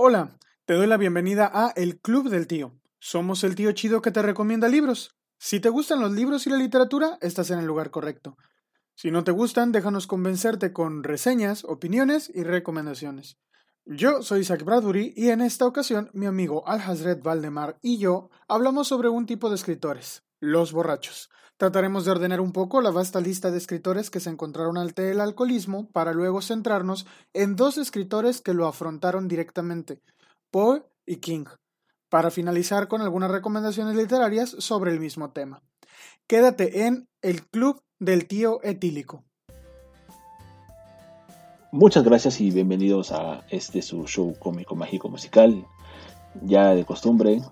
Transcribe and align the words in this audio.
Hola, 0.00 0.38
te 0.64 0.74
doy 0.74 0.86
la 0.86 0.96
bienvenida 0.96 1.50
a 1.52 1.72
El 1.74 1.98
Club 1.98 2.28
del 2.28 2.46
Tío. 2.46 2.72
Somos 3.00 3.42
el 3.42 3.56
tío 3.56 3.72
chido 3.72 4.00
que 4.00 4.12
te 4.12 4.22
recomienda 4.22 4.68
libros. 4.68 5.16
Si 5.38 5.58
te 5.58 5.70
gustan 5.70 5.98
los 5.98 6.12
libros 6.12 6.46
y 6.46 6.50
la 6.50 6.56
literatura, 6.56 7.18
estás 7.20 7.50
en 7.50 7.58
el 7.58 7.66
lugar 7.66 7.90
correcto. 7.90 8.36
Si 8.94 9.10
no 9.10 9.24
te 9.24 9.32
gustan, 9.32 9.72
déjanos 9.72 10.06
convencerte 10.06 10.72
con 10.72 11.02
reseñas, 11.02 11.64
opiniones 11.64 12.30
y 12.32 12.44
recomendaciones. 12.44 13.38
Yo 13.86 14.22
soy 14.22 14.42
Isaac 14.42 14.62
Bradbury 14.62 15.14
y 15.16 15.30
en 15.30 15.40
esta 15.40 15.66
ocasión 15.66 16.10
mi 16.12 16.26
amigo 16.26 16.62
Al 16.68 16.80
Hazred 16.80 17.20
Valdemar 17.20 17.80
y 17.82 17.98
yo 17.98 18.30
hablamos 18.46 18.86
sobre 18.86 19.08
un 19.08 19.26
tipo 19.26 19.48
de 19.48 19.56
escritores, 19.56 20.22
los 20.38 20.70
borrachos. 20.70 21.28
Trataremos 21.58 22.04
de 22.04 22.12
ordenar 22.12 22.40
un 22.40 22.52
poco 22.52 22.80
la 22.80 22.92
vasta 22.92 23.20
lista 23.20 23.50
de 23.50 23.58
escritores 23.58 24.10
que 24.10 24.20
se 24.20 24.30
encontraron 24.30 24.78
ante 24.78 25.10
el 25.10 25.20
alcoholismo 25.20 25.90
para 25.90 26.12
luego 26.12 26.40
centrarnos 26.40 27.04
en 27.34 27.56
dos 27.56 27.78
escritores 27.78 28.40
que 28.40 28.54
lo 28.54 28.68
afrontaron 28.68 29.26
directamente, 29.26 30.00
Poe 30.52 30.84
y 31.04 31.16
King, 31.16 31.46
para 32.08 32.30
finalizar 32.30 32.86
con 32.86 33.02
algunas 33.02 33.32
recomendaciones 33.32 33.96
literarias 33.96 34.50
sobre 34.60 34.92
el 34.92 35.00
mismo 35.00 35.32
tema. 35.32 35.60
Quédate 36.28 36.86
en 36.86 37.08
El 37.22 37.44
Club 37.44 37.82
del 37.98 38.28
Tío 38.28 38.60
Etílico. 38.62 39.24
Muchas 41.72 42.04
gracias 42.04 42.40
y 42.40 42.52
bienvenidos 42.52 43.10
a 43.10 43.44
este 43.50 43.82
su 43.82 44.06
show 44.06 44.32
cómico 44.38 44.76
mágico 44.76 45.08
musical, 45.08 45.66
ya 46.40 46.72
de 46.76 46.84
costumbre, 46.84 47.42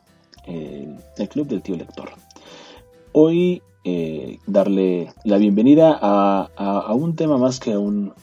el, 0.45 0.97
el 1.17 1.29
Club 1.29 1.49
del 1.49 1.61
Tío 1.61 1.75
Lector. 1.75 2.11
Hoy 3.11 3.65
eh, 3.89 4.41
darle 4.49 5.13
la 5.23 5.39
bienvenida 5.39 5.97
a, 6.03 6.93
un 6.93 7.15
tema 7.15 7.39
más 7.39 7.61
que 7.61 7.75
a 7.75 7.79
un, 7.79 8.15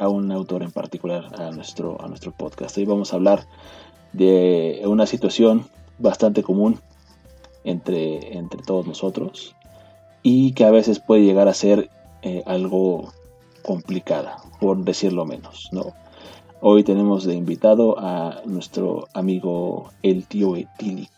a 0.00 0.08
un 0.08 0.32
autor 0.32 0.64
en 0.64 0.72
particular 0.72 1.40
a 1.40 1.52
nuestro, 1.52 2.02
a 2.02 2.08
nuestro 2.08 2.32
podcast. 2.32 2.76
Hoy 2.78 2.84
vamos 2.84 3.12
a 3.12 3.16
hablar 3.16 3.46
de 4.12 4.82
una 4.86 5.06
situación 5.06 5.66
bastante 6.00 6.42
común 6.42 6.80
entre, 7.62 8.36
entre 8.36 8.60
todos 8.62 8.88
nosotros 8.88 9.54
y 10.24 10.50
que 10.50 10.64
a 10.64 10.72
veces 10.72 10.98
puede 10.98 11.22
llegar 11.22 11.46
a 11.46 11.54
ser 11.54 11.90
eh, 12.22 12.42
algo 12.44 13.12
complicada, 13.62 14.38
por 14.58 14.78
decirlo 14.78 15.26
menos, 15.26 15.68
¿no? 15.70 15.92
Hoy 16.60 16.82
tenemos 16.82 17.24
de 17.24 17.34
invitado 17.34 18.00
a 18.00 18.42
nuestro 18.46 19.06
amigo 19.14 19.90
el 20.02 20.26
tío 20.26 20.56
Etili. 20.56 21.08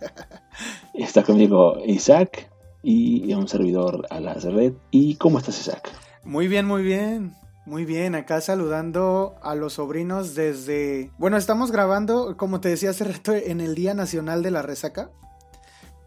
Está 0.94 1.24
conmigo 1.24 1.76
Isaac 1.84 2.51
y 2.82 3.32
un 3.34 3.48
servidor 3.48 4.06
a 4.10 4.20
la 4.20 4.34
red. 4.34 4.72
¿Y 4.90 5.16
cómo 5.16 5.38
estás, 5.38 5.60
Isaac? 5.60 5.90
Muy 6.24 6.48
bien, 6.48 6.66
muy 6.66 6.82
bien. 6.82 7.34
Muy 7.64 7.84
bien, 7.84 8.16
acá 8.16 8.40
saludando 8.40 9.36
a 9.40 9.54
los 9.54 9.74
sobrinos 9.74 10.34
desde... 10.34 11.12
Bueno, 11.16 11.36
estamos 11.36 11.70
grabando, 11.70 12.36
como 12.36 12.60
te 12.60 12.68
decía 12.68 12.90
hace 12.90 13.04
rato, 13.04 13.32
en 13.34 13.60
el 13.60 13.76
Día 13.76 13.94
Nacional 13.94 14.42
de 14.42 14.50
la 14.50 14.62
Resaca. 14.62 15.12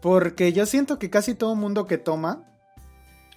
Porque 0.02 0.52
yo 0.52 0.66
siento 0.66 0.98
que 0.98 1.08
casi 1.08 1.34
todo 1.34 1.54
mundo 1.54 1.86
que 1.86 1.96
toma, 1.96 2.44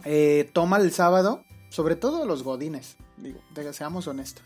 eh, 0.03 0.49
toma 0.51 0.77
el 0.77 0.91
sábado, 0.91 1.43
sobre 1.69 1.95
todo 1.95 2.25
los 2.25 2.43
godines, 2.43 2.97
digo, 3.17 3.39
seamos 3.71 4.05
honestos. 4.07 4.43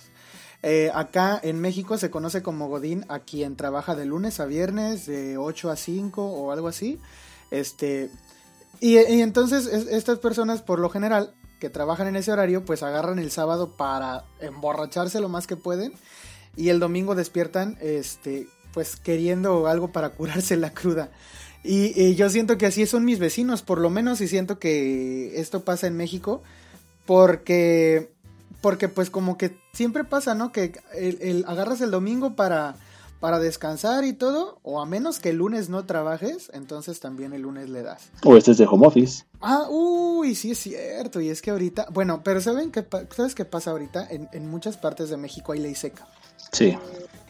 Eh, 0.62 0.92
acá 0.94 1.40
en 1.42 1.60
México 1.60 1.98
se 1.98 2.12
conoce 2.12 2.44
como 2.44 2.68
godín 2.68 3.06
a 3.10 3.20
quien 3.20 3.56
trabaja 3.56 3.96
de 3.96 4.06
lunes 4.06 4.40
a 4.40 4.46
viernes, 4.46 5.08
de 5.08 5.38
8 5.38 5.72
a 5.72 5.76
5 5.76 6.24
o 6.24 6.52
algo 6.52 6.68
así. 6.68 7.00
Este, 7.50 8.12
y, 8.84 8.98
entonces 8.98 9.66
estas 9.66 10.20
personas, 10.20 10.62
por 10.62 10.78
lo 10.78 10.90
general, 10.90 11.34
que 11.62 11.70
trabajan 11.70 12.08
en 12.08 12.18
ese 12.18 12.34
horario, 12.34 12.66
pues 12.66 12.84
agarran 12.84 13.18
el 13.18 13.32
sábado 13.32 13.78
para 13.78 14.26
emborracharse 14.42 15.22
lo 15.22 15.30
más 15.30 15.48
que 15.48 15.56
pueden. 15.56 15.94
Y 16.58 16.68
el 16.68 16.82
domingo 16.82 17.16
despiertan, 17.16 17.78
este, 17.80 18.46
pues 18.74 18.98
queriendo 18.98 19.68
algo 19.68 19.94
para 19.94 20.10
curarse 20.10 20.58
la 20.58 20.74
cruda. 20.74 21.12
Y, 21.64 22.16
yo 22.16 22.30
siento 22.30 22.58
que 22.58 22.66
así 22.66 22.86
son 22.86 23.06
mis 23.06 23.20
vecinos, 23.20 23.62
por 23.62 23.80
lo 23.80 23.90
menos, 23.90 24.20
y 24.20 24.28
siento 24.28 24.60
que 24.60 25.40
esto 25.40 25.64
pasa 25.64 25.88
en 25.88 25.96
México, 25.96 26.42
porque, 27.06 28.12
porque 28.60 28.90
pues 28.90 29.10
como 29.10 29.38
que 29.38 29.56
siempre 29.72 30.04
pasa, 30.04 30.36
¿no? 30.36 30.52
Que 30.52 30.74
el 30.94 31.46
agarras 31.48 31.80
el 31.80 31.92
domingo 31.92 32.36
para 32.36 32.76
para 33.24 33.40
descansar 33.40 34.04
y 34.04 34.12
todo, 34.12 34.60
o 34.64 34.82
a 34.82 34.86
menos 34.86 35.20
que 35.20 35.30
el 35.30 35.38
lunes 35.38 35.70
no 35.70 35.86
trabajes, 35.86 36.52
entonces 36.54 37.00
también 37.00 37.32
el 37.32 37.44
lunes 37.44 37.70
le 37.70 37.82
das. 37.82 38.10
O 38.26 38.36
este 38.36 38.52
es 38.52 38.58
de 38.58 38.66
home 38.66 38.86
office. 38.86 39.24
Ah, 39.40 39.68
uy, 39.70 40.36
sí 40.36 40.52
es 40.52 40.58
cierto, 40.58 41.22
y 41.22 41.30
es 41.30 41.42
que 41.42 41.52
ahorita, 41.52 41.88
bueno, 41.94 42.22
pero 42.22 42.42
¿saben 42.42 42.70
qué, 42.70 42.86
¿sabes 43.16 43.34
qué 43.34 43.46
pasa 43.46 43.72
ahorita? 43.72 44.10
En, 44.10 44.50
muchas 44.50 44.76
partes 44.76 45.10
de 45.10 45.16
México 45.16 45.54
hay 45.54 45.60
ley 45.60 45.74
seca. 45.74 46.06
Sí. 46.52 46.78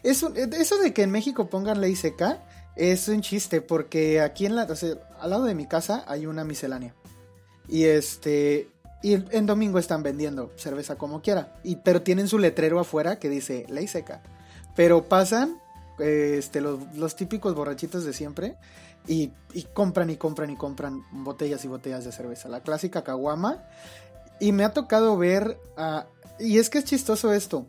Eso, 0.02 0.34
eso 0.34 0.78
de 0.78 0.92
que 0.92 1.04
en 1.04 1.12
México 1.12 1.46
pongan 1.46 1.80
ley 1.80 1.94
seca 1.94 2.42
es 2.74 3.06
un 3.06 3.20
chiste, 3.20 3.60
porque 3.60 4.20
aquí 4.20 4.46
en 4.46 4.56
la, 4.56 4.64
o 4.64 4.74
sea, 4.74 4.96
al 5.20 5.30
lado 5.30 5.44
de 5.44 5.54
mi 5.54 5.66
casa 5.68 6.04
hay 6.08 6.26
una 6.26 6.42
miscelánea. 6.42 6.92
Y 7.68 7.84
este, 7.84 8.68
y 9.00 9.12
en 9.14 9.46
domingo 9.46 9.78
están 9.78 10.02
vendiendo 10.02 10.50
cerveza 10.56 10.96
como 10.96 11.22
quiera. 11.22 11.54
Y, 11.62 11.76
pero 11.76 12.02
tienen 12.02 12.26
su 12.26 12.40
letrero 12.40 12.80
afuera 12.80 13.20
que 13.20 13.28
dice 13.28 13.64
ley 13.68 13.86
seca. 13.86 14.24
Pero 14.74 15.04
pasan 15.04 15.60
este, 15.98 16.60
los, 16.60 17.16
típicos 17.16 17.54
borrachitos 17.54 18.04
de 18.04 18.12
siempre 18.12 18.56
y, 19.06 19.30
compran 19.72 20.10
y 20.10 20.16
compran 20.16 20.50
y 20.50 20.56
compran 20.56 21.02
botellas 21.12 21.64
y 21.64 21.68
botellas 21.68 22.04
de 22.04 22.12
cerveza. 22.12 22.48
La 22.48 22.60
clásica 22.60 23.02
caguama. 23.02 23.62
Y 24.40 24.52
me 24.52 24.64
ha 24.64 24.72
tocado 24.72 25.16
ver, 25.16 25.58
y 26.40 26.58
es 26.58 26.68
que 26.68 26.78
es 26.78 26.84
chistoso 26.84 27.32
esto. 27.32 27.66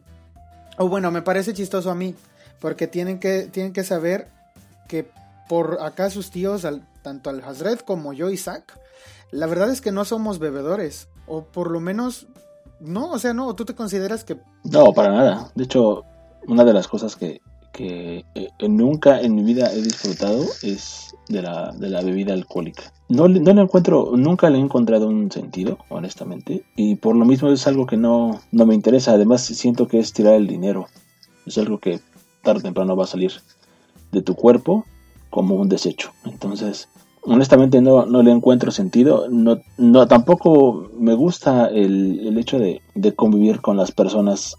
O 0.77 0.89
bueno, 0.89 1.11
me 1.11 1.21
parece 1.21 1.53
chistoso 1.53 1.91
a 1.91 1.95
mí, 1.95 2.15
porque 2.59 2.87
tienen 2.87 3.19
que, 3.19 3.43
tienen 3.43 3.71
que 3.71 3.83
saber 3.83 4.27
que 4.87 5.09
por 5.47 5.79
acá 5.81 6.09
sus 6.09 6.31
tíos, 6.31 6.65
tanto 7.03 7.29
al 7.29 7.43
Hazred 7.43 7.79
como 7.79 8.13
yo, 8.13 8.29
Isaac, 8.31 8.79
la 9.31 9.45
verdad 9.45 9.69
es 9.69 9.81
que 9.81 9.91
no 9.91 10.05
somos 10.05 10.39
bebedores, 10.39 11.07
o 11.27 11.43
por 11.43 11.69
lo 11.69 11.79
menos, 11.79 12.27
no, 12.79 13.11
o 13.11 13.19
sea, 13.19 13.33
no, 13.33 13.53
tú 13.55 13.65
te 13.65 13.75
consideras 13.75 14.23
que... 14.23 14.39
No, 14.63 14.91
para 14.93 15.09
nada. 15.09 15.51
De 15.55 15.65
hecho, 15.65 16.03
una 16.47 16.63
de 16.63 16.73
las 16.73 16.87
cosas 16.87 17.15
que, 17.15 17.41
que 17.75 18.23
eh, 18.35 18.49
nunca 18.69 19.19
en 19.19 19.35
mi 19.35 19.43
vida 19.43 19.69
he 19.73 19.81
disfrutado 19.81 20.45
es 20.61 21.13
de 21.27 21.41
la, 21.41 21.73
de 21.73 21.89
la 21.89 22.01
bebida 22.01 22.33
alcohólica. 22.33 22.83
No, 23.09 23.27
no 23.27 23.53
le 23.53 23.61
encuentro, 23.61 24.13
nunca 24.15 24.49
le 24.49 24.57
he 24.57 24.61
encontrado 24.61 25.07
un 25.07 25.29
sentido, 25.29 25.79
honestamente, 25.89 26.63
y 26.77 26.95
por 26.95 27.15
lo 27.15 27.25
mismo 27.25 27.49
es 27.49 27.67
algo 27.67 27.85
que 27.85 27.97
no, 27.97 28.39
no 28.51 28.65
me 28.65 28.73
interesa. 28.73 29.11
Además, 29.11 29.41
siento 29.43 29.87
que 29.87 29.99
es 29.99 30.13
tirar 30.13 30.35
el 30.35 30.47
dinero. 30.47 30.87
Es 31.45 31.57
algo 31.57 31.79
que 31.79 31.99
tarde 32.43 32.61
o 32.61 32.63
temprano 32.63 32.95
va 32.95 33.03
a 33.03 33.07
salir 33.07 33.33
de 34.11 34.21
tu 34.21 34.35
cuerpo 34.35 34.85
como 35.29 35.55
un 35.55 35.67
desecho. 35.67 36.11
Entonces, 36.23 36.87
honestamente 37.23 37.81
no, 37.81 38.05
no 38.05 38.23
le 38.23 38.31
encuentro 38.31 38.71
sentido. 38.71 39.27
No, 39.29 39.59
no, 39.77 40.07
tampoco 40.07 40.89
me 40.97 41.13
gusta 41.13 41.67
el, 41.67 42.25
el 42.25 42.37
hecho 42.37 42.57
de, 42.57 42.81
de, 42.93 43.13
convivir 43.13 43.59
con 43.59 43.75
las 43.75 43.91
personas 43.91 44.55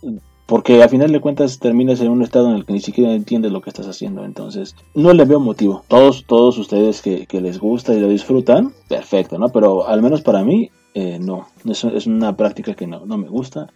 porque 0.46 0.82
a 0.82 0.88
final 0.88 1.10
de 1.10 1.20
cuentas 1.20 1.58
terminas 1.58 2.00
en 2.00 2.08
un 2.08 2.22
estado 2.22 2.48
en 2.48 2.56
el 2.56 2.64
que 2.64 2.72
ni 2.72 2.80
siquiera 2.80 3.12
entiendes 3.12 3.50
lo 3.50 3.60
que 3.60 3.70
estás 3.70 3.88
haciendo. 3.88 4.24
Entonces, 4.24 4.76
no 4.94 5.12
le 5.12 5.24
veo 5.24 5.40
motivo. 5.40 5.84
Todos, 5.88 6.24
todos 6.26 6.56
ustedes 6.58 7.02
que, 7.02 7.26
les 7.40 7.58
gusta 7.58 7.92
y 7.94 8.00
lo 8.00 8.08
disfrutan, 8.08 8.72
perfecto, 8.88 9.38
¿no? 9.38 9.48
Pero 9.48 9.88
al 9.88 10.02
menos 10.02 10.22
para 10.22 10.44
mí, 10.44 10.70
eh, 10.94 11.18
no. 11.20 11.48
Es, 11.64 12.06
una 12.06 12.36
práctica 12.36 12.74
que 12.74 12.86
no, 12.86 13.04
no 13.04 13.18
me 13.18 13.28
gusta. 13.28 13.68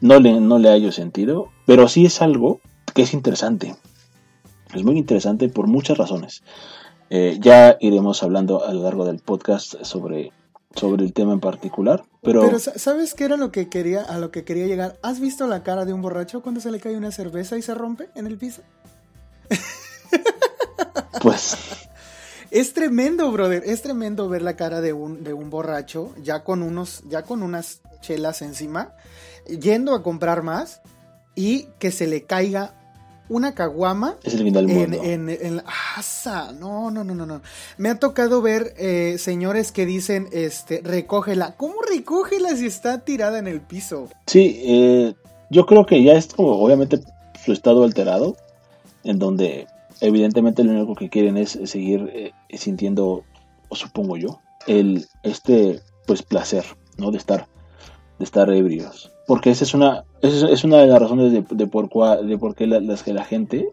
No 0.00 0.20
le, 0.20 0.40
no 0.40 0.58
le 0.58 0.68
hallo 0.68 0.92
sentido. 0.92 1.48
Pero 1.66 1.88
sí 1.88 2.06
es 2.06 2.22
algo 2.22 2.60
que 2.94 3.02
es 3.02 3.12
interesante. 3.12 3.74
Es 4.72 4.84
muy 4.84 4.96
interesante 4.96 5.48
por 5.48 5.66
muchas 5.66 5.98
razones. 5.98 6.44
Eh, 7.10 7.38
ya 7.40 7.76
iremos 7.80 8.22
hablando 8.22 8.64
a 8.64 8.72
lo 8.72 8.82
largo 8.82 9.04
del 9.04 9.18
podcast 9.18 9.82
sobre 9.82 10.32
sobre 10.74 11.04
el 11.04 11.12
tema 11.12 11.32
en 11.32 11.40
particular, 11.40 12.04
pero... 12.24 12.42
Pero 12.42 12.58
¿sabes 12.58 13.14
qué 13.14 13.24
era 13.24 13.36
lo 13.36 13.52
que 13.52 13.68
quería, 13.68 14.02
a 14.02 14.18
lo 14.18 14.30
que 14.30 14.44
quería 14.44 14.66
llegar? 14.66 14.98
¿Has 15.02 15.20
visto 15.20 15.46
la 15.46 15.62
cara 15.62 15.84
de 15.84 15.92
un 15.92 16.02
borracho 16.02 16.42
cuando 16.42 16.60
se 16.60 16.70
le 16.70 16.80
cae 16.80 16.96
una 16.96 17.12
cerveza 17.12 17.56
y 17.56 17.62
se 17.62 17.74
rompe 17.74 18.08
en 18.14 18.26
el 18.26 18.38
piso? 18.38 18.62
Pues... 21.20 21.56
Es 22.50 22.72
tremendo, 22.72 23.32
brother, 23.32 23.64
es 23.66 23.82
tremendo 23.82 24.28
ver 24.28 24.42
la 24.42 24.54
cara 24.54 24.80
de 24.80 24.92
un, 24.92 25.24
de 25.24 25.32
un 25.32 25.50
borracho 25.50 26.14
ya 26.22 26.44
con 26.44 26.62
unos, 26.62 27.02
ya 27.08 27.22
con 27.22 27.42
unas 27.42 27.80
chelas 28.00 28.42
encima, 28.42 28.94
yendo 29.46 29.92
a 29.92 30.04
comprar 30.04 30.44
más 30.44 30.80
y 31.34 31.64
que 31.80 31.90
se 31.90 32.06
le 32.06 32.26
caiga 32.26 32.83
una 33.28 33.54
caguama. 33.54 34.16
Es 34.22 34.34
el 34.34 34.42
fin 34.42 34.52
del 34.52 34.68
mundo. 34.68 35.00
En, 35.02 35.28
en, 35.28 35.62
No, 36.58 36.90
no, 36.90 37.04
no, 37.04 37.14
no, 37.14 37.26
no. 37.26 37.42
Me 37.78 37.88
ha 37.88 37.98
tocado 37.98 38.42
ver 38.42 38.74
eh, 38.76 39.16
señores 39.18 39.72
que 39.72 39.86
dicen, 39.86 40.28
este, 40.32 40.80
recógela. 40.82 41.56
¿Cómo 41.56 41.74
recógela 41.82 42.54
si 42.56 42.66
está 42.66 42.98
tirada 43.00 43.38
en 43.38 43.48
el 43.48 43.60
piso? 43.60 44.08
Sí, 44.26 44.60
eh, 44.64 45.14
yo 45.50 45.66
creo 45.66 45.86
que 45.86 46.02
ya 46.02 46.12
es 46.12 46.28
como, 46.28 46.52
obviamente, 46.52 47.00
su 47.44 47.52
estado 47.52 47.84
alterado, 47.84 48.36
en 49.04 49.18
donde 49.18 49.66
evidentemente 50.00 50.64
lo 50.64 50.72
único 50.72 50.94
que 50.94 51.08
quieren 51.08 51.36
es 51.36 51.58
seguir 51.64 52.10
eh, 52.12 52.32
sintiendo, 52.56 53.24
o 53.68 53.76
supongo 53.76 54.16
yo, 54.16 54.40
el, 54.66 55.06
este, 55.22 55.80
pues, 56.06 56.22
placer, 56.22 56.64
¿no? 56.98 57.10
De 57.10 57.18
estar, 57.18 57.46
de 58.18 58.24
estar 58.24 58.50
ebrios. 58.50 59.13
Porque 59.26 59.50
esa 59.50 59.64
es 59.64 59.74
una, 59.74 60.04
es 60.22 60.64
una 60.64 60.78
de 60.78 60.86
las 60.86 61.00
razones 61.00 61.32
de, 61.32 61.42
por, 61.42 61.88
de 62.24 62.38
por 62.38 62.54
qué 62.54 62.66
la, 62.66 62.80
las 62.80 63.02
que 63.02 63.12
la 63.12 63.24
gente 63.24 63.68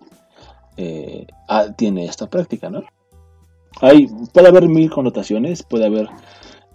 eh, 0.77 1.27
tiene 1.75 2.06
esta 2.06 2.27
práctica, 2.27 2.69
¿no? 2.69 2.83
Hay, 3.81 4.07
puede 4.33 4.48
haber 4.48 4.68
mil 4.68 4.89
connotaciones, 4.89 5.63
puede 5.63 5.86
haber 5.86 6.09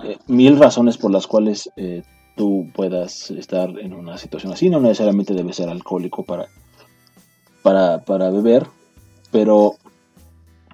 eh, 0.05 0.19
mil 0.26 0.58
razones 0.58 0.99
por 0.99 1.11
las 1.11 1.26
cuales 1.26 1.70
eh, 1.76 2.02
tú 2.37 2.67
puedas 2.75 3.31
estar 3.31 3.70
en 3.78 3.94
una 3.94 4.19
situación 4.19 4.52
así, 4.52 4.69
no 4.69 4.81
necesariamente 4.81 5.34
debe 5.34 5.52
ser 5.52 5.69
alcohólico 5.69 6.25
para, 6.25 6.46
para, 7.62 8.05
para 8.05 8.31
beber, 8.31 8.67
pero 9.31 9.75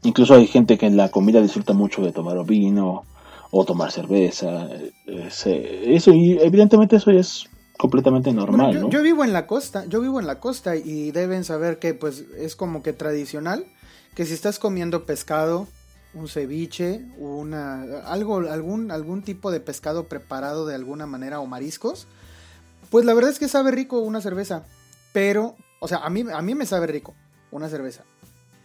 incluso 0.02 0.34
hay 0.34 0.46
gente 0.46 0.78
que 0.78 0.86
en 0.86 0.96
la 0.96 1.10
comida 1.10 1.40
disfruta 1.40 1.72
mucho 1.72 2.02
de 2.02 2.12
tomar 2.12 2.44
vino 2.44 3.04
o 3.50 3.64
tomar 3.64 3.92
cerveza, 3.92 4.68
eso 5.06 6.12
y 6.12 6.38
evidentemente 6.38 6.96
eso 6.96 7.10
es 7.10 7.48
completamente 7.82 8.32
normal, 8.32 8.72
yo, 8.72 8.88
yo, 8.90 9.02
vivo 9.02 9.24
en 9.24 9.32
la 9.32 9.48
costa, 9.48 9.84
yo 9.86 10.00
vivo 10.00 10.20
en 10.20 10.28
la 10.28 10.38
costa 10.38 10.76
y 10.76 11.10
deben 11.10 11.42
saber 11.42 11.80
que 11.80 11.94
pues 11.94 12.24
es 12.38 12.54
como 12.54 12.80
que 12.80 12.92
tradicional 12.92 13.66
que 14.14 14.24
si 14.24 14.34
estás 14.34 14.60
comiendo 14.60 15.04
pescado, 15.04 15.66
un 16.14 16.28
ceviche, 16.28 17.04
una 17.18 17.82
algo 18.06 18.36
algún 18.36 18.92
algún 18.92 19.22
tipo 19.22 19.50
de 19.50 19.58
pescado 19.58 20.04
preparado 20.04 20.64
de 20.64 20.76
alguna 20.76 21.06
manera 21.06 21.40
o 21.40 21.46
mariscos, 21.46 22.06
pues 22.88 23.04
la 23.04 23.14
verdad 23.14 23.32
es 23.32 23.40
que 23.40 23.48
sabe 23.48 23.72
rico 23.72 23.98
una 23.98 24.20
cerveza, 24.20 24.62
pero 25.12 25.56
o 25.80 25.88
sea, 25.88 25.98
a 25.98 26.08
mí 26.08 26.24
a 26.32 26.40
mí 26.40 26.54
me 26.54 26.66
sabe 26.66 26.86
rico 26.86 27.14
una 27.50 27.68
cerveza, 27.68 28.04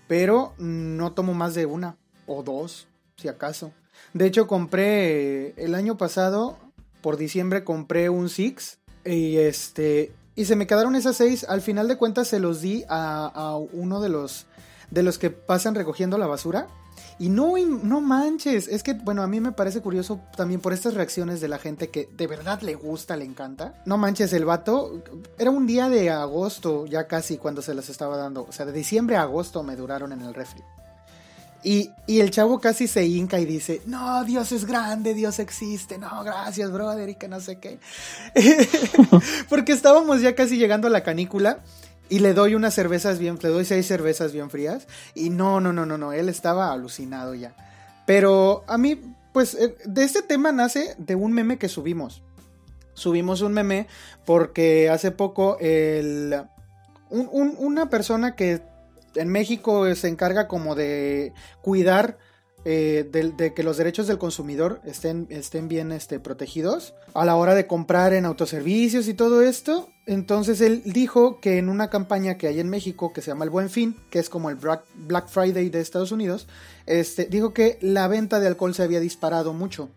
pero 0.07 0.53
no 0.59 1.13
tomo 1.13 1.33
más 1.33 1.55
de 1.55 1.65
una 1.65 1.97
o 2.27 2.43
dos, 2.43 2.87
si 3.15 3.29
acaso. 3.29 3.71
De 4.13 4.27
hecho, 4.27 4.45
compré 4.45 5.55
el 5.57 5.73
año 5.73 5.97
pasado 5.97 6.59
por 7.01 7.17
diciembre 7.17 7.63
compré 7.63 8.09
un 8.09 8.29
Six 8.29 8.76
y 9.07 9.37
este. 9.37 10.13
Y 10.35 10.45
se 10.45 10.55
me 10.55 10.67
quedaron 10.67 10.95
esas 10.95 11.17
seis. 11.17 11.45
Al 11.47 11.61
final 11.61 11.87
de 11.87 11.97
cuentas 11.97 12.27
se 12.27 12.39
los 12.39 12.61
di 12.61 12.83
a, 12.89 13.57
uno 13.73 14.01
de 14.01 14.09
los. 14.09 14.45
de 14.91 15.03
los 15.03 15.17
que 15.17 15.29
pasan 15.29 15.75
recogiendo 15.75 16.17
la 16.17 16.27
basura. 16.27 16.67
Y 17.19 17.29
no, 17.29 17.55
no 17.57 18.01
manches. 18.01 18.67
Es 18.67 18.83
que, 18.83 18.93
bueno, 18.93 19.23
a 19.23 19.27
mí 19.27 19.39
me 19.39 19.51
parece 19.51 19.81
curioso 19.81 20.19
también 20.35 20.61
por 20.61 20.73
estas 20.73 20.93
reacciones 20.93 21.41
de 21.41 21.47
la 21.47 21.57
gente 21.57 21.89
que 21.89 22.09
de 22.15 22.27
verdad 22.27 22.61
le 22.61 22.75
gusta, 22.75 23.15
le 23.15 23.25
encanta. 23.25 23.81
No 23.85 23.97
manches, 23.97 24.33
el 24.33 24.45
vato. 24.45 25.01
Era 25.39 25.49
un 25.49 25.65
día 25.65 25.89
de 25.89 26.11
agosto, 26.11 26.85
ya 26.85 27.07
casi 27.07 27.37
cuando 27.37 27.61
se 27.61 27.73
las 27.73 27.89
estaba 27.89 28.17
dando. 28.17 28.45
O 28.47 28.51
sea, 28.51 28.65
de 28.65 28.71
diciembre 28.71 29.15
a 29.15 29.23
agosto 29.23 29.63
me 29.63 29.75
duraron 29.75 30.11
en 30.11 30.21
el 30.21 30.33
refri. 30.33 30.63
Y, 31.63 31.91
el 32.07 32.31
chavo 32.31 32.59
casi 32.59 32.87
se 32.87 33.05
hinca 33.05 33.39
y 33.39 33.45
dice, 33.45 33.81
no, 33.85 34.23
Dios 34.23 34.51
es 34.51 34.65
grande, 34.65 35.13
Dios 35.13 35.39
existe, 35.39 35.97
no, 35.97 36.23
gracias, 36.23 36.71
brother, 36.71 37.09
y 37.09 37.15
que 37.15 37.27
no 37.27 37.39
sé 37.39 37.59
qué. 37.59 37.79
Porque 39.49 39.73
estábamos 39.73 40.21
ya 40.21 40.35
casi 40.35 40.57
llegando 40.57 40.87
a 40.87 40.91
la 40.91 41.03
canícula 41.03 41.59
y 42.09 42.19
le 42.19 42.33
doy 42.33 42.55
unas 42.55 42.73
cervezas 42.73 43.19
bien, 43.19 43.37
le 43.41 43.49
doy 43.49 43.65
seis 43.65 43.85
cervezas 43.87 44.31
bien 44.31 44.49
frías 44.49 44.87
y 45.13 45.29
no, 45.29 45.59
no, 45.59 45.73
no, 45.73 45.85
no, 45.85 45.97
no, 45.97 46.13
él 46.13 46.29
estaba 46.29 46.71
alucinado 46.71 47.33
ya. 47.35 47.53
Pero 48.05 48.63
a 48.67 48.77
mí, 48.77 49.01
pues, 49.33 49.55
eh, 49.55 49.75
de 49.85 50.03
este 50.03 50.21
tema 50.21 50.51
nace 50.51 50.95
de 50.97 51.15
un 51.15 51.33
meme 51.33 51.57
que 51.57 51.67
subimos. 51.67 52.23
Subimos 52.93 53.41
un 53.41 53.53
meme 53.53 53.87
porque 54.25 54.89
hace 54.89 55.11
poco 55.11 55.57
el, 55.59 56.35
una 57.09 57.89
persona 57.89 58.35
que 58.35 58.61
en 59.17 59.29
México 59.29 59.93
se 59.95 60.07
encarga 60.07 60.47
como 60.47 60.75
de 60.75 61.33
cuidar 61.61 62.17
eh, 62.69 63.07
de, 63.09 63.53
que 63.53 63.63
los 63.63 63.77
derechos 63.77 64.07
del 64.07 64.17
consumidor 64.17 64.81
estén, 64.83 65.27
estén 65.29 65.69
bien 65.69 65.93
este, 65.93 66.19
protegidos 66.19 66.95
a 67.13 67.23
la 67.23 67.37
hora 67.37 67.55
de 67.55 67.65
comprar 67.65 68.11
en 68.13 68.25
autoservicios 68.25 69.07
y 69.07 69.13
todo 69.13 69.41
esto. 69.41 69.87
Entonces 70.05 70.59
él 70.59 70.81
dijo 70.83 71.39
que 71.39 71.59
en 71.59 71.69
una 71.69 71.89
campaña 71.89 72.37
que 72.37 72.47
hay 72.47 72.59
en 72.59 72.69
México 72.69 73.13
que 73.13 73.21
se 73.21 73.31
llama 73.31 73.45
el 73.45 73.51
Buen 73.51 73.69
Fin, 73.69 73.95
que 74.09 74.19
es 74.19 74.29
como 74.29 74.49
el 74.49 74.57
Black 74.57 75.29
Friday 75.29 75.69
de 75.69 75.79
Estados 75.79 76.11
Unidos, 76.11 76.47
este, 76.85 77.27
dijo 77.27 77.53
que 77.53 77.77
la 77.81 78.09
venta 78.09 78.41
de 78.41 78.47
alcohol 78.47 78.75
se 78.75 78.83
había 78.83 78.99
disparado 78.99 79.53
mucho. 79.53 79.89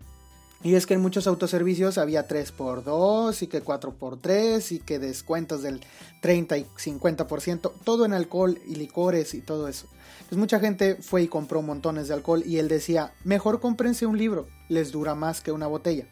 Y 0.63 0.75
es 0.75 0.87
que 0.87 0.95
en 0.95 1.01
muchos 1.01 1.27
autoservicios 1.27 1.97
había 1.97 2.29
3x2 2.29 3.43
y 3.43 3.47
que 3.47 3.65
4x3 3.65 4.73
y 4.73 4.79
que 4.81 4.99
descuentos 4.99 5.63
del 5.63 5.81
30 6.21 6.59
y 6.59 6.65
50%, 6.65 7.73
todo 7.83 8.05
en 8.05 8.13
alcohol 8.13 8.59
y 8.67 8.75
licores 8.75 9.33
y 9.33 9.41
todo 9.41 9.69
eso. 9.69 9.87
Pues 10.29 10.39
mucha 10.39 10.61
gente 10.61 10.97
fue 10.97 11.23
y 11.23 11.29
compró 11.29 11.63
montones 11.63 12.09
de 12.09 12.15
alcohol 12.15 12.43
y 12.45 12.59
él 12.59 12.69
decía, 12.69 13.13
mejor 13.25 13.61
cómprense 13.61 14.05
un 14.05 14.19
libro, 14.19 14.49
les 14.69 14.93
dura 14.93 15.15
más 15.15 15.41
que 15.41 15.51
una 15.51 15.67
botella. 15.67 16.07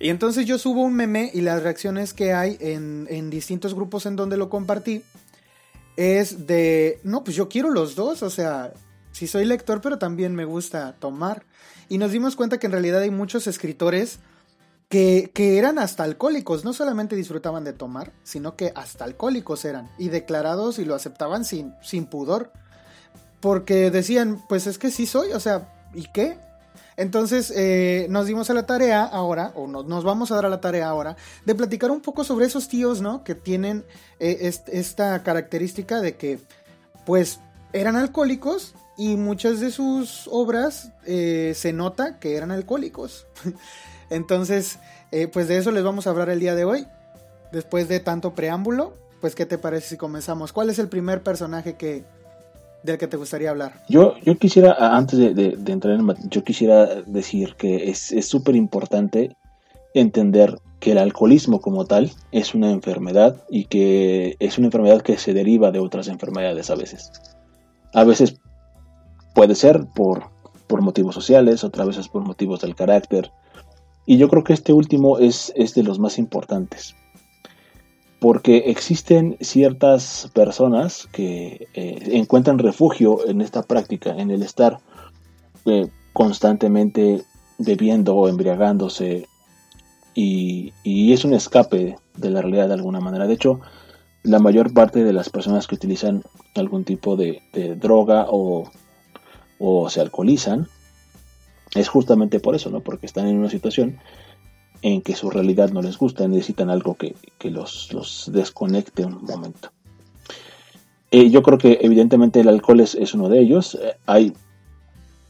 Y 0.00 0.08
entonces 0.08 0.46
yo 0.46 0.58
subo 0.58 0.82
un 0.82 0.94
meme 0.94 1.30
y 1.32 1.40
las 1.40 1.62
reacciones 1.62 2.12
que 2.12 2.32
hay 2.32 2.56
en, 2.60 3.06
en 3.08 3.30
distintos 3.30 3.74
grupos 3.74 4.04
en 4.06 4.16
donde 4.16 4.36
lo 4.36 4.50
compartí 4.50 5.02
es 5.96 6.48
de, 6.48 7.00
no, 7.04 7.22
pues 7.22 7.36
yo 7.36 7.48
quiero 7.48 7.70
los 7.70 7.94
dos, 7.94 8.24
o 8.24 8.30
sea, 8.30 8.72
si 9.12 9.28
soy 9.28 9.44
lector 9.44 9.80
pero 9.80 9.98
también 9.98 10.34
me 10.34 10.44
gusta 10.44 10.96
tomar. 10.98 11.46
Y 11.88 11.98
nos 11.98 12.12
dimos 12.12 12.36
cuenta 12.36 12.58
que 12.58 12.66
en 12.66 12.72
realidad 12.72 13.02
hay 13.02 13.10
muchos 13.10 13.46
escritores 13.46 14.18
que, 14.88 15.58
eran 15.58 15.78
hasta 15.78 16.04
alcohólicos, 16.04 16.64
no 16.64 16.72
solamente 16.72 17.16
disfrutaban 17.16 17.64
de 17.64 17.72
tomar, 17.72 18.12
sino 18.22 18.56
que 18.56 18.72
hasta 18.74 19.04
alcohólicos 19.04 19.64
eran, 19.64 19.90
y 19.98 20.08
declarados 20.08 20.78
y 20.78 20.84
lo 20.84 20.94
aceptaban 20.94 21.44
sin, 21.44 21.74
sin 21.82 22.06
pudor. 22.06 22.52
Porque 23.40 23.90
decían, 23.90 24.42
pues 24.48 24.66
es 24.66 24.78
que 24.78 24.90
sí 24.90 25.06
soy, 25.06 25.32
o 25.32 25.40
sea, 25.40 25.68
¿y 25.94 26.04
qué? 26.12 26.38
Entonces 26.96 27.52
eh, 27.56 28.06
nos 28.08 28.26
dimos 28.26 28.50
a 28.50 28.54
la 28.54 28.66
tarea 28.66 29.04
ahora, 29.04 29.52
o 29.56 29.66
nos 29.66 30.04
vamos 30.04 30.30
a 30.30 30.36
dar 30.36 30.46
a 30.46 30.48
la 30.48 30.60
tarea 30.60 30.88
ahora, 30.88 31.16
de 31.44 31.54
platicar 31.54 31.90
un 31.90 32.00
poco 32.00 32.24
sobre 32.24 32.46
esos 32.46 32.68
tíos, 32.68 33.00
¿no? 33.00 33.24
Que 33.24 33.34
tienen 33.34 33.84
eh, 34.20 34.52
esta 34.68 35.22
característica 35.22 36.00
de 36.00 36.16
que, 36.16 36.38
pues, 37.04 37.40
eran 37.72 37.96
alcohólicos, 37.96 38.74
y 38.96 39.16
muchas 39.16 39.60
de 39.60 39.70
sus 39.70 40.28
obras 40.30 40.92
eh, 41.06 41.52
se 41.54 41.72
nota 41.72 42.18
que 42.18 42.36
eran 42.36 42.50
alcohólicos. 42.50 43.26
Entonces, 44.10 44.78
eh, 45.10 45.28
pues 45.28 45.48
de 45.48 45.58
eso 45.58 45.70
les 45.70 45.82
vamos 45.82 46.06
a 46.06 46.10
hablar 46.10 46.28
el 46.28 46.40
día 46.40 46.54
de 46.54 46.64
hoy. 46.64 46.86
Después 47.52 47.88
de 47.88 48.00
tanto 48.00 48.34
preámbulo, 48.34 48.94
pues 49.20 49.34
¿qué 49.34 49.46
te 49.46 49.58
parece 49.58 49.90
si 49.90 49.96
comenzamos? 49.96 50.52
¿Cuál 50.52 50.70
es 50.70 50.78
el 50.78 50.88
primer 50.88 51.22
personaje 51.22 51.74
que, 51.74 52.04
del 52.82 52.98
que 52.98 53.06
te 53.06 53.16
gustaría 53.16 53.50
hablar? 53.50 53.84
Yo, 53.88 54.16
yo 54.22 54.36
quisiera, 54.38 54.76
antes 54.96 55.18
de, 55.18 55.56
entrar 55.66 55.94
en 55.94 56.14
yo 56.28 56.44
quisiera 56.44 56.86
decir 57.02 57.54
que 57.56 57.90
es 57.90 58.14
súper 58.26 58.56
importante 58.56 59.36
entender 59.94 60.58
que 60.80 60.92
el 60.92 60.98
alcoholismo 60.98 61.60
como 61.60 61.86
tal 61.86 62.12
es 62.32 62.54
una 62.54 62.70
enfermedad 62.70 63.36
y 63.48 63.64
que 63.66 64.36
es 64.38 64.58
una 64.58 64.66
enfermedad 64.66 65.00
que 65.00 65.16
se 65.16 65.32
deriva 65.32 65.70
de 65.70 65.78
otras 65.78 66.08
enfermedades 66.08 66.68
a 66.68 66.74
veces. 66.74 67.10
A 67.94 68.04
veces 68.04 68.40
Puede 69.34 69.56
ser 69.56 69.86
por, 69.94 70.30
por 70.68 70.80
motivos 70.80 71.14
sociales, 71.14 71.64
otras 71.64 71.88
veces 71.88 72.08
por 72.08 72.22
motivos 72.22 72.60
del 72.60 72.76
carácter. 72.76 73.32
Y 74.06 74.16
yo 74.16 74.28
creo 74.28 74.44
que 74.44 74.52
este 74.52 74.72
último 74.72 75.18
es, 75.18 75.52
es 75.56 75.74
de 75.74 75.82
los 75.82 75.98
más 75.98 76.18
importantes. 76.18 76.94
Porque 78.20 78.58
existen 78.66 79.36
ciertas 79.40 80.30
personas 80.34 81.08
que 81.12 81.66
eh, 81.74 82.10
encuentran 82.12 82.58
refugio 82.58 83.26
en 83.26 83.40
esta 83.40 83.62
práctica, 83.62 84.10
en 84.16 84.30
el 84.30 84.42
estar 84.42 84.78
eh, 85.66 85.88
constantemente 86.12 87.22
bebiendo 87.58 88.14
o 88.14 88.28
embriagándose. 88.28 89.26
Y, 90.14 90.72
es 90.84 91.24
un 91.24 91.34
escape 91.34 91.96
de 92.16 92.30
la 92.30 92.40
realidad 92.40 92.68
de 92.68 92.74
alguna 92.74 93.00
manera. 93.00 93.26
De 93.26 93.34
hecho, 93.34 93.60
la 94.22 94.38
mayor 94.38 94.72
parte 94.72 95.02
de 95.02 95.12
las 95.12 95.28
personas 95.28 95.66
que 95.66 95.74
utilizan 95.74 96.22
algún 96.54 96.84
tipo 96.84 97.16
de 97.16 97.40
droga 97.80 98.26
o 98.28 98.70
o 99.66 99.88
se 99.88 100.00
alcoholizan, 100.00 100.68
es 101.74 101.88
justamente 101.88 102.38
por 102.38 102.54
eso, 102.54 102.68
¿no? 102.70 102.80
Porque 102.80 103.06
están 103.06 103.26
en 103.26 103.38
una 103.38 103.48
situación 103.48 103.98
en 104.82 105.00
que 105.00 105.16
su 105.16 105.30
realidad 105.30 105.70
no 105.70 105.80
les 105.80 105.96
gusta, 105.96 106.28
necesitan 106.28 106.68
algo 106.68 106.96
que, 106.96 107.14
los, 107.44 108.30
desconecte 108.30 109.06
un 109.06 109.24
momento. 109.24 109.70
Eh, 111.10 111.30
yo 111.30 111.42
creo 111.42 111.56
que 111.56 111.78
evidentemente 111.80 112.40
el 112.40 112.48
alcohol 112.48 112.80
es, 112.80 113.14
uno 113.14 113.30
de 113.30 113.40
ellos. 113.40 113.78
Eh, 113.80 113.96
hay 114.04 114.34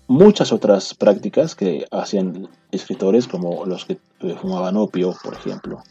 muchas 0.08 0.52
otras 0.52 0.94
prácticas 0.94 1.54
que 1.54 1.86
hacían 1.92 2.48
escritores, 2.72 3.28
como 3.28 3.64
los 3.66 3.84
que 3.84 3.98
fumaban 4.40 4.76
opio, 4.76 5.14
por 5.22 5.34
ejemplo, 5.34 5.84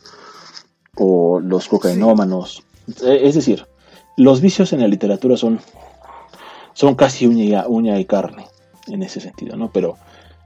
o 0.97 1.39
los 1.39 1.69
cocainómanos. 1.69 2.63
Eh, 3.05 3.21
es 3.23 3.35
decir, 3.35 3.65
los 4.17 4.41
vicios 4.41 4.73
en 4.73 4.81
la 4.81 4.87
literatura 4.89 5.37
son 5.37 5.61
son 6.73 6.95
casi 6.95 7.27
uña, 7.27 7.65
uña 7.67 7.99
y 7.99 8.05
carne 8.05 8.45
en 8.87 9.03
ese 9.03 9.19
sentido, 9.19 9.55
¿no? 9.57 9.71
Pero 9.71 9.97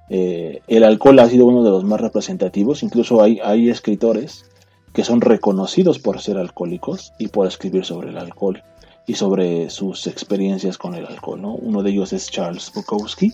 eh, 0.09 0.61
el 0.67 0.83
alcohol 0.83 1.19
ha 1.19 1.29
sido 1.29 1.45
uno 1.45 1.63
de 1.63 1.71
los 1.71 1.83
más 1.83 1.99
representativos, 1.99 2.83
incluso 2.83 3.21
hay, 3.21 3.39
hay 3.43 3.69
escritores 3.69 4.45
que 4.93 5.03
son 5.03 5.21
reconocidos 5.21 5.99
por 5.99 6.21
ser 6.21 6.37
alcohólicos 6.37 7.13
y 7.19 7.27
por 7.27 7.47
escribir 7.47 7.85
sobre 7.85 8.09
el 8.09 8.17
alcohol 8.17 8.63
y 9.05 9.13
sobre 9.13 9.69
sus 9.69 10.07
experiencias 10.07 10.77
con 10.77 10.95
el 10.95 11.05
alcohol, 11.05 11.41
¿no? 11.41 11.53
Uno 11.53 11.81
de 11.83 11.91
ellos 11.91 12.11
es 12.13 12.29
Charles 12.29 12.71
Bukowski. 12.73 13.33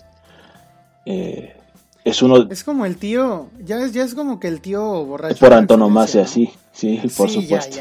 Eh, 1.04 1.56
es 2.04 2.22
uno... 2.22 2.48
Es 2.50 2.62
como 2.62 2.86
el 2.86 2.96
tío, 2.96 3.48
ya 3.64 3.82
es, 3.82 3.92
ya 3.92 4.04
es 4.04 4.14
como 4.14 4.38
que 4.38 4.48
el 4.48 4.60
tío 4.60 5.04
borracho. 5.04 5.40
Por 5.40 5.52
antonomasia, 5.52 6.26
sí, 6.26 6.50
sí, 6.72 7.00
por 7.16 7.30
supuesto. 7.30 7.78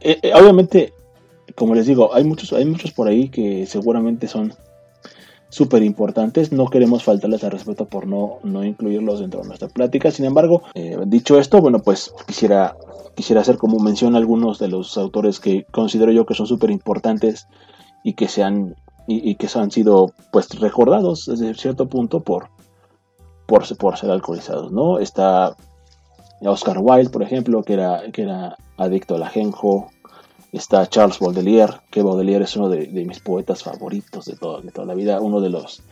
Eh, 0.00 0.18
eh, 0.22 0.32
obviamente, 0.34 0.92
como 1.58 1.74
les 1.74 1.86
digo, 1.86 2.14
hay 2.14 2.24
muchos, 2.24 2.52
hay 2.52 2.64
muchos 2.64 2.92
por 2.92 3.08
ahí 3.08 3.28
que 3.28 3.66
seguramente 3.66 4.28
son 4.28 4.54
súper 5.48 5.82
importantes. 5.82 6.52
No 6.52 6.68
queremos 6.68 7.02
faltarles 7.02 7.42
al 7.42 7.50
respeto 7.50 7.86
por 7.86 8.06
no, 8.06 8.38
no 8.44 8.64
incluirlos 8.64 9.20
dentro 9.20 9.40
de 9.40 9.48
nuestra 9.48 9.68
plática. 9.68 10.10
Sin 10.10 10.24
embargo, 10.24 10.62
eh, 10.74 10.96
dicho 11.06 11.38
esto, 11.38 11.60
bueno, 11.60 11.80
pues 11.80 12.14
quisiera, 12.26 12.76
quisiera 13.16 13.40
hacer 13.40 13.58
como 13.58 13.78
mención 13.80 14.14
algunos 14.14 14.58
de 14.58 14.68
los 14.68 14.96
autores 14.96 15.40
que 15.40 15.64
considero 15.70 16.12
yo 16.12 16.26
que 16.26 16.34
son 16.34 16.46
súper 16.46 16.70
importantes 16.70 17.48
y 18.04 18.12
que 18.12 18.28
se 18.28 18.42
han 18.44 18.76
y, 19.10 19.36
que 19.36 19.48
han 19.54 19.70
sido 19.70 20.12
pues 20.30 20.50
recordados 20.60 21.24
desde 21.24 21.54
cierto 21.54 21.88
punto 21.88 22.20
por, 22.20 22.50
por, 23.46 23.76
por 23.78 23.96
ser 23.96 24.10
alcoholizados, 24.10 24.70
¿no? 24.70 24.98
Está 24.98 25.56
Oscar 26.42 26.76
Wilde, 26.78 27.08
por 27.08 27.22
ejemplo, 27.22 27.62
que 27.62 27.72
era, 27.72 28.02
que 28.12 28.22
era 28.22 28.58
adicto 28.76 29.14
al 29.14 29.22
ajenjo, 29.22 29.88
Está 30.52 30.86
Charles 30.88 31.18
Baudelaire, 31.18 31.80
que 31.90 32.02
Baudelaire 32.02 32.44
es 32.44 32.56
uno 32.56 32.70
de, 32.70 32.86
mis 32.88 33.20
poetas 33.20 33.62
favoritos 33.62 34.24
de, 34.24 34.32
de 34.32 34.72
toda 34.72 34.86
la 34.86 34.94
vida, 34.94 35.20
uno 35.20 35.40
de 35.40 35.50
los, 35.50 35.82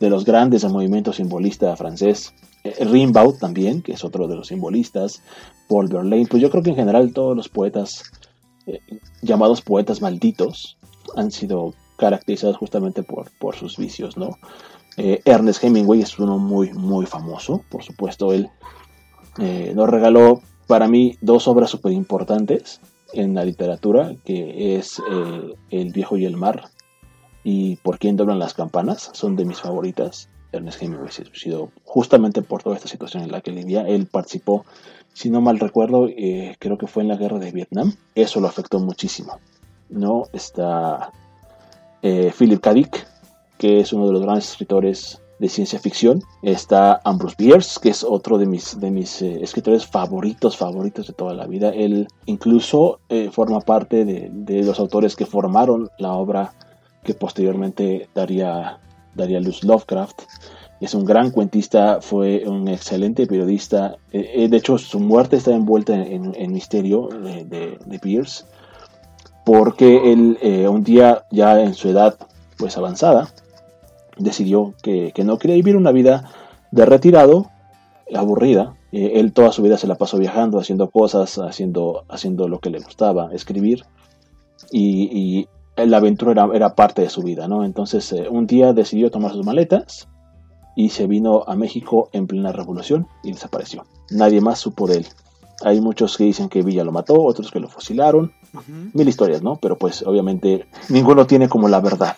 de 0.00 0.10
los 0.10 0.24
grandes 0.24 0.62
del 0.62 0.72
movimiento 0.72 1.12
simbolista 1.12 1.74
francés. 1.76 2.34
Eh, 2.64 2.84
Rimbaud 2.84 3.38
también, 3.38 3.82
que 3.82 3.92
es 3.92 4.04
otro 4.04 4.28
de 4.28 4.36
los 4.36 4.48
simbolistas. 4.48 5.22
Paul 5.68 5.88
Verlaine, 5.88 6.28
pues 6.28 6.42
yo 6.42 6.50
creo 6.50 6.62
que 6.62 6.70
en 6.70 6.76
general 6.76 7.12
todos 7.14 7.34
los 7.34 7.48
poetas 7.48 8.02
eh, 8.66 8.80
llamados 9.22 9.62
poetas 9.62 10.02
malditos 10.02 10.76
han 11.16 11.30
sido 11.30 11.74
caracterizados 11.96 12.58
justamente 12.58 13.02
por, 13.02 13.30
por 13.38 13.56
sus 13.56 13.78
vicios, 13.78 14.16
¿no? 14.16 14.36
Eh, 14.98 15.22
Ernest 15.24 15.64
Hemingway 15.64 16.02
es 16.02 16.18
uno 16.18 16.38
muy, 16.38 16.70
muy 16.72 17.06
famoso, 17.06 17.64
por 17.70 17.82
supuesto, 17.82 18.32
él 18.32 18.50
nos 19.74 19.88
regaló 19.88 20.42
para 20.66 20.88
mí 20.88 21.16
dos 21.22 21.48
obras 21.48 21.70
súper 21.70 21.92
importantes 21.92 22.82
en 23.12 23.34
la 23.34 23.44
literatura, 23.44 24.14
que 24.24 24.76
es 24.76 25.00
eh, 25.10 25.54
El 25.70 25.92
viejo 25.92 26.16
y 26.16 26.24
el 26.24 26.36
mar 26.36 26.70
y 27.44 27.76
Por 27.76 27.98
quién 27.98 28.16
doblan 28.16 28.38
las 28.38 28.54
campanas, 28.54 29.10
son 29.14 29.34
de 29.34 29.44
mis 29.44 29.60
favoritas. 29.60 30.28
Ernest 30.52 30.82
Hemingway 30.82 31.10
suicidó 31.10 31.70
justamente 31.84 32.42
por 32.42 32.62
toda 32.62 32.76
esta 32.76 32.88
situación 32.88 33.24
en 33.24 33.32
la 33.32 33.40
que 33.40 33.50
vivía. 33.50 33.82
Él 33.82 34.06
participó, 34.06 34.64
si 35.12 35.30
no 35.30 35.40
mal 35.40 35.58
recuerdo, 35.58 36.08
eh, 36.08 36.54
creo 36.58 36.78
que 36.78 36.86
fue 36.86 37.02
en 37.02 37.08
la 37.08 37.16
guerra 37.16 37.38
de 37.38 37.50
Vietnam. 37.50 37.94
Eso 38.14 38.40
lo 38.40 38.48
afectó 38.48 38.78
muchísimo. 38.78 39.40
¿no? 39.88 40.24
Está 40.32 41.12
eh, 42.02 42.32
Philip 42.36 42.60
K. 42.60 42.74
Dick, 42.74 43.06
que 43.58 43.80
es 43.80 43.92
uno 43.92 44.06
de 44.06 44.12
los 44.12 44.22
grandes 44.22 44.50
escritores 44.50 45.21
de 45.42 45.48
ciencia 45.48 45.80
ficción. 45.80 46.22
Está 46.40 47.00
Ambrose 47.02 47.34
Bierce, 47.36 47.80
que 47.82 47.88
es 47.88 48.04
otro 48.04 48.38
de 48.38 48.46
mis, 48.46 48.78
de 48.78 48.92
mis 48.92 49.22
eh, 49.22 49.40
escritores 49.42 49.84
favoritos, 49.84 50.56
favoritos 50.56 51.08
de 51.08 51.14
toda 51.14 51.34
la 51.34 51.48
vida. 51.48 51.70
Él 51.70 52.06
incluso 52.26 53.00
eh, 53.08 53.28
forma 53.32 53.60
parte 53.60 54.04
de, 54.04 54.62
los 54.62 54.78
autores 54.78 55.16
que 55.16 55.26
formaron 55.26 55.90
la 55.98 56.12
obra 56.12 56.52
que 57.02 57.14
posteriormente 57.14 58.08
daría, 58.14 58.78
daría 59.16 59.40
luz 59.40 59.64
Lovecraft. 59.64 60.22
Es 60.80 60.94
un 60.94 61.04
gran 61.04 61.32
cuentista, 61.32 62.00
fue 62.00 62.44
un 62.46 62.68
excelente 62.68 63.26
periodista. 63.26 63.96
Eh, 64.12 64.46
de 64.48 64.56
hecho, 64.56 64.78
su 64.78 65.00
muerte 65.00 65.38
está 65.38 65.52
envuelta 65.52 65.94
en, 65.94 66.52
misterio 66.52 67.08
de, 67.08 67.44
de, 67.44 67.78
de, 67.84 67.98
Pierce, 67.98 68.44
porque 69.44 70.12
él 70.12 70.38
un 70.68 70.84
día 70.84 71.24
ya 71.32 71.60
en 71.60 71.74
su 71.74 71.88
edad 71.88 72.16
pues 72.58 72.76
avanzada, 72.76 73.28
decidió 74.18 74.74
que, 74.82 75.12
no 75.24 75.38
quería 75.38 75.56
vivir 75.56 75.76
una 75.76 75.92
vida 75.92 76.30
de 76.70 76.86
retirado, 76.86 77.50
aburrida. 78.14 78.74
Eh, 78.92 79.12
él 79.14 79.32
toda 79.32 79.52
su 79.52 79.62
vida 79.62 79.78
se 79.78 79.86
la 79.86 79.96
pasó 79.96 80.18
viajando, 80.18 80.58
haciendo 80.58 80.90
cosas, 80.90 81.38
haciendo, 81.38 82.04
haciendo 82.08 82.48
lo 82.48 82.58
que 82.58 82.70
le 82.70 82.80
gustaba, 82.80 83.30
escribir. 83.32 83.84
Y, 84.70 85.48
la 85.74 85.96
aventura 85.96 86.48
era, 86.52 86.74
parte 86.74 87.00
de 87.00 87.08
su 87.08 87.22
vida, 87.22 87.48
¿no? 87.48 87.64
Entonces 87.64 88.12
eh, 88.12 88.28
un 88.30 88.46
día 88.46 88.74
decidió 88.74 89.10
tomar 89.10 89.32
sus 89.32 89.44
maletas 89.44 90.06
y 90.76 90.90
se 90.90 91.06
vino 91.06 91.44
a 91.46 91.56
México 91.56 92.10
en 92.12 92.26
plena 92.26 92.52
revolución 92.52 93.06
y 93.22 93.32
desapareció. 93.32 93.86
Nadie 94.10 94.42
más 94.42 94.58
supo 94.58 94.86
de 94.86 94.98
él. 94.98 95.06
Hay 95.64 95.80
muchos 95.80 96.16
que 96.16 96.24
dicen 96.24 96.48
que 96.48 96.62
Villa 96.62 96.84
lo 96.84 96.92
mató, 96.92 97.22
otros 97.22 97.50
que 97.50 97.60
lo 97.60 97.68
fusilaron. 97.68 98.32
Mil 98.92 99.08
historias, 99.08 99.42
¿no? 99.42 99.56
Pero 99.56 99.78
pues 99.78 100.02
obviamente 100.02 100.66
ninguno 100.90 101.26
tiene 101.26 101.48
como 101.48 101.68
la 101.68 101.80
verdad. 101.80 102.16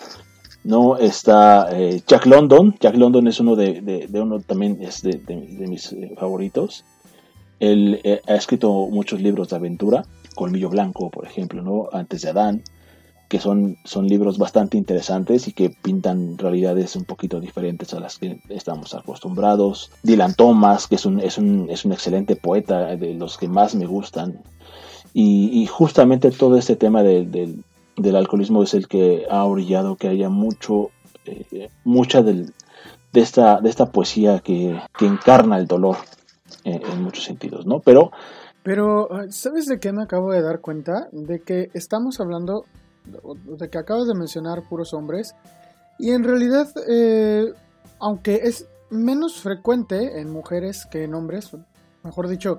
¿No? 0.64 0.96
Está 0.96 1.68
eh, 1.70 2.02
Jack 2.06 2.26
London. 2.26 2.74
Jack 2.80 2.96
London 2.96 3.28
es 3.28 3.38
uno 3.38 3.54
de, 3.54 4.08
uno 4.12 4.40
también 4.40 4.78
es 4.80 5.02
de, 5.02 5.20
mis 5.68 5.92
eh, 5.92 6.14
favoritos. 6.18 6.84
Él 7.60 8.00
eh, 8.02 8.20
ha 8.26 8.34
escrito 8.34 8.88
muchos 8.90 9.20
libros 9.20 9.50
de 9.50 9.56
aventura, 9.56 10.04
Colmillo 10.34 10.70
Blanco, 10.70 11.10
por 11.10 11.26
ejemplo, 11.26 11.62
¿no? 11.62 11.88
Antes 11.92 12.22
de 12.22 12.30
Adán, 12.30 12.62
que 13.28 13.38
son, 13.38 13.76
son 13.84 14.08
libros 14.08 14.38
bastante 14.38 14.76
interesantes 14.76 15.46
y 15.46 15.52
que 15.52 15.70
pintan 15.70 16.36
realidades 16.36 16.96
un 16.96 17.04
poquito 17.04 17.40
diferentes 17.40 17.94
a 17.94 18.00
las 18.00 18.18
que 18.18 18.40
estamos 18.48 18.94
acostumbrados. 18.94 19.92
Dylan 20.02 20.34
Thomas, 20.34 20.88
que 20.88 20.96
es 20.96 21.06
un, 21.06 21.20
es 21.20 21.38
un, 21.38 21.68
es 21.70 21.84
un 21.84 21.92
excelente 21.92 22.36
poeta, 22.36 22.96
de 22.96 23.14
los 23.14 23.38
que 23.38 23.48
más 23.48 23.74
me 23.74 23.86
gustan. 23.86 24.40
Y, 25.16 25.66
justamente 25.66 26.32
todo 26.32 26.56
este 26.58 26.74
tema 26.74 27.04
del 27.04 27.62
del 27.96 28.16
alcoholismo 28.16 28.62
es 28.62 28.74
el 28.74 28.88
que 28.88 29.26
ha 29.30 29.44
orillado 29.44 29.96
que 29.96 30.08
haya 30.08 30.28
mucho, 30.28 30.90
eh, 31.26 31.68
mucha 31.84 32.22
de, 32.22 32.52
esta, 33.12 33.60
de 33.60 33.70
esta 33.70 33.86
poesía 33.86 34.40
que, 34.40 34.80
encarna 35.00 35.58
el 35.58 35.66
dolor 35.66 35.96
en, 36.64 37.02
muchos 37.02 37.24
sentidos, 37.24 37.66
¿no? 37.66 37.80
Pero... 37.80 38.10
Pero, 38.62 39.08
¿sabes 39.28 39.66
de 39.66 39.78
qué 39.78 39.92
me 39.92 40.02
acabo 40.02 40.32
de 40.32 40.40
dar 40.40 40.60
cuenta? 40.60 41.08
De 41.12 41.40
que 41.40 41.68
estamos 41.74 42.18
hablando, 42.18 42.64
de 43.04 43.68
que 43.68 43.76
acabas 43.76 44.06
de 44.06 44.14
mencionar 44.14 44.66
puros 44.66 44.94
hombres, 44.94 45.34
y 45.98 46.12
en 46.12 46.24
realidad, 46.24 46.68
eh, 46.88 47.52
aunque 48.00 48.40
es 48.44 48.66
menos 48.90 49.40
frecuente 49.40 50.20
en 50.20 50.30
mujeres 50.30 50.86
que 50.90 51.04
en 51.04 51.14
hombres, 51.14 51.50
mejor 52.02 52.28
dicho, 52.28 52.58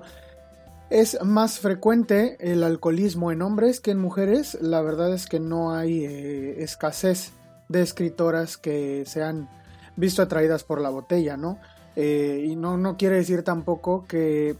es 0.90 1.18
más 1.22 1.58
frecuente 1.58 2.36
el 2.40 2.62
alcoholismo 2.62 3.32
en 3.32 3.42
hombres 3.42 3.80
que 3.80 3.90
en 3.90 3.98
mujeres. 3.98 4.56
La 4.60 4.80
verdad 4.82 5.12
es 5.12 5.26
que 5.26 5.40
no 5.40 5.74
hay 5.74 6.04
eh, 6.04 6.62
escasez 6.62 7.32
de 7.68 7.82
escritoras 7.82 8.56
que 8.56 9.04
se 9.06 9.22
han 9.22 9.48
visto 9.96 10.22
atraídas 10.22 10.62
por 10.62 10.80
la 10.80 10.90
botella, 10.90 11.36
¿no? 11.36 11.58
Eh, 11.96 12.44
y 12.46 12.56
no, 12.56 12.76
no 12.76 12.96
quiere 12.96 13.16
decir 13.16 13.42
tampoco 13.42 14.06
que, 14.06 14.56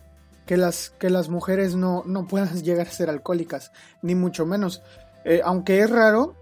que, 0.47 0.57
las, 0.57 0.91
que 0.91 1.11
las 1.11 1.29
mujeres 1.29 1.77
no, 1.77 2.03
no, 2.07 2.27
puedan 2.27 2.55
llegar 2.63 2.89
a 2.89 2.93
ser 2.93 3.09
alcohólicas, 3.09 3.71
ni 4.03 4.15
mucho 4.15 4.47
menos. 4.47 4.83
Eh, 5.25 5.43
aunque 5.45 5.81
es 5.81 5.91
raro, 5.91 6.35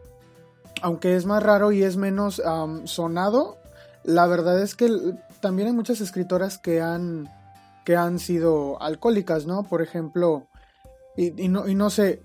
aunque 0.81 1.17
es 1.17 1.26
más 1.26 1.43
raro 1.43 1.73
y 1.73 1.83
es 1.83 1.97
menos 1.97 2.43
sonado, 2.85 3.59
la 4.03 4.26
verdad 4.26 4.61
es 4.61 4.75
que 4.75 4.91
también 5.41 5.69
hay 5.69 5.75
muchas 5.75 6.00
escritoras 6.00 6.59
que 6.59 6.81
han 6.81 7.29
que 7.85 7.97
han 7.97 8.19
sido 8.19 8.81
alcohólicas, 8.81 9.47
¿no? 9.47 9.62
Por 9.64 9.83
ejemplo, 9.83 10.49
y, 11.17 11.31
no, 11.49 11.69
y 11.69 11.75
no, 11.75 11.91
se, 11.91 12.23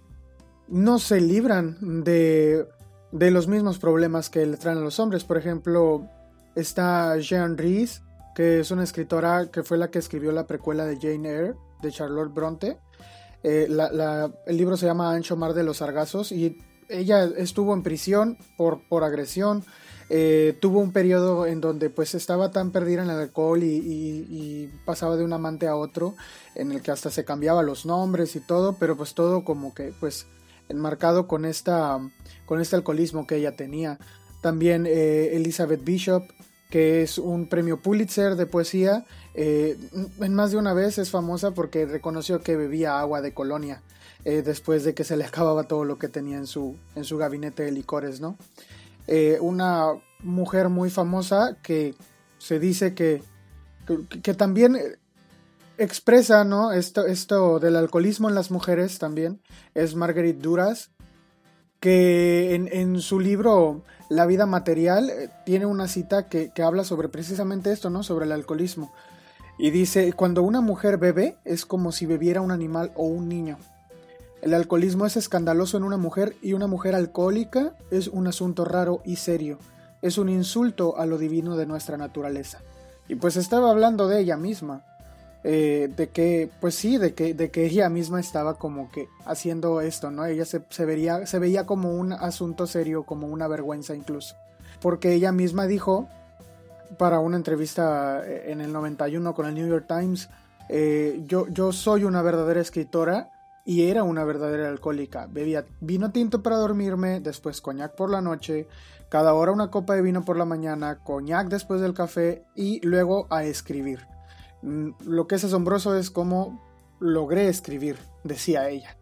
no 0.68 1.00
se 1.00 1.22
libran 1.22 2.04
de, 2.04 2.68
de 3.12 3.32
los 3.32 3.48
mismos 3.48 3.78
problemas 3.78 4.30
que 4.30 4.46
le 4.46 4.58
traen 4.58 4.80
a 4.80 4.82
los 4.82 5.00
hombres. 5.00 5.24
Por 5.24 5.38
ejemplo, 5.38 6.08
está 6.56 7.18
Jean 7.18 7.58
Rees, 7.58 8.02
que 8.36 8.62
es 8.62 8.72
una 8.72 8.84
escritora 8.84 9.50
que 9.52 9.64
fue 9.64 9.78
la 9.78 9.90
que 9.92 10.00
escribió 10.00 10.32
la 10.32 10.48
precuela 10.48 10.86
de 10.86 10.98
Jane 10.98 11.30
Eyre, 11.30 11.56
de 11.82 11.92
Charlotte 11.92 12.34
Bronte. 12.34 12.78
Eh, 13.44 13.68
el 14.46 14.58
libro 14.58 14.78
se 14.78 14.86
llama 14.86 15.12
Ancho 15.12 15.38
Mar 15.38 15.54
de 15.54 15.64
los 15.64 15.78
Sargazos 15.78 16.32
y 16.32 16.58
ella 16.90 17.24
estuvo 17.24 17.74
en 17.74 17.84
prisión 17.84 18.38
por, 18.58 18.88
por 18.90 19.04
agresión, 19.04 19.64
eh, 20.12 20.58
tuvo 20.60 20.80
un 20.80 20.92
periodo 20.92 21.46
en 21.46 21.62
donde 21.62 21.92
pues 21.92 22.16
estaba 22.16 22.50
tan 22.52 22.72
perdida 22.72 23.04
en 23.04 23.12
el 23.12 23.20
alcohol 23.20 23.62
y, 23.62 24.72
pasaba 24.86 25.16
de 25.16 25.24
un 25.24 25.34
amante 25.34 25.68
a 25.68 25.76
otro, 25.76 26.16
en 26.56 26.72
el 26.72 26.82
que 26.82 26.90
hasta 26.90 27.12
se 27.12 27.26
cambiaba 27.26 27.62
los 27.62 27.86
nombres 27.86 28.36
y 28.36 28.40
todo, 28.40 28.76
pero 28.80 28.98
pues 28.98 29.14
todo 29.14 29.44
como 29.44 29.74
que 29.76 29.94
pues 30.00 30.26
enmarcado 30.68 31.28
con 31.28 31.46
esta 31.46 32.00
con 32.48 32.60
este 32.60 32.76
alcoholismo 32.76 33.28
que 33.28 33.36
ella 33.36 33.56
tenía. 33.56 34.00
También 34.42 34.88
eh, 34.88 35.36
Elizabeth 35.36 35.84
Bishop, 35.84 36.24
que 36.72 37.04
es 37.04 37.20
un 37.20 37.48
premio 37.48 37.78
Pulitzer 37.78 38.36
de 38.36 38.48
poesía, 38.48 39.06
eh, 39.36 39.78
en 40.20 40.34
más 40.34 40.52
de 40.52 40.58
una 40.58 40.74
vez 40.74 40.98
es 40.98 41.12
famosa 41.12 41.52
porque 41.52 41.86
reconoció 41.86 42.42
que 42.42 42.56
bebía 42.56 43.00
agua 43.00 43.22
de 43.22 43.34
colonia 43.34 43.84
después 44.26 44.84
de 44.84 44.94
que 44.94 45.06
se 45.06 45.16
le 45.16 45.24
acababa 45.24 45.64
todo 45.64 45.86
lo 45.86 45.98
que 45.98 46.10
tenía 46.10 46.38
en 46.38 46.46
su, 46.46 46.76
en 46.96 47.06
su 47.06 47.18
gabinete 47.18 47.64
de 47.64 47.72
licores, 47.72 48.20
¿no? 48.20 48.38
Eh, 49.08 49.38
una 49.42 49.94
mujer 50.22 50.70
muy 50.70 50.90
famosa 50.90 51.58
que 51.64 51.96
se 52.38 52.60
dice 52.60 52.94
que, 52.94 53.24
que, 54.22 54.34
también 54.34 54.78
expresa 55.78 56.44
¿no? 56.44 56.72
esto, 56.72 57.06
esto 57.06 57.60
del 57.60 57.76
alcoholismo 57.76 58.30
en 58.30 58.36
las 58.36 58.52
mujeres 58.52 59.00
también, 59.00 59.42
es 59.74 59.96
Marguerite 59.96 60.42
Duras, 60.42 60.92
que 61.80 62.56
en, 62.56 63.00
su 63.00 63.20
libro 63.20 63.84
La 64.10 64.26
vida 64.26 64.46
material 64.46 65.10
eh, 65.10 65.30
tiene 65.46 65.66
una 65.66 65.88
cita 65.88 66.28
que, 66.28 66.52
que 66.54 66.64
habla 66.64 66.84
sobre 66.84 67.08
precisamente 67.10 67.72
esto, 67.72 67.90
¿no? 67.90 68.04
Sobre 68.04 68.26
el 68.26 68.34
alcoholismo. 68.34 68.92
Y 69.58 69.72
dice, 69.72 70.14
cuando 70.14 70.44
una 70.44 70.62
mujer 70.62 70.98
bebe 70.98 71.38
es 71.46 71.66
como 71.66 71.92
si 71.92 72.06
bebiera 72.06 72.42
un 72.42 72.52
animal 72.52 72.92
o 72.96 73.06
un 73.06 73.28
niño. 73.30 73.58
El 74.42 74.54
alcoholismo 74.54 75.06
es 75.06 75.18
escandaloso 75.18 75.78
en 75.78 75.84
una 75.84 75.98
mujer 75.98 76.36
y 76.42 76.54
una 76.54 76.68
mujer 76.68 76.96
alcohólica 76.96 77.74
es 77.92 78.08
un 78.08 78.28
asunto 78.28 78.64
raro 78.64 79.02
y 79.04 79.18
serio. 79.18 79.60
Es 80.02 80.18
un 80.18 80.30
insulto 80.30 80.98
a 80.98 81.06
lo 81.06 81.18
divino 81.18 81.58
de 81.58 81.66
nuestra 81.66 81.98
naturaleza. 81.98 82.60
Y 83.10 83.16
pues 83.16 83.36
estaba 83.36 83.70
hablando 83.70 84.08
de 84.08 84.22
ella 84.22 84.38
misma. 84.38 84.86
Eh, 85.44 85.90
de 85.96 86.10
que, 86.10 86.50
pues 86.60 86.76
sí, 86.76 86.98
de 86.98 87.14
que, 87.14 87.34
de 87.34 87.50
que 87.50 87.66
ella 87.66 87.90
misma 87.90 88.20
estaba 88.20 88.56
como 88.56 88.92
que 88.92 89.08
haciendo 89.26 89.80
esto, 89.80 90.12
¿no? 90.12 90.26
Ella 90.26 90.44
se, 90.46 90.86
vería, 90.86 91.26
se 91.26 91.40
veía 91.40 91.66
como 91.66 91.94
un 91.94 92.12
asunto 92.12 92.68
serio, 92.68 93.04
como 93.04 93.28
una 93.28 93.48
vergüenza 93.48 93.96
incluso. 93.96 94.36
Porque 94.82 95.14
ella 95.14 95.32
misma 95.32 95.66
dijo, 95.66 96.10
para 96.98 97.20
una 97.20 97.38
entrevista 97.38 98.22
eh, 98.26 98.52
en 98.52 98.60
el 98.62 98.74
91 98.74 99.34
con 99.34 99.46
el 99.46 99.56
New 99.56 99.68
York 99.68 99.86
Times, 99.88 100.30
eh, 100.68 101.24
yo, 101.26 101.48
yo 101.48 101.72
soy 101.72 102.04
una 102.04 102.22
verdadera 102.22 102.60
escritora 102.60 103.32
y 103.70 103.84
era 103.84 104.02
una 104.02 104.24
verdadera 104.24 104.68
alcohólica. 104.68 105.28
Bebía 105.28 105.64
vino 105.80 106.12
tinto 106.12 106.42
para 106.42 106.56
dormirme, 106.56 107.20
después 107.20 107.62
coñac 107.62 107.94
por 107.94 108.10
la 108.10 108.20
noche, 108.20 108.68
cada 109.10 109.36
hora 109.36 109.52
una 109.52 109.70
copa 109.70 109.94
de 109.94 110.02
vino 110.02 110.26
por 110.26 110.38
la 110.38 110.46
mañana, 110.46 111.04
coñac 111.04 111.50
después 111.50 111.80
del 111.80 111.94
café 111.94 112.44
y 112.56 112.84
luego 112.84 113.28
a 113.30 113.44
escribir. 113.44 114.08
Mm, 114.64 114.94
lo 115.06 115.28
que 115.28 115.36
es 115.36 115.44
asombroso 115.44 115.96
es 115.96 116.10
cómo 116.10 116.60
logré 117.00 117.48
escribir, 117.48 118.00
decía 118.24 118.68
ella. 118.70 118.98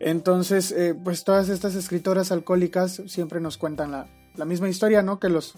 Entonces, 0.00 0.70
eh, 0.72 0.94
pues 1.02 1.24
todas 1.24 1.48
estas 1.48 1.74
escritoras 1.74 2.30
alcohólicas 2.30 3.00
siempre 3.06 3.40
nos 3.40 3.56
cuentan 3.56 3.90
la, 3.90 4.44
misma 4.44 4.68
historia, 4.68 5.00
¿no? 5.00 5.18
Que 5.18 5.30
los, 5.30 5.54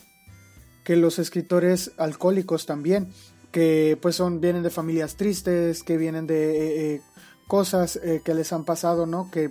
que 0.85 0.95
los 0.95 1.19
escritores 1.19 1.91
alcohólicos 1.99 2.65
también, 2.65 3.09
que 3.51 3.99
pues 4.01 4.15
son, 4.15 4.41
vienen 4.41 4.63
de 4.63 4.71
familias 4.71 5.17
tristes, 5.17 5.83
que 5.83 5.97
vienen 5.97 6.29
de 6.29 6.95
eh, 6.95 7.03
eh, 7.47 7.49
cosas 7.49 8.01
que 8.25 8.35
les 8.35 8.53
han 8.53 8.65
pasado, 8.65 9.07
¿no? 9.07 9.31
Que 9.31 9.51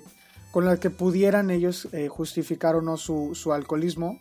con 0.51 0.65
las 0.65 0.79
que 0.79 0.89
pudieran 0.89 1.51
ellos 1.51 1.87
justificar 2.09 2.75
o 2.75 2.81
no 2.81 2.95
su, 2.95 3.35
su 3.35 3.51
alcoholismo, 3.51 4.19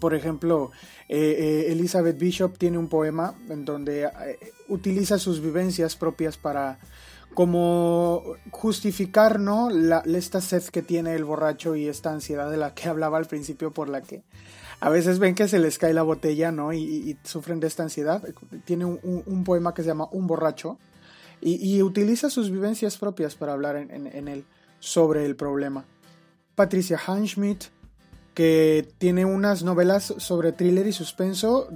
por 0.00 0.14
ejemplo, 0.14 0.70
eh, 1.08 1.36
eh, 1.38 1.72
Elizabeth 1.72 2.18
Bishop 2.18 2.56
tiene 2.56 2.78
un 2.78 2.88
poema 2.88 3.34
en 3.48 3.64
donde 3.64 4.04
eh, 4.04 4.38
utiliza 4.68 5.18
sus 5.18 5.40
vivencias 5.40 5.96
propias 5.96 6.36
para 6.36 6.78
como 7.34 8.22
justificar 8.50 9.40
¿no? 9.40 9.70
La, 9.70 10.00
esta 10.00 10.40
sed 10.40 10.62
que 10.64 10.82
tiene 10.82 11.14
el 11.14 11.24
borracho 11.24 11.74
y 11.76 11.88
esta 11.88 12.12
ansiedad 12.12 12.50
de 12.50 12.58
la 12.58 12.74
que 12.74 12.88
hablaba 12.88 13.18
al 13.18 13.26
principio 13.26 13.70
por 13.70 13.88
la 13.88 14.02
que 14.02 14.22
a 14.80 14.90
veces 14.90 15.18
ven 15.18 15.34
que 15.34 15.48
se 15.48 15.58
les 15.58 15.78
cae 15.78 15.94
la 15.94 16.02
botella 16.02 16.52
¿no? 16.52 16.72
y, 16.72 17.16
sufren 17.24 17.60
de 17.60 17.68
esta 17.68 17.84
ansiedad. 17.84 18.22
Tiene 18.64 18.84
un, 18.84 19.44
poema 19.44 19.74
que 19.74 19.82
se 19.82 19.88
llama 19.88 20.08
Un 20.10 20.26
borracho 20.26 20.78
y, 21.42 21.82
utiliza 21.82 22.30
sus 22.30 22.50
vivencias 22.50 22.96
propias 22.96 23.34
para 23.34 23.52
hablar 23.52 23.76
en, 23.76 24.28
él 24.28 24.44
sobre 24.78 25.26
el 25.26 25.34
problema. 25.36 25.84
Patricia 26.54 27.00
Hanschmidt 27.04 27.64
que 28.34 28.88
tiene 28.98 29.24
unas 29.24 29.62
novelas 29.62 30.14
sobre 30.16 30.52
thriller 30.52 30.86
y 30.86 30.92
suspenso, 30.92 31.68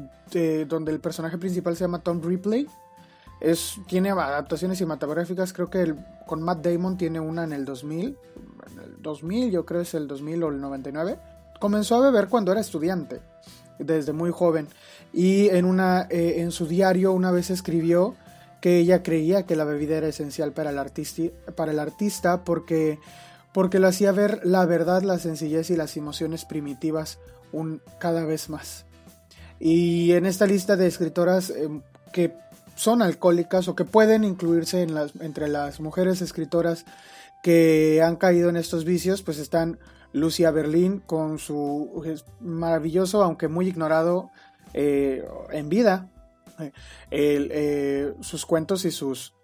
donde 0.68 0.92
el 0.92 1.00
personaje 1.00 1.36
principal 1.36 1.76
se 1.76 1.84
llama 1.84 1.98
Tom 1.98 2.22
Ripley. 2.22 2.66
Es, 3.40 3.74
tiene 3.86 4.10
adaptaciones 4.10 4.78
cinematográficas, 4.78 5.52
creo 5.52 5.68
que 5.68 5.94
con 6.26 6.42
Matt 6.42 6.64
Damon 6.64 6.96
tiene 6.96 7.20
una 7.20 7.44
en 7.44 7.52
el 7.52 7.66
2000, 7.66 8.16
en 8.72 8.78
el 8.82 9.02
2000 9.02 9.50
yo 9.50 9.66
creo 9.66 9.82
es 9.82 9.92
el 9.92 10.08
2000 10.08 10.42
o 10.44 10.48
el 10.48 10.60
99. 10.60 11.18
Comenzó 11.60 11.96
a 11.96 12.00
beber 12.00 12.28
cuando 12.28 12.52
era 12.52 12.62
estudiante, 12.62 13.20
desde 13.78 14.14
muy 14.14 14.30
joven, 14.30 14.68
y 15.12 15.48
en, 15.50 15.66
una, 15.66 16.06
eh, 16.08 16.36
en 16.38 16.50
su 16.50 16.66
diario 16.66 17.12
una 17.12 17.30
vez 17.30 17.50
escribió 17.50 18.14
que 18.66 18.78
ella 18.78 19.04
creía 19.04 19.46
que 19.46 19.54
la 19.54 19.62
bebida 19.62 19.96
era 19.96 20.08
esencial 20.08 20.50
para 20.50 20.70
el, 20.70 20.78
artisti 20.80 21.30
para 21.54 21.70
el 21.70 21.78
artista 21.78 22.42
porque 22.42 22.98
porque 23.52 23.78
lo 23.78 23.86
hacía 23.86 24.10
ver 24.10 24.40
la 24.42 24.66
verdad, 24.66 25.02
la 25.02 25.20
sencillez 25.20 25.70
y 25.70 25.76
las 25.76 25.96
emociones 25.96 26.44
primitivas 26.44 27.20
un, 27.52 27.80
cada 28.00 28.24
vez 28.24 28.48
más. 28.48 28.84
Y 29.60 30.10
en 30.14 30.26
esta 30.26 30.48
lista 30.48 30.74
de 30.74 30.88
escritoras 30.88 31.50
em, 31.50 31.82
que 32.12 32.34
son 32.74 33.02
alcohólicas 33.02 33.68
o 33.68 33.76
que 33.76 33.84
pueden 33.84 34.24
incluirse 34.24 34.82
en 34.82 34.94
las, 34.94 35.12
entre 35.20 35.46
las 35.46 35.78
mujeres 35.78 36.20
escritoras 36.20 36.86
que 37.44 38.02
han 38.02 38.16
caído 38.16 38.48
en 38.48 38.56
estos 38.56 38.84
vicios, 38.84 39.22
pues 39.22 39.38
están 39.38 39.78
Lucia 40.12 40.50
Berlín 40.50 41.00
con 41.06 41.38
su 41.38 42.02
maravilloso, 42.40 43.22
aunque 43.22 43.46
muy 43.46 43.68
ignorado 43.68 44.32
eh, 44.74 45.24
en 45.52 45.68
vida, 45.68 46.10
eh, 47.10 48.14
sus 48.20 48.46
cuentos 48.46 48.84
y 48.84 48.90
sus 48.90 49.36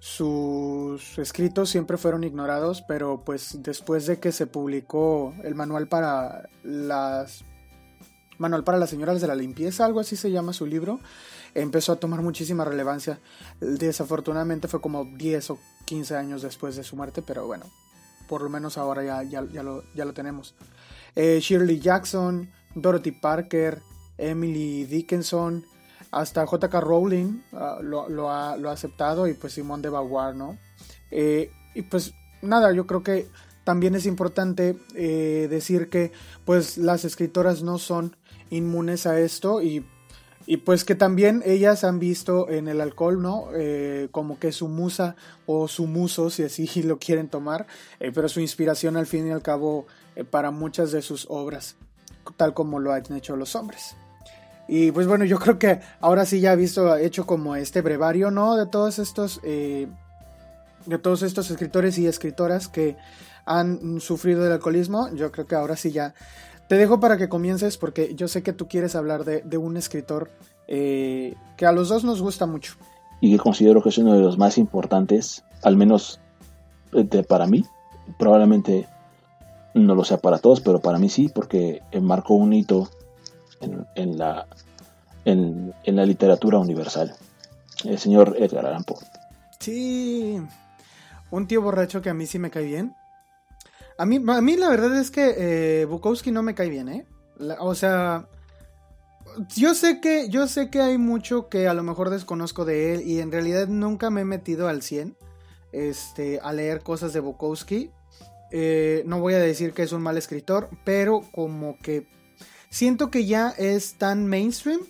sus 0.00 1.18
escritos 1.18 1.68
siempre 1.68 1.98
fueron 1.98 2.24
ignorados, 2.24 2.82
pero 2.88 3.22
pues 3.22 3.58
después 3.62 4.06
de 4.06 4.18
que 4.18 4.32
se 4.32 4.46
publicó 4.46 5.34
el 5.44 5.54
manual 5.54 5.88
para 5.88 6.48
las 6.64 7.44
manual 8.38 8.64
para 8.64 8.78
las 8.78 8.88
señoras 8.88 9.20
de 9.20 9.26
la 9.26 9.34
limpieza, 9.34 9.84
algo 9.84 10.00
así 10.00 10.16
se 10.16 10.30
llama 10.30 10.54
su 10.54 10.64
libro, 10.64 11.00
empezó 11.54 11.92
a 11.92 11.96
tomar 11.96 12.22
muchísima 12.22 12.64
relevancia. 12.64 13.20
Desafortunadamente 13.60 14.68
fue 14.68 14.80
como 14.80 15.04
10 15.04 15.50
o 15.50 15.58
15 15.84 16.16
años 16.16 16.40
después 16.40 16.76
de 16.76 16.82
su 16.82 16.96
muerte, 16.96 17.20
pero 17.20 17.46
bueno, 17.46 17.66
por 18.26 18.40
lo 18.40 18.48
menos 18.48 18.78
ahora 18.78 19.04
ya, 19.04 19.22
ya, 19.22 19.44
ya, 19.52 19.62
lo, 19.62 19.84
ya 19.94 20.06
lo, 20.06 20.14
tenemos. 20.14 20.54
Eh, 21.14 21.40
Shirley 21.42 21.78
Jackson, 21.78 22.50
Dorothy 22.74 23.12
Parker, 23.12 23.82
Emily 24.16 24.86
Dickinson, 24.86 25.66
hasta 26.10 26.46
J.K. 26.46 26.80
Rowling 26.80 27.42
ah, 27.52 27.78
lo, 27.82 28.30
ha, 28.30 28.54
aceptado 28.70 29.26
y 29.28 29.34
pues 29.34 29.52
Simón 29.54 29.82
de 29.82 29.90
Beauvoir, 29.90 30.34
¿no? 30.34 30.58
Eh, 31.10 31.50
y 31.74 31.82
pues 31.82 32.14
nada, 32.42 32.72
yo 32.72 32.86
creo 32.86 33.02
que 33.02 33.28
también 33.64 33.94
es 33.94 34.06
importante 34.06 34.76
eh, 34.94 35.46
decir 35.50 35.88
que 35.88 36.12
pues 36.44 36.78
las 36.78 37.04
escritoras 37.04 37.62
no 37.62 37.78
son 37.78 38.16
inmunes 38.50 39.06
a 39.06 39.20
esto 39.20 39.62
y, 39.62 39.86
pues 40.64 40.84
que 40.84 40.96
también 40.96 41.44
ellas 41.46 41.84
han 41.84 42.00
visto 42.00 42.50
en 42.50 42.66
el 42.66 42.80
alcohol, 42.80 43.22
¿no? 43.22 43.50
Eh, 43.54 44.08
como 44.10 44.40
que 44.40 44.50
su 44.50 44.66
musa 44.66 45.14
o 45.46 45.68
su 45.68 45.86
muso, 45.86 46.28
si 46.28 46.42
así 46.42 46.66
lo 46.82 46.98
quieren 46.98 47.28
tomar, 47.28 47.68
pero 48.00 48.28
su 48.28 48.40
inspiración 48.40 48.96
al 48.96 49.06
fin 49.06 49.28
y 49.28 49.30
al 49.30 49.42
cabo 49.42 49.86
para 50.30 50.50
muchas 50.50 50.90
de 50.90 51.02
sus 51.02 51.26
obras, 51.30 51.76
tal 52.36 52.52
como 52.52 52.80
lo 52.80 52.92
han 52.92 53.12
hecho 53.12 53.36
los 53.36 53.54
hombres. 53.54 53.94
Y 54.72 54.92
pues 54.92 55.08
bueno, 55.08 55.24
yo 55.24 55.40
creo 55.40 55.58
que 55.58 55.80
ahora 56.00 56.24
sí 56.24 56.38
ya 56.38 56.52
he 56.52 56.56
visto, 56.56 56.96
hecho 56.96 57.26
como 57.26 57.56
este 57.56 57.82
brevario, 57.82 58.30
¿no? 58.30 58.54
De 58.54 58.66
todos 58.66 59.00
estos, 59.00 59.40
eh, 59.42 59.88
de 60.86 60.98
todos 60.98 61.24
estos 61.24 61.50
escritores 61.50 61.98
y 61.98 62.06
escritoras 62.06 62.68
que 62.68 62.96
han 63.46 64.00
sufrido 64.00 64.44
del 64.44 64.52
alcoholismo. 64.52 65.12
Yo 65.12 65.32
creo 65.32 65.44
que 65.44 65.56
ahora 65.56 65.74
sí 65.74 65.90
ya 65.90 66.14
te 66.68 66.76
dejo 66.76 67.00
para 67.00 67.16
que 67.16 67.28
comiences 67.28 67.78
porque 67.78 68.14
yo 68.14 68.28
sé 68.28 68.44
que 68.44 68.52
tú 68.52 68.68
quieres 68.68 68.94
hablar 68.94 69.24
de, 69.24 69.58
un 69.58 69.76
escritor 69.76 70.30
eh, 70.68 71.34
que 71.56 71.66
a 71.66 71.72
los 71.72 71.88
dos 71.88 72.04
nos 72.04 72.22
gusta 72.22 72.46
mucho. 72.46 72.74
Y 73.20 73.32
que 73.32 73.38
considero 73.38 73.82
que 73.82 73.88
es 73.88 73.98
uno 73.98 74.14
de 74.14 74.20
los 74.20 74.38
más 74.38 74.56
importantes, 74.56 75.42
al 75.64 75.76
menos 75.76 76.20
eh, 76.92 77.24
para 77.28 77.48
mí. 77.48 77.64
Probablemente 78.20 78.86
no 79.74 79.96
lo 79.96 80.04
sea 80.04 80.18
para 80.18 80.38
todos, 80.38 80.60
pero 80.60 80.78
para 80.78 81.00
mí 81.00 81.08
sí, 81.08 81.28
porque 81.28 81.82
marcó 82.00 82.34
un 82.34 82.52
hito 82.52 82.88
en, 83.60 84.18
la, 84.18 84.46
en, 85.24 85.74
la 85.84 86.06
literatura 86.06 86.58
universal. 86.58 87.14
El 87.84 87.98
señor 87.98 88.36
Edgar 88.38 88.66
Allan 88.66 88.84
Poe. 88.84 88.98
Sí, 89.58 90.40
un 91.30 91.46
tío 91.46 91.62
borracho 91.62 92.02
que 92.02 92.10
a 92.10 92.14
mí 92.14 92.26
sí 92.26 92.38
me 92.38 92.50
cae 92.50 92.64
bien. 92.64 92.94
A 93.98 94.06
mí, 94.06 94.16
a 94.16 94.40
mí 94.40 94.56
la 94.56 94.68
verdad 94.70 94.96
es 94.96 95.10
que 95.10 95.34
eh, 95.36 95.84
Bukowski 95.84 96.30
no 96.30 96.42
me 96.42 96.54
cae 96.54 96.70
bien, 96.70 96.88
¿eh? 96.88 97.06
o 97.58 97.74
sea, 97.74 98.26
yo 99.56 99.74
sé 99.74 100.00
que 100.00 100.28
yo 100.28 100.46
sé 100.46 100.70
que 100.70 100.80
hay 100.80 100.98
mucho 100.98 101.48
que 101.48 101.68
a 101.68 101.74
lo 101.74 101.82
mejor 101.82 102.10
desconozco 102.10 102.64
de 102.64 102.94
él 102.94 103.02
y 103.02 103.20
en 103.20 103.32
realidad 103.32 103.68
nunca 103.68 104.10
me 104.10 104.22
he 104.22 104.24
metido 104.24 104.68
al 104.68 104.82
100 104.82 105.16
este, 105.72 106.40
a 106.40 106.52
leer 106.52 106.82
cosas 106.82 107.12
de 107.12 107.20
Bukowski. 107.20 107.90
Eh, 108.50 109.04
no 109.06 109.20
voy 109.20 109.34
a 109.34 109.38
decir 109.38 109.72
que 109.72 109.82
es 109.82 109.92
un 109.92 110.02
mal 110.02 110.16
escritor, 110.16 110.68
pero 110.84 111.22
como 111.32 111.78
que 111.78 112.08
siento 112.70 113.10
que 113.10 113.26
ya 113.26 113.50
es 113.50 113.94
tan 113.94 114.26
mainstream 114.26 114.80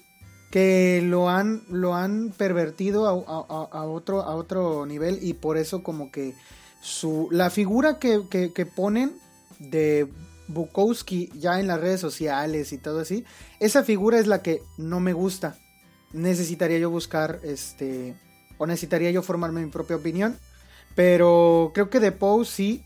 que 0.50 1.00
lo 1.04 1.28
han, 1.28 1.62
lo 1.70 1.94
han 1.94 2.30
pervertido 2.36 3.06
a, 3.06 3.84
otro, 3.84 4.22
a 4.22 4.34
otro 4.34 4.84
nivel 4.84 5.18
y 5.22 5.34
por 5.34 5.56
eso 5.56 5.82
como 5.82 6.10
que 6.10 6.34
su, 6.82 7.28
la 7.30 7.50
figura 7.50 7.98
que, 7.98 8.20
ponen 8.74 9.12
de 9.58 10.08
Bukowski 10.48 11.30
ya 11.34 11.60
en 11.60 11.68
las 11.68 11.80
redes 11.80 12.00
sociales 12.00 12.72
y 12.72 12.78
todo 12.78 13.00
así, 13.00 13.24
esa 13.60 13.84
figura 13.84 14.18
es 14.18 14.26
la 14.26 14.42
que 14.42 14.60
no 14.76 14.98
me 14.98 15.12
gusta. 15.12 15.56
Necesitaría 16.12 16.78
yo 16.78 16.90
buscar, 16.90 17.38
este, 17.44 18.16
o 18.58 18.66
necesitaría 18.66 19.12
yo 19.12 19.22
formarme 19.22 19.64
mi 19.64 19.70
propia 19.70 19.96
opinión, 19.96 20.36
pero 20.96 21.70
creo 21.72 21.90
que 21.90 22.00
de 22.00 22.10
Poe 22.10 22.44
sí, 22.44 22.84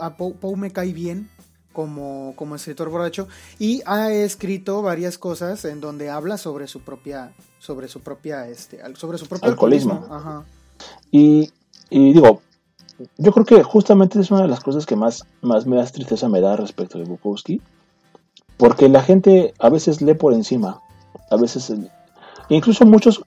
a 0.00 0.16
Poe 0.16 0.56
me 0.56 0.70
cae 0.70 0.92
bien, 0.92 1.28
como, 1.72 2.34
como 2.36 2.54
escritor 2.54 2.88
borracho 2.88 3.28
y 3.58 3.82
ha 3.86 4.10
escrito 4.12 4.82
varias 4.82 5.18
cosas 5.18 5.64
en 5.64 5.80
donde 5.80 6.10
habla 6.10 6.38
sobre 6.38 6.66
su 6.66 6.80
propia 6.80 7.32
sobre 7.58 7.88
su 7.88 8.00
propia 8.00 8.48
este 8.48 8.80
sobre 8.96 9.18
su 9.18 9.26
propio 9.26 9.50
alcoholismo, 9.50 10.44
Y, 11.10 11.50
y, 11.90 12.12
digo 12.12 12.42
yo 13.16 13.32
creo 13.32 13.46
que 13.46 13.62
justamente 13.62 14.20
es 14.20 14.30
una 14.30 14.42
de 14.42 14.48
las 14.48 14.60
cosas 14.60 14.86
que 14.86 14.96
más 14.96 15.24
más 15.40 15.66
me 15.66 15.76
da 15.76 15.86
tristeza 15.86 16.28
me 16.28 16.40
da 16.40 16.56
respecto 16.56 16.98
de 16.98 17.04
Bukowski 17.04 17.60
porque 18.56 18.88
la 18.88 19.02
gente 19.02 19.54
a 19.58 19.68
veces 19.68 20.02
lee 20.02 20.14
por 20.14 20.32
encima 20.32 20.80
a 21.30 21.36
veces 21.36 21.72
incluso 22.48 22.84
muchos 22.86 23.22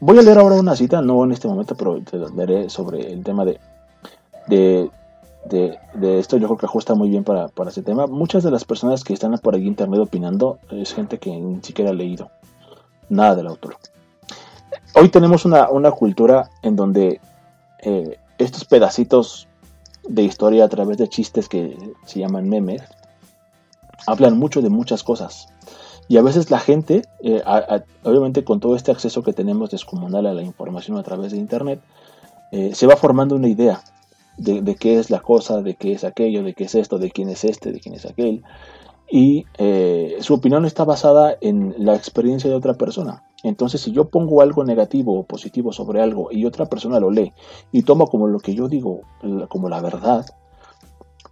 voy 0.00 0.18
a 0.18 0.22
leer 0.22 0.38
ahora 0.38 0.56
una 0.56 0.74
cita 0.74 1.02
no 1.02 1.22
en 1.24 1.32
este 1.32 1.46
momento 1.46 1.76
pero 1.76 2.00
te 2.02 2.18
leeré 2.34 2.68
sobre 2.68 3.12
el 3.12 3.22
tema 3.22 3.44
de 3.44 3.60
de 4.48 4.90
de, 5.44 5.78
esto 6.18 6.36
yo 6.36 6.46
creo 6.46 6.58
que 6.58 6.66
ajusta 6.66 6.94
muy 6.94 7.08
bien 7.08 7.24
para, 7.24 7.48
para 7.48 7.70
ese 7.70 7.82
tema. 7.82 8.06
Muchas 8.06 8.42
de 8.42 8.50
las 8.50 8.64
personas 8.64 9.04
que 9.04 9.12
están 9.12 9.36
por 9.38 9.54
ahí 9.54 9.66
internet 9.66 10.00
opinando 10.00 10.58
es 10.70 10.94
gente 10.94 11.18
que 11.18 11.30
ni 11.30 11.62
siquiera 11.62 11.90
ha 11.90 11.94
leído 11.94 12.30
nada 13.08 13.34
del 13.34 13.48
autor. 13.48 13.76
Hoy 14.94 15.08
tenemos 15.08 15.44
una, 15.44 15.66
cultura 15.92 16.50
en 16.62 16.76
donde 16.76 17.20
eh, 17.80 18.18
estos 18.38 18.64
pedacitos 18.64 19.48
de 20.06 20.22
historia 20.22 20.64
a 20.64 20.68
través 20.68 20.98
de 20.98 21.08
chistes 21.08 21.48
que 21.48 21.76
se 22.04 22.20
llaman 22.20 22.48
memes 22.48 22.82
hablan 24.06 24.38
mucho 24.38 24.62
de 24.62 24.68
muchas 24.68 25.02
cosas. 25.02 25.48
Y 26.08 26.16
a 26.16 26.22
veces 26.22 26.50
la 26.50 26.58
gente, 26.58 27.02
eh, 27.22 27.42
obviamente 28.02 28.44
con 28.44 28.60
todo 28.60 28.76
este 28.76 28.90
acceso 28.90 29.22
que 29.22 29.32
tenemos 29.32 29.70
descomunal 29.70 30.26
a 30.26 30.34
la 30.34 30.42
información 30.42 30.98
a 30.98 31.02
través 31.02 31.32
de 31.32 31.38
Internet, 31.38 31.80
eh, 32.50 32.74
se 32.74 32.86
va 32.86 32.96
formando 32.96 33.34
una 33.36 33.48
idea 33.48 33.82
de, 34.36 34.74
qué 34.76 34.98
es 34.98 35.10
la 35.10 35.20
cosa, 35.20 35.62
de 35.62 35.74
qué 35.74 35.92
es 35.92 36.04
aquello, 36.04 36.42
de 36.42 36.54
qué 36.54 36.64
es 36.64 36.74
esto, 36.74 36.98
de 36.98 37.10
quién 37.10 37.28
es 37.28 37.44
este, 37.44 37.72
de 37.72 37.80
quién 37.80 37.94
es 37.94 38.06
aquel. 38.06 38.42
Y 39.10 39.44
eh, 39.58 40.16
su 40.20 40.34
opinión 40.34 40.64
está 40.64 40.84
basada 40.84 41.36
en 41.40 41.74
la 41.78 41.94
experiencia 41.94 42.48
de 42.48 42.56
otra 42.56 42.74
persona. 42.74 43.24
Entonces, 43.42 43.80
si 43.80 43.92
yo 43.92 44.08
pongo 44.08 44.40
algo 44.40 44.64
negativo 44.64 45.18
o 45.18 45.24
positivo 45.24 45.72
sobre 45.72 46.00
algo 46.00 46.28
y 46.30 46.46
otra 46.46 46.66
persona 46.66 47.00
lo 47.00 47.10
lee 47.10 47.32
y 47.72 47.82
toma 47.82 48.06
como 48.06 48.28
lo 48.28 48.38
que 48.38 48.54
yo 48.54 48.68
digo 48.68 49.02
como 49.48 49.68
la 49.68 49.80
verdad, 49.80 50.24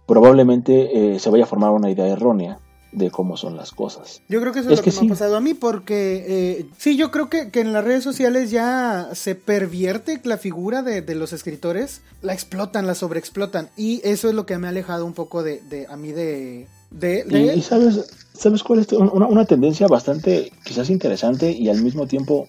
probablemente 0.05 1.15
eh, 1.15 1.19
se 1.19 1.29
vaya 1.29 1.45
a 1.45 1.47
formar 1.47 1.71
una 1.71 1.89
idea 1.89 2.07
errónea 2.07 2.59
de 2.91 3.09
cómo 3.09 3.37
son 3.37 3.55
las 3.55 3.71
cosas. 3.71 4.21
Yo 4.27 4.41
creo 4.41 4.51
que 4.53 4.59
eso 4.59 4.69
es, 4.69 4.77
lo 4.77 4.83
que, 4.83 4.91
me 4.91 5.07
ha 5.07 5.09
pasado 5.09 5.37
a 5.37 5.41
mí, 5.41 5.53
porque 5.53 6.25
eh, 6.27 6.65
sí, 6.77 6.97
yo 6.97 7.11
creo 7.11 7.29
que, 7.29 7.49
en 7.53 7.73
las 7.73 7.83
redes 7.83 8.03
sociales 8.03 8.51
ya 8.51 9.09
se 9.13 9.35
pervierte 9.35 10.19
la 10.23 10.37
figura 10.37 10.83
de, 10.83 11.15
los 11.15 11.33
escritores, 11.33 12.01
la 12.21 12.33
explotan, 12.33 12.87
la 12.87 12.95
sobreexplotan, 12.95 13.69
y 13.77 14.01
eso 14.03 14.29
es 14.29 14.35
lo 14.35 14.45
que 14.45 14.57
me 14.57 14.67
ha 14.67 14.71
alejado 14.71 15.05
un 15.05 15.13
poco 15.13 15.43
de, 15.43 15.61
de 15.69 15.87
a 15.87 15.95
mí 15.95 16.11
de... 16.11 16.67
de, 16.89 17.53
y, 17.55 17.61
sabes, 17.61 18.09
sabes 18.33 18.63
cuál 18.63 18.79
es 18.79 18.91
una, 18.91 19.45
tendencia 19.45 19.87
bastante 19.87 20.51
quizás 20.65 20.89
interesante 20.89 21.51
y 21.51 21.69
al 21.69 21.81
mismo 21.81 22.07
tiempo 22.07 22.47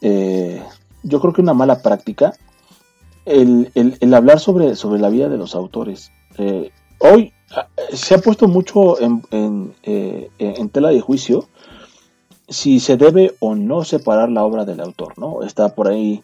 eh, 0.00 0.62
yo 1.02 1.20
creo 1.20 1.32
que 1.32 1.42
una 1.42 1.54
mala 1.54 1.80
práctica, 1.82 2.32
el, 3.24 3.70
el, 3.74 4.14
hablar 4.14 4.40
sobre, 4.40 4.74
sobre 4.74 5.00
la 5.00 5.10
vida 5.10 5.28
de 5.28 5.36
los 5.36 5.54
autores. 5.54 6.10
Eh, 6.38 6.70
hoy 6.98 7.32
se 7.92 8.14
ha 8.14 8.18
puesto 8.18 8.48
mucho 8.48 9.00
en, 9.00 9.74
eh, 9.82 10.30
en, 10.38 10.68
tela 10.70 10.90
de 10.90 11.00
juicio 11.00 11.48
si 12.48 12.80
se 12.80 12.96
debe 12.96 13.34
o 13.40 13.54
no 13.54 13.84
separar 13.84 14.28
la 14.30 14.44
obra 14.44 14.64
del 14.64 14.80
autor, 14.80 15.18
¿no? 15.18 15.42
Está 15.42 15.74
por 15.74 15.88
ahí 15.88 16.22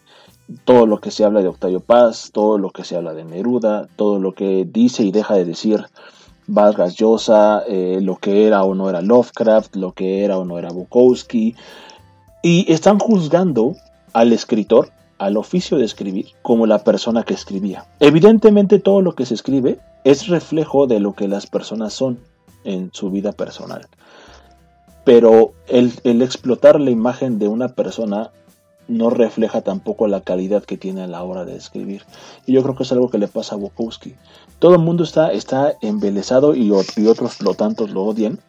todo 0.65 0.85
lo 0.85 0.99
que 0.99 1.11
se 1.11 1.23
habla 1.23 1.41
de 1.41 1.47
Octavio 1.47 1.79
Paz, 1.79 2.31
todo 2.33 2.57
lo 2.57 2.69
que 2.71 2.83
se 2.83 2.95
habla 2.95 3.13
de 3.13 3.25
Neruda, 3.25 3.87
todo 3.95 4.19
lo 4.19 4.33
que 4.33 4.65
dice 4.65 5.03
y 5.03 5.11
deja 5.11 5.35
de 5.35 5.45
decir 5.45 5.85
Vargas 6.47 6.95
Llosa, 6.95 7.63
eh, 7.67 7.99
lo 8.01 8.15
que 8.15 8.47
era 8.47 8.63
o 8.63 8.73
no 8.73 8.89
era 8.89 9.01
Lovecraft, 9.01 9.75
lo 9.75 9.91
que 9.91 10.23
era 10.23 10.37
o 10.37 10.45
no 10.45 10.57
era 10.57 10.69
Bukowski, 10.69 11.55
y 12.41 12.71
están 12.71 12.99
juzgando 12.99 13.75
al 14.13 14.31
escritor, 14.31 14.89
al 15.17 15.37
oficio 15.37 15.77
de 15.77 15.85
escribir, 15.85 16.27
como 16.41 16.65
la 16.65 16.83
persona 16.83 17.23
que 17.23 17.33
escribía. 17.33 17.85
Evidentemente 17.99 18.79
todo 18.79 19.01
lo 19.01 19.15
que 19.15 19.25
se 19.25 19.33
escribe 19.33 19.79
es 20.03 20.27
reflejo 20.27 20.87
de 20.87 20.99
lo 20.99 21.13
que 21.13 21.27
las 21.27 21.47
personas 21.47 21.93
son 21.93 22.19
en 22.63 22.91
su 22.93 23.09
vida 23.09 23.31
personal. 23.31 23.87
Pero 25.03 25.53
el, 25.67 26.21
explotar 26.21 26.79
la 26.79 26.91
imagen 26.91 27.39
de 27.39 27.47
una 27.47 27.69
persona 27.69 28.31
no 28.87 29.09
refleja 29.09 29.61
tampoco 29.61 30.07
la 30.07 30.21
calidad 30.21 30.63
que 30.63 30.77
tiene 30.77 31.01
a 31.01 31.07
la 31.07 31.23
hora 31.23 31.45
de 31.45 31.55
escribir. 31.55 32.03
Y 32.45 32.53
yo 32.53 32.63
creo 32.63 32.75
que 32.75 32.83
es 32.83 32.91
algo 32.91 33.09
que 33.09 33.17
le 33.17 33.27
pasa 33.27 33.55
a 33.55 33.57
Bukowski. 33.57 34.15
Todo 34.59 34.73
el 34.75 34.81
mundo 34.81 35.03
está, 35.03 35.31
está 35.31 35.73
embelesado 35.81 36.55
y, 36.55 36.71
otros 36.71 37.41
lo 37.41 37.53
tantos 37.53 37.91
lo 37.91 38.03
odian 38.03 38.39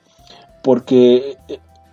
porque 0.62 1.36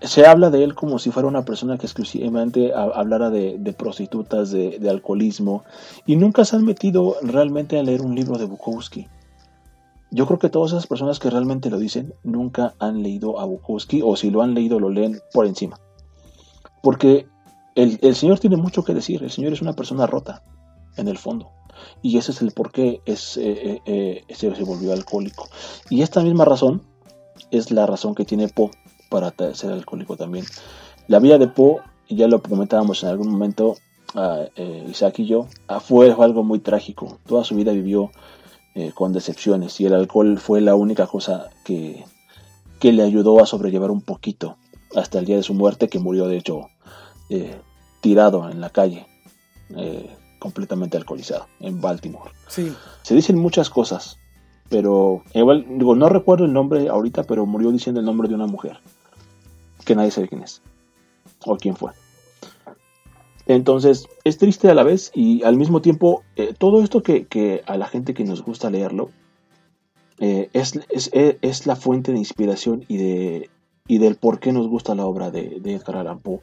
se 0.05 0.25
habla 0.25 0.49
de 0.49 0.63
él 0.63 0.75
como 0.75 0.99
si 0.99 1.11
fuera 1.11 1.27
una 1.27 1.45
persona 1.45 1.77
que 1.77 1.85
exclusivamente 1.85 2.73
hablara 2.73 3.29
de, 3.29 3.75
prostitutas, 3.77 4.51
de, 4.51 4.89
alcoholismo, 4.89 5.63
y 6.05 6.15
nunca 6.15 6.45
se 6.45 6.55
han 6.55 6.65
metido 6.65 7.15
realmente 7.21 7.79
a 7.79 7.83
leer 7.83 8.01
un 8.01 8.15
libro 8.15 8.37
de 8.37 8.45
Bukowski. 8.45 9.07
Yo 10.11 10.25
creo 10.27 10.39
que 10.39 10.49
todas 10.49 10.71
esas 10.71 10.87
personas 10.87 11.19
que 11.19 11.29
realmente 11.29 11.69
lo 11.69 11.77
dicen 11.77 12.13
nunca 12.23 12.73
han 12.79 13.03
leído 13.03 13.39
a 13.39 13.45
Bukowski 13.45 14.01
o 14.03 14.15
si 14.15 14.29
lo 14.29 14.41
han 14.41 14.53
leído 14.53 14.79
lo 14.79 14.89
leen 14.89 15.19
por 15.33 15.45
encima. 15.45 15.79
Porque 16.81 17.27
el, 17.73 18.15
Señor 18.15 18.39
tiene 18.39 18.57
mucho 18.57 18.83
que 18.83 18.93
decir, 18.93 19.23
el 19.23 19.31
Señor 19.31 19.53
es 19.53 19.61
una 19.61 19.73
persona 19.73 20.07
rota 20.07 20.43
en 20.97 21.07
el 21.07 21.17
fondo. 21.17 21.49
Y 22.01 22.17
ese 22.17 22.31
es 22.31 22.41
el 22.41 22.51
por 22.51 22.71
qué 22.71 23.01
es, 23.05 23.35
eh, 23.37 23.81
eh, 23.85 24.23
eh, 24.27 24.35
se, 24.35 24.49
volvió 24.63 24.93
alcohólico. 24.93 25.49
Y 25.89 26.01
esta 26.01 26.21
misma 26.21 26.45
razón 26.45 26.83
es 27.51 27.71
la 27.71 27.85
razón 27.85 28.15
que 28.15 28.23
tiene 28.23 28.47
Poe 28.47 28.71
para 29.09 29.33
ser 29.53 29.71
alcohólico 29.71 30.17
también. 30.17 30.45
La 31.07 31.19
vida 31.19 31.37
de 31.37 31.47
Poe, 31.47 31.81
ya 32.09 32.27
lo 32.27 32.41
comentábamos 32.41 33.03
en 33.03 33.09
algún 33.09 33.29
momento, 33.29 33.77
Isaac 34.89 35.19
y 35.19 35.25
yo, 35.25 35.47
ah, 35.67 35.79
fue 35.79 36.15
algo 36.17 36.43
muy 36.43 36.59
trágico. 36.59 37.19
Toda 37.27 37.43
su 37.43 37.55
vida 37.55 37.73
vivió 37.73 38.11
eh, 38.77 38.91
con 38.93 39.13
decepciones 39.13 39.79
y 39.79 39.85
el 39.85 39.93
alcohol 39.93 40.37
fue 40.37 40.59
la 40.59 40.75
única 40.75 41.07
cosa 41.07 41.49
que, 41.63 42.03
que, 42.77 42.91
le 42.91 43.03
ayudó 43.03 43.41
a 43.41 43.45
sobrellevar 43.45 43.89
un 43.89 44.01
poquito 44.01 44.57
hasta 44.93 45.17
el 45.17 45.23
día 45.23 45.37
de 45.37 45.43
su 45.43 45.53
muerte 45.53 45.87
que 45.87 45.97
murió 45.97 46.27
de 46.27 46.35
hecho 46.35 46.67
eh, 47.29 47.55
tirado 48.01 48.49
en 48.49 48.59
la 48.59 48.71
calle 48.71 49.07
eh, 49.77 50.13
completamente 50.39 50.97
alcoholizado 50.97 51.47
en 51.61 51.79
Baltimore. 51.79 52.31
Sí. 52.49 52.75
Se 53.01 53.15
dicen 53.15 53.39
muchas 53.39 53.69
cosas, 53.69 54.17
pero 54.67 55.23
igual 55.33 55.65
digo 55.69 55.95
no 55.95 56.09
recuerdo 56.09 56.43
el 56.43 56.51
nombre 56.51 56.89
ahorita, 56.89 57.23
pero 57.23 57.45
murió 57.45 57.71
diciendo 57.71 58.01
el 58.01 58.05
nombre 58.05 58.27
de 58.27 58.35
una 58.35 58.47
mujer 58.47 58.77
que 59.85 59.95
nadie 59.95 60.11
sabe 60.11 60.27
quién 60.27 60.43
es 60.43 60.61
o 61.45 61.57
quién 61.57 61.75
fue. 61.75 61.91
Entonces, 63.47 64.07
es 64.23 64.37
triste 64.37 64.69
a 64.69 64.73
la 64.73 64.83
vez 64.83 65.11
y 65.13 65.43
al 65.43 65.55
mismo 65.55 65.81
tiempo, 65.81 66.23
eh, 66.35 66.53
todo 66.57 66.81
esto 66.83 67.03
que, 67.03 67.63
a 67.65 67.77
la 67.77 67.85
gente 67.85 68.13
que 68.13 68.23
nos 68.23 68.43
gusta 68.43 68.71
leerlo 68.71 69.11
eh, 70.19 70.49
es, 70.53 70.79
es, 70.89 71.67
la 71.67 71.75
fuente 71.75 72.11
de 72.11 72.17
inspiración 72.17 72.85
y, 72.87 72.97
de, 72.97 73.49
y 73.87 73.99
del 73.99 74.15
por 74.15 74.39
qué 74.39 74.51
nos 74.51 74.67
gusta 74.67 74.95
la 74.95 75.05
obra 75.05 75.29
de, 75.29 75.59
de 75.59 75.75
Edgar 75.75 75.97
Allan 75.97 76.19
Poe. 76.19 76.39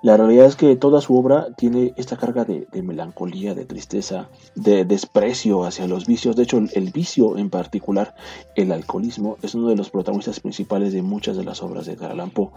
La 0.00 0.16
realidad 0.16 0.46
es 0.46 0.54
que 0.54 0.76
toda 0.76 1.00
su 1.00 1.16
obra 1.16 1.48
tiene 1.56 1.92
esta 1.96 2.16
carga 2.16 2.44
de, 2.44 2.66
melancolía, 2.82 3.54
de 3.54 3.64
tristeza, 3.64 4.28
de 4.54 4.84
desprecio 4.84 5.64
hacia 5.64 5.88
los 5.88 6.06
vicios. 6.06 6.36
De 6.36 6.44
hecho, 6.44 6.58
el, 6.58 6.92
vicio 6.92 7.36
en 7.36 7.50
particular, 7.50 8.14
el 8.54 8.70
alcoholismo, 8.70 9.38
es 9.42 9.56
uno 9.56 9.68
de 9.68 9.76
los 9.76 9.90
protagonistas 9.90 10.38
principales 10.38 10.92
de 10.92 11.02
muchas 11.02 11.36
de 11.36 11.44
las 11.44 11.62
obras 11.62 11.86
de 11.86 11.96
Poe. 12.32 12.50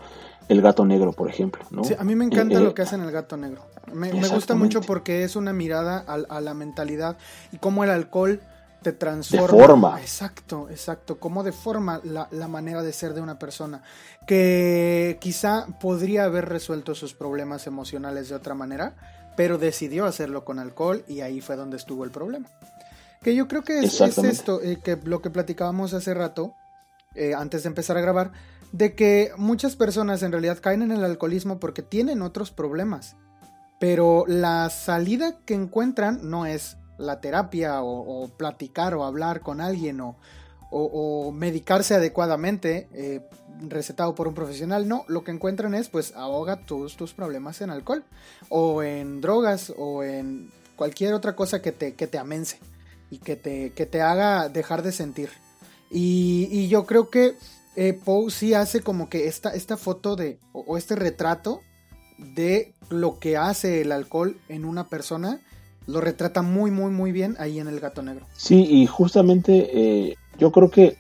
El 0.49 0.62
gato 0.62 0.86
negro, 0.86 1.13
por 1.13 1.30
ejemplo. 1.30 1.63
¿no? 1.71 1.84
Sí, 1.84 1.95
a 1.97 2.04
mí 2.04 2.15
me 2.15 2.25
encanta 2.25 2.60
eh, 2.60 2.62
lo 2.62 2.75
que 2.75 2.84
hacen 2.84 3.01
el 3.01 3.12
gato 3.12 3.38
negro. 3.38 3.62
Me, 3.91 4.12
gusta 4.12 4.54
mucho 4.54 4.82
porque 4.82 5.23
es 5.23 5.36
una 5.36 5.54
mirada 5.54 5.97
a, 5.97 6.41
la 6.41 6.54
mentalidad 6.54 7.17
y 7.51 7.58
cómo 7.58 7.84
el 7.84 7.89
alcohol 7.89 8.39
te 8.81 8.93
transforma. 8.93 9.45
Deforma. 9.45 10.01
Exacto, 10.01 10.67
exacto. 10.69 11.19
Cómo 11.19 11.43
deforma 11.43 12.01
la, 12.03 12.27
la, 12.31 12.47
manera 12.47 12.81
de 12.81 12.93
ser 12.93 13.13
de 13.13 13.21
una 13.21 13.37
persona. 13.37 13.83
Que 14.25 15.17
quizá 15.21 15.67
podría 15.79 16.25
haber 16.25 16.49
resuelto 16.49 16.95
sus 16.95 17.13
problemas 17.13 17.67
emocionales 17.67 18.29
de 18.29 18.35
otra 18.35 18.55
manera, 18.55 18.95
pero 19.35 19.57
decidió 19.57 20.05
hacerlo 20.05 20.45
con 20.45 20.59
alcohol 20.59 21.03
y 21.07 21.21
ahí 21.21 21.41
fue 21.41 21.55
donde 21.55 21.77
estuvo 21.77 22.03
el 22.03 22.11
problema. 22.11 22.47
Que 23.21 23.35
yo 23.35 23.47
creo 23.47 23.63
que 23.63 23.79
es, 23.79 24.01
esto, 24.01 24.61
eh, 24.61 24.79
que 24.83 24.97
lo 25.03 25.21
que 25.21 25.29
platicábamos 25.29 25.93
hace 25.93 26.13
rato, 26.15 26.55
eh, 27.13 27.35
antes 27.35 27.63
de 27.63 27.69
empezar 27.69 27.97
a 27.97 28.01
grabar, 28.01 28.31
de 28.71 28.95
que 28.95 29.31
muchas 29.37 29.75
personas 29.75 30.23
en 30.23 30.31
realidad 30.31 30.57
caen 30.59 30.81
en 30.81 30.91
el 30.91 31.03
alcoholismo 31.03 31.59
porque 31.59 31.83
tienen 31.83 32.23
otros 32.23 32.51
problemas. 32.51 33.15
Pero 33.79 34.25
la 34.27 34.69
salida 34.69 35.37
que 35.45 35.53
encuentran 35.53 36.19
no 36.29 36.45
es 36.45 36.77
la 37.01 37.19
terapia 37.19 37.81
o, 37.81 38.27
platicar 38.29 38.93
o 38.95 39.03
hablar 39.03 39.41
con 39.41 39.61
alguien 39.61 39.99
o, 40.01 41.31
medicarse 41.33 41.95
adecuadamente 41.95 42.87
eh, 42.93 43.21
recetado 43.67 44.15
por 44.15 44.27
un 44.27 44.33
profesional. 44.33 44.87
No, 44.87 45.03
lo 45.07 45.23
que 45.23 45.31
encuentran 45.31 45.73
es 45.73 45.89
pues 45.89 46.13
ahoga 46.15 46.65
todos 46.65 46.95
tus 46.95 47.13
problemas 47.13 47.61
en 47.61 47.69
alcohol 47.69 48.03
o 48.49 48.83
en 48.83 49.19
drogas 49.19 49.73
o 49.77 50.03
en 50.03 50.51
cualquier 50.75 51.13
otra 51.13 51.35
cosa 51.35 51.61
que 51.61 51.71
te, 51.71 51.93
que 51.93 52.07
te 52.07 52.17
amense 52.17 52.59
y 53.09 53.17
que 53.17 53.35
te, 53.35 53.71
que 53.73 53.85
te 53.85 54.01
haga 54.01 54.49
dejar 54.49 54.81
de 54.81 54.91
sentir. 54.91 55.29
Y, 55.91 56.69
yo 56.69 56.85
creo 56.85 57.09
que 57.09 57.35
eh, 57.75 57.93
Poe 57.93 58.31
sí 58.31 58.53
hace 58.53 58.81
como 58.81 59.09
que 59.09 59.27
esta, 59.27 59.53
esta 59.53 59.77
foto 59.77 60.15
de, 60.15 60.39
o, 60.53 60.77
este 60.77 60.95
retrato 60.95 61.61
de 62.17 62.73
lo 62.89 63.19
que 63.19 63.35
hace 63.35 63.81
el 63.81 63.91
alcohol 63.91 64.39
en 64.47 64.63
una 64.63 64.87
persona, 64.87 65.41
lo 65.91 66.01
retrata 66.01 66.41
muy, 66.41 66.71
muy, 66.71 66.91
muy 66.91 67.12
bien 67.12 67.36
ahí 67.39 67.60
en 67.60 67.67
El 67.67 67.80
Gato 67.80 68.01
Negro. 68.01 68.25
Sí, 68.36 68.65
y 68.69 68.88
justamente 68.88 69.69
eh, 69.73 70.15
yo 70.39 70.51
creo 70.51 70.69
que 70.69 70.97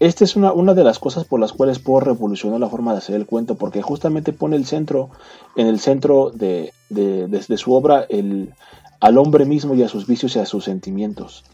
esta 0.00 0.24
es 0.24 0.34
una, 0.34 0.52
una 0.52 0.74
de 0.74 0.84
las 0.84 0.98
cosas 0.98 1.24
por 1.24 1.38
las 1.38 1.52
cuales 1.52 1.78
Poe 1.78 2.02
revolucionó 2.02 2.58
la 2.58 2.68
forma 2.68 2.92
de 2.92 2.98
hacer 2.98 3.14
el 3.14 3.26
cuento, 3.26 3.54
porque 3.54 3.82
justamente 3.82 4.32
pone 4.32 4.56
el 4.56 4.66
centro, 4.66 5.10
en 5.54 5.68
el 5.68 5.78
centro 5.78 6.30
de, 6.30 6.72
de, 6.90 7.56
su 7.56 7.72
obra, 7.72 8.04
el, 8.08 8.52
al 9.00 9.18
hombre 9.18 9.44
mismo 9.44 9.74
y 9.74 9.82
a 9.82 9.88
sus 9.88 10.06
vicios 10.06 10.34
y 10.34 10.40
a 10.40 10.46
sus 10.46 10.64
sentimientos 10.64 11.44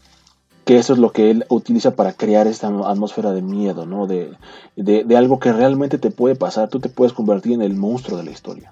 que 0.65 0.77
eso 0.77 0.93
es 0.93 0.99
lo 0.99 1.11
que 1.11 1.31
él 1.31 1.45
utiliza 1.49 1.95
para 1.95 2.13
crear 2.13 2.45
esta 2.45 2.67
atmósfera 2.67 3.31
de 3.31 3.41
miedo, 3.41 3.87
¿no? 3.87 4.05
De, 4.05 4.33
de, 4.75 5.17
algo 5.17 5.39
que 5.39 5.51
realmente 5.51 5.97
te 5.97 6.11
puede 6.11 6.35
pasar, 6.35 6.69
tú 6.69 6.79
te 6.79 6.89
puedes 6.89 7.11
convertir 7.11 7.53
en 7.53 7.63
el 7.63 7.73
monstruo 7.73 8.19
de 8.19 8.23
la 8.23 8.29
historia. 8.29 8.71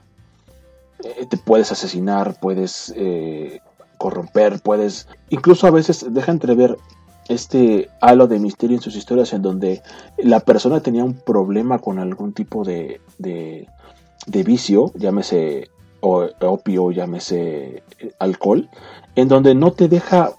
Eh, 1.03 1.25
te 1.27 1.37
puedes 1.37 1.71
asesinar, 1.71 2.39
puedes 2.39 2.93
eh, 2.95 3.61
corromper, 3.97 4.59
puedes... 4.61 5.07
Incluso 5.29 5.67
a 5.67 5.71
veces 5.71 6.05
deja 6.09 6.31
entrever 6.31 6.77
este 7.27 7.89
halo 7.99 8.27
de 8.27 8.39
misterio 8.39 8.77
en 8.77 8.81
sus 8.81 8.95
historias 8.95 9.33
en 9.33 9.41
donde 9.41 9.81
la 10.17 10.39
persona 10.39 10.79
tenía 10.79 11.03
un 11.03 11.15
problema 11.15 11.79
con 11.79 11.99
algún 11.99 12.33
tipo 12.33 12.63
de, 12.63 13.01
de, 13.17 13.67
vicio, 14.43 14.91
llámese 14.95 15.69
opio, 15.99 16.91
llámese 16.91 17.83
eh, 17.99 18.11
alcohol, 18.19 18.69
en 19.15 19.27
donde 19.27 19.55
no 19.55 19.71
te 19.71 19.89
deja 19.89 20.31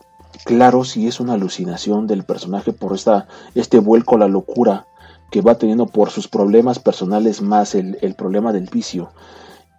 claro 0.44 0.84
si 0.84 1.06
es 1.08 1.20
una 1.20 1.34
alucinación 1.34 2.06
del 2.06 2.24
personaje 2.24 2.72
por 2.72 2.94
esta, 2.94 3.26
este 3.54 3.78
vuelco 3.80 4.16
a 4.16 4.20
la 4.20 4.28
locura 4.28 4.86
que 5.30 5.42
va 5.42 5.58
teniendo 5.58 5.86
por 5.86 6.10
sus 6.10 6.28
problemas 6.28 6.78
personales 6.78 7.42
más 7.42 7.74
el, 7.74 8.14
problema 8.16 8.52
del 8.52 8.68
vicio. 8.72 9.10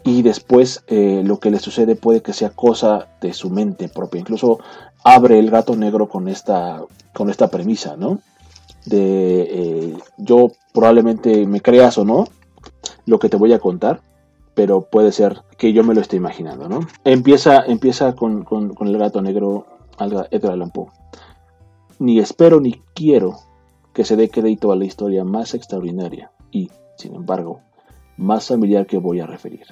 Y 0.03 0.21
después 0.21 0.83
eh, 0.87 1.21
lo 1.25 1.39
que 1.39 1.51
le 1.51 1.59
sucede 1.59 1.95
puede 1.95 2.21
que 2.21 2.33
sea 2.33 2.51
cosa 2.51 3.07
de 3.21 3.33
su 3.33 3.49
mente 3.49 3.89
propia. 3.89 4.19
Incluso 4.19 4.59
abre 5.03 5.39
el 5.39 5.49
gato 5.49 5.75
negro 5.75 6.07
con 6.07 6.27
esta, 6.27 6.81
con 7.13 7.29
esta 7.29 7.49
premisa, 7.49 7.97
¿no? 7.97 8.19
De 8.85 9.41
eh, 9.41 9.97
yo 10.17 10.51
probablemente 10.73 11.45
me 11.45 11.61
creas 11.61 11.97
o 11.97 12.05
no 12.05 12.25
lo 13.05 13.19
que 13.19 13.29
te 13.29 13.37
voy 13.37 13.51
a 13.53 13.59
contar, 13.59 14.01
pero 14.53 14.81
puede 14.81 15.11
ser 15.11 15.41
que 15.57 15.73
yo 15.73 15.83
me 15.83 15.93
lo 15.93 16.01
esté 16.01 16.15
imaginando, 16.15 16.69
¿no? 16.69 16.79
Empieza, 17.03 17.65
empieza 17.65 18.15
con, 18.15 18.43
con 18.43 18.87
el 18.87 18.97
gato 18.97 19.21
negro 19.21 19.65
Edgar 19.99 20.53
Allan 20.53 20.71
Poe. 20.71 20.87
Ni 21.99 22.19
espero 22.19 22.61
ni 22.61 22.81
quiero 22.93 23.37
que 23.93 24.05
se 24.05 24.15
dé 24.15 24.29
crédito 24.29 24.71
a 24.71 24.75
la 24.75 24.85
historia 24.85 25.23
más 25.23 25.53
extraordinaria 25.53 26.31
y, 26.51 26.71
sin 26.97 27.15
embargo, 27.15 27.61
más 28.17 28.47
familiar 28.47 28.85
que 28.85 28.97
voy 28.97 29.19
a 29.19 29.25
referir. 29.25 29.65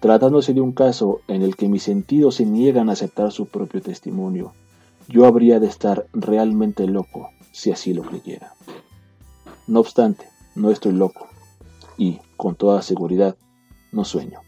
Tratándose 0.00 0.54
de 0.54 0.60
un 0.60 0.72
caso 0.72 1.20
en 1.28 1.42
el 1.42 1.56
que 1.56 1.68
mis 1.68 1.82
sentidos 1.82 2.36
se 2.36 2.46
niegan 2.46 2.88
a 2.88 2.92
aceptar 2.92 3.32
su 3.32 3.46
propio 3.46 3.82
testimonio, 3.82 4.52
yo 5.08 5.26
habría 5.26 5.60
de 5.60 5.66
estar 5.66 6.06
realmente 6.12 6.86
loco 6.86 7.30
si 7.52 7.70
así 7.70 7.92
lo 7.92 8.02
creyera. 8.02 8.54
No 9.66 9.80
obstante, 9.80 10.26
no 10.54 10.70
estoy 10.70 10.92
loco 10.92 11.28
y, 11.98 12.18
con 12.36 12.54
toda 12.54 12.82
seguridad, 12.82 13.36
no 13.92 14.04
sueño. 14.04 14.40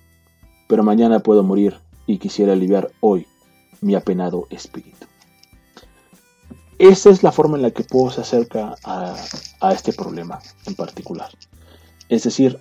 Pero 0.69 0.83
mañana 0.83 1.21
puedo 1.21 1.43
morir 1.43 1.77
y 2.07 2.19
quisiera 2.19 2.55
aliviar 2.55 2.91
hoy 3.01 3.27
mi 3.81 3.95
apenado 3.95 4.47
espíritu. 4.51 5.07
Esa 6.79 7.11
es 7.11 7.23
la 7.23 7.31
forma 7.31 7.57
en 7.57 7.63
la 7.63 7.71
que 7.71 7.85
Poe 7.85 8.11
se 8.11 8.23
acerca 8.23 8.75
a, 8.85 9.73
este 9.73 9.93
problema 9.93 10.41
en 10.67 10.75
particular. 10.75 11.31
Es 12.09 12.25
decir, 12.25 12.59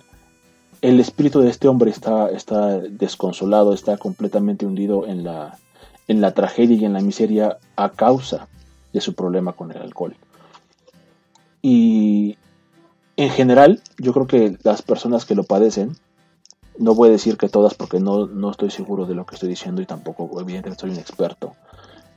el 0.82 0.98
espíritu 0.98 1.40
de 1.40 1.48
este 1.48 1.68
hombre 1.68 1.90
está, 1.90 2.28
está 2.28 2.78
desconsolado, 2.80 3.72
está 3.72 3.96
completamente 3.96 4.66
hundido 4.66 5.06
en 5.06 5.22
la, 5.22 5.58
en 6.08 6.20
la 6.20 6.34
tragedia 6.34 6.76
y 6.76 6.84
en 6.84 6.92
la 6.92 7.00
miseria 7.00 7.58
a 7.76 7.90
causa 7.90 8.48
de 8.92 9.00
su 9.00 9.14
problema 9.14 9.52
con 9.52 9.70
el 9.70 9.80
alcohol. 9.80 10.16
Y 11.62 12.36
en 13.16 13.30
general, 13.30 13.80
yo 13.96 14.12
creo 14.12 14.26
que 14.26 14.58
las 14.64 14.82
personas 14.82 15.24
que 15.24 15.36
lo 15.36 15.44
padecen 15.44 15.96
no 16.78 16.94
voy 16.94 17.10
a 17.10 17.12
decir 17.12 17.36
que 17.36 17.48
todas 17.48 17.74
porque 17.74 18.00
no, 18.00 18.26
no 18.26 18.50
estoy 18.50 18.70
seguro 18.70 19.06
de 19.06 19.14
lo 19.14 19.24
que 19.24 19.36
estoy 19.36 19.48
diciendo 19.48 19.82
y 19.82 19.86
tampoco 19.86 20.28
evidentemente 20.40 20.80
soy 20.80 20.90
un 20.90 20.98
experto 20.98 21.54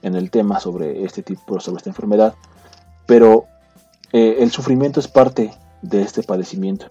en 0.01 0.15
el 0.15 0.31
tema 0.31 0.59
sobre 0.59 1.03
este 1.03 1.21
tipo, 1.21 1.59
sobre 1.59 1.77
esta 1.77 1.89
enfermedad, 1.91 2.33
pero 3.05 3.45
eh, 4.11 4.37
el 4.39 4.49
sufrimiento 4.49 4.99
es 4.99 5.07
parte 5.07 5.53
de 5.83 6.01
este 6.01 6.23
padecimiento 6.23 6.87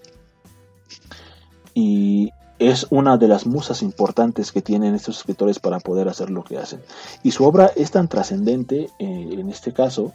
y 1.75 2.33
es 2.59 2.87
una 2.91 3.17
de 3.19 3.29
las 3.29 3.47
musas 3.47 3.83
importantes 3.83 4.53
que 4.53 4.63
tienen 4.63 4.95
estos 4.95 5.19
escritores 5.19 5.59
para 5.59 5.81
poder 5.81 6.09
hacer 6.09 6.31
lo 6.31 6.45
que 6.45 6.57
hacen. 6.57 6.81
Y 7.23 7.33
su 7.33 7.45
obra 7.45 7.71
es 7.75 7.91
tan 7.91 8.09
trascendente 8.09 8.89
eh, 8.99 9.29
en 9.33 9.51
este 9.51 9.73
caso 9.73 10.13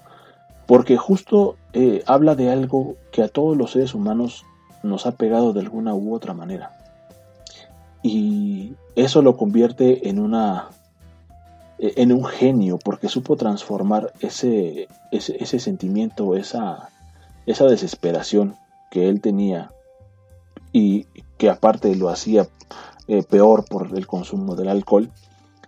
porque 0.66 0.98
justo 0.98 1.58
eh, 1.74 2.04
habla 2.06 2.36
de 2.36 2.52
algo 2.52 2.96
que 3.12 3.24
a 3.24 3.28
todos 3.28 3.58
los 3.58 3.72
seres 3.72 3.94
humanos 3.94 4.46
nos 4.84 5.06
ha 5.06 5.12
pegado 5.12 5.52
de 5.52 5.62
alguna 5.62 5.94
u 5.94 6.14
otra 6.14 6.34
manera 6.34 6.80
y 8.02 8.76
eso 8.96 9.22
lo 9.22 9.36
convierte 9.36 10.10
en 10.10 10.20
una 10.20 10.70
en 11.82 12.12
un 12.12 12.26
genio 12.26 12.78
porque 12.78 13.08
supo 13.08 13.38
transformar 13.38 14.12
ese, 14.20 14.90
ese, 15.12 15.60
sentimiento, 15.60 16.36
esa, 16.36 16.90
esa 17.46 17.66
desesperación 17.66 18.58
que 18.92 19.08
él 19.08 19.22
tenía 19.22 19.72
y 20.72 21.06
que 21.38 21.50
aparte 21.50 21.96
lo 21.96 22.10
hacía 22.10 22.48
eh, 23.08 23.24
peor 23.24 23.66
por 23.66 23.96
el 23.96 24.08
consumo 24.08 24.56
del 24.56 24.70
alcohol 24.70 25.10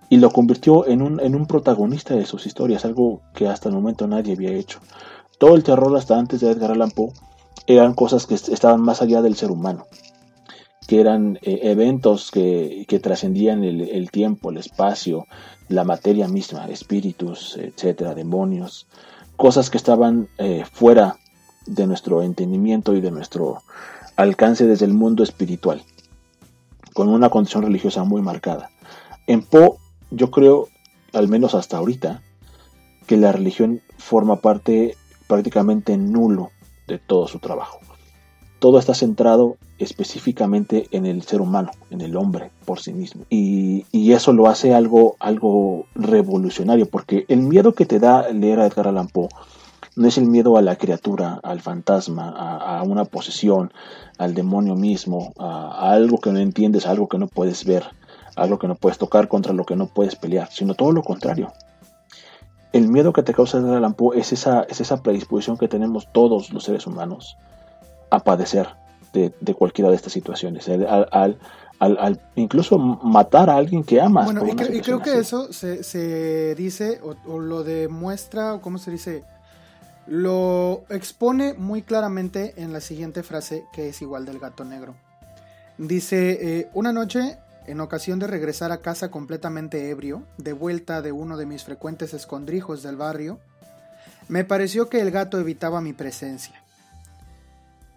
y 0.09 0.17
lo 0.17 0.29
convirtió 0.31 0.87
en 0.87 1.01
un, 1.01 1.19
en 1.19 1.35
un 1.35 1.47
protagonista 1.47 2.15
de 2.15 2.25
sus 2.25 2.45
historias, 2.45 2.85
algo 2.85 3.21
que 3.33 3.47
hasta 3.47 3.69
el 3.69 3.75
momento 3.75 4.07
nadie 4.07 4.33
había 4.33 4.51
hecho. 4.51 4.79
Todo 5.39 5.55
el 5.55 5.63
terror 5.63 5.95
hasta 5.95 6.17
antes 6.17 6.41
de 6.41 6.51
Edgar 6.51 6.71
Allan 6.71 6.91
Poe 6.91 7.13
eran 7.65 7.93
cosas 7.93 8.25
que 8.27 8.35
estaban 8.35 8.81
más 8.81 9.01
allá 9.01 9.21
del 9.21 9.35
ser 9.35 9.51
humano 9.51 9.85
que 10.91 10.99
eran 10.99 11.39
eh, 11.41 11.59
eventos 11.63 12.31
que, 12.31 12.85
trascendían 13.01 13.63
el, 13.63 14.11
tiempo, 14.11 14.49
el 14.49 14.57
espacio, 14.57 15.25
la 15.69 15.85
materia 15.85 16.27
misma, 16.27 16.65
espíritus, 16.65 17.55
etcétera, 17.55 18.13
demonios, 18.13 18.87
cosas 19.37 19.69
que 19.69 19.77
estaban 19.77 20.27
eh, 20.37 20.65
fuera 20.69 21.15
de 21.65 21.87
nuestro 21.87 22.23
entendimiento 22.23 22.93
y 22.93 22.99
de 22.99 23.09
nuestro 23.09 23.63
alcance 24.21 24.65
desde 24.65 24.85
el 24.85 24.93
mundo 24.93 25.23
espiritual, 25.23 25.83
con 26.93 27.09
una 27.09 27.29
condición 27.29 27.63
religiosa 27.63 28.03
muy 28.03 28.21
marcada. 28.21 28.69
En 29.27 29.41
Po, 29.43 29.77
yo 30.09 30.31
creo, 30.31 30.67
al 31.13 31.27
menos 31.27 31.55
hasta 31.55 31.77
ahorita, 31.77 32.21
que 33.07 33.17
la 33.17 33.31
religión 33.31 33.81
forma 33.97 34.37
parte 34.37 34.95
prácticamente 35.27 35.97
nulo 35.97 36.51
de 36.87 36.99
todo 36.99 37.27
su 37.27 37.39
trabajo 37.39 37.79
todo 38.61 38.77
está 38.77 38.93
centrado 38.93 39.57
específicamente 39.79 40.87
en 40.91 41.07
el 41.07 41.23
ser 41.23 41.41
humano, 41.41 41.71
en 41.89 42.01
el 42.01 42.15
hombre 42.15 42.51
por 42.63 42.79
sí 42.79 42.93
mismo. 42.93 43.23
Y, 43.27 43.85
eso 44.13 44.33
lo 44.33 44.47
hace 44.47 44.75
algo, 44.75 45.15
algo 45.19 45.85
revolucionario, 45.95 46.85
porque 46.85 47.25
el 47.27 47.39
miedo 47.39 47.73
que 47.73 47.87
te 47.87 47.97
da 47.97 48.29
leer 48.29 48.59
a 48.59 48.67
Edgar 48.67 48.87
Allan 48.87 49.07
Poe 49.07 49.29
no 50.01 50.07
es 50.07 50.17
el 50.17 50.25
miedo 50.25 50.57
a 50.57 50.61
la 50.61 50.75
criatura, 50.75 51.39
al 51.43 51.61
fantasma, 51.61 52.29
a, 52.29 52.83
una 52.83 53.05
posesión, 53.05 53.71
al 54.17 54.33
demonio 54.33 54.75
mismo, 54.75 55.33
a, 55.37 55.91
algo 55.91 56.19
que 56.19 56.31
no 56.31 56.39
entiendes, 56.39 56.85
a 56.85 56.91
algo 56.91 57.07
que 57.07 57.17
no 57.17 57.27
puedes 57.27 57.65
ver, 57.65 57.83
a 58.35 58.41
algo 58.41 58.59
que 58.59 58.67
no 58.67 58.75
puedes 58.75 58.97
tocar, 58.97 59.27
contra 59.27 59.53
lo 59.53 59.63
que 59.63 59.75
no 59.75 59.87
puedes 59.87 60.15
pelear, 60.15 60.49
sino 60.51 60.73
todo 60.73 60.91
lo 60.91 61.03
contrario. 61.03 61.53
El 62.73 62.87
miedo 62.87 63.13
que 63.13 63.23
te 63.23 63.33
causa 63.33 63.59
Allan 63.59 63.93
Poe 63.93 64.19
es 64.19 64.33
esa, 64.33 64.63
es 64.63 64.81
esa 64.81 65.03
predisposición 65.03 65.57
que 65.57 65.67
tenemos 65.67 66.07
todos 66.11 66.51
los 66.51 66.63
seres 66.63 66.87
humanos 66.87 67.37
a 68.09 68.19
padecer 68.19 68.69
de, 69.13 69.53
cualquiera 69.53 69.89
de 69.89 69.97
estas 69.97 70.13
situaciones. 70.13 70.67
Al, 70.69 71.37
al, 71.79 72.21
incluso 72.35 72.77
matar 72.77 73.49
a 73.49 73.57
alguien 73.57 73.83
que 73.83 73.99
amas. 73.99 74.25
Bueno, 74.25 74.45
y, 74.47 74.81
creo 74.81 74.99
que 74.99 75.17
eso 75.17 75.51
se, 75.51 75.83
se 75.83 76.55
dice 76.55 77.01
o, 77.03 77.39
lo 77.39 77.63
demuestra, 77.63 78.53
o 78.53 78.61
cómo 78.61 78.77
se 78.77 78.91
dice, 78.91 79.23
lo 80.07 80.83
expone 80.89 81.53
muy 81.53 81.83
claramente 81.83 82.53
en 82.57 82.73
la 82.73 82.81
siguiente 82.81 83.23
frase 83.23 83.65
que 83.73 83.89
es 83.89 84.01
igual 84.01 84.25
del 84.25 84.39
gato 84.39 84.65
negro. 84.65 84.95
Dice, 85.77 86.59
eh, 86.59 86.69
una 86.73 86.91
noche, 86.91 87.37
en 87.65 87.79
ocasión 87.81 88.19
de 88.19 88.27
regresar 88.27 88.71
a 88.71 88.81
casa 88.81 89.09
completamente 89.09 89.89
ebrio, 89.89 90.23
de 90.37 90.53
vuelta 90.53 91.01
de 91.01 91.11
uno 91.11 91.37
de 91.37 91.45
mis 91.45 91.63
frecuentes 91.63 92.13
escondrijos 92.13 92.83
del 92.83 92.97
barrio, 92.97 93.39
me 94.27 94.43
pareció 94.43 94.89
que 94.89 95.01
el 95.01 95.11
gato 95.11 95.39
evitaba 95.39 95.81
mi 95.81 95.93
presencia. 95.93 96.63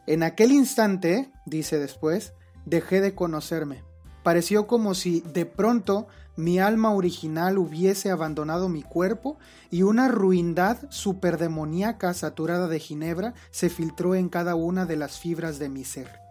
En 0.07 0.23
aquel 0.23 0.53
instante, 0.53 1.31
dice 1.47 1.79
después, 1.79 2.33
dejé 2.67 3.01
de 3.01 3.14
conocerme. 3.14 3.83
Pareció 4.23 4.67
como 4.67 4.95
si 4.95 5.21
de 5.21 5.47
pronto 5.47 6.09
mi 6.37 6.59
alma 6.59 6.92
original 6.92 7.59
hubiese 7.59 8.11
abandonado 8.11 8.68
mi 8.68 8.83
cuerpo 8.83 9.38
y 9.70 9.83
una 9.83 10.09
ruindad 10.09 10.79
superdemoníaca 10.90 12.12
saturada 12.14 12.68
de 12.68 12.81
ginebra 12.81 13.35
se 13.51 13.70
filtró 13.70 14.14
en 14.14 14.29
cada 14.29 14.55
una 14.55 14.87
de 14.87 14.97
las 14.97 15.18
fibras 15.18 15.59
de 15.59 15.68
mi 15.68 15.85
ser. 15.85 16.25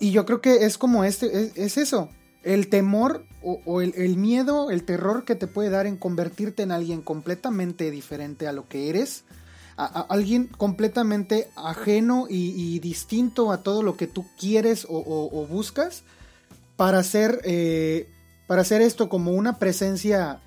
Y 0.00 0.12
yo 0.12 0.24
creo 0.24 0.40
que 0.40 0.64
es 0.64 0.78
como 0.78 1.04
este, 1.04 1.52
es, 1.62 1.76
eso, 1.76 2.08
el 2.42 2.68
temor 2.68 3.26
o, 3.42 3.82
el, 3.82 4.16
miedo, 4.16 4.70
el 4.70 4.84
terror 4.84 5.24
que 5.24 5.34
te 5.34 5.46
puede 5.46 5.68
dar 5.68 5.86
en 5.86 5.96
convertirte 5.96 6.62
en 6.62 6.72
alguien 6.72 7.02
completamente 7.02 7.90
diferente 7.90 8.46
a 8.46 8.52
lo 8.52 8.66
que 8.66 8.88
eres, 8.88 9.24
a, 9.76 10.00
alguien 10.08 10.46
completamente 10.46 11.48
ajeno 11.54 12.26
y, 12.28 12.78
distinto 12.80 13.52
a 13.52 13.62
todo 13.62 13.82
lo 13.82 13.98
que 13.98 14.06
tú 14.06 14.26
quieres 14.38 14.86
o, 14.88 15.46
buscas, 15.46 16.02
para 16.76 16.98
hacer, 16.98 17.42
eh, 17.44 18.08
para 18.50 18.62
hacer 18.62 18.82
esto 18.82 19.08
como 19.08 19.30
una 19.30 19.58
presencia 19.58 20.40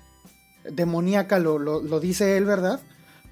demoníaca, 0.70 1.38
lo, 1.38 1.58
lo, 1.58 2.00
dice 2.00 2.36
él, 2.36 2.44
¿verdad? 2.44 2.80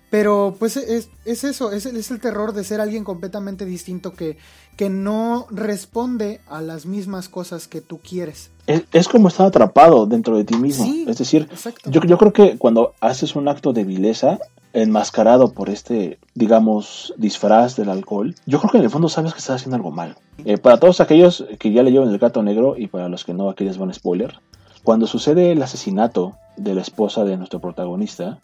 Pero 0.08 0.56
pues 0.58 0.78
es, 0.78 1.10
eso, 1.26 1.72
es, 1.72 1.84
es, 1.84 2.10
el 2.10 2.20
terror 2.20 2.54
de 2.54 2.64
ser 2.64 2.80
alguien 2.80 3.04
completamente 3.04 3.66
distinto 3.66 4.14
que, 4.14 4.38
que 4.78 4.88
no 4.88 5.46
responde 5.50 6.40
a 6.48 6.62
las 6.62 6.86
mismas 6.86 7.28
cosas 7.28 7.68
que 7.68 7.82
tú 7.82 7.98
quieres. 7.98 8.50
Es, 8.66 9.08
como 9.08 9.28
estar 9.28 9.46
atrapado 9.46 10.06
dentro 10.06 10.38
de 10.38 10.44
ti 10.44 10.56
mismo. 10.56 10.86
es 11.06 11.18
decir, 11.18 11.50
yo, 11.84 12.00
yo, 12.00 12.16
creo 12.16 12.32
que 12.32 12.56
cuando 12.56 12.94
haces 13.02 13.36
un 13.36 13.48
acto 13.48 13.74
de 13.74 13.84
vileza, 13.84 14.38
enmascarado 14.72 15.52
por 15.52 15.68
este, 15.68 16.18
digamos, 16.34 17.12
disfraz 17.18 17.76
del 17.76 17.90
alcohol, 17.90 18.34
yo 18.46 18.58
creo 18.58 18.70
que 18.70 18.78
en 18.78 18.84
el 18.84 18.90
fondo 18.90 19.10
sabes 19.10 19.34
que 19.34 19.40
estás 19.40 19.56
haciendo 19.56 19.76
algo 19.76 19.90
mal. 19.90 20.16
Eh, 20.46 20.56
para 20.56 20.80
todos 20.80 21.02
aquellos 21.02 21.44
que 21.58 21.72
ya 21.72 21.82
leyeron 21.82 22.08
El 22.08 22.18
Gato 22.18 22.42
Negro 22.42 22.74
y 22.78 22.86
para 22.86 23.10
los 23.10 23.26
que 23.26 23.34
no, 23.34 23.50
aquí 23.50 23.64
les 23.64 23.76
van 23.76 23.90
a 23.90 23.92
spoiler. 23.92 24.40
Cuando 24.82 25.06
sucede 25.06 25.52
el 25.52 25.62
asesinato 25.62 26.34
de 26.56 26.74
la 26.74 26.80
esposa 26.80 27.24
de 27.24 27.36
nuestro 27.36 27.60
protagonista, 27.60 28.38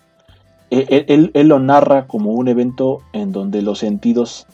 eh, 0.70 1.04
él, 1.08 1.30
él, 1.34 1.48
lo 1.48 1.58
narra 1.58 2.06
como 2.06 2.32
un 2.32 2.48
evento 2.48 3.00
en 3.12 3.32
donde 3.32 3.62
los 3.62 3.78
sentidos 3.78 4.46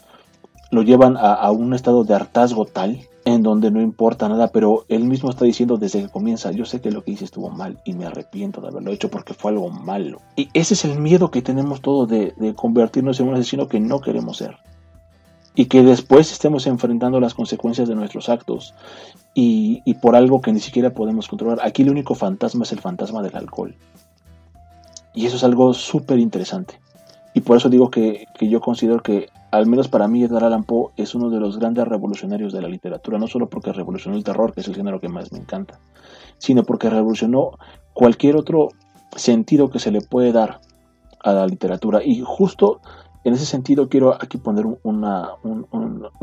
lo 0.75 0.83
llevan 0.83 1.17
a, 1.17 1.51
un 1.53 1.73
estado 1.73 2.05
de 2.05 2.15
hartazgo 2.15 2.65
tal 2.65 3.01
en 3.25 3.43
donde 3.43 3.71
no 3.71 3.81
importa 3.81 4.29
nada, 4.29 4.49
pero 4.49 4.85
él 4.89 5.05
mismo 5.05 5.31
está 5.31 5.45
diciendo 5.45 5.79
desde 5.79 6.03
que 6.03 6.09
comienza, 6.09 6.51
yo 6.51 6.67
sé 6.67 6.81
que 6.81 6.91
lo 6.91 7.03
que 7.03 7.13
hice 7.13 7.25
estuvo 7.25 7.49
mal 7.49 7.81
y 7.85 7.95
me 7.95 8.05
arrepiento 8.05 8.61
de 8.61 8.69
haberlo 8.69 8.91
hecho 8.91 9.11
porque 9.11 9.33
fue 9.33 9.53
algo 9.53 9.71
malo. 9.71 10.19
Y 10.37 10.51
ese 10.53 10.75
es 10.75 10.85
el 10.85 10.99
miedo 10.99 11.31
que 11.31 11.41
tenemos 11.41 11.81
todos 11.81 12.09
de, 12.09 12.35
convertirnos 12.55 13.19
en 13.21 13.29
un 13.29 13.35
asesino 13.35 13.69
que 13.69 13.81
no 13.81 14.01
queremos 14.01 14.39
ser. 14.39 14.57
Y 15.55 15.67
que 15.67 15.83
después 15.83 16.33
estemos 16.33 16.67
enfrentando 16.67 17.21
las 17.21 17.35
consecuencias 17.35 17.89
de 17.89 17.95
nuestros 17.95 18.29
actos 18.29 18.75
y, 19.35 19.95
por 20.03 20.17
algo 20.17 20.41
que 20.41 20.53
ni 20.53 20.61
siquiera 20.61 20.91
podemos 20.91 21.29
controlar. 21.29 21.61
Aquí 21.63 21.83
el 21.83 21.91
único 21.91 22.15
fantasma 22.15 22.65
es 22.65 22.73
el 22.73 22.81
fantasma 22.81 23.23
del 23.23 23.37
alcohol. 23.37 23.75
Y 25.15 25.27
eso 25.27 25.37
es 25.37 25.45
algo 25.45 25.75
súper 25.75 26.19
interesante. 26.19 26.81
Y 27.35 27.41
por 27.41 27.57
eso 27.57 27.69
digo 27.69 27.91
que, 27.91 28.27
que 28.39 28.49
yo 28.49 28.61
considero 28.61 29.03
que 29.03 29.29
al 29.51 29.67
menos 29.67 29.87
para 29.87 30.09
mí 30.09 30.23
Edgar 30.23 30.43
Allan 30.43 30.65
Poe 30.65 30.91
es 30.97 31.15
uno 31.15 31.31
de 31.31 31.39
los 31.39 31.59
grandes 31.59 31.87
revolucionarios 31.87 32.53
de 32.53 32.61
la 32.61 32.69
literatura, 32.69 33.19
no 33.19 33.29
solo 33.29 33.49
porque 33.49 33.73
revolucionó 33.73 34.17
el 34.17 34.25
terror, 34.25 34.53
que 34.53 34.61
es 34.61 34.69
el 34.69 34.75
género 34.75 35.01
que 35.01 35.09
más 35.09 35.31
me 35.31 35.39
encanta, 35.39 35.79
sino 36.39 36.65
porque 36.65 36.91
revolucionó 36.91 37.53
cualquier 37.93 38.37
otro 38.37 38.71
sentido 39.15 39.71
que 39.71 39.79
se 39.79 39.93
le 39.93 40.01
puede 40.01 40.33
dar 40.33 40.61
a 41.21 41.33
la 41.33 41.47
literatura. 41.47 42.03
Y 42.05 42.23
justo 42.25 42.81
en 43.25 43.35
ese 43.35 43.47
sentido 43.47 43.89
quiero 43.89 44.15
aquí 44.15 44.39
poner 44.39 44.67
un, 44.67 45.05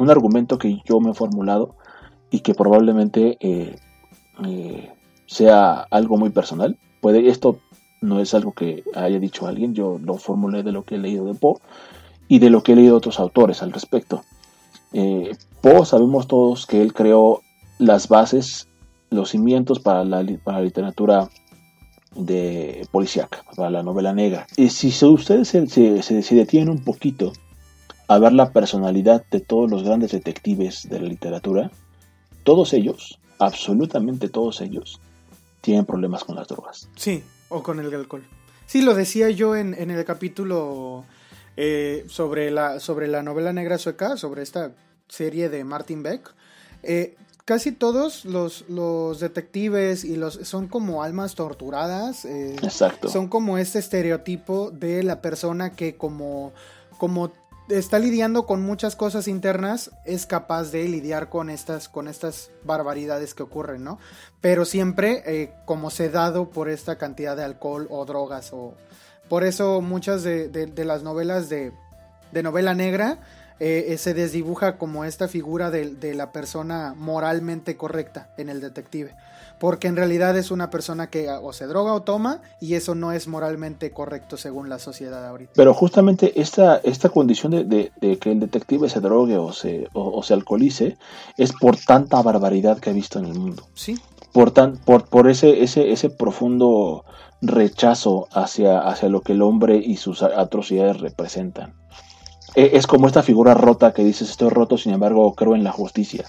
argumento 0.09 0.57
que 0.57 0.81
yo 0.85 0.99
me 0.99 1.11
he 1.11 1.13
formulado 1.13 1.75
y 2.29 2.39
que 2.39 2.53
probablemente 2.53 3.37
eh, 3.39 3.75
eh, 4.45 4.91
sea 5.25 5.81
algo 5.89 6.17
muy 6.17 6.29
personal. 6.29 6.77
Puede, 7.01 7.27
esto 7.29 7.59
no 8.01 8.19
es 8.19 8.33
algo 8.33 8.53
que 8.53 8.83
haya 8.95 9.19
dicho 9.19 9.47
alguien, 9.47 9.73
yo 9.73 9.99
lo 10.03 10.17
formulé 10.17 10.63
de 10.63 10.71
lo 10.71 10.83
que 10.83 10.95
he 10.95 10.99
leído 10.99 11.25
de 11.25 11.33
Poe 11.33 11.55
y 12.27 12.39
de 12.39 12.49
lo 12.49 12.63
que 12.63 12.73
he 12.73 12.75
leído 12.75 12.93
de 12.93 12.97
otros 12.97 13.19
autores 13.19 13.61
al 13.61 13.71
respecto. 13.71 14.23
Eh, 14.93 15.35
Poe 15.61 15.85
sabemos 15.85 16.27
todos 16.27 16.65
que 16.65 16.81
él 16.81 16.93
creó 16.93 17.41
las 17.79 18.07
bases, 18.07 18.67
los 19.09 19.29
cimientos 19.29 19.79
para 19.79 20.03
la, 20.03 20.23
literatura 20.23 21.29
de 22.15 22.87
policíaca, 22.91 23.43
para 23.55 23.69
la 23.69 23.83
novela 23.83 24.13
negra. 24.13 24.47
Y 24.57 24.69
si 24.69 24.93
ustedes 25.05 25.47
se, 25.47 25.67
se, 25.67 26.35
detienen 26.35 26.69
un 26.69 26.83
poquito 26.83 27.33
a 28.07 28.19
ver 28.19 28.33
la 28.33 28.51
personalidad 28.51 29.25
de 29.31 29.39
todos 29.39 29.69
los 29.69 29.83
grandes 29.83 30.11
detectives 30.11 30.89
de 30.89 30.99
la 30.99 31.07
literatura, 31.07 31.71
todos 32.43 32.73
ellos, 32.73 33.19
absolutamente 33.39 34.29
todos 34.29 34.61
ellos, 34.61 34.99
tienen 35.61 35.85
problemas 35.85 36.23
con 36.23 36.35
las 36.35 36.47
drogas. 36.47 36.89
Sí, 36.95 37.23
o 37.49 37.63
con 37.63 37.79
el 37.79 37.93
alcohol. 37.93 38.23
Sí, 38.65 38.81
lo 38.81 38.93
decía 38.93 39.29
yo 39.29 39.55
en, 39.55 39.73
en 39.73 39.91
el 39.91 40.03
capítulo 40.05 41.05
eh, 41.57 42.05
sobre, 42.07 42.51
la, 42.51 42.79
sobre 42.79 43.07
la 43.07 43.23
novela 43.23 43.53
negra 43.53 43.77
sueca, 43.77 44.17
sobre 44.17 44.41
esta 44.41 44.71
serie 45.07 45.49
de 45.49 45.63
Martin 45.63 46.03
Beck. 46.03 46.33
Eh, 46.83 47.15
casi 47.51 47.73
todos 47.73 48.23
los, 48.23 48.63
los, 48.69 49.19
detectives 49.19 50.05
y 50.05 50.15
los 50.15 50.35
son 50.35 50.69
como 50.69 51.03
almas 51.03 51.35
torturadas. 51.35 52.23
Eh, 52.23 52.55
Exacto. 52.63 53.09
Son 53.09 53.27
como 53.27 53.57
este 53.57 53.79
estereotipo 53.79 54.71
de 54.71 55.03
la 55.03 55.19
persona 55.19 55.71
que 55.71 55.97
como, 55.97 56.53
como 56.97 57.33
está 57.67 57.99
lidiando 57.99 58.45
con 58.45 58.61
muchas 58.61 58.95
cosas 58.95 59.27
internas, 59.27 59.91
es 60.05 60.25
capaz 60.25 60.71
de 60.71 60.87
lidiar 60.87 61.27
con 61.27 61.49
estas, 61.49 61.89
con 61.89 62.07
estas 62.07 62.51
barbaridades 62.63 63.33
que 63.33 63.43
ocurren, 63.43 63.83
¿no? 63.83 63.99
Pero 64.39 64.63
siempre 64.63 65.53
como 65.65 65.89
sedado 65.89 66.51
por 66.51 66.69
esta 66.69 66.97
cantidad 66.97 67.35
de 67.35 67.43
alcohol 67.43 67.85
o 67.89 68.05
drogas 68.05 68.53
o, 68.53 68.75
por 69.27 69.43
eso 69.43 69.81
muchas 69.81 70.23
de, 70.23 70.71
las 70.85 71.03
novelas 71.03 71.49
de, 71.49 71.73
novela 72.31 72.73
negra 72.73 73.19
eh, 73.63 73.95
se 73.99 74.15
desdibuja 74.15 74.79
como 74.79 75.05
esta 75.05 75.27
figura 75.27 75.69
de, 75.69 76.15
la 76.15 76.31
persona 76.31 76.95
moralmente 76.97 77.77
correcta 77.77 78.31
en 78.35 78.49
el 78.49 78.59
detective. 78.59 79.13
Porque 79.59 79.87
en 79.87 79.95
realidad 79.95 80.35
es 80.35 80.49
una 80.49 80.71
persona 80.71 81.11
que 81.11 81.29
o 81.29 81.53
se 81.53 81.67
droga 81.67 81.93
o 81.93 82.01
toma 82.01 82.41
y 82.59 82.73
eso 82.73 82.95
no 82.95 83.11
es 83.11 83.27
moralmente 83.27 83.91
correcto 83.91 84.35
según 84.35 84.67
la 84.67 84.79
sociedad 84.79 85.23
ahorita. 85.27 85.51
Pero 85.55 85.75
justamente 85.75 86.41
esta, 86.41 86.77
esta 86.77 87.09
condición 87.09 87.51
de, 87.69 87.91
que 88.19 88.31
el 88.31 88.39
detective 88.39 88.89
se 88.89 88.99
drogue 88.99 89.37
o 89.37 89.53
se, 89.53 89.87
o, 89.93 90.23
se 90.23 90.33
alcoholice 90.33 90.97
es 91.37 91.53
por 91.53 91.77
tanta 91.77 92.19
barbaridad 92.23 92.79
que 92.79 92.89
ha 92.89 92.93
visto 92.93 93.19
en 93.19 93.25
el 93.25 93.35
mundo. 93.35 93.67
Sí. 93.75 93.95
Por, 94.33 94.49
tan, 94.49 94.77
por, 94.77 95.05
por 95.05 95.29
ese, 95.29 95.61
ese, 95.61 95.91
ese 95.91 96.09
profundo 96.09 97.05
rechazo 97.43 98.27
hacia, 98.31 98.79
hacia 98.79 99.07
lo 99.07 99.21
que 99.21 99.33
el 99.33 99.43
hombre 99.43 99.77
y 99.77 99.97
sus 99.97 100.23
atrocidades 100.23 100.99
representan. 100.99 101.80
E, 102.55 102.71
es 102.73 102.87
como 102.87 103.07
esta 103.07 103.23
figura 103.23 103.53
rota 103.53 103.93
que 103.93 104.03
dices 104.03 104.29
estoy 104.29 104.49
roto, 104.49 104.77
sin 104.77 104.93
embargo 104.93 105.33
creo 105.35 105.55
en 105.55 105.63
la 105.63 105.71
justicia. 105.71 106.25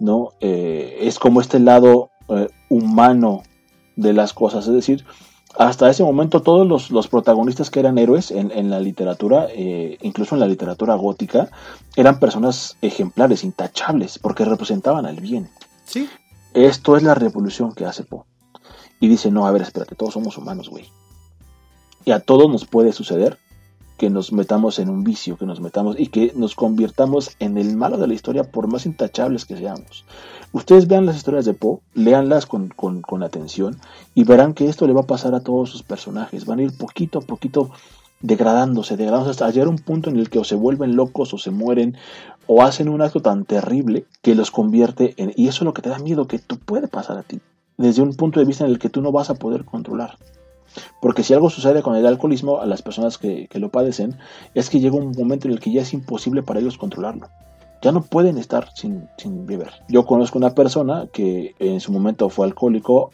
¿no? 0.00 0.32
Eh, 0.40 0.98
es 1.02 1.18
como 1.18 1.40
este 1.40 1.60
lado 1.60 2.10
eh, 2.28 2.48
humano 2.68 3.42
de 3.94 4.12
las 4.12 4.32
cosas. 4.32 4.66
Es 4.66 4.74
decir, 4.74 5.04
hasta 5.56 5.90
ese 5.90 6.02
momento 6.02 6.42
todos 6.42 6.90
los, 6.90 7.08
protagonistas 7.08 7.70
que 7.70 7.80
eran 7.80 7.98
héroes 7.98 8.30
en, 8.30 8.70
la 8.70 8.80
literatura, 8.80 9.46
eh, 9.50 9.98
incluso 10.00 10.34
en 10.34 10.40
la 10.40 10.46
literatura 10.46 10.94
gótica, 10.94 11.50
eran 11.96 12.18
personas 12.18 12.76
ejemplares, 12.80 13.44
intachables, 13.44 14.18
porque 14.18 14.44
representaban 14.44 15.06
al 15.06 15.20
bien. 15.20 15.50
Sí. 15.84 16.08
Esto 16.54 16.96
es 16.96 17.02
la 17.02 17.14
revolución 17.14 17.72
que 17.72 17.84
hace 17.84 18.04
Poe. 18.04 18.24
Y 19.00 19.08
dice, 19.08 19.30
no, 19.30 19.46
a 19.46 19.50
ver, 19.50 19.62
espérate, 19.62 19.94
todos 19.94 20.14
somos 20.14 20.36
humanos, 20.36 20.68
güey. 20.68 20.86
Y 22.04 22.12
a 22.12 22.20
todos 22.20 22.50
nos 22.50 22.64
puede 22.64 22.92
suceder 22.92 23.38
que 24.00 24.08
nos 24.08 24.32
metamos 24.32 24.78
en 24.78 24.88
un 24.88 25.04
vicio, 25.04 25.36
que 25.36 25.44
nos 25.44 25.60
metamos 25.60 25.94
y 26.00 26.06
que 26.06 26.32
nos 26.34 26.54
convirtamos 26.54 27.32
en 27.38 27.58
el 27.58 27.76
malo 27.76 27.98
de 27.98 28.06
la 28.06 28.14
historia 28.14 28.44
por 28.44 28.66
más 28.66 28.86
intachables 28.86 29.44
que 29.44 29.58
seamos. 29.58 30.06
Ustedes 30.52 30.88
vean 30.88 31.04
las 31.04 31.16
historias 31.16 31.44
de 31.44 31.52
Poe, 31.52 31.80
léanlas 31.92 32.46
con, 32.46 32.70
con, 32.70 33.22
atención 33.22 33.76
y 34.14 34.24
verán 34.24 34.54
que 34.54 34.70
esto 34.70 34.86
le 34.86 34.94
va 34.94 35.02
a 35.02 35.06
pasar 35.06 35.34
a 35.34 35.40
todos 35.40 35.68
sus 35.68 35.82
personajes. 35.82 36.46
Van 36.46 36.60
a 36.60 36.62
ir 36.62 36.74
poquito 36.78 37.18
a 37.18 37.20
poquito 37.20 37.72
degradándose, 38.22 38.96
degradándose 38.96 39.32
hasta 39.32 39.50
llegar 39.50 39.66
a 39.66 39.70
un 39.72 39.80
punto 39.80 40.08
en 40.08 40.16
el 40.16 40.30
que 40.30 40.38
o 40.38 40.44
se 40.44 40.54
vuelven 40.54 40.96
locos 40.96 41.34
o 41.34 41.38
se 41.38 41.50
mueren 41.50 41.98
o 42.46 42.62
hacen 42.62 42.88
un 42.88 43.02
acto 43.02 43.20
tan 43.20 43.44
terrible 43.44 44.06
que 44.22 44.34
los 44.34 44.50
convierte 44.50 45.12
en... 45.18 45.34
Y 45.36 45.48
eso 45.48 45.58
es 45.58 45.66
lo 45.66 45.74
que 45.74 45.82
te 45.82 45.90
da 45.90 45.98
miedo, 45.98 46.26
que 46.26 46.38
tú 46.38 46.56
puede 46.56 46.88
pasar 46.88 47.18
a 47.18 47.22
ti 47.22 47.38
desde 47.76 48.00
un 48.00 48.14
punto 48.14 48.40
de 48.40 48.46
vista 48.46 48.64
en 48.64 48.70
el 48.70 48.78
que 48.78 48.88
tú 48.88 49.02
no 49.02 49.12
vas 49.12 49.28
a 49.28 49.34
poder 49.34 49.66
controlar. 49.66 50.16
Porque 51.00 51.22
si 51.22 51.34
algo 51.34 51.50
sucede 51.50 51.82
con 51.82 51.96
el 51.96 52.06
alcoholismo 52.06 52.60
a 52.60 52.66
las 52.66 52.82
personas 52.82 53.18
que, 53.18 53.48
lo 53.54 53.70
padecen, 53.70 54.16
es 54.54 54.70
que 54.70 54.80
llega 54.80 54.96
un 54.96 55.12
momento 55.12 55.48
en 55.48 55.54
el 55.54 55.60
que 55.60 55.72
ya 55.72 55.82
es 55.82 55.92
imposible 55.92 56.42
para 56.42 56.60
ellos 56.60 56.78
controlarlo. 56.78 57.28
Ya 57.82 57.92
no 57.92 58.02
pueden 58.02 58.36
estar 58.38 58.68
sin, 58.74 59.08
beber. 59.46 59.72
Yo 59.88 60.04
conozco 60.04 60.38
una 60.38 60.54
persona 60.54 61.08
que 61.12 61.54
en 61.58 61.80
su 61.80 61.92
momento 61.92 62.28
fue 62.28 62.46
alcohólico, 62.46 63.10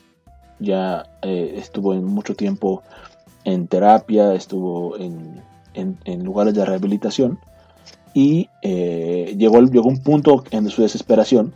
ya 0.58 1.06
eh, 1.22 1.54
estuvo 1.56 1.94
en 1.94 2.04
mucho 2.04 2.34
tiempo 2.34 2.82
en 3.44 3.68
terapia, 3.68 4.34
estuvo 4.34 4.96
en, 4.96 5.42
lugares 6.24 6.54
de 6.54 6.64
rehabilitación 6.64 7.38
y 8.14 8.48
eh, 8.62 9.34
llegó, 9.38 9.60
llegó 9.60 9.88
un 9.88 10.02
punto 10.02 10.42
en 10.50 10.68
su 10.70 10.82
desesperación 10.82 11.54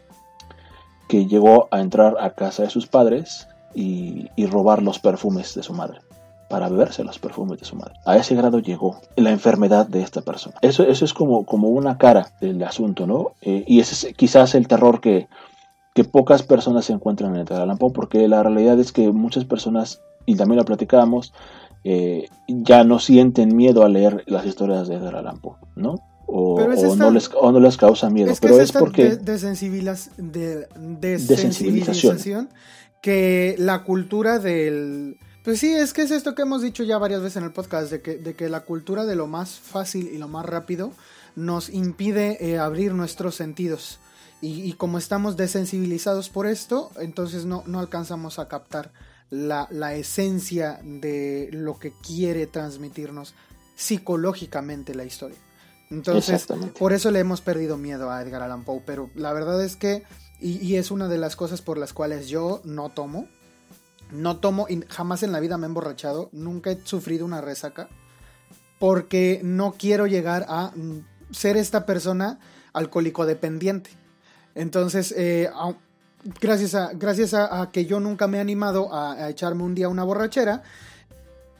que 1.08 1.26
llegó 1.26 1.66
a 1.72 1.80
entrar 1.80 2.16
a 2.20 2.34
casa 2.34 2.62
de 2.62 2.70
sus 2.70 2.86
padres 2.86 3.48
y, 3.74 4.28
y 4.36 4.46
robar 4.46 4.82
los 4.82 4.98
perfumes 4.98 5.54
de 5.54 5.62
su 5.62 5.72
madre 5.72 6.00
para 6.50 6.68
beberse 6.68 7.04
los 7.04 7.20
perfumes 7.20 7.60
de 7.60 7.64
su 7.64 7.76
madre. 7.76 7.94
A 8.04 8.16
ese 8.16 8.34
grado 8.34 8.58
llegó 8.58 9.00
la 9.14 9.30
enfermedad 9.30 9.86
de 9.86 10.02
esta 10.02 10.20
persona. 10.20 10.56
Eso, 10.62 10.82
eso 10.82 11.04
es 11.04 11.14
como, 11.14 11.46
como 11.46 11.68
una 11.68 11.96
cara 11.96 12.32
del 12.40 12.60
asunto, 12.64 13.06
¿no? 13.06 13.30
Eh, 13.40 13.62
y 13.68 13.78
ese 13.78 14.08
es 14.08 14.14
quizás 14.16 14.56
el 14.56 14.66
terror 14.66 15.00
que, 15.00 15.28
que 15.94 16.02
pocas 16.02 16.42
personas 16.42 16.86
se 16.86 16.92
encuentran 16.92 17.36
en 17.36 17.42
Edgar 17.42 17.62
Allan 17.62 17.78
Poe, 17.78 17.92
porque 17.92 18.26
la 18.26 18.42
realidad 18.42 18.80
es 18.80 18.90
que 18.90 19.12
muchas 19.12 19.44
personas, 19.44 20.00
y 20.26 20.34
también 20.34 20.58
lo 20.58 20.64
platicábamos, 20.64 21.32
eh, 21.84 22.28
ya 22.48 22.82
no 22.82 22.98
sienten 22.98 23.56
miedo 23.56 23.84
a 23.84 23.88
leer 23.88 24.24
las 24.26 24.44
historias 24.44 24.88
de 24.88 24.96
Edgar 24.96 25.14
Allan 25.14 25.38
Poe, 25.38 25.54
¿no? 25.76 26.00
O, 26.26 26.60
no 26.60 27.10
les, 27.10 27.30
o, 27.34 27.52
no 27.52 27.60
les, 27.60 27.76
causa 27.76 28.10
miedo, 28.10 28.32
pero 28.40 28.60
es, 28.60 28.72
porque... 28.72 29.16
De, 29.16 30.66
de, 30.76 31.18
desensibilización 31.18 32.48
que 33.00 33.54
la 33.58 33.84
cultura 33.84 34.38
del... 34.38 35.18
Pues 35.42 35.58
sí, 35.58 35.72
es 35.72 35.92
que 35.92 36.02
es 36.02 36.10
esto 36.10 36.34
que 36.34 36.42
hemos 36.42 36.60
dicho 36.60 36.82
ya 36.82 36.98
varias 36.98 37.22
veces 37.22 37.38
en 37.38 37.44
el 37.44 37.52
podcast, 37.52 37.90
de 37.90 38.02
que, 38.02 38.18
de 38.18 38.34
que 38.34 38.48
la 38.48 38.60
cultura 38.60 39.06
de 39.06 39.16
lo 39.16 39.26
más 39.26 39.58
fácil 39.58 40.10
y 40.12 40.18
lo 40.18 40.28
más 40.28 40.44
rápido 40.44 40.92
nos 41.34 41.70
impide 41.70 42.36
eh, 42.40 42.58
abrir 42.58 42.92
nuestros 42.92 43.34
sentidos. 43.34 44.00
Y, 44.42 44.72
como 44.74 44.96
estamos 44.96 45.36
desensibilizados 45.36 46.30
por 46.30 46.46
esto, 46.46 46.90
entonces 46.98 47.44
no, 47.44 47.62
no 47.66 47.78
alcanzamos 47.78 48.38
a 48.38 48.48
captar 48.48 48.90
la, 49.28 49.68
la, 49.70 49.94
esencia 49.94 50.80
de 50.82 51.50
lo 51.52 51.78
que 51.78 51.92
quiere 51.92 52.46
transmitirnos 52.46 53.34
psicológicamente 53.76 54.94
la 54.94 55.04
historia. 55.04 55.36
Entonces, 55.90 56.46
por 56.78 56.92
eso 56.92 57.10
le 57.10 57.18
hemos 57.18 57.40
perdido 57.40 57.76
miedo 57.76 58.10
a 58.10 58.22
Edgar 58.22 58.42
Allan 58.42 58.64
Poe, 58.64 58.82
pero 58.86 59.10
la 59.14 59.32
verdad 59.32 59.62
es 59.62 59.76
que, 59.76 60.04
y, 60.40 60.64
y, 60.64 60.76
es 60.76 60.90
una 60.90 61.08
de 61.08 61.18
las 61.18 61.36
cosas 61.36 61.62
por 61.62 61.78
las 61.78 61.92
cuales 61.92 62.28
yo 62.28 62.60
no 62.64 62.90
tomo, 62.90 63.26
no 64.12 64.38
tomo 64.38 64.66
y 64.68 64.82
jamás 64.88 65.22
en 65.22 65.32
la 65.32 65.40
vida 65.40 65.58
me 65.58 65.66
he 65.66 65.68
emborrachado, 65.68 66.30
nunca 66.32 66.70
he 66.70 66.78
sufrido 66.84 67.24
una 67.24 67.40
resaca, 67.40 67.88
porque 68.78 69.40
no 69.44 69.74
quiero 69.78 70.06
llegar 70.06 70.46
a 70.48 70.72
mm, 70.74 71.04
ser 71.32 71.56
esta 71.56 71.86
persona 71.86 72.38
alcohólico 72.72 73.26
dependiente. 73.26 73.90
Entonces, 74.54 75.14
eh, 75.16 75.50
gracias, 76.40 76.74
a, 76.74 76.92
gracias 76.94 77.34
a, 77.34 77.70
que 77.72 77.86
yo 77.86 78.00
nunca 78.00 78.26
me 78.26 78.38
he 78.38 78.40
animado 78.40 78.92
a, 78.92 79.28
echarme 79.28 79.62
un 79.62 79.74
día 79.74 79.88
una 79.88 80.04
borrachera, 80.04 80.62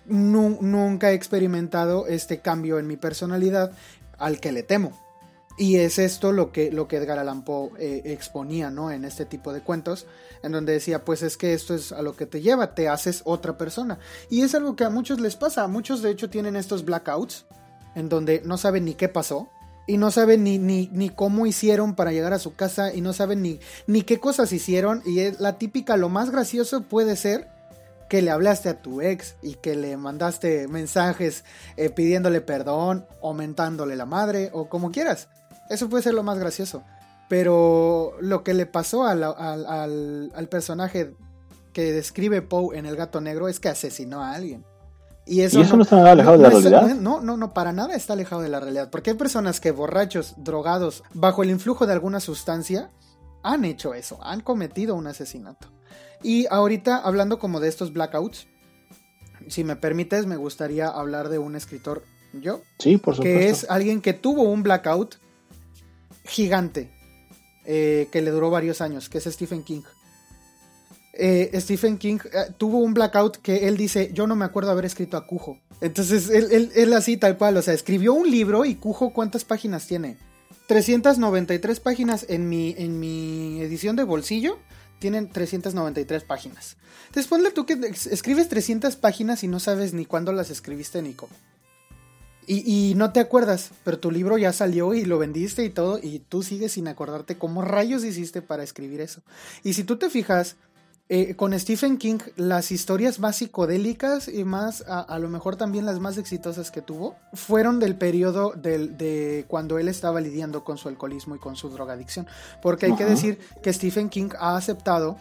nunca 0.07 1.13
he 1.13 1.15
experimentado 1.15 2.07
este 2.07 2.41
cambio 2.41 2.79
en 2.79 2.87
mi 2.87 2.97
personalidad 2.97 3.73
al 4.21 4.39
que 4.39 4.53
le 4.53 4.63
temo. 4.63 4.93
Y 5.61 5.77
es 5.77 5.99
esto 5.99 6.33
lo 6.33 6.53
que, 6.53 6.73
lo 6.73 6.89
que 6.89 6.97
Edgar 6.97 7.19
Allan 7.19 7.45
Poe 7.45 7.73
eh, 7.79 8.03
exponía, 8.07 8.71
¿no? 8.71 8.91
En 8.91 9.05
este 9.05 9.27
tipo 9.27 9.53
de 9.53 9.61
cuentos, 9.61 10.07
en 10.43 10.53
donde 10.53 10.73
decía, 10.73 11.05
pues 11.05 11.23
es 11.23 11.37
que 11.37 11.53
esto 11.53 11.75
es 11.75 11.93
a 11.93 12.01
lo 12.01 12.17
que 12.17 12.25
te 12.25 12.41
lleva, 12.41 12.75
te 12.75 12.89
haces 12.89 13.21
otra 13.25 13.59
persona. 13.59 13.99
Y 14.31 14.41
es 14.41 14.55
algo 14.55 14.75
que 14.75 14.85
a 14.85 14.91
muchos 14.91 15.21
les 15.21 15.37
pasa, 15.37 15.67
muchos 15.67 16.01
de 16.01 16.11
hecho 16.11 16.31
tienen 16.31 16.57
estos 16.57 16.85
blackouts, 16.85 17.45
en 17.95 18.09
donde 18.09 18.41
no 18.45 18.57
saben 18.57 18.87
ni 18.87 18.95
qué 18.95 19.11
pasó, 19.11 19.51
y 19.87 19.99
no 19.99 20.11
saben 20.11 20.45
ni, 20.45 20.59
ni, 20.59 20.89
ni, 20.93 21.11
cómo 21.11 21.47
hicieron 21.47 21.95
para 21.95 22.13
llegar 22.13 22.33
a 22.33 22.39
su 22.39 22.55
casa 22.55 22.95
y 22.95 23.01
no 23.01 23.13
saben 23.13 23.43
ni, 23.43 23.61
ni 23.87 24.03
qué 24.03 24.19
cosas 24.19 24.53
hicieron. 24.53 25.03
Y 25.05 25.21
es 25.21 25.41
la 25.41 25.59
típica, 25.59 25.97
lo 25.97 26.09
más 26.09 26.31
gracioso 26.31 26.83
puede 26.85 27.17
ser 27.17 27.49
que 28.11 28.23
le 28.23 28.33
hablaste 28.33 28.69
a 28.69 28.83
tu 28.83 29.01
ex 29.01 29.37
y 29.41 29.55
que 29.55 29.77
le 29.77 29.97
mandaste 29.97 30.67
mensajes 30.67 31.45
eh, 31.77 31.91
pidiéndole 31.91 32.41
perdón 32.41 33.07
o 33.21 33.35
mentándole 33.35 33.95
la 33.95 34.05
madre 34.05 34.51
o 34.53 34.69
como 34.69 34.91
quieras. 34.91 35.29
Eso 35.69 35.89
puede 35.89 36.03
ser 36.03 36.15
lo 36.15 36.25
más 36.25 36.37
gracioso. 36.37 36.83
Pero 37.29 38.15
lo 38.21 38.43
que 38.43 38.53
le 38.53 38.67
pasó 38.67 39.07
al, 39.07 39.23
al, 39.23 40.33
al 40.35 40.49
personaje 40.49 41.15
que 41.73 41.93
describe 41.93 42.43
Poe 42.43 42.77
en 42.77 42.85
El 42.85 42.97
Gato 42.97 43.21
Negro 43.21 43.47
es 43.47 43.61
que 43.61 43.69
asesinó 43.69 44.25
a 44.25 44.33
alguien. 44.33 44.65
Y 45.25 45.43
eso, 45.43 45.63
no, 45.77 45.85
está 45.85 46.11
alejado 46.11 46.37
de 46.37 46.43
la 46.43 46.51
realidad. 46.51 46.95
No, 46.97 47.21
no, 47.21 47.37
no, 47.37 47.55
para 47.55 47.73
nada 47.73 47.95
está 47.95 48.15
alejado 48.15 48.43
de 48.43 48.49
la 48.49 48.59
realidad. 48.59 48.91
Porque 48.91 49.11
hay 49.11 49.17
personas 49.17 49.61
que 49.61 49.71
borrachos, 49.71 50.35
drogados, 50.37 51.05
bajo 51.15 51.45
el 51.45 51.51
influjo 51.51 51.87
de 51.87 51.93
alguna 51.93 52.19
sustancia, 52.19 52.91
han 53.45 53.65
hecho 53.65 53.95
eso, 53.95 54.19
han 54.25 54.41
cometido 54.41 54.97
un 54.97 55.07
asesinato. 55.07 55.69
Y 56.23 56.47
ahorita, 56.51 56.99
hablando 56.99 57.39
como 57.39 57.61
de 57.61 57.69
estos 57.69 57.93
blackouts, 57.93 58.47
si 59.49 59.65
me 59.65 59.77
permites, 59.77 60.27
me 60.27 60.37
gustaría 60.37 60.89
hablar 60.89 61.29
de 61.29 61.39
un 61.39 61.57
escritor, 61.57 62.05
yo. 62.33 62.63
Sí, 62.79 62.99
por 62.99 63.17
supuesto. 63.17 63.39
Que 63.39 63.49
es 63.49 63.67
alguien 63.69 64.01
que 64.01 64.13
tuvo 64.13 64.43
un 64.43 64.63
blackout 64.63 65.17
gigante, 66.25 66.91
eh, 67.65 68.09
que 68.13 68.23
le 68.23 68.31
duró 68.31 68.51
varios 68.51 68.81
años, 68.81 69.09
que 69.09 69.19
es 69.19 69.25
Stephen 69.25 69.63
King. 69.63 69.83
Eh, 71.13 71.51
Stephen 71.61 71.99
King 71.99 72.19
eh, 72.33 72.53
tuvo 72.57 72.79
un 72.79 72.95
blackout 72.95 73.39
que 73.39 73.69
él 73.69 73.77
dice, 73.77 74.11
yo 74.13 74.27
no 74.27 74.37
me 74.37 74.45
acuerdo 74.45 74.71
haber 74.71 74.85
escrito 74.85 75.17
a 75.17 75.27
Cujo. 75.27 75.59
Entonces, 75.81 76.31
él, 76.31 76.71
él, 76.75 76.93
así 76.93 77.17
tal 77.17 77.37
cual, 77.37 77.57
o 77.57 77.63
sea, 77.63 77.75
escribió 77.75 78.13
un 78.15 78.31
libro 78.31 78.65
y 78.65 78.75
Cujo, 78.75 79.13
¿cuántas 79.13 79.45
páginas 79.45 79.87
tiene? 79.87 80.19
393 80.69 81.81
páginas 81.81 82.27
en 82.29 82.49
mi, 82.49 82.75
en 82.79 83.01
mi 83.01 83.61
edición 83.61 83.97
de 83.97 84.05
bolsillo. 84.05 84.59
Tienen 85.01 85.29
393 85.29 86.23
páginas. 86.23 86.77
Después 87.13 87.43
tú 87.53 87.67
que 87.67 87.73
escribes 87.73 88.49
300 88.49 88.95
páginas 88.95 89.43
y 89.43 89.49
no 89.49 89.59
sabes 89.59 89.93
ni 89.93 90.07
cuándo 90.07 90.33
las 90.33 90.51
escribiste 90.51 91.03
ni 91.03 91.15
cómo. 91.15 91.33
Y, 92.47 92.91
y, 92.91 92.95
no 92.95 93.13
te 93.13 93.21
acuerdas, 93.21 93.71
pero 93.85 93.99
tu 93.99 94.11
libro 94.11 94.39
ya 94.39 94.53
salió 94.53 94.95
y 94.95 95.05
lo 95.05 95.19
vendiste 95.19 95.65
y 95.65 95.71
todo, 95.71 96.01
y 96.03 96.19
tú 96.19 96.43
sigues 96.43 96.73
sin 96.73 96.89
acordarte 96.89 97.39
cómo 97.39 97.63
rayos 97.63 98.03
hiciste 98.03 98.43
para 98.43 98.65
escribir 98.65 99.01
eso. 99.01 99.23
Y 99.63 99.75
si 99.75 99.85
tú 99.85 99.99
te 99.99 100.11
fijas, 100.11 100.57
eh, 101.13 101.35
con 101.35 101.59
Stephen 101.59 101.99
King, 101.99 102.19
las 102.37 102.71
historias 102.71 103.19
más 103.19 103.35
psicodélicas 103.35 104.29
y 104.29 104.45
más, 104.45 104.85
a, 104.87 105.19
lo 105.19 105.29
mejor 105.29 105.57
también 105.57 105.85
las 105.85 105.99
más 105.99 106.17
exitosas 106.19 106.71
que 106.71 106.83
tuvo, 106.83 107.17
fueron 107.33 107.81
del 107.81 107.97
periodo 107.97 108.53
de 108.53 109.45
cuando 109.49 109.81
él 109.81 109.89
estaba 109.89 110.21
lidiando 110.21 110.63
con 110.63 110.79
su 110.79 110.89
alcoholismo 110.89 111.35
y 111.35 111.41
con 111.41 111.57
su 111.57 111.69
drogadicción. 111.69 112.29
Porque 112.63 112.87
hay 112.87 112.95
que 112.95 113.05
decir 113.05 113.41
que 113.61 113.73
Stephen 113.73 114.09
King 114.09 114.29
ha 114.39 114.57
aceptado 114.57 115.17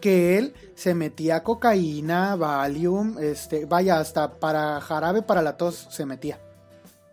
que 0.00 0.38
él 0.38 0.54
se 0.76 0.94
metía 0.94 1.42
cocaína, 1.42 2.36
Valium, 2.36 3.18
este, 3.18 3.66
vaya, 3.66 3.98
hasta 3.98 4.32
para 4.32 4.80
jarabe 4.80 5.20
para 5.20 5.42
la 5.42 5.58
tos 5.58 5.88
se 5.90 6.06
metía. 6.06 6.40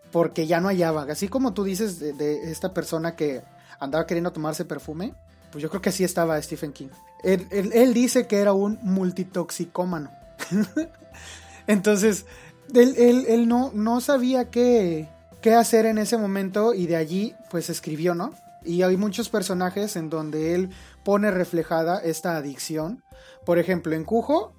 Porque 0.09 0.47
ya 0.47 0.61
no 0.61 0.69
hallaba. 0.69 1.03
Así 1.03 1.27
como 1.27 1.53
tú 1.53 1.65
dices 1.65 1.99
de, 1.99 2.13
de 2.13 2.49
esta 2.49 2.73
persona 2.73 3.17
que 3.17 3.43
andaba 3.77 4.05
queriendo 4.05 4.31
tomarse 4.31 4.63
perfume, 4.63 5.15
pues 5.51 5.61
yo 5.61 5.69
creo 5.69 5.81
que 5.81 5.89
así 5.89 6.03
estaba 6.03 6.41
Stephen 6.41 6.73
King. 6.73 6.89
Él, 7.23 7.93
dice 7.93 8.27
que 8.27 8.37
era 8.37 8.53
un 8.53 8.79
multitoxicómano. 8.81 10.11
Entonces, 11.67 12.25
él, 12.73 13.47
no, 13.47 13.71
no, 13.73 14.01
sabía 14.01 14.49
qué, 14.49 15.07
qué, 15.41 15.53
hacer 15.53 15.85
en 15.85 15.97
ese 15.97 16.17
momento 16.17 16.73
y 16.73 16.87
de 16.87 16.95
allí 16.95 17.35
pues 17.49 17.69
escribió, 17.69 18.15
¿no? 18.15 18.33
Y 18.63 18.81
hay 18.81 18.97
muchos 18.97 19.29
personajes 19.29 19.95
en 19.95 20.09
donde 20.09 20.55
él 20.55 20.69
pone 21.03 21.31
reflejada 21.31 21.99
esta 21.99 22.37
adicción. 22.37 23.03
Por 23.45 23.59
ejemplo, 23.59 23.95
en 23.95 24.03
Cujo 24.03 24.53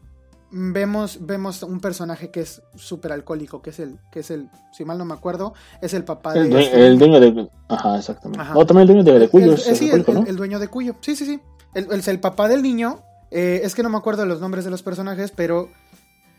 vemos, 0.52 1.18
vemos 1.22 1.62
un 1.62 1.80
personaje 1.80 2.30
que 2.30 2.40
es 2.40 2.62
súper 2.76 3.12
alcohólico, 3.12 3.62
que 3.62 3.70
es 3.70 3.80
el, 3.80 3.98
que 4.10 4.20
es 4.20 4.30
el, 4.30 4.50
si 4.72 4.84
mal 4.84 4.98
no 4.98 5.04
me 5.04 5.14
acuerdo, 5.14 5.54
es 5.80 5.94
el 5.94 6.04
papá 6.04 6.34
de... 6.34 6.60
Este 6.60 6.86
el, 6.86 6.98
dueño 6.98 7.18
de... 7.18 7.48
Ajá, 7.68 7.96
exactamente. 7.96 8.44
O 8.54 8.66
también 8.66 8.88
el 8.88 9.04
dueño 9.04 9.18
de, 9.18 9.28
Cuyo. 9.28 9.56
sí, 9.56 9.90
el, 9.90 10.36
dueño 10.36 10.58
de 10.58 10.68
Cuyo. 10.68 10.94
Sí, 11.00 11.16
sí, 11.16 11.24
sí. 11.24 11.40
El, 11.74 12.02
el, 12.06 12.20
papá 12.20 12.48
del 12.48 12.62
niño, 12.62 13.00
eh, 13.30 13.62
es 13.64 13.74
que 13.74 13.82
no 13.82 13.88
me 13.88 13.96
acuerdo 13.96 14.22
de 14.22 14.28
los 14.28 14.40
nombres 14.40 14.64
de 14.64 14.70
los 14.70 14.82
personajes, 14.82 15.32
pero 15.34 15.70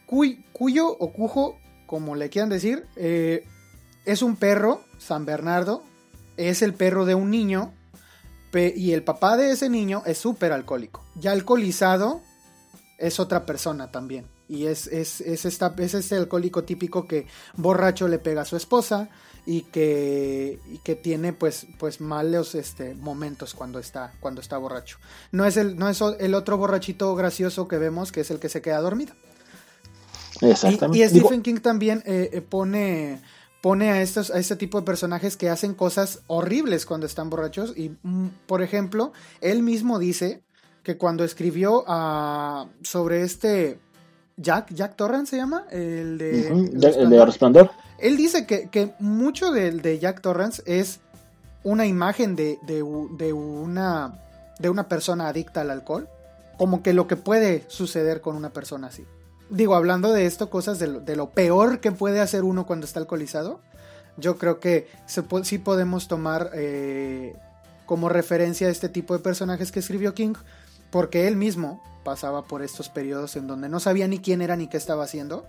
Cuyo 0.06 0.88
o 0.88 1.12
Cujo, 1.12 1.58
como 1.88 2.16
le 2.16 2.30
quieran 2.30 2.50
decir, 2.50 2.86
eh, 2.96 3.46
es 4.06 4.22
un 4.22 4.36
perro, 4.36 4.82
San 5.00 5.26
Bernardo, 5.26 5.82
es 6.38 6.62
el 6.62 6.74
perro 6.74 7.06
de 7.06 7.16
un 7.16 7.32
niño, 7.32 7.74
y 8.54 8.92
el 8.92 9.04
papá 9.04 9.36
de 9.36 9.52
ese 9.52 9.68
niño 9.68 10.04
es 10.06 10.20
súper 10.20 10.52
alcohólico. 10.52 11.04
Ya 11.16 11.32
alcoholizado, 11.32 12.22
es 13.04 13.20
otra 13.20 13.46
persona 13.46 13.92
también. 13.92 14.26
Y 14.48 14.66
es, 14.66 14.88
es, 14.88 15.20
es, 15.22 15.46
esta, 15.46 15.74
es 15.78 15.94
este 15.94 16.16
alcohólico 16.16 16.64
típico 16.64 17.06
que 17.06 17.28
borracho 17.56 18.08
le 18.08 18.18
pega 18.18 18.44
a 18.44 18.46
su 18.46 18.56
esposa 18.56 19.10
y 19.46 19.64
que, 19.64 20.60
y 20.72 20.78
que 20.78 20.96
tiene 20.96 21.34
pues, 21.34 21.68
pues 21.80 22.00
malos 22.00 22.56
este, 22.56 22.96
momentos 22.96 23.54
cuando 23.54 23.80
está, 23.80 24.14
cuando 24.22 24.40
está 24.40 24.58
borracho. 24.58 24.98
No 25.32 25.46
es, 25.46 25.58
el, 25.58 25.78
no 25.78 25.90
es 25.90 26.02
el 26.20 26.34
otro 26.34 26.58
borrachito 26.58 27.14
gracioso 27.16 27.68
que 27.68 27.78
vemos 27.78 28.12
que 28.12 28.22
es 28.22 28.32
el 28.32 28.40
que 28.40 28.48
se 28.48 28.62
queda 28.62 28.80
dormido. 28.80 29.14
Exactamente. 30.40 31.06
Y, 31.06 31.10
Stephen 31.10 31.42
King 31.42 31.60
también 31.60 32.02
eh, 32.06 32.30
eh, 32.32 32.42
pone, 32.42 33.22
pone 33.62 33.92
a, 33.92 34.02
estos, 34.02 34.32
a 34.32 34.40
este 34.40 34.56
tipo 34.56 34.80
de 34.80 34.86
personajes 34.86 35.36
que 35.36 35.50
hacen 35.50 35.74
cosas 35.74 36.22
horribles 36.28 36.86
cuando 36.86 37.06
están 37.06 37.30
borrachos. 37.30 37.78
Y, 37.78 37.98
mm, 38.02 38.28
por 38.48 38.62
ejemplo, 38.62 39.12
él 39.42 39.62
mismo 39.62 40.00
dice 40.00 40.43
que 40.84 40.98
cuando 40.98 41.24
escribió 41.24 41.84
uh, 41.84 42.68
sobre 42.84 43.24
este 43.24 43.80
Jack, 44.38 44.74
Jack 44.74 44.96
Torrance 44.96 45.32
se 45.32 45.38
llama, 45.38 45.66
el 45.72 46.18
de, 46.18 46.48
el 46.50 47.10
de 47.10 47.26
Resplandor. 47.26 47.72
Él 48.00 48.18
dice 48.18 48.46
que, 48.46 48.70
que 48.70 48.94
mucho 49.00 49.52
de, 49.52 49.72
de, 49.72 50.00
Jack 50.00 50.22
Torrance 50.22 50.62
es 50.66 51.00
una 51.64 51.86
imagen 51.86 52.36
de, 52.36 52.60
de, 52.64 52.84
una, 52.84 54.20
de 54.60 54.70
una 54.70 54.88
persona 54.90 55.28
adicta 55.30 55.62
al 55.62 55.72
alcohol 55.72 56.10
como 56.58 56.84
que 56.84 56.94
lo 56.94 57.08
que 57.08 57.16
puede 57.16 57.64
suceder 57.68 58.22
con 58.22 58.36
una 58.36 58.52
persona 58.52 58.88
así. 58.88 59.06
Digo, 59.50 59.76
hablando 59.76 60.12
de 60.12 60.26
esto, 60.26 60.50
cosas 60.50 60.80
de 60.80 60.88
lo, 60.88 61.00
de 61.00 61.16
lo 61.16 61.30
peor 61.30 61.80
que 61.80 61.92
puede 61.92 62.20
hacer 62.20 62.44
uno 62.44 62.66
cuando 62.66 62.86
está 62.86 63.00
alcoholizado, 63.00 63.62
yo 64.18 64.38
creo 64.38 64.60
que 64.60 64.88
se, 65.06 65.24
sí 65.44 65.58
podemos 65.58 66.08
tomar 66.08 66.52
eh, 66.54 67.36
como 67.86 68.10
referencia 68.10 68.68
a 68.68 68.72
este 68.72 68.90
tipo 68.90 69.14
de 69.16 69.24
personajes 69.24 69.72
que 69.72 69.80
escribió 69.80 70.14
King, 70.14 70.34
porque 70.94 71.28
él 71.28 71.36
mismo 71.38 71.82
pasaba 72.04 72.44
por 72.44 72.62
estos 72.62 72.88
periodos 72.88 73.36
en 73.36 73.48
donde 73.48 73.68
no 73.68 73.80
sabía 73.80 74.08
ni 74.08 74.20
quién 74.20 74.44
era 74.44 74.56
ni 74.56 74.68
qué 74.68 74.78
estaba 74.78 75.06
haciendo. 75.06 75.44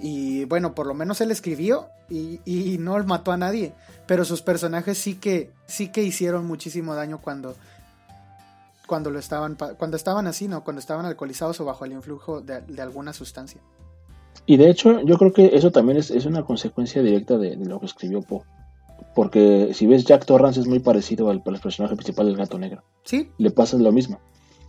Y 0.00 0.46
bueno, 0.46 0.74
por 0.74 0.86
lo 0.86 0.94
menos 0.94 1.20
él 1.20 1.30
escribió 1.30 1.88
y, 2.08 2.40
y, 2.46 2.78
no 2.78 2.96
mató 3.04 3.30
a 3.30 3.36
nadie. 3.36 3.74
Pero 4.06 4.24
sus 4.24 4.40
personajes 4.40 4.96
sí 4.96 5.16
que, 5.16 5.50
sí 5.66 5.88
que 5.88 6.02
hicieron 6.02 6.46
muchísimo 6.46 6.94
daño 6.94 7.20
cuando, 7.20 7.54
cuando, 8.86 9.10
lo 9.10 9.18
estaban, 9.18 9.58
cuando 9.76 9.98
estaban 9.98 10.26
así, 10.26 10.48
¿no? 10.48 10.64
Cuando 10.64 10.80
estaban 10.80 11.04
alcoholizados 11.04 11.60
o 11.60 11.66
bajo 11.66 11.84
el 11.84 11.92
influjo 11.92 12.40
de, 12.40 12.62
de 12.62 12.80
alguna 12.80 13.12
sustancia. 13.12 13.60
Y 14.46 14.56
de 14.56 14.70
hecho, 14.70 15.02
yo 15.02 15.18
creo 15.18 15.34
que 15.34 15.50
eso 15.52 15.70
también 15.70 15.98
es, 15.98 16.10
es 16.10 16.24
una 16.24 16.46
consecuencia 16.46 17.02
directa 17.02 17.36
de, 17.36 17.56
de, 17.56 17.66
lo 17.66 17.78
que 17.78 17.86
escribió 17.86 18.22
Poe. 18.22 18.40
Porque 19.14 19.74
si 19.74 19.86
ves, 19.86 20.06
Jack 20.06 20.24
Torrance 20.24 20.60
es 20.60 20.66
muy 20.66 20.78
parecido 20.78 21.28
al, 21.28 21.42
al 21.44 21.60
personaje 21.60 21.94
principal 21.94 22.24
del 22.24 22.36
gato 22.38 22.58
negro. 22.58 22.84
Sí. 23.04 23.30
Le 23.36 23.50
pasa 23.50 23.76
lo 23.76 23.92
mismo 23.92 24.18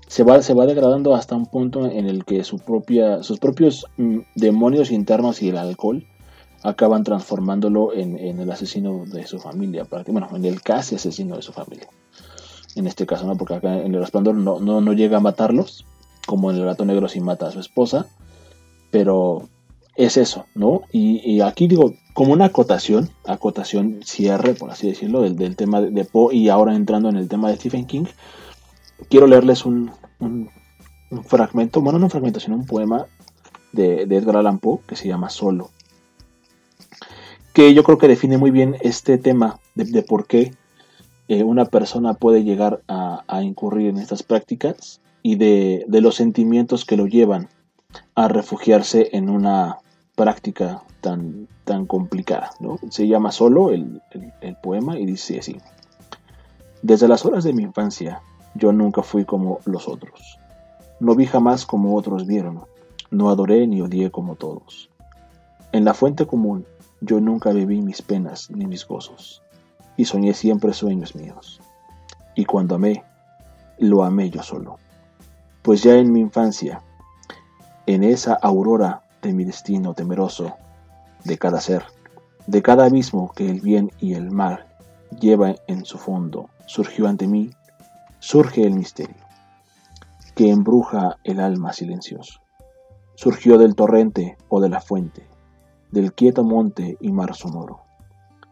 se 0.09 0.23
va, 0.23 0.41
se 0.41 0.55
va 0.55 0.65
degradando 0.65 1.13
hasta 1.13 1.35
un 1.35 1.45
punto 1.45 1.85
en 1.85 2.07
el 2.07 2.25
que 2.25 2.43
su 2.43 2.57
propia, 2.57 3.21
sus 3.21 3.37
propios 3.37 3.85
mm, 3.97 4.21
demonios 4.33 4.89
internos 4.89 5.43
y 5.43 5.49
el 5.49 5.57
alcohol 5.57 6.03
acaban 6.63 7.03
transformándolo 7.03 7.93
en, 7.93 8.17
el 8.17 8.51
asesino 8.51 9.05
de 9.05 9.27
su 9.27 9.39
familia, 9.39 9.87
bueno, 10.07 10.27
en 10.33 10.45
el 10.45 10.61
casi 10.61 10.95
asesino 10.95 11.35
de 11.35 11.43
su 11.43 11.53
familia. 11.53 11.87
En 12.75 12.87
este 12.87 13.05
caso, 13.05 13.27
¿no? 13.27 13.37
Porque 13.37 13.53
acá 13.53 13.81
en 13.81 13.93
el 13.93 14.01
resplandor 14.01 14.33
no, 14.33 14.59
no, 14.59 14.81
no 14.81 14.93
llega 14.93 15.17
a 15.17 15.21
matarlos, 15.21 15.85
como 16.25 16.49
en 16.49 16.57
el 16.57 16.65
gato 16.65 16.85
negro 16.85 17.07
sí 17.07 17.21
mata 17.21 17.47
a 17.47 17.51
su 17.51 17.59
esposa, 17.59 18.07
pero 18.89 19.47
es 19.95 20.17
eso, 20.17 20.47
¿no? 20.55 20.81
Y, 20.91 21.39
aquí 21.41 21.67
digo, 21.67 21.93
como 22.15 22.33
una 22.33 22.45
acotación, 22.45 23.09
acotación 23.25 23.99
cierre, 24.03 24.55
por 24.55 24.71
así 24.71 24.87
decirlo, 24.87 25.21
del, 25.21 25.35
del 25.35 25.55
tema 25.55 25.81
de 25.81 26.03
Poe 26.03 26.35
y 26.35 26.49
ahora 26.49 26.75
entrando 26.75 27.09
en 27.09 27.15
el 27.15 27.29
tema 27.29 27.49
de 27.49 27.57
Stephen 27.57 27.85
King, 27.85 28.05
quiero 29.07 29.27
leerles 29.27 29.65
un, 29.65 29.91
fragmento, 31.23 31.81
bueno, 31.81 31.99
no 31.99 32.05
un 32.05 32.11
fragmento, 32.11 32.39
sino 32.39 32.55
un 32.55 32.65
poema 32.65 33.05
de, 33.71 34.03
Edgar 34.03 34.37
Allan 34.37 34.59
Poe 34.59 34.79
que 34.87 34.95
se 34.95 35.07
llama 35.07 35.29
Solo. 35.29 35.69
Que 37.53 37.73
yo 37.73 37.83
creo 37.83 37.97
que 37.97 38.07
define 38.07 38.37
muy 38.37 38.51
bien 38.51 38.75
este 38.81 39.17
tema 39.17 39.59
de, 39.75 40.03
por 40.03 40.27
qué 40.27 40.53
eh, 41.27 41.43
una 41.43 41.65
persona 41.65 42.13
puede 42.13 42.43
llegar 42.43 42.81
a, 42.87 43.41
incurrir 43.41 43.89
en 43.89 43.97
estas 43.97 44.23
prácticas 44.23 45.01
y 45.23 45.35
de, 45.35 45.85
los 45.87 46.15
sentimientos 46.15 46.85
que 46.85 46.97
lo 46.97 47.07
llevan 47.07 47.49
a 48.15 48.27
refugiarse 48.27 49.09
en 49.13 49.29
una 49.29 49.77
práctica 50.15 50.83
tan, 51.01 51.47
tan 51.63 51.85
complicada. 51.85 52.51
Se 52.89 53.07
llama 53.07 53.31
Solo 53.31 53.71
el 53.71 54.01
poema 54.61 54.99
y 54.99 55.05
dice 55.05 55.39
así. 55.39 55.57
Desde 56.81 57.07
las 57.07 57.25
horas 57.25 57.43
de 57.43 57.53
mi 57.53 57.63
infancia 57.63 58.21
yo 58.55 58.71
nunca 58.71 59.03
fui 59.03 59.25
como 59.25 59.59
los 59.65 59.87
otros. 59.87 60.39
No 60.99 61.15
vi 61.15 61.25
jamás 61.25 61.65
como 61.65 61.95
otros 61.95 62.27
vieron. 62.27 62.61
No 63.11 63.29
adoré 63.29 63.65
ni 63.67 63.81
odié 63.81 64.11
como 64.11 64.35
todos. 64.35 64.89
En 65.71 65.85
la 65.85 65.93
fuente 65.93 66.25
común 66.25 66.65
yo 67.01 67.19
nunca 67.19 67.51
bebí 67.53 67.81
mis 67.81 68.01
penas 68.01 68.49
ni 68.51 68.65
mis 68.65 68.85
gozos. 68.85 69.41
Y 69.97 70.05
soñé 70.05 70.33
siempre 70.33 70.73
sueños 70.73 71.15
míos. 71.15 71.61
Y 72.35 72.45
cuando 72.45 72.75
amé, 72.75 73.03
lo 73.77 74.03
amé 74.03 74.29
yo 74.29 74.43
solo. 74.43 74.77
Pues 75.61 75.83
ya 75.83 75.95
en 75.95 76.11
mi 76.11 76.19
infancia, 76.19 76.81
en 77.85 78.03
esa 78.03 78.33
aurora 78.33 79.03
de 79.21 79.33
mi 79.33 79.45
destino 79.45 79.93
temeroso, 79.93 80.53
de 81.23 81.37
cada 81.37 81.59
ser, 81.59 81.83
de 82.47 82.61
cada 82.61 82.85
abismo 82.85 83.31
que 83.35 83.49
el 83.49 83.61
bien 83.61 83.91
y 83.99 84.13
el 84.13 84.31
mal 84.31 84.65
lleva 85.19 85.55
en 85.67 85.85
su 85.85 85.97
fondo, 85.97 86.49
surgió 86.65 87.07
ante 87.07 87.27
mí 87.27 87.51
surge 88.19 88.63
el 88.63 88.73
misterio, 88.73 89.15
que 90.35 90.51
embruja 90.51 91.17
el 91.23 91.39
alma 91.39 91.73
silencioso. 91.73 92.41
Surgió 93.15 93.57
del 93.57 93.75
torrente 93.75 94.37
o 94.49 94.61
de 94.61 94.69
la 94.69 94.81
fuente, 94.81 95.27
del 95.91 96.13
quieto 96.13 96.43
monte 96.43 96.97
y 96.99 97.11
mar 97.11 97.35
sonoro, 97.35 97.81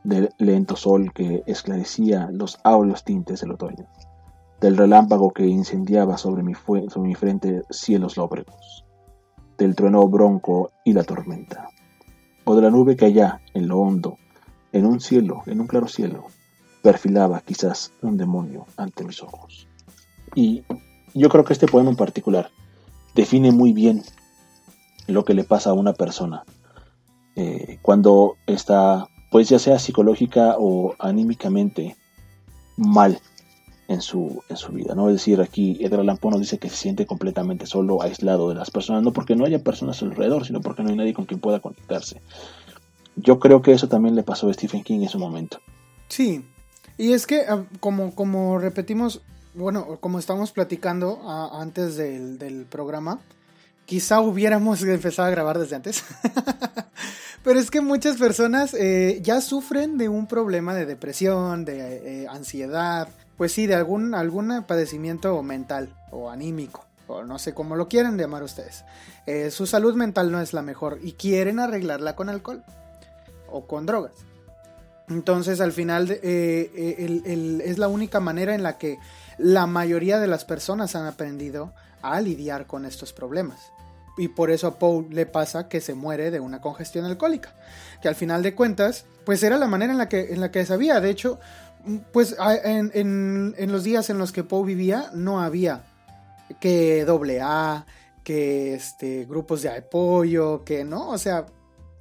del 0.04 0.30
lento 0.38 0.76
sol 0.76 1.12
que 1.14 1.44
esclarecía 1.46 2.30
los 2.32 2.60
áureos 2.64 3.04
tintes 3.04 3.42
del 3.42 3.52
otoño, 3.52 3.88
del 4.60 4.78
relámpago 4.78 5.32
que 5.32 5.46
incendiaba 5.46 6.18
sobre 6.18 6.44
mi, 6.44 6.54
sobre 6.56 7.08
mi 7.08 7.16
frente 7.16 7.62
cielos 7.70 8.18
lóbregos, 8.18 8.86
del 9.58 9.76
trueno 9.76 10.08
bronco 10.08 10.72
y 10.84 10.94
la 10.94 11.04
tormenta, 11.04 11.70
o 12.46 12.56
de 12.56 12.62
la 12.62 12.70
nube 12.70 12.96
que 12.96 13.06
allá, 13.06 13.42
en 13.54 13.68
lo 13.68 13.80
hondo, 13.80 14.18
en 14.72 14.86
un 14.86 15.00
cielo, 15.00 15.42
en 15.46 15.62
un 15.62 15.68
claro 15.68 15.88
cielo, 15.88 16.26
perfilaba 16.88 17.42
quizás 17.42 17.92
un 18.02 18.16
demonio 18.16 18.66
ante 18.78 19.04
mis 19.04 19.22
ojos. 19.22 19.68
Y 20.36 20.64
yo 21.14 21.28
creo 21.28 21.44
que 21.44 21.52
este 21.52 21.68
poema 21.68 21.90
en 21.90 21.98
particular 21.98 22.50
define 23.14 23.52
muy 23.52 23.74
bien 23.74 24.04
lo 25.06 25.26
que 25.26 25.34
le 25.34 25.44
pasa 25.44 25.72
a 25.72 25.74
una 25.74 25.92
persona 25.92 26.46
eh, 27.36 27.78
cuando 27.82 28.38
está, 28.46 29.10
pues 29.32 29.50
ya 29.50 29.60
sea 29.60 29.80
psicológica 29.80 30.56
o 30.58 30.96
anímicamente 30.98 31.98
mal 32.78 33.20
en 33.90 34.02
su, 34.02 34.42
en 34.48 34.56
su 34.56 34.72
vida, 34.72 34.96
¿no? 34.96 35.10
Es 35.10 35.16
decir, 35.16 35.42
aquí 35.42 35.78
Edgar 35.82 36.00
Allan 36.00 36.20
nos 36.24 36.40
dice 36.40 36.58
que 36.58 36.70
se 36.70 36.78
siente 36.78 37.06
completamente 37.06 37.66
solo, 37.66 38.02
aislado 38.02 38.48
de 38.48 38.56
las 38.56 38.72
personas, 38.72 39.04
no 39.04 39.12
porque 39.12 39.36
no 39.36 39.44
haya 39.44 39.60
personas 39.60 40.02
alrededor, 40.02 40.46
sino 40.46 40.62
porque 40.62 40.84
no 40.84 40.90
hay 40.90 40.96
nadie 40.96 41.14
con 41.14 41.26
quien 41.26 41.42
pueda 41.42 41.60
conectarse. 41.60 42.22
Yo 43.18 43.40
creo 43.40 43.62
que 43.62 43.74
eso 43.74 43.90
también 43.90 44.16
le 44.16 44.24
pasó 44.24 44.50
a 44.50 44.54
Stephen 44.54 44.86
King 44.86 45.02
en 45.02 45.10
su 45.10 45.20
momento. 45.20 45.60
Sí, 46.08 46.46
y 46.98 47.14
es 47.14 47.28
que, 47.28 47.42
ah, 47.42 47.64
como, 47.80 48.16
como 48.16 48.58
repetimos, 48.58 49.22
bueno, 49.54 49.98
como 50.00 50.20
estamos 50.20 50.52
platicando 50.52 51.22
ah, 51.24 51.60
antes 51.62 51.96
del, 51.96 52.66
programa, 52.70 53.20
quizá 53.86 54.20
hubiéramos 54.22 54.82
empezado 54.84 55.28
a 55.28 55.32
grabar 55.32 55.60
desde 55.60 55.76
antes. 55.76 56.04
Pero 57.44 57.60
es 57.60 57.72
que 57.72 57.82
muchas 57.82 58.18
personas 58.18 58.74
eh, 58.74 59.20
ya 59.22 59.40
sufren 59.42 59.98
de 59.98 60.10
un 60.10 60.28
problema 60.28 60.74
de 60.74 60.86
depresión, 60.86 61.64
de 61.64 62.24
eh, 62.24 62.28
ansiedad, 62.28 63.08
pues 63.38 63.52
sí, 63.54 63.68
de 63.68 63.76
algún, 63.76 64.16
algún 64.16 64.64
padecimiento 64.68 65.42
mental 65.44 65.90
o 66.12 66.30
anímico, 66.30 66.86
o 67.08 67.24
no 67.24 67.40
sé 67.40 67.54
cómo 67.54 67.76
lo 67.76 67.88
quieren 67.88 68.18
llamar 68.18 68.44
ustedes. 68.44 68.84
Eh, 69.28 69.52
su 69.52 69.68
salud 69.68 69.96
mental 69.96 70.32
no 70.32 70.42
es 70.42 70.54
la 70.54 70.62
mejor 70.62 71.00
y 71.02 71.14
quieren 71.14 71.60
arreglarla 71.60 72.16
con 72.16 72.28
alcohol 72.28 72.64
o 73.50 73.66
con 73.66 73.86
drogas. 73.86 74.27
Entonces 75.10 75.62
al 75.62 75.72
final 75.72 76.12
eh, 76.12 76.20
eh, 76.24 77.62
es 77.64 77.78
la 77.78 77.88
única 77.88 78.20
manera 78.20 78.54
en 78.54 78.64
la 78.64 78.78
que 78.78 79.00
la 79.38 79.66
mayoría 79.66 80.20
de 80.20 80.28
las 80.28 80.46
personas 80.46 80.96
han 80.96 81.06
aprendido 81.06 81.74
a 82.02 82.20
lidiar 82.22 82.68
con 82.68 82.86
estos 82.86 83.14
problemas. 83.14 83.72
Y 84.18 84.30
por 84.30 84.50
eso 84.50 84.68
a 84.68 84.80
Paul 84.80 85.08
le 85.12 85.26
pasa 85.26 85.70
que 85.70 85.80
se 85.80 85.94
muere 85.94 86.32
de 86.32 86.40
una 86.40 86.60
congestión 86.60 87.06
alcohólica. 87.06 87.54
Que 88.02 88.08
al 88.08 88.16
final 88.16 88.42
de 88.42 88.56
cuentas, 88.56 89.06
pues 89.26 89.44
era 89.44 89.58
la 89.58 89.68
manera 89.68 89.92
en 89.92 90.00
la 90.00 90.10
que, 90.10 90.34
en 90.34 90.42
la 90.42 90.52
que 90.52 90.66
sabía. 90.66 91.00
De 91.00 91.12
hecho, 91.12 91.40
pues 92.12 92.36
en, 92.64 92.92
en 92.96 93.72
los 93.72 93.84
días 93.84 94.10
en 94.10 94.18
los 94.18 94.32
que 94.32 94.44
Paul 94.44 94.66
vivía 94.66 95.12
no 95.14 95.40
había 95.40 95.84
que 96.60 97.06
doble 97.06 97.42
que 98.24 98.74
este, 98.74 99.26
grupos 99.26 99.62
de 99.62 99.70
apoyo, 99.70 100.64
que 100.64 100.84
no, 100.84 101.10
o 101.10 101.18
sea, 101.18 101.46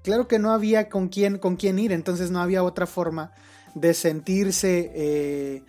claro 0.07 0.29
que 0.29 0.39
no 0.39 0.53
había 0.53 0.89
con 0.89 1.09
quién, 1.09 1.39
con 1.39 1.57
quién 1.57 1.81
ir, 1.81 1.91
entonces 1.91 2.31
no 2.31 2.41
había 2.41 2.63
otra 2.63 2.87
forma 2.87 3.33
de 3.75 3.93
sentirse, 3.93 4.93
eh, 4.95 5.65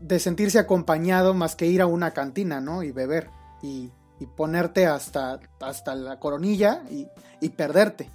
de 0.00 0.20
sentirse 0.20 0.60
acompañado 0.60 1.34
más 1.34 1.56
que 1.56 1.66
ir 1.66 1.82
a 1.82 1.86
una 1.86 2.12
cantina, 2.12 2.60
¿no? 2.60 2.84
Y 2.84 2.92
beber 2.92 3.28
y, 3.62 3.90
ponerte 4.36 4.86
hasta, 4.86 5.40
hasta 5.60 5.96
la 5.96 6.20
coronilla 6.20 6.82
y, 6.90 7.08
y, 7.40 7.48
perderte, 7.50 8.08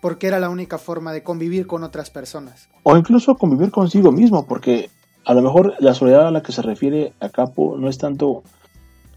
porque 0.00 0.26
era 0.26 0.40
la 0.40 0.48
única 0.48 0.78
forma 0.78 1.12
de 1.12 1.22
convivir 1.22 1.66
con 1.66 1.84
otras 1.84 2.08
personas. 2.08 2.70
O 2.82 2.96
incluso 2.96 3.36
convivir 3.36 3.70
consigo 3.70 4.10
mismo, 4.10 4.46
porque 4.46 4.88
a 5.26 5.34
lo 5.34 5.42
mejor 5.42 5.74
la 5.80 5.92
soledad 5.92 6.26
a 6.26 6.30
la 6.30 6.42
que 6.42 6.52
se 6.52 6.62
refiere 6.62 7.12
a 7.20 7.28
Capo 7.28 7.76
no 7.76 7.90
es 7.90 7.98
tanto 7.98 8.42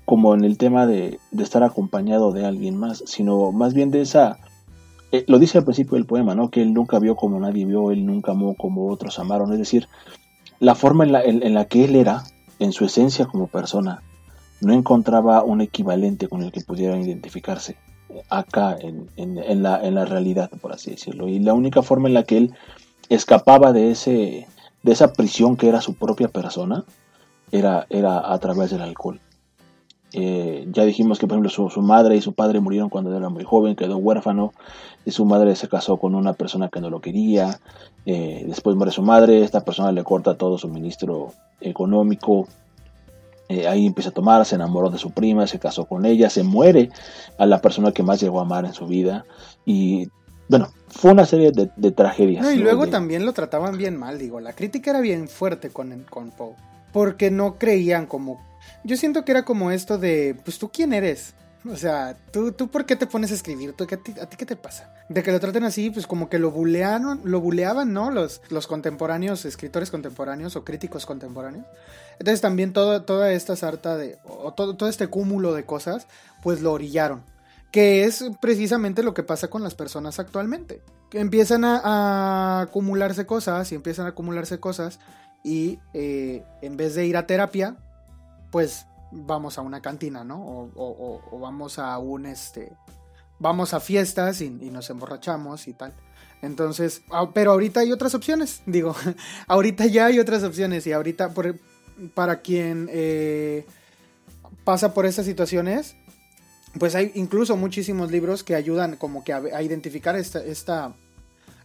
como 0.04 0.36
en 0.36 0.44
el 0.44 0.58
tema 0.58 0.86
de, 0.86 1.18
de 1.32 1.44
estar 1.44 1.64
acompañado 1.64 2.34
de 2.34 2.46
alguien 2.46 2.76
más, 2.78 3.04
sino 3.08 3.54
más 3.54 3.74
bien 3.74 3.90
de 3.90 4.02
esa 4.02 4.38
eh, 5.12 5.24
lo 5.28 5.40
dice 5.40 5.58
al 5.58 5.64
principio 5.64 5.96
del 5.96 6.06
poema, 6.06 6.36
¿no? 6.36 6.50
Que 6.50 6.62
él 6.62 6.74
nunca 6.74 7.00
vio 7.00 7.16
como 7.16 7.40
nadie 7.40 7.66
vio, 7.66 7.92
él 7.92 8.06
nunca 8.06 8.32
amó 8.32 8.56
como 8.56 8.90
otros 8.90 9.20
amaron. 9.20 9.52
Es 9.54 9.60
decir, 9.60 9.88
la 10.60 10.76
forma 10.76 11.04
en 11.06 11.12
la, 11.12 11.24
en, 11.24 11.54
la 11.54 11.66
que 11.66 11.86
él 11.86 11.96
era, 11.96 12.24
en 12.60 12.74
su 12.74 12.86
esencia 12.86 13.26
como 13.26 13.48
persona, 13.48 14.02
no 14.60 14.74
encontraba 14.74 15.44
un 15.44 15.62
equivalente 15.62 16.28
con 16.28 16.44
el 16.44 16.52
que 16.52 16.62
pudieran 16.62 17.02
identificarse 17.02 17.78
acá 18.30 18.76
en, 18.80 19.10
en, 19.16 19.64
la, 19.64 19.86
en 19.86 19.96
la 19.96 20.06
realidad, 20.06 20.50
por 20.62 20.74
así 20.74 20.92
decirlo. 20.92 21.28
Y 21.28 21.40
la 21.40 21.54
única 21.54 21.82
forma 21.82 22.08
en 22.08 22.14
la 22.14 22.24
que 22.24 22.38
él 22.38 22.54
escapaba 23.10 23.72
de, 23.72 23.92
ese, 23.92 24.48
de 24.84 24.92
esa 24.92 25.14
prisión 25.14 25.56
que 25.56 25.70
era 25.70 25.80
su 25.82 25.94
propia 25.94 26.28
persona 26.28 26.84
era, 27.52 27.86
era 27.90 28.34
a 28.34 28.40
través 28.40 28.72
del 28.72 28.82
alcohol. 28.82 29.22
Eh, 30.14 30.68
ya 30.72 30.86
dijimos 30.86 31.20
que, 31.20 31.28
por 31.28 31.38
ejemplo, 31.38 31.70
su, 31.70 31.82
madre 31.82 32.16
y 32.16 32.22
su 32.22 32.34
padre 32.34 32.60
murieron 32.60 32.90
cuando 32.90 33.16
era 33.16 33.30
muy 33.30 33.44
joven, 33.44 33.76
quedó 33.76 33.98
huérfano, 33.98 34.54
y 35.06 35.12
su 35.12 35.26
madre 35.26 35.56
se 35.56 35.68
casó 35.68 35.98
con 35.98 36.16
una 36.16 36.34
persona 36.34 36.70
que 36.70 36.82
no 36.82 36.90
lo 36.90 37.02
quería. 37.02 37.60
Eh, 38.06 38.46
después 38.48 38.76
muere 38.76 38.92
su 38.92 39.02
madre, 39.02 39.44
esta 39.44 39.64
persona 39.64 39.92
le 39.92 40.04
corta 40.04 40.36
todo 40.36 40.58
su 40.58 40.70
ministro 40.70 41.34
económico. 41.62 42.48
Eh, 43.50 43.68
ahí 43.68 43.86
empieza 43.86 44.10
a 44.10 44.14
tomar, 44.14 44.46
se 44.46 44.56
enamoró 44.56 44.90
de 44.90 44.98
su 44.98 45.12
prima, 45.12 45.48
se 45.48 45.60
casó 45.60 45.86
con 45.86 46.06
ella, 46.06 46.30
se 46.30 46.44
muere 46.44 46.90
a 47.38 47.46
la 47.46 47.62
persona 47.62 47.92
que 47.92 48.04
más 48.04 48.20
llegó 48.20 48.40
a 48.40 48.44
amar 48.44 48.66
en 48.66 48.74
su 48.74 48.88
vida. 48.88 49.26
Y 49.66 50.10
bueno, 50.50 50.70
fue 50.88 51.12
una 51.12 51.26
serie 51.26 51.52
de, 51.52 51.92
tragedias. 51.92 52.54
y 52.54 52.58
luego 52.58 52.88
también 52.88 53.26
lo 53.26 53.34
trataban 53.34 53.78
bien 53.78 53.98
mal, 53.98 54.18
digo, 54.18 54.40
la 54.40 54.54
crítica 54.54 54.92
era 54.92 55.02
bien 55.02 55.28
fuerte 55.28 55.70
con, 55.70 56.06
con 56.10 56.32
Poe, 56.32 56.56
porque 56.92 57.32
no 57.32 57.56
creían 57.58 58.06
como... 58.06 58.47
Yo 58.88 58.96
siento 58.96 59.26
que 59.26 59.32
era 59.32 59.44
como 59.44 59.70
esto 59.70 59.98
de, 59.98 60.40
pues 60.46 60.58
tú 60.58 60.70
quién 60.72 60.94
eres, 60.94 61.34
o 61.70 61.76
sea, 61.76 62.16
¿tú, 62.32 62.54
tú 62.54 62.70
por 62.70 62.86
qué 62.86 62.96
te 62.96 63.06
pones 63.06 63.32
a 63.32 63.34
escribir? 63.34 63.74
¿Tú, 63.74 63.84
a, 63.84 63.98
ti, 63.98 64.38
qué 64.38 64.46
te 64.46 64.56
pasa? 64.56 64.94
De 65.10 65.24
que 65.24 65.34
lo 65.34 65.42
traten 65.42 65.66
así, 65.66 65.90
pues 65.90 66.08
como 66.08 66.30
que 66.30 66.40
lo 66.40 66.52
bulearon, 66.52 67.20
lo 67.26 67.42
buleaban, 67.42 67.92
¿no? 67.92 68.12
Los, 68.12 68.42
los 68.50 68.66
contemporáneos, 68.66 69.44
escritores 69.44 69.92
contemporáneos 69.92 70.56
o 70.56 70.64
críticos 70.64 71.06
contemporáneos. 71.06 71.66
Entonces 72.14 72.40
también 72.40 72.72
todo, 72.72 73.04
toda 73.04 73.34
esta 73.34 73.58
sarta 73.58 73.98
de, 73.98 74.20
o 74.24 74.54
todo, 74.54 74.78
todo 74.78 74.88
este 74.88 75.08
cúmulo 75.08 75.54
de 75.54 75.66
cosas, 75.66 76.08
pues 76.42 76.62
lo 76.62 76.72
orillaron 76.72 77.24
que 77.72 78.06
es 78.06 78.24
precisamente 78.42 79.04
lo 79.04 79.14
que 79.14 79.24
pasa 79.24 79.50
con 79.50 79.62
las 79.62 79.76
personas 79.76 80.20
actualmente. 80.20 80.82
Que 81.10 81.20
empiezan 81.20 81.66
a, 81.66 82.62
acumularse 82.62 83.26
cosas 83.26 83.72
y 83.72 83.76
empiezan 83.76 84.06
a 84.06 84.10
acumularse 84.10 84.60
cosas 84.60 85.00
y 85.44 85.80
eh, 85.94 86.44
en 86.62 86.78
vez 86.78 86.96
de 86.96 87.06
ir 87.06 87.18
a 87.18 87.28
terapia, 87.28 87.76
pues 88.52 88.86
vamos 89.12 89.58
a 89.58 89.62
una 89.62 89.82
cantina, 89.82 90.24
¿no? 90.24 90.72
O, 90.76 91.40
vamos 91.40 91.80
a 91.80 91.98
un, 91.98 92.26
este, 92.26 92.74
vamos 93.40 93.74
a 93.74 93.80
fiestas 93.80 94.42
y, 94.42 94.50
nos 94.50 94.90
emborrachamos 94.90 95.68
y 95.68 95.74
tal. 95.74 95.94
Entonces, 96.42 97.02
ah, 97.12 97.32
pero 97.34 97.52
ahorita 97.52 97.80
hay 97.80 97.92
otras 97.92 98.14
opciones, 98.14 98.62
digo, 98.66 98.96
ahorita 99.48 99.86
ya 99.88 100.06
hay 100.08 100.20
otras 100.20 100.44
opciones 100.44 100.86
y 100.86 100.92
ahorita 100.92 101.34
por, 101.34 101.60
para 102.14 102.42
quien 102.42 102.88
eh, 102.92 103.66
pasa 104.64 104.94
por 104.94 105.06
estas 105.06 105.26
situaciones, 105.26 105.96
pues 106.78 106.94
hay 106.96 107.12
incluso 107.16 107.58
muchísimos 107.58 108.12
libros 108.12 108.44
que 108.44 108.56
ayudan 108.56 108.98
como 108.98 109.24
que 109.24 109.34
a, 109.34 109.62
identificar 109.62 110.16
esta, 110.16 110.44
esta, 110.44 110.96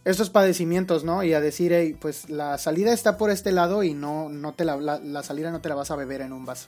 estos 0.05 0.29
padecimientos, 0.29 1.03
¿no? 1.03 1.23
Y 1.23 1.33
a 1.33 1.41
decir, 1.41 1.97
pues 1.99 2.29
la 2.29 2.57
salida 2.57 2.93
está 2.93 3.17
por 3.17 3.29
este 3.29 3.51
lado 3.51 3.83
y 3.83 3.93
no, 3.93 4.29
no 4.29 4.53
te 4.53 4.65
la, 4.65 4.75
la, 4.77 5.23
salida 5.23 5.51
no 5.51 5.61
te 5.61 5.69
la 5.69 5.75
vas 5.75 5.91
a 5.91 5.95
beber 5.95 6.21
en 6.21 6.33
un 6.33 6.45
vaso. 6.45 6.67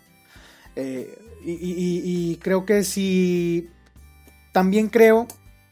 Eh, 0.75 1.17
y, 1.43 2.37
creo 2.37 2.65
que 2.65 2.83
si... 2.83 3.69
También 4.51 4.87
creo 4.87 5.27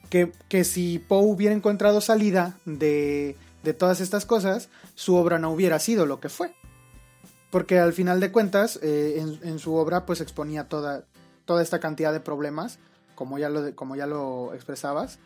que, 0.09 0.33
que 0.49 0.65
si 0.65 0.99
Poe 0.99 1.23
hubiera 1.23 1.55
encontrado 1.55 2.01
salida 2.01 2.57
de, 2.65 3.37
de 3.63 3.73
todas 3.73 4.01
estas 4.01 4.25
cosas, 4.25 4.69
su 4.93 5.15
obra 5.15 5.39
no 5.39 5.51
hubiera 5.51 5.79
sido 5.79 6.05
lo 6.05 6.19
que 6.19 6.27
fue. 6.27 6.53
Porque 7.49 7.79
al 7.79 7.93
final 7.93 8.19
de 8.19 8.31
cuentas, 8.31 8.77
eh, 8.81 9.19
en, 9.19 9.39
en, 9.47 9.59
su 9.59 9.75
obra 9.75 10.05
pues 10.05 10.19
exponía 10.19 10.67
toda, 10.67 11.05
toda 11.45 11.61
esta 11.61 11.79
cantidad 11.79 12.11
de 12.11 12.19
problemas, 12.19 12.79
como 13.15 13.37
ya 13.37 13.49
lo, 13.49 13.73
como 13.75 13.95
ya 13.95 14.05
lo 14.05 14.53
expresabas, 14.53 15.19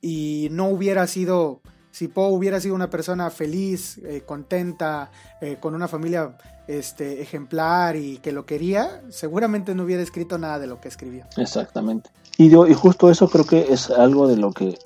y 0.00 0.48
no 0.50 0.68
hubiera 0.68 1.06
sido, 1.06 1.60
si 1.94 2.08
Poe 2.08 2.32
hubiera 2.32 2.58
sido 2.58 2.74
una 2.74 2.90
persona 2.90 3.30
feliz, 3.30 3.98
eh, 3.98 4.24
contenta, 4.26 5.12
eh, 5.40 5.58
con 5.60 5.76
una 5.76 5.86
familia 5.86 6.36
este, 6.66 7.22
ejemplar 7.22 7.94
y 7.94 8.18
que 8.18 8.32
lo 8.32 8.44
quería, 8.44 9.00
seguramente 9.10 9.76
no 9.76 9.84
hubiera 9.84 10.02
escrito 10.02 10.36
nada 10.36 10.58
de 10.58 10.66
lo 10.66 10.80
que 10.80 10.88
escribió. 10.88 11.24
Exactamente. 11.36 12.10
Y, 12.36 12.52
y 12.52 12.74
justo 12.74 13.12
eso 13.12 13.28
creo 13.28 13.46
que 13.46 13.72
es 13.72 13.90
algo 13.90 14.26
de 14.26 14.36
lo 14.36 14.50
que, 14.50 14.76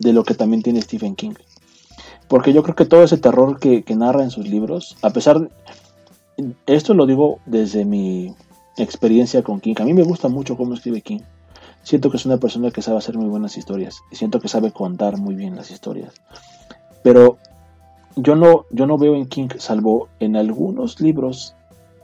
de 0.00 0.12
lo 0.12 0.22
que 0.22 0.34
también 0.34 0.62
tiene 0.62 0.82
Stephen 0.82 1.16
King. 1.16 1.32
Porque 2.28 2.52
yo 2.52 2.62
creo 2.62 2.76
que 2.76 2.84
todo 2.84 3.04
ese 3.04 3.16
terror 3.16 3.58
que, 3.58 3.82
que 3.82 3.96
narra 3.96 4.22
en 4.22 4.30
sus 4.30 4.46
libros, 4.46 4.98
a 5.00 5.08
pesar, 5.08 5.48
esto 6.66 6.92
lo 6.92 7.06
digo 7.06 7.40
desde 7.46 7.86
mi 7.86 8.34
experiencia 8.76 9.42
con 9.42 9.60
King. 9.60 9.76
A 9.80 9.84
mí 9.84 9.94
me 9.94 10.02
gusta 10.02 10.28
mucho 10.28 10.58
cómo 10.58 10.74
escribe 10.74 11.00
King. 11.00 11.20
Siento 11.90 12.08
que 12.08 12.18
es 12.18 12.24
una 12.24 12.36
persona 12.36 12.70
que 12.70 12.82
sabe 12.82 12.98
hacer 12.98 13.18
muy 13.18 13.28
buenas 13.28 13.56
historias 13.56 14.04
y 14.12 14.14
siento 14.14 14.38
que 14.38 14.46
sabe 14.46 14.70
contar 14.70 15.18
muy 15.18 15.34
bien 15.34 15.56
las 15.56 15.72
historias. 15.72 16.14
Pero 17.02 17.38
yo 18.14 18.36
no, 18.36 18.66
yo 18.70 18.86
no 18.86 18.96
veo 18.96 19.16
en 19.16 19.26
King, 19.26 19.48
salvo 19.58 20.06
en 20.20 20.36
algunos 20.36 21.00
libros 21.00 21.56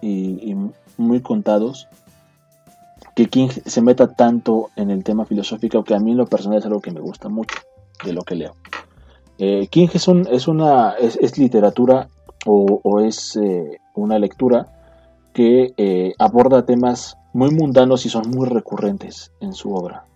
y, 0.02 0.56
muy 0.96 1.20
contados, 1.20 1.86
que 3.14 3.26
King 3.26 3.50
se 3.64 3.80
meta 3.80 4.12
tanto 4.12 4.70
en 4.74 4.90
el 4.90 5.04
tema 5.04 5.24
filosófico 5.24 5.84
que 5.84 5.94
a 5.94 6.00
mí 6.00 6.10
en 6.10 6.16
lo 6.16 6.26
personal 6.26 6.58
es 6.58 6.66
algo 6.66 6.80
que 6.80 6.90
me 6.90 6.98
gusta 6.98 7.28
mucho 7.28 7.56
de 8.04 8.12
lo 8.12 8.22
que 8.22 8.34
leo. 8.34 8.56
Eh, 9.38 9.68
King 9.68 9.90
es, 9.94 10.08
un, 10.08 10.26
es 10.28 10.48
una 10.48 10.94
es, 10.98 11.38
literatura 11.38 12.08
o, 12.44 12.98
es 12.98 13.36
eh, 13.36 13.78
una 13.94 14.18
lectura 14.18 14.66
que 15.32 15.74
eh, 15.76 16.12
aborda 16.18 16.66
temas 16.66 17.16
muy 17.36 17.50
mundanos 17.50 18.06
y 18.06 18.08
son 18.08 18.30
muy 18.30 18.48
recurrentes 18.48 19.32
en 19.40 19.52
su 19.52 19.74
obra, 19.74 20.06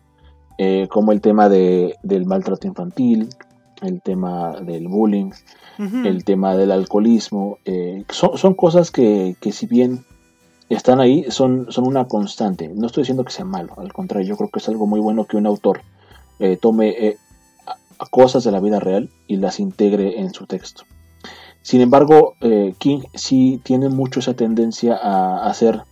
eh, 0.58 0.88
como 0.90 1.12
el 1.12 1.20
tema 1.20 1.48
de, 1.48 1.96
del 2.02 2.26
maltrato 2.26 2.66
infantil, 2.66 3.28
el 3.82 4.00
tema 4.02 4.60
del 4.60 4.88
bullying, 4.88 5.30
el 6.04 6.24
tema 6.24 6.56
del 6.56 6.72
alcoholismo. 6.72 7.58
Eh, 7.64 8.04
son, 8.10 8.36
son, 8.36 8.54
cosas 8.54 8.90
que, 8.90 9.36
que, 9.40 9.52
si 9.52 9.66
bien 9.66 10.04
están 10.68 11.00
ahí, 11.00 11.24
son, 11.30 11.66
son 11.70 11.86
una 11.86 12.06
constante. 12.06 12.68
No 12.68 12.86
estoy 12.86 13.02
diciendo 13.02 13.24
que 13.24 13.32
sea 13.32 13.44
malo, 13.44 13.74
al 13.78 13.92
contrario, 13.92 14.28
yo 14.28 14.36
creo 14.36 14.50
que 14.50 14.58
es 14.58 14.68
algo 14.68 14.86
muy 14.86 15.00
bueno 15.00 15.24
que 15.24 15.36
un 15.36 15.46
autor 15.46 15.80
tome 16.62 17.18
cosas 18.08 18.44
de 18.44 18.50
la 18.50 18.60
vida 18.60 18.80
real 18.80 19.10
y 19.26 19.36
las 19.36 19.60
integre 19.60 20.20
en 20.20 20.32
su 20.32 20.46
texto. 20.46 20.84
Sin 21.62 21.82
embargo, 21.82 22.34
eh, 22.40 22.74
King 22.78 23.00
sí 23.14 23.60
tiene 23.62 23.88
mucho 23.90 24.20
esa 24.20 24.34
tendencia 24.34 24.96
a 24.96 25.46
hacer 25.46 25.82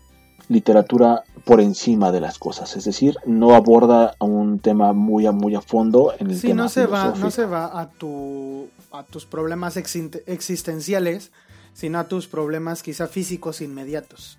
literatura 0.49 1.24
por 1.44 1.61
encima 1.61 2.12
de 2.12 2.20
las 2.20 2.38
cosas, 2.38 2.76
es 2.76 2.84
decir, 2.84 3.16
no 3.26 3.55
aborda 3.55 4.14
un 4.20 4.59
tema 4.59 4.92
muy 4.92 5.26
a 5.26 5.32
muy 5.32 5.55
a 5.55 5.61
fondo 5.61 6.12
en 6.18 6.30
el 6.30 6.38
sí, 6.38 6.53
no 6.55 6.68
se 6.68 6.86
va, 6.86 7.14
no 7.16 7.30
se 7.30 7.46
va 7.46 7.80
a 7.80 7.88
tu 7.88 8.68
a 8.90 9.03
tus 9.03 9.26
problemas 9.26 9.76
existenciales, 9.76 11.30
sino 11.74 11.99
a 11.99 12.09
tus 12.09 12.26
problemas 12.26 12.82
quizá 12.82 13.07
físicos 13.07 13.61
inmediatos. 13.61 14.38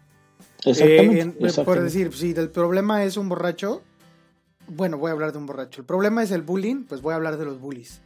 Exactamente, 0.65 1.47
eh, 1.47 1.63
Por 1.63 1.81
decir, 1.81 2.13
si 2.13 2.31
el 2.31 2.49
problema 2.49 3.03
es 3.03 3.15
un 3.15 3.29
borracho, 3.29 3.81
bueno, 4.67 4.97
voy 4.97 5.09
a 5.09 5.13
hablar 5.13 5.31
de 5.31 5.37
un 5.37 5.45
borracho. 5.45 5.81
El 5.81 5.87
problema 5.87 6.23
es 6.23 6.31
el 6.31 6.41
bullying, 6.41 6.83
pues 6.83 7.01
voy 7.01 7.13
a 7.13 7.15
hablar 7.15 7.37
de 7.37 7.45
los 7.45 7.59
bullies. 7.59 8.01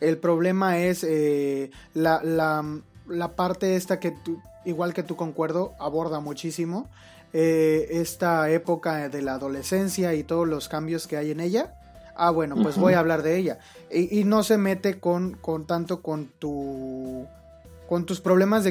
El 0.00 0.18
problema 0.18 0.78
es 0.78 1.04
eh, 1.04 1.70
la, 1.94 2.20
la, 2.22 3.36
parte 3.36 3.76
esta 3.76 4.00
que 4.00 4.10
tú, 4.10 4.40
igual 4.64 4.92
que 4.92 5.02
tú 5.02 5.16
concuerdo, 5.16 5.72
aborda 5.78 6.20
muchísimo. 6.20 6.90
Eh, 7.36 7.88
esta 8.00 8.48
época 8.48 9.08
de 9.08 9.20
la 9.20 9.34
adolescencia 9.34 10.14
y 10.14 10.22
todos 10.22 10.46
los 10.46 10.68
cambios 10.68 11.08
que 11.08 11.16
hay 11.16 11.32
en 11.32 11.40
ella. 11.40 11.74
Ah, 12.14 12.30
bueno, 12.30 12.54
pues 12.62 12.78
voy 12.78 12.94
a 12.94 13.00
hablar 13.00 13.24
de 13.24 13.36
ella. 13.36 13.58
Y, 13.90 14.22
no 14.22 14.44
se 14.44 14.56
mete 14.56 15.00
con, 15.00 15.34
con 15.34 15.66
tanto 15.66 16.00
con 16.00 16.28
tu 16.38 17.26
con 17.88 18.06
tus 18.06 18.20
problemas 18.20 18.62
de, 18.62 18.70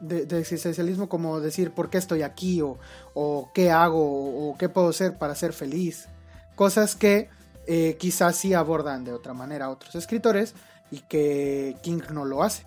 de, 0.00 0.38
existencialismo 0.38 1.08
como 1.08 1.40
decir 1.40 1.70
por 1.72 1.90
qué 1.90 1.98
estoy 1.98 2.22
aquí 2.22 2.60
o, 2.60 2.78
o 3.14 3.50
qué 3.54 3.70
hago 3.70 4.50
o 4.50 4.56
qué 4.58 4.68
puedo 4.68 4.90
hacer 4.90 5.16
para 5.16 5.34
ser 5.34 5.54
feliz. 5.54 6.06
Cosas 6.54 6.94
que 6.94 7.30
eh, 7.66 7.96
quizás 7.98 8.36
sí 8.36 8.52
abordan 8.52 9.04
de 9.04 9.12
otra 9.14 9.32
manera 9.32 9.66
a 9.66 9.70
otros 9.70 9.94
escritores 9.94 10.54
y 10.90 10.98
que 11.00 11.76
King 11.82 12.02
no 12.12 12.26
lo 12.26 12.42
hace. 12.42 12.66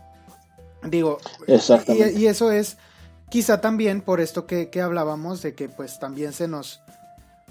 Digo, 0.83 1.19
y, 1.47 2.25
eso 2.25 2.51
es 2.51 2.77
quizá 3.29 3.61
también 3.61 4.01
por 4.01 4.19
esto 4.19 4.45
que, 4.45 4.69
hablábamos 4.81 5.41
de 5.41 5.53
que 5.53 5.69
pues 5.69 5.99
también 5.99 6.33
se 6.33 6.47
nos 6.47 6.81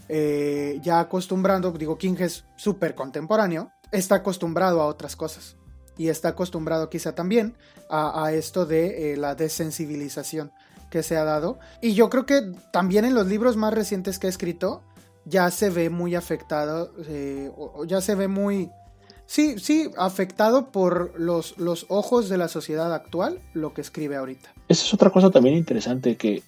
eh, 0.08 0.78
ya 0.82 1.00
acostumbrando, 1.00 1.72
digo, 1.72 1.98
King 1.98 2.16
es 2.20 2.44
súper 2.56 2.94
contemporáneo, 2.94 3.72
está 3.92 4.16
acostumbrado 4.16 4.80
a 4.80 4.86
otras 4.86 5.16
cosas 5.16 5.56
y 5.98 6.08
está 6.08 6.28
acostumbrado 6.28 6.90
quizá 6.90 7.14
también 7.14 7.56
a, 7.88 8.32
esto 8.32 8.66
de 8.66 9.12
eh, 9.12 9.16
la 9.16 9.34
desensibilización 9.34 10.52
que 10.90 11.02
se 11.02 11.16
ha 11.16 11.24
dado. 11.24 11.58
Y 11.80 11.94
yo 11.94 12.10
creo 12.10 12.26
que 12.26 12.52
también 12.72 13.04
en 13.04 13.14
los 13.14 13.26
libros 13.26 13.56
más 13.56 13.72
recientes 13.72 14.18
que 14.18 14.26
ha 14.26 14.30
escrito, 14.30 14.82
ya 15.24 15.50
se 15.50 15.70
ve 15.70 15.90
muy 15.90 16.14
afectado, 16.14 16.92
eh, 17.06 17.50
o 17.56 17.84
ya 17.84 18.00
se 18.00 18.14
ve 18.14 18.28
muy... 18.28 18.70
Sí, 19.26 19.58
sí, 19.58 19.90
afectado 19.96 20.70
por 20.70 21.18
los, 21.18 21.58
los 21.58 21.86
ojos 21.88 22.28
de 22.28 22.38
la 22.38 22.48
sociedad 22.48 22.94
actual, 22.94 23.40
lo 23.54 23.74
que 23.74 23.80
escribe 23.80 24.16
ahorita. 24.16 24.54
Esa 24.68 24.84
es 24.84 24.94
otra 24.94 25.10
cosa 25.10 25.30
también 25.30 25.56
interesante 25.56 26.16
que, 26.16 26.42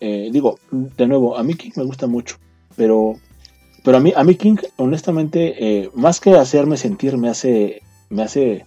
eh, 0.00 0.30
digo, 0.32 0.58
de 0.70 1.06
nuevo, 1.06 1.36
a 1.36 1.42
mí 1.42 1.54
King 1.54 1.72
me 1.76 1.84
gusta 1.84 2.06
mucho, 2.06 2.36
pero, 2.74 3.16
pero 3.84 3.98
a, 3.98 4.00
mí, 4.00 4.12
a 4.16 4.24
mí 4.24 4.34
King, 4.34 4.56
honestamente, 4.76 5.82
eh, 5.82 5.90
más 5.94 6.20
que 6.20 6.32
hacerme 6.32 6.76
sentir, 6.78 7.18
me 7.18 7.28
hace, 7.28 7.82
me 8.08 8.22
hace 8.22 8.66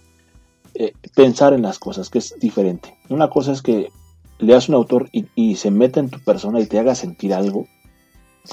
pensar 1.14 1.52
en 1.54 1.62
las 1.62 1.78
cosas, 1.78 2.10
que 2.10 2.18
es 2.18 2.34
diferente. 2.40 2.96
Una 3.08 3.30
cosa 3.30 3.52
es 3.52 3.62
que 3.62 3.90
leas 4.38 4.68
un 4.68 4.74
autor 4.74 5.08
y, 5.12 5.26
y 5.34 5.56
se 5.56 5.70
meta 5.70 6.00
en 6.00 6.10
tu 6.10 6.20
persona 6.20 6.60
y 6.60 6.66
te 6.66 6.78
haga 6.78 6.94
sentir 6.94 7.34
algo, 7.34 7.66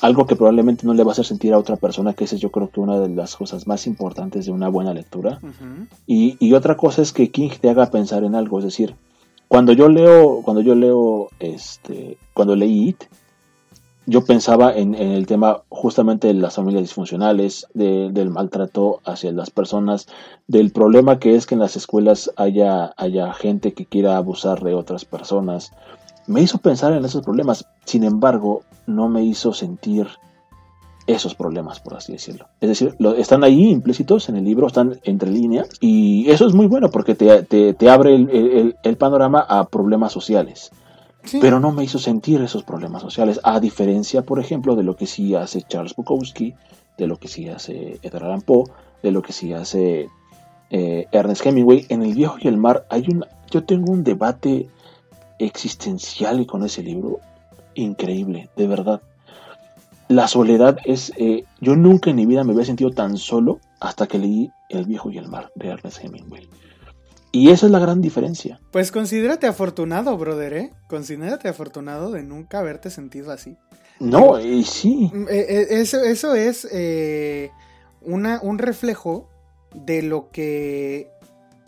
algo 0.02 0.26
que 0.26 0.36
probablemente 0.36 0.86
no 0.86 0.94
le 0.94 1.04
va 1.04 1.12
a 1.12 1.14
hacer 1.14 1.26
sentir 1.26 1.54
a 1.54 1.58
otra 1.58 1.76
persona, 1.76 2.14
que 2.14 2.24
esa 2.24 2.36
es 2.36 2.42
yo 2.42 2.52
creo 2.52 2.70
que 2.70 2.80
una 2.80 3.00
de 3.00 3.10
las 3.10 3.36
cosas 3.36 3.68
más 3.68 3.88
importantes 3.88 4.46
de 4.46 4.52
una 4.52 4.70
buena 4.70 4.94
lectura. 4.94 5.40
y, 6.08 6.38
y, 6.40 6.54
otra 6.54 6.78
cosa 6.78 7.02
es 7.02 7.12
que 7.12 7.30
King 7.30 7.50
te 7.60 7.70
haga 7.70 7.92
pensar 7.92 8.24
en 8.24 8.36
algo, 8.36 8.60
es 8.60 8.66
decir, 8.66 8.96
cuando 9.48 9.74
yo 9.74 9.90
leo, 9.90 10.42
cuando 10.44 10.62
yo 10.62 10.76
leo, 10.76 11.28
este, 11.40 12.18
cuando 12.34 12.56
leí 12.56 12.90
It, 12.90 13.04
yo 14.06 14.24
pensaba 14.24 14.74
en, 14.74 14.96
el 14.96 15.28
tema 15.28 15.62
justamente 15.70 16.28
de 16.28 16.34
las 16.34 16.56
familias 16.56 16.84
disfuncionales, 16.84 17.68
del 17.74 18.30
maltrato 18.30 19.02
hacia 19.06 19.32
las 19.32 19.50
personas, 19.50 20.08
del 20.48 20.72
problema 20.72 21.20
que 21.20 21.36
es 21.36 21.46
que 21.46 21.56
en 21.56 21.62
las 21.62 21.76
escuelas 21.76 22.32
haya, 22.36 22.94
haya 22.98 23.34
gente 23.34 23.74
que 23.74 23.86
quiera 23.86 24.18
abusar 24.18 24.64
de 24.64 24.74
otras 24.74 25.06
personas. 25.06 25.74
Me 26.28 26.42
hizo 26.42 26.58
pensar 26.60 26.94
en 26.94 27.04
esos 27.04 27.24
problemas, 27.24 27.68
sin 27.86 28.04
embargo, 28.04 28.64
no 28.86 29.10
me 29.10 29.24
hizo 29.24 29.54
sentir 29.54 30.08
esos 31.08 31.36
problemas, 31.36 31.80
por 31.80 31.96
así 31.96 32.14
decirlo. 32.14 32.48
Es 32.60 32.70
decir, 32.70 32.96
están 33.18 33.44
ahí 33.44 33.70
implícitos 33.70 34.30
en 34.30 34.38
el 34.38 34.46
libro, 34.46 34.68
están 34.68 35.00
entre 35.04 35.32
líneas, 35.32 35.70
y 35.80 36.30
eso 36.30 36.46
es 36.46 36.54
muy 36.54 36.68
bueno 36.68 36.90
porque 36.90 37.16
te, 37.16 37.90
abre 37.90 38.16
el, 38.16 38.98
panorama 38.98 39.40
a 39.48 39.68
problemas 39.68 40.12
sociales. 40.12 40.72
Pero 41.40 41.60
no 41.60 41.72
me 41.72 41.84
hizo 41.84 42.00
sentir 42.00 42.42
esos 42.42 42.64
problemas 42.64 43.04
sociales, 43.04 43.40
a 43.44 43.60
diferencia, 43.60 44.24
por 44.24 44.40
ejemplo, 44.40 44.76
de 44.76 44.84
lo 44.84 44.96
que 44.96 45.06
sí 45.06 45.36
hace 45.36 45.62
Charles 45.62 45.96
Bukowski, 45.96 46.56
de 46.98 47.08
lo 47.08 47.18
que 47.18 47.28
sí 47.28 47.48
hace 47.48 48.00
Edgar 48.02 48.24
Allan 48.24 48.42
Poe, 48.42 48.66
de 49.04 49.12
lo 49.12 49.22
que 49.22 49.32
sí 49.32 49.54
hace 49.54 50.10
eh, 50.72 51.08
Ernest 51.12 51.46
Hemingway. 51.46 51.86
En 51.90 52.02
El 52.02 52.16
viejo 52.16 52.38
y 52.42 52.48
el 52.48 52.58
mar 52.58 52.86
hay 52.90 53.06
un, 53.10 53.26
yo 53.52 53.64
tengo 53.64 53.92
un 53.92 54.04
debate 54.04 54.68
existencial 55.46 56.46
con 56.46 56.64
ese 56.64 56.84
libro 56.84 57.20
increíble, 57.74 58.50
de 58.56 58.68
verdad. 58.68 59.02
La 60.08 60.28
soledad 60.28 60.78
es, 60.84 61.14
eh, 61.18 61.46
yo 61.60 61.76
nunca 61.76 62.10
en 62.10 62.18
mi 62.18 62.26
vida 62.26 62.44
me 62.44 62.52
había 62.52 62.66
sentido 62.66 62.92
tan 62.92 63.18
solo 63.18 63.60
hasta 63.80 64.08
que 64.08 64.20
leí 64.20 64.52
El 64.70 64.86
viejo 64.86 65.10
y 65.10 65.18
el 65.18 65.28
mar 65.28 65.52
de 65.56 65.70
Ernest 65.70 66.04
Hemingway. 66.04 66.48
Y 67.32 67.50
esa 67.50 67.66
es 67.68 67.72
la 67.72 67.80
gran 67.80 68.02
diferencia. 68.02 68.60
Pues 68.72 68.92
considérate 68.92 69.48
afortunado, 69.48 70.18
brother, 70.18 70.54
¿eh? 70.54 70.74
Considérate 70.88 71.48
afortunado 71.48 72.12
de 72.12 72.24
nunca 72.24 72.60
haberte 72.60 72.90
sentido 72.90 73.32
así. 73.32 73.58
No, 74.02 74.40
y 74.40 74.64
sí. 74.64 75.10
Mm, 75.14 75.28
eh, 75.30 75.46
eh, 75.48 75.68
eso, 75.70 76.02
eso 76.04 76.36
es 76.36 76.68
eh, 76.72 77.52
una, 78.02 78.42
un 78.42 78.58
reflejo 78.58 79.30
de 79.74 80.02
lo 80.02 80.30
que 80.30 81.10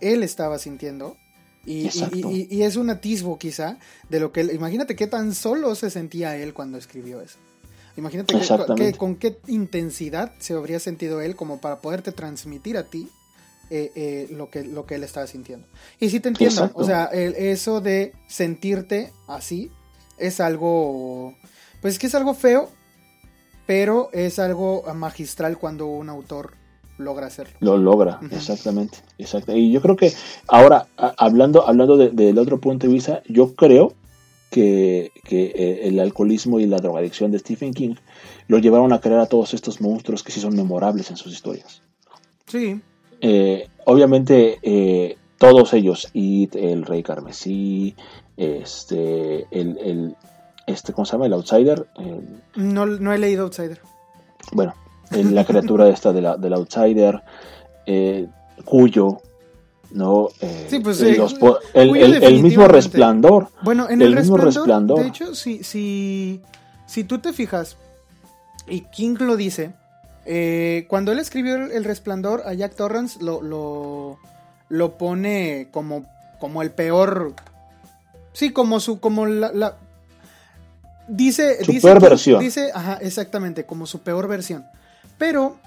él 0.01 0.23
estaba 0.23 0.57
sintiendo. 0.57 1.15
Y, 1.65 1.89
y, 2.49 2.63
es 2.63 2.75
un 2.75 2.89
atisbo 2.89 3.39
quizá 3.39 3.77
de 4.09 4.19
lo 4.19 4.33
que 4.33 4.41
él... 4.41 4.51
Imagínate 4.53 4.97
qué 4.97 5.07
tan 5.07 5.33
solo 5.33 5.75
se 5.75 5.89
sentía 5.89 6.35
él 6.35 6.53
cuando 6.53 6.77
escribió 6.77 7.21
eso. 7.21 7.37
Imagínate 7.95 8.33
con 8.97 9.15
qué 9.15 9.37
intensidad 9.47 10.33
se 10.39 10.53
habría 10.53 10.79
sentido 10.79 11.21
él 11.21 11.35
como 11.35 11.61
para 11.61 11.79
poderte 11.79 12.11
transmitir 12.11 12.75
a 12.75 12.83
ti 12.83 13.07
eh, 13.69 13.91
eh, 13.95 14.27
lo, 14.31 14.49
que, 14.49 14.63
lo 14.63 14.85
que 14.85 14.95
él 14.95 15.03
estaba 15.03 15.27
sintiendo. 15.27 15.67
Y 15.99 16.09
sí 16.09 16.19
te 16.19 16.29
entiendo, 16.29 16.71
o 16.73 16.83
sea, 16.83 17.05
eso 17.05 17.81
de 17.81 18.13
sentirte 18.27 19.13
así 19.27 19.71
es 20.17 20.39
algo, 20.39 21.35
pues 21.81 21.93
es 21.93 21.99
que 21.99 22.07
es 22.07 22.15
algo 22.15 22.33
feo, 22.33 22.69
pero 23.65 24.09
es 24.11 24.39
algo 24.39 24.83
magistral 24.95 25.57
cuando 25.57 25.87
un 25.87 26.09
autor 26.09 26.55
logra 26.97 27.27
hacerlo. 27.27 27.55
Lo 27.59 27.77
logra, 27.77 28.19
exactamente, 28.31 28.99
exacto. 29.17 29.55
Y 29.55 29.71
yo 29.71 29.81
creo 29.81 29.95
que 29.95 30.11
ahora, 30.47 30.87
hablando, 30.97 31.67
hablando 31.67 31.97
del 31.97 32.37
otro 32.37 32.59
punto 32.59 32.87
de 32.87 32.93
vista, 32.93 33.23
yo 33.27 33.55
creo 33.55 33.93
que, 34.49 35.11
que 35.23 35.45
eh, 35.55 35.87
el 35.87 35.99
alcoholismo 35.99 36.59
y 36.59 36.67
la 36.67 36.77
drogadicción 36.77 37.31
de 37.31 37.39
Stephen 37.39 37.73
King 37.73 37.95
lo 38.47 38.59
llevaron 38.59 38.93
a 38.93 38.99
crear 38.99 39.19
a 39.19 39.25
todos 39.25 39.53
estos 39.53 39.81
monstruos 39.81 40.23
que 40.23 40.31
sí 40.31 40.39
son 40.39 40.55
memorables 40.55 41.09
en 41.09 41.17
sus 41.17 41.33
historias. 41.33 41.81
Sí. 42.45 42.79
Eh, 43.21 43.67
obviamente, 43.85 44.59
eh, 44.61 45.17
todos 45.37 45.73
ellos, 45.73 46.09
y 46.13 46.49
el 46.57 46.83
Rey 46.85 47.01
Carmesí, 47.01 47.95
este, 48.37 49.47
el, 49.51 50.15
este, 50.67 50.93
¿cómo 50.93 51.05
se 51.05 51.13
llama? 51.13 51.25
El 51.25 51.33
Outsider. 51.33 51.87
no, 52.55 52.85
no 52.85 53.13
he 53.13 53.17
leído 53.17 53.45
Outsider. 53.45 53.81
Bueno, 54.51 54.75
la 55.11 55.45
criatura 55.45 55.87
esta 55.89 56.11
de 56.11 56.21
la, 56.21 56.37
del 56.37 56.53
Outsider, 56.53 57.21
eh, 57.85 58.27
Cuyo, 58.65 59.19
¿no? 59.91 60.29
sí, 60.69 60.79
pues 60.79 61.01
el, 61.01 62.41
mismo 62.41 62.67
resplandor. 62.67 63.49
Bueno, 63.63 63.89
en 63.89 64.01
el, 64.01 64.15
mismo 64.15 64.37
resplandor, 64.37 64.99
De 64.99 65.07
hecho, 65.07 65.35
si, 65.35 65.63
si, 65.63 66.41
si 66.85 67.03
tú 67.03 67.19
te 67.19 67.33
fijas, 67.33 67.77
y 68.67 68.81
King 68.81 69.15
lo 69.19 69.35
dice, 69.35 69.73
eh, 70.25 70.85
cuando 70.87 71.11
él 71.11 71.19
escribió 71.19 71.55
El 71.55 71.83
Resplandor, 71.83 72.43
a 72.45 72.53
Jack 72.53 72.75
Torrance 72.75 73.21
lo, 73.21 73.41
lo, 74.69 74.97
pone 74.97 75.67
como, 75.71 76.05
como 76.39 76.61
el 76.61 76.71
peor. 76.71 77.33
Sí, 78.31 78.51
como 78.51 78.79
su. 78.79 78.99
como 78.99 79.25
la. 79.25 79.75
dice. 81.07 81.63
Su 81.63 81.79
peor 81.81 82.01
versión. 82.01 82.39
Dice, 82.39 82.71
ajá, 82.73 82.97
exactamente, 83.01 83.65
como 83.65 83.85
su 83.85 83.99
peor 83.99 84.27
versión. 84.27 84.65
Pero. 85.23 85.57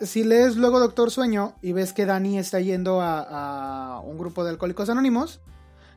Si 0.00 0.24
lees 0.24 0.56
luego 0.56 0.80
Doctor 0.80 1.12
Sueño 1.12 1.54
y 1.62 1.72
ves 1.72 1.92
que 1.94 2.04
Dani 2.04 2.38
está 2.38 2.60
yendo 2.60 3.00
a, 3.00 4.02
un 4.04 4.18
grupo 4.18 4.42
de 4.42 4.50
alcohólicos 4.50 4.90
anónimos, 4.90 5.40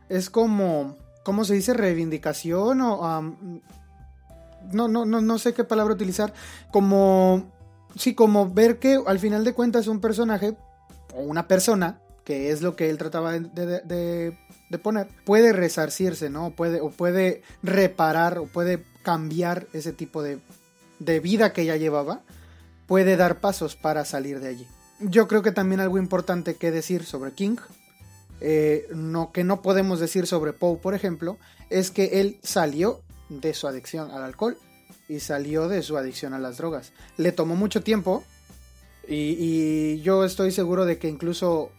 es 0.09 0.29
como, 0.29 0.95
¿cómo 1.23 1.43
se 1.43 1.55
dice? 1.55 1.73
Reivindicación 1.73 2.79
o... 2.81 3.21
no, 4.71 4.87
no, 4.87 5.05
no, 5.05 5.21
no 5.21 5.37
sé 5.39 5.53
qué 5.53 5.63
palabra 5.63 5.95
utilizar. 5.95 6.33
Como 6.71 7.51
sí, 7.95 8.13
como 8.13 8.53
ver 8.53 8.77
que 8.77 9.01
al 9.05 9.17
final 9.17 9.43
de 9.43 9.53
cuentas 9.53 9.87
un 9.87 9.99
personaje 10.01 10.55
o 11.15 11.21
una 11.21 11.47
persona, 11.47 11.99
que 12.23 12.51
es 12.51 12.61
lo 12.61 12.75
que 12.75 12.91
él 12.91 12.99
trataba 12.99 13.31
de, 13.31 14.37
poner, 14.83 15.07
puede 15.25 15.51
resarcirse, 15.51 16.29
¿no? 16.29 16.51
Puede, 16.51 16.79
o 16.79 16.91
puede 16.91 17.41
reparar 17.63 18.37
o 18.37 18.45
puede 18.45 18.85
cambiar 19.03 19.67
ese 19.73 19.93
tipo 19.93 20.21
de, 20.21 20.39
vida 21.19 21.53
que 21.53 21.63
ella 21.63 21.75
llevaba, 21.75 22.21
puede 22.89 23.15
dar 23.15 23.39
pasos 23.39 23.75
para 23.75 24.03
salir 24.03 24.39
de 24.41 24.49
allí. 24.49 24.67
Yo 24.99 25.27
creo 25.27 25.43
que 25.43 25.51
también 25.51 25.79
algo 25.79 25.99
importante 25.99 26.55
que 26.55 26.71
decir 26.71 27.05
sobre 27.05 27.31
King, 27.31 27.57
eh, 28.41 28.87
que 29.31 29.43
no 29.43 29.61
podemos 29.61 29.99
decir 29.99 30.25
sobre 30.25 30.53
Poe, 30.53 30.77
por 30.77 30.95
ejemplo, 30.95 31.37
es 31.69 31.91
que 31.91 32.19
él 32.19 32.39
salió 32.41 33.01
de 33.29 33.53
su 33.53 33.67
adicción 33.67 34.09
al 34.09 34.23
alcohol 34.23 34.57
y 35.07 35.19
salió 35.19 35.67
de 35.67 35.83
su 35.83 35.97
adicción 35.97 36.33
a 36.33 36.39
las 36.39 36.57
drogas. 36.57 36.91
Le 37.15 37.31
tomó 37.31 37.55
mucho 37.55 37.83
tiempo 37.83 38.23
y, 39.07 40.01
yo 40.01 40.25
estoy 40.25 40.51
seguro 40.51 40.85
de 40.85 40.97
que 40.97 41.09
incluso 41.09 41.69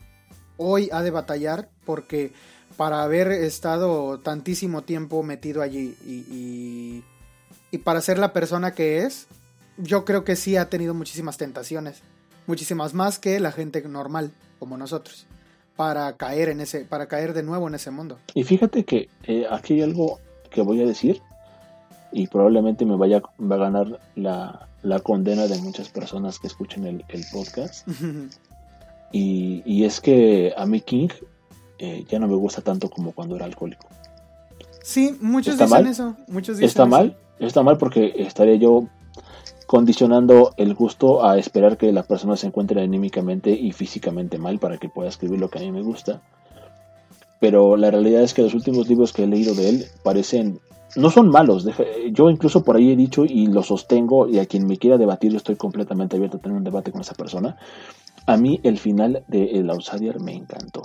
hoy 0.58 0.90
ha 0.92 1.02
de 1.02 1.10
batallar 1.10 1.68
porque 1.84 2.32
para 2.76 3.02
haber 3.02 3.32
estado 3.32 4.20
tantísimo 4.20 4.82
tiempo 4.82 5.24
metido 5.24 5.60
allí 5.60 5.96
y, 6.06 7.02
y, 7.72 7.78
para 7.78 8.00
ser 8.00 8.18
la 8.18 8.32
persona 8.32 8.74
que 8.74 9.04
es, 9.04 9.26
yo 9.78 10.04
creo 10.04 10.24
que 10.24 10.36
sí 10.36 10.56
ha 10.56 10.68
tenido 10.68 10.94
muchísimas 10.94 11.36
tentaciones, 11.36 12.02
muchísimas 12.46 12.94
más 12.94 13.18
que 13.18 13.40
la 13.40 13.52
gente 13.52 13.82
normal 13.82 14.32
como 14.58 14.76
nosotros 14.76 15.26
para 15.76 16.12
caer 16.16 16.50
en 16.50 16.60
ese 16.60 16.84
para 16.84 17.06
caer 17.06 17.32
de 17.32 17.42
nuevo 17.42 17.66
en 17.66 17.74
ese 17.74 17.90
mundo. 17.90 18.18
Y 18.34 18.44
fíjate 18.44 18.84
que 18.84 19.08
eh, 19.24 19.46
aquí 19.50 19.74
hay 19.74 19.82
algo 19.82 20.18
que 20.50 20.60
voy 20.60 20.82
a 20.82 20.86
decir 20.86 21.22
y 22.12 22.26
probablemente 22.26 22.84
me 22.84 22.96
vaya 22.96 23.22
va 23.40 23.56
a 23.56 23.58
ganar 23.58 24.00
la, 24.14 25.00
condena 25.02 25.46
de 25.46 25.58
muchas 25.58 25.88
personas 25.88 26.38
que 26.38 26.48
escuchen 26.48 26.84
el, 26.86 27.24
podcast. 27.32 27.88
y, 29.12 29.84
es 29.84 30.00
que 30.00 30.52
a 30.56 30.66
mí 30.66 30.80
King 30.80 31.08
eh, 31.78 32.04
ya 32.08 32.18
no 32.18 32.28
me 32.28 32.34
gusta 32.34 32.60
tanto 32.60 32.90
como 32.90 33.12
cuando 33.12 33.36
era 33.36 33.46
alcohólico. 33.46 33.88
Sí, 34.82 35.16
muchos 35.20 35.56
dicen 35.56 35.86
eso. 35.86 36.16
Muchos 36.28 36.56
dicen 36.56 36.68
¿Está 36.68 36.84
mal? 36.84 37.16
Está 37.38 37.62
mal 37.62 37.78
porque 37.78 38.12
estaría 38.16 38.56
yo 38.56 38.86
condicionando 39.70 40.52
el 40.56 40.74
gusto 40.74 41.24
a 41.24 41.38
esperar 41.38 41.76
que 41.76 41.92
la 41.92 42.02
persona 42.02 42.36
se 42.36 42.48
encuentre 42.48 42.82
anímicamente 42.82 43.52
y 43.52 43.70
físicamente 43.70 44.36
mal 44.36 44.58
para 44.58 44.78
que 44.78 44.88
pueda 44.88 45.08
escribir 45.08 45.38
lo 45.38 45.48
que 45.48 45.60
a 45.60 45.62
mí 45.62 45.70
me 45.70 45.80
gusta. 45.80 46.22
Pero 47.38 47.76
la 47.76 47.92
realidad 47.92 48.24
es 48.24 48.34
que 48.34 48.42
los 48.42 48.52
últimos 48.52 48.88
libros 48.88 49.12
que 49.12 49.22
he 49.22 49.28
leído 49.28 49.54
de 49.54 49.68
él 49.68 49.86
parecen 50.02 50.58
no 50.96 51.08
son 51.08 51.28
malos. 51.28 51.68
Yo 52.10 52.30
incluso 52.30 52.64
por 52.64 52.74
ahí 52.74 52.90
he 52.90 52.96
dicho 52.96 53.24
y 53.24 53.46
lo 53.46 53.62
sostengo 53.62 54.26
y 54.26 54.40
a 54.40 54.46
quien 54.46 54.66
me 54.66 54.76
quiera 54.76 54.98
debatir, 54.98 55.36
estoy 55.36 55.54
completamente 55.54 56.16
abierto 56.16 56.38
a 56.38 56.40
tener 56.40 56.58
un 56.58 56.64
debate 56.64 56.90
con 56.90 57.02
esa 57.02 57.14
persona. 57.14 57.56
A 58.26 58.36
mí 58.36 58.58
el 58.64 58.76
final 58.76 59.22
de 59.28 59.52
El 59.52 59.70
Outsider 59.70 60.18
me 60.18 60.34
encantó. 60.34 60.82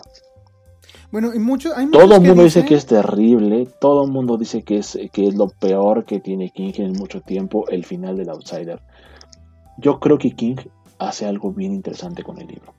Bueno, 1.12 1.34
y 1.34 1.40
mucho, 1.40 1.72
todo 1.92 2.16
el 2.16 2.22
mundo 2.22 2.44
dice 2.44 2.66
que 2.66 2.76
es 2.76 2.86
terrible, 2.86 3.68
todo 3.80 4.04
el 4.04 4.12
mundo 4.12 4.38
dice 4.38 4.64
que 4.64 4.80
es, 4.80 4.98
que 5.14 5.28
es 5.28 5.36
lo 5.36 5.48
peor 5.48 6.06
que 6.06 6.20
tiene 6.20 6.50
King 6.50 6.74
en 6.78 6.94
mucho 6.94 7.22
tiempo, 7.22 7.68
el 7.70 7.86
final 7.86 8.18
del 8.18 8.30
Outsider. 8.30 8.82
Yo 9.78 10.00
creo 10.00 10.18
que 10.18 10.32
King 10.32 10.58
hace 11.00 11.26
algo 11.26 11.52
bien 11.52 11.74
interesante 11.74 12.24
con 12.24 12.40
el 12.40 12.48
libro. 12.48 12.74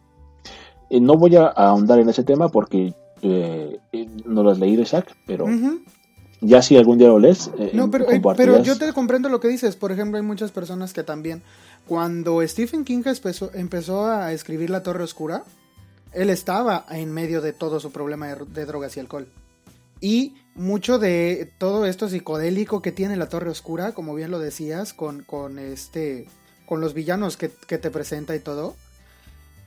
Eh, 0.90 1.00
no 1.00 1.14
voy 1.14 1.36
a 1.36 1.46
ahondar 1.46 1.98
en 1.98 2.08
ese 2.08 2.24
tema 2.24 2.48
porque 2.48 2.94
eh, 3.22 3.80
eh, 3.92 4.08
no 4.24 4.42
lo 4.42 4.50
has 4.50 4.58
leído, 4.58 4.82
Isaac, 4.82 5.16
pero 5.26 5.46
Ya 6.40 6.60
si 6.60 6.76
algún 6.76 6.98
día 6.98 7.08
lo 7.08 7.18
lees. 7.18 7.50
Eh, 7.58 7.70
no, 7.72 7.90
pero, 7.90 8.06
pero 8.36 8.62
yo 8.62 8.76
te 8.76 8.92
comprendo 8.92 9.28
lo 9.28 9.40
que 9.40 9.48
dices. 9.48 9.74
Por 9.76 9.90
ejemplo, 9.90 10.18
hay 10.18 10.24
muchas 10.24 10.52
personas 10.52 10.92
que 10.92 11.02
también, 11.02 11.42
cuando 11.86 12.46
Stephen 12.46 12.84
King 12.84 13.02
empezó, 13.06 13.50
empezó 13.54 14.06
a 14.06 14.32
escribir 14.32 14.70
La 14.70 14.82
Torre 14.82 15.02
Oscura, 15.02 15.44
él 16.12 16.30
estaba 16.30 16.86
en 16.90 17.12
medio 17.12 17.40
de 17.40 17.52
todo 17.52 17.80
su 17.80 17.92
problema 17.92 18.28
de, 18.28 18.66
drogas 18.66 18.96
y 18.96 19.00
alcohol. 19.00 19.28
Y 20.00 20.34
mucho 20.54 20.98
de 20.98 21.52
todo 21.58 21.86
esto 21.86 22.08
psicodélico 22.08 22.82
que 22.82 22.92
tiene 22.92 23.16
la 23.16 23.28
Torre 23.28 23.50
Oscura, 23.50 23.92
como 23.92 24.14
bien 24.14 24.30
lo 24.30 24.38
decías, 24.38 24.92
con, 24.92 25.22
con 25.22 25.58
este. 25.58 26.28
con 26.66 26.80
los 26.80 26.94
villanos 26.94 27.36
que, 27.36 27.50
que 27.50 27.78
te 27.78 27.90
presenta 27.90 28.36
y 28.36 28.40
todo 28.40 28.76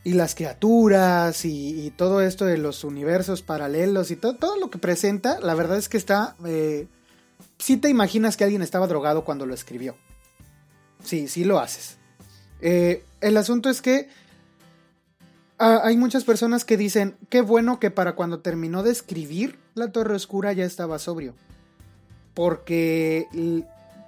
y 0.03 0.13
las 0.13 0.35
criaturas 0.35 1.43
y, 1.45 1.91
todo 1.97 2.21
esto 2.21 2.45
de 2.45 2.57
los 2.57 2.83
universos 2.83 3.41
paralelos 3.41 4.11
y 4.11 4.15
todo, 4.15 4.35
todo 4.35 4.57
lo 4.57 4.69
que 4.69 4.77
presenta, 4.77 5.39
la 5.39 5.55
verdad 5.55 5.77
es 5.77 5.89
que 5.89 5.97
está... 5.97 6.35
Eh, 6.45 6.87
sí 7.57 7.77
te 7.77 7.89
imaginas 7.89 8.37
que 8.37 8.43
alguien 8.43 8.61
estaba 8.61 8.87
drogado 8.87 9.25
cuando 9.25 9.45
lo 9.45 9.53
escribió. 9.53 9.95
Sí, 11.03 11.27
sí 11.27 11.43
lo 11.43 11.59
haces. 11.59 11.97
Eh, 12.61 13.03
el 13.21 13.37
asunto 13.37 13.69
es 13.69 13.81
que 13.81 14.09
hay 15.59 15.97
muchas 15.97 16.23
personas 16.23 16.65
que 16.65 16.77
dicen, 16.77 17.17
qué 17.29 17.41
bueno 17.41 17.79
que 17.79 17.91
para 17.91 18.15
cuando 18.15 18.39
terminó 18.39 18.81
de 18.81 18.91
escribir 18.91 19.59
La 19.75 19.91
Torre 19.91 20.15
Oscura 20.15 20.53
ya 20.53 20.65
estaba 20.65 20.99
sobrio. 20.99 21.35
Porque 22.33 23.27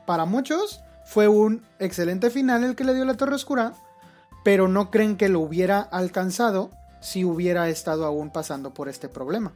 para 0.06 0.26
muchos 0.26 0.82
fue 1.06 1.28
un 1.28 1.64
excelente 1.80 2.30
final 2.30 2.64
el 2.64 2.76
que 2.76 2.86
le 2.86 2.93
dio 2.93 3.06
La 3.06 3.16
Torre 3.16 3.36
Oscura 3.36 3.74
pero 4.43 4.68
no 4.68 4.89
creen 4.89 5.18
que 5.18 5.30
lo 5.30 5.39
hubiera 5.39 5.80
alcanzado 5.80 6.72
si 6.99 7.26
hubiera 7.26 7.70
estado 7.70 8.06
aún 8.06 8.32
pasando 8.32 8.74
por 8.74 8.89
este 8.89 9.10
problema. 9.10 9.54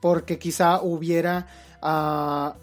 Porque 0.00 0.38
quizá 0.38 0.80
hubiera 0.82 1.46
ah, 1.82 2.56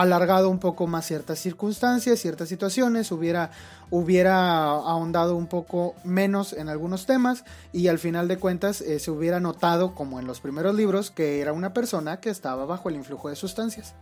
alargado 0.00 0.50
un 0.50 0.58
poco 0.58 0.86
más 0.86 1.06
ciertas 1.06 1.38
circunstancias, 1.38 2.20
ciertas 2.20 2.48
situaciones, 2.48 3.10
hubiera, 3.12 3.50
hubiera 3.90 4.64
ahondado 4.66 5.36
un 5.36 5.46
poco 5.46 5.94
menos 6.04 6.52
en 6.52 6.68
algunos 6.68 7.06
temas 7.06 7.44
y 7.72 7.88
al 7.88 7.98
final 7.98 8.28
de 8.28 8.38
cuentas 8.38 8.80
eh, 8.80 8.98
se 8.98 9.10
hubiera 9.10 9.40
notado, 9.40 9.94
como 9.94 10.20
en 10.20 10.26
los 10.26 10.40
primeros 10.40 10.74
libros, 10.74 11.10
que 11.10 11.40
era 11.40 11.52
una 11.52 11.72
persona 11.72 12.20
que 12.20 12.30
estaba 12.30 12.64
bajo 12.64 12.88
el 12.88 12.96
influjo 12.96 13.28
de 13.28 13.36
sustancias. 13.36 13.94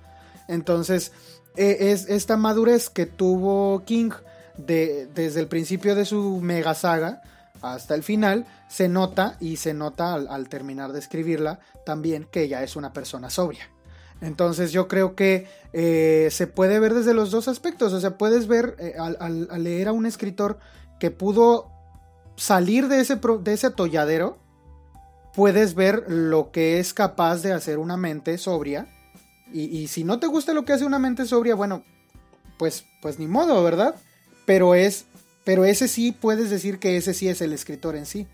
Entonces, 0.49 1.12
eh, 1.57 1.92
es 1.92 2.09
esta 2.09 2.36
madurez 2.36 2.90
que 2.90 3.07
tuvo 3.07 3.82
King 3.84 4.11
desde 4.57 5.40
el 5.40 5.49
principio 5.49 5.95
de 5.95 6.05
su 6.05 6.40
mega 6.40 6.74
saga 6.74 7.22
hasta 7.61 7.95
el 7.95 8.03
final, 8.03 8.47
se 8.68 8.88
nota 8.88 9.36
y 9.40 9.57
se 9.57 9.74
nota 9.74 10.14
al, 10.14 10.49
terminar 10.49 10.92
de 10.92 10.99
escribirla 10.99 11.61
también 11.86 12.26
que 12.30 12.42
ella 12.42 12.62
es 12.62 12.76
una 12.76 12.92
persona 12.92 13.30
sobria. 13.30 13.70
Entonces 14.21 14.73
yo 14.73 14.89
creo 14.89 15.15
que 15.15 15.47
eh, 15.73 16.29
se 16.31 16.47
puede 16.47 16.79
ver 16.81 16.95
desde 16.95 17.15
los 17.15 17.31
dos 17.31 17.49
aspectos, 17.49 17.93
o 17.93 18.01
sea, 18.01 18.17
puedes 18.17 18.47
ver 18.47 18.77
eh, 18.79 18.95
al, 18.99 19.49
leer 19.62 19.89
a 19.89 19.93
un 19.93 20.07
escritor 20.07 20.59
que 20.99 21.11
pudo 21.11 21.71
salir 22.37 22.89
de 22.89 23.01
ese, 23.01 23.17
de 23.17 23.53
ese 23.53 23.67
atolladero, 23.67 24.39
puedes 25.35 25.75
ver 25.75 26.05
lo 26.09 26.53
que 26.53 26.79
es 26.79 26.95
capaz 26.95 27.43
de 27.43 27.53
hacer 27.53 27.79
una 27.79 27.97
mente 27.97 28.39
sobria. 28.39 28.87
Y, 29.53 29.65
y, 29.65 29.89
si 29.89 30.05
no 30.05 30.19
te 30.19 30.27
gusta 30.27 30.55
lo 30.55 30.65
que 30.65 30.73
hace 30.73 30.85
una 30.85 30.99
mente 30.99 31.27
sobria, 31.27 31.55
bueno, 31.55 31.85
pues, 32.59 32.87
pues 33.03 33.19
ni 33.19 33.27
modo, 33.27 33.62
¿verdad? 33.62 33.95
pero 34.45 34.75
es, 34.75 35.07
pero 35.45 35.65
ese 35.65 35.89
sí 35.89 36.12
puedes 36.12 36.51
decir 36.51 36.79
que 36.79 36.97
ese 36.97 37.15
sí 37.15 37.29
es 37.29 37.41
el 37.41 37.53
escritor 37.53 37.97
en 37.97 38.07
sí. 38.07 38.27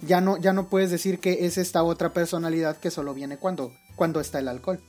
Ya 0.00 0.20
no, 0.20 0.36
ya 0.36 0.52
no 0.52 0.68
puedes 0.68 0.90
decir 0.90 1.18
que 1.18 1.46
es 1.46 1.58
esta 1.58 1.82
otra 1.82 2.12
personalidad 2.12 2.76
que 2.76 2.90
solo 2.90 3.14
viene 3.14 3.36
cuando, 3.36 3.72
cuando 3.96 4.20
está 4.20 4.38
el 4.38 4.48
alcohol. 4.48 4.80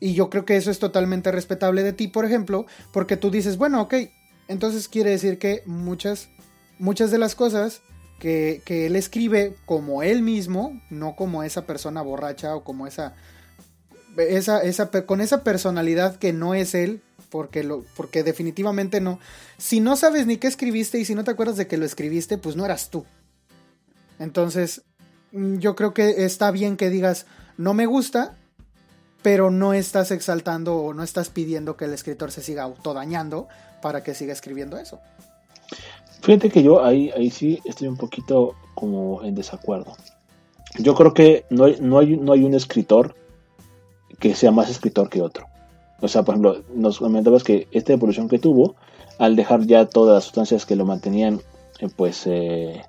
Y 0.00 0.14
yo 0.14 0.30
creo 0.30 0.44
que 0.44 0.56
eso 0.56 0.70
es 0.70 0.78
totalmente 0.78 1.32
respetable 1.32 1.82
de 1.82 1.92
ti, 1.92 2.08
por 2.08 2.24
ejemplo, 2.24 2.66
porque 2.92 3.16
tú 3.16 3.30
dices, 3.30 3.56
bueno, 3.56 3.80
ok, 3.82 3.94
entonces 4.46 4.88
quiere 4.88 5.10
decir 5.10 5.38
que 5.38 5.62
muchas, 5.66 6.28
muchas 6.78 7.10
de 7.10 7.18
las 7.18 7.34
cosas 7.34 7.82
que, 8.20 8.62
que 8.64 8.86
él 8.86 8.96
escribe 8.96 9.56
como 9.66 10.02
él 10.02 10.22
mismo, 10.22 10.80
no 10.90 11.16
como 11.16 11.42
esa 11.42 11.66
persona 11.66 12.02
borracha 12.02 12.54
o 12.54 12.64
como 12.64 12.86
esa, 12.86 13.14
esa, 14.16 14.62
esa, 14.62 14.90
con 15.06 15.20
esa 15.20 15.42
personalidad 15.44 16.16
que 16.16 16.32
no 16.32 16.54
es 16.54 16.74
él, 16.74 17.02
porque, 17.30 17.62
lo, 17.62 17.84
porque 17.96 18.22
definitivamente 18.22 19.00
no. 19.00 19.18
Si 19.58 19.80
no 19.80 19.96
sabes 19.96 20.26
ni 20.26 20.38
qué 20.38 20.46
escribiste 20.46 20.98
y 20.98 21.04
si 21.04 21.14
no 21.14 21.24
te 21.24 21.30
acuerdas 21.30 21.56
de 21.56 21.66
que 21.66 21.76
lo 21.76 21.84
escribiste, 21.84 22.38
pues 22.38 22.56
no 22.56 22.64
eras 22.64 22.90
tú. 22.90 23.04
Entonces, 24.18 24.82
mm, 25.32 25.58
yo 25.58 25.76
creo 25.76 25.94
que 25.94 26.24
está 26.24 26.50
bien 26.50 26.76
que 26.76 26.90
digas, 26.90 27.26
no 27.56 27.74
me 27.74 27.86
gusta, 27.86 28.37
pero 29.22 29.50
no 29.50 29.72
estás 29.74 30.10
exaltando 30.10 30.76
o 30.76 30.94
no 30.94 31.02
estás 31.02 31.28
pidiendo 31.30 31.76
que 31.76 31.86
el 31.86 31.92
escritor 31.92 32.30
se 32.30 32.42
siga 32.42 32.62
autodañando 32.62 33.48
para 33.82 34.02
que 34.02 34.14
siga 34.14 34.32
escribiendo 34.32 34.78
eso. 34.78 35.00
Fíjate 36.22 36.50
que 36.50 36.62
yo 36.62 36.84
ahí, 36.84 37.10
ahí 37.16 37.30
sí 37.30 37.60
estoy 37.64 37.88
un 37.88 37.96
poquito 37.96 38.54
como 38.74 39.22
en 39.22 39.34
desacuerdo. 39.34 39.96
Yo 40.78 40.94
creo 40.94 41.14
que 41.14 41.44
no 41.50 41.66
no 41.80 41.98
hay, 41.98 42.16
no 42.16 42.32
hay 42.32 42.44
un 42.44 42.54
escritor 42.54 43.14
que 44.18 44.34
sea 44.34 44.50
más 44.50 44.70
escritor 44.70 45.08
que 45.08 45.22
otro. 45.22 45.46
O 46.00 46.08
sea, 46.08 46.22
por 46.22 46.34
ejemplo, 46.34 46.62
nos 46.74 46.98
comentabas 46.98 47.42
que 47.42 47.66
esta 47.72 47.92
evolución 47.92 48.28
que 48.28 48.38
tuvo, 48.38 48.76
al 49.18 49.36
dejar 49.36 49.66
ya 49.66 49.86
todas 49.86 50.14
las 50.14 50.24
sustancias 50.24 50.64
que 50.64 50.76
lo 50.76 50.84
mantenían, 50.84 51.40
eh, 51.80 51.88
pues, 51.94 52.26
eh, 52.26 52.82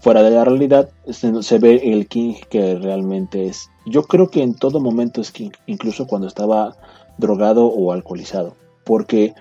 fuera 0.00 0.22
de 0.22 0.30
la 0.30 0.44
realidad, 0.44 0.90
se, 1.10 1.58
ve 1.58 1.80
el 1.84 2.08
King 2.08 2.34
que 2.50 2.76
realmente 2.76 3.46
es. 3.46 3.70
Yo 3.86 4.02
creo 4.02 4.30
que 4.30 4.42
en 4.42 4.54
todo 4.54 4.80
momento 4.80 5.20
es 5.20 5.30
King, 5.30 5.50
incluso 5.66 6.06
cuando 6.06 6.28
estaba 6.28 6.76
drogado 7.16 7.66
o 7.66 7.92
alcoholizado, 7.92 8.54
porque 8.84 9.34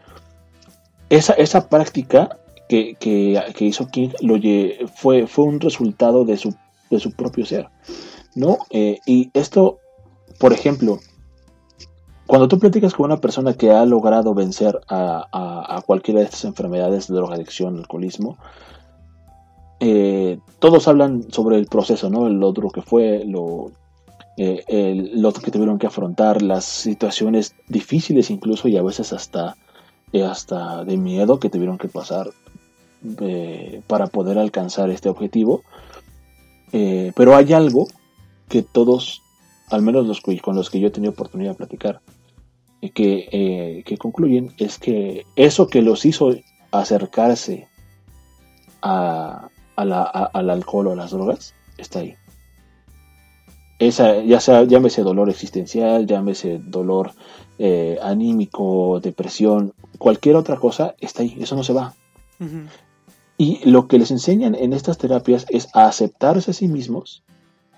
esa, 1.09 1.33
esa 1.33 1.69
práctica 1.69 2.37
que, 2.69 2.95
que, 2.99 3.65
hizo 3.65 3.87
King 3.87 4.09
lo, 4.21 4.35
fue, 4.95 5.27
fue 5.27 5.45
un 5.45 5.59
resultado 5.59 6.25
de 6.25 6.37
su, 6.37 6.53
de 6.89 6.99
su 6.99 7.11
propio 7.11 7.45
ser, 7.45 7.69
¿no? 8.35 8.57
Eh, 8.69 8.99
y 9.05 9.29
esto, 9.33 9.79
por 10.39 10.53
ejemplo, 10.53 10.99
cuando 12.27 12.49
tú 12.49 12.59
platicas 12.59 12.93
con 12.93 13.05
una 13.05 13.21
persona 13.21 13.53
que 13.53 13.71
ha 13.71 13.85
logrado 13.85 14.33
vencer 14.33 14.81
a, 14.89 15.81
cualquiera 15.85 16.19
de 16.19 16.25
estas 16.25 16.43
enfermedades 16.43 17.07
de 17.07 17.15
drogadicción, 17.15 17.77
alcoholismo, 17.77 18.37
eh, 19.79 20.39
todos 20.59 20.87
hablan 20.87 21.31
sobre 21.31 21.57
el 21.57 21.67
proceso, 21.67 22.09
¿no? 22.09 22.27
Lo 22.29 22.51
duro 22.51 22.69
que 22.69 22.81
fue, 22.81 23.23
lo, 23.25 23.71
eh, 24.37 24.63
que 24.67 25.51
tuvieron 25.51 25.77
que 25.77 25.87
afrontar, 25.87 26.41
las 26.41 26.65
situaciones 26.65 27.55
difíciles 27.67 28.31
incluso 28.31 28.67
y 28.67 28.77
a 28.77 28.83
veces 28.83 29.13
hasta, 29.13 29.55
eh, 30.13 30.23
hasta 30.23 30.83
de 30.83 30.97
miedo 30.97 31.39
que 31.39 31.49
tuvieron 31.49 31.77
que 31.77 31.87
pasar 31.87 32.29
para 33.85 34.07
poder 34.07 34.39
alcanzar 34.39 34.89
este 34.89 35.07
objetivo. 35.07 35.61
pero 36.71 37.35
hay 37.35 37.53
algo 37.53 37.87
que 38.49 38.63
todos, 38.63 39.21
al 39.69 39.83
menos 39.83 40.07
los 40.07 40.21
con 40.41 40.55
los 40.55 40.71
que 40.71 40.79
yo 40.79 40.87
he 40.87 40.91
tenido 40.91 41.11
oportunidad 41.11 41.51
de 41.51 41.57
platicar, 41.57 42.01
que, 42.81 43.83
que 43.85 43.97
concluyen 43.97 44.51
es 44.57 44.79
que 44.79 45.25
eso 45.35 45.67
que 45.67 45.83
los 45.83 46.05
hizo 46.05 46.35
acercarse 46.71 47.67
a, 48.81 49.49
al 49.77 50.49
alcohol 50.49 50.87
o 50.87 50.91
a 50.91 50.95
las 50.95 51.11
drogas 51.11 51.53
está 51.77 51.99
ahí. 51.99 52.15
Esa, 53.79 54.21
ya 54.23 54.39
sea, 54.39 54.63
llámese 54.63 55.03
dolor 55.03 55.29
existencial, 55.29 56.07
llámese 56.07 56.59
dolor 56.59 57.11
eh, 57.59 57.99
anímico, 58.01 58.99
depresión, 58.99 59.73
cualquier 59.99 60.35
otra 60.35 60.57
cosa, 60.57 60.95
está 60.99 61.21
ahí, 61.21 61.37
eso 61.39 61.55
no 61.55 61.63
se 61.63 61.73
va. 61.73 61.93
Y 63.37 63.69
lo 63.69 63.87
que 63.87 63.99
les 63.99 64.09
enseñan 64.09 64.55
en 64.55 64.73
estas 64.73 64.97
terapias 64.97 65.45
es 65.49 65.69
a 65.73 65.85
aceptarse 65.85 66.51
a 66.51 66.53
sí 66.55 66.67
mismos, 66.67 67.23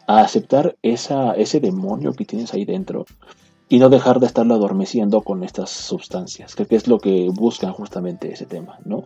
a 0.08 0.22
aceptar 0.22 0.78
esa, 0.82 1.34
ese 1.34 1.60
demonio 1.60 2.14
que 2.14 2.26
tienes 2.26 2.54
ahí 2.54 2.64
dentro, 2.64 3.06
y 3.68 3.78
no 3.78 3.90
dejar 3.90 4.20
de 4.20 4.26
estarlo 4.26 4.56
adormeciendo 4.56 5.22
con 5.22 5.44
estas 5.44 5.70
sustancias, 5.70 6.56
que 6.56 6.66
es 6.70 6.88
lo 6.88 7.00
que 7.00 7.30
buscan 7.30 7.74
justamente 7.74 8.32
ese 8.32 8.46
tema, 8.46 8.80
¿no? 8.86 9.06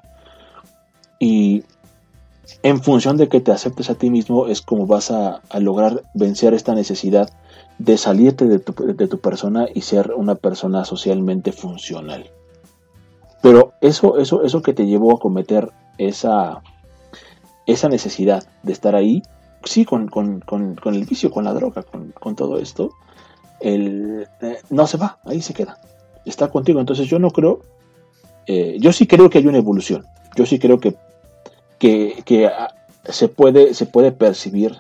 Y 1.20 1.64
en 2.62 2.82
función 2.82 3.18
de 3.18 3.30
que 3.30 3.42
te 3.42 3.52
aceptes 3.52 3.90
a 3.90 3.96
ti 3.96 4.10
mismo 4.10 4.48
es 4.48 4.62
como 4.62 4.86
vas 4.86 5.12
a, 5.12 5.42
lograr 5.60 6.04
vencer 6.14 6.54
esta 6.54 6.76
necesidad 6.76 7.30
de 7.78 7.98
salirte 7.98 8.46
de 8.48 8.60
tu, 8.60 8.74
de 8.94 9.08
tu, 9.08 9.20
persona 9.20 9.68
y 9.74 9.82
ser 9.82 10.14
una 10.16 10.36
persona 10.36 10.86
socialmente 10.86 11.52
funcional. 11.52 12.30
Pero 13.42 13.74
eso, 13.82 14.18
eso, 14.18 14.44
eso 14.44 14.62
que 14.62 14.74
te 14.74 14.86
llevó 14.86 15.16
a 15.16 15.20
cometer 15.20 15.72
esa, 15.98 16.62
esa 17.66 17.90
necesidad 17.90 18.48
de 18.62 18.72
estar 18.72 18.96
ahí, 18.96 19.22
sí, 19.64 19.86
con, 19.86 20.08
con, 20.08 20.40
con, 20.40 20.96
el 20.96 21.06
vicio, 21.06 21.32
con 21.32 21.44
la 21.44 21.54
droga, 21.54 21.84
con 21.84 22.36
todo 22.36 22.60
esto, 22.60 22.92
el, 23.64 24.28
eh, 24.42 24.58
no 24.70 24.86
se 24.86 24.98
va, 24.98 25.18
ahí 25.24 25.42
se 25.42 25.54
queda. 25.54 25.78
Está 26.26 26.50
contigo. 26.50 26.80
Entonces 26.80 27.08
yo 27.08 27.18
no 27.18 27.32
creo, 27.32 27.62
eh, 28.46 28.78
yo 28.80 28.92
sí 28.92 29.08
creo 29.08 29.30
que 29.30 29.40
hay 29.40 29.48
una 29.48 29.58
evolución. 29.58 30.06
Yo 30.36 30.46
sí 30.46 30.60
creo 30.60 30.80
que, 30.80 30.96
que, 31.84 32.48
ah, 32.48 32.74
se, 33.10 33.28
puede, 33.28 33.74
se 33.74 33.86
puede 33.86 34.12
percibir 34.12 34.80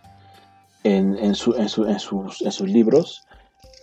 en, 0.84 1.18
en, 1.18 1.36
sus, 1.36 1.58
en, 1.58 1.70
sus, 2.00 2.62
libros 2.62 3.24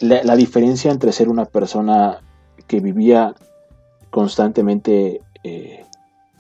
la, 0.01 0.37
diferencia 0.37 0.91
entre 0.91 1.13
ser 1.13 1.29
una 1.29 1.45
persona 1.45 2.21
que 2.67 2.81
vivía 2.81 3.35
constantemente 4.11 5.21
eh, 5.45 5.85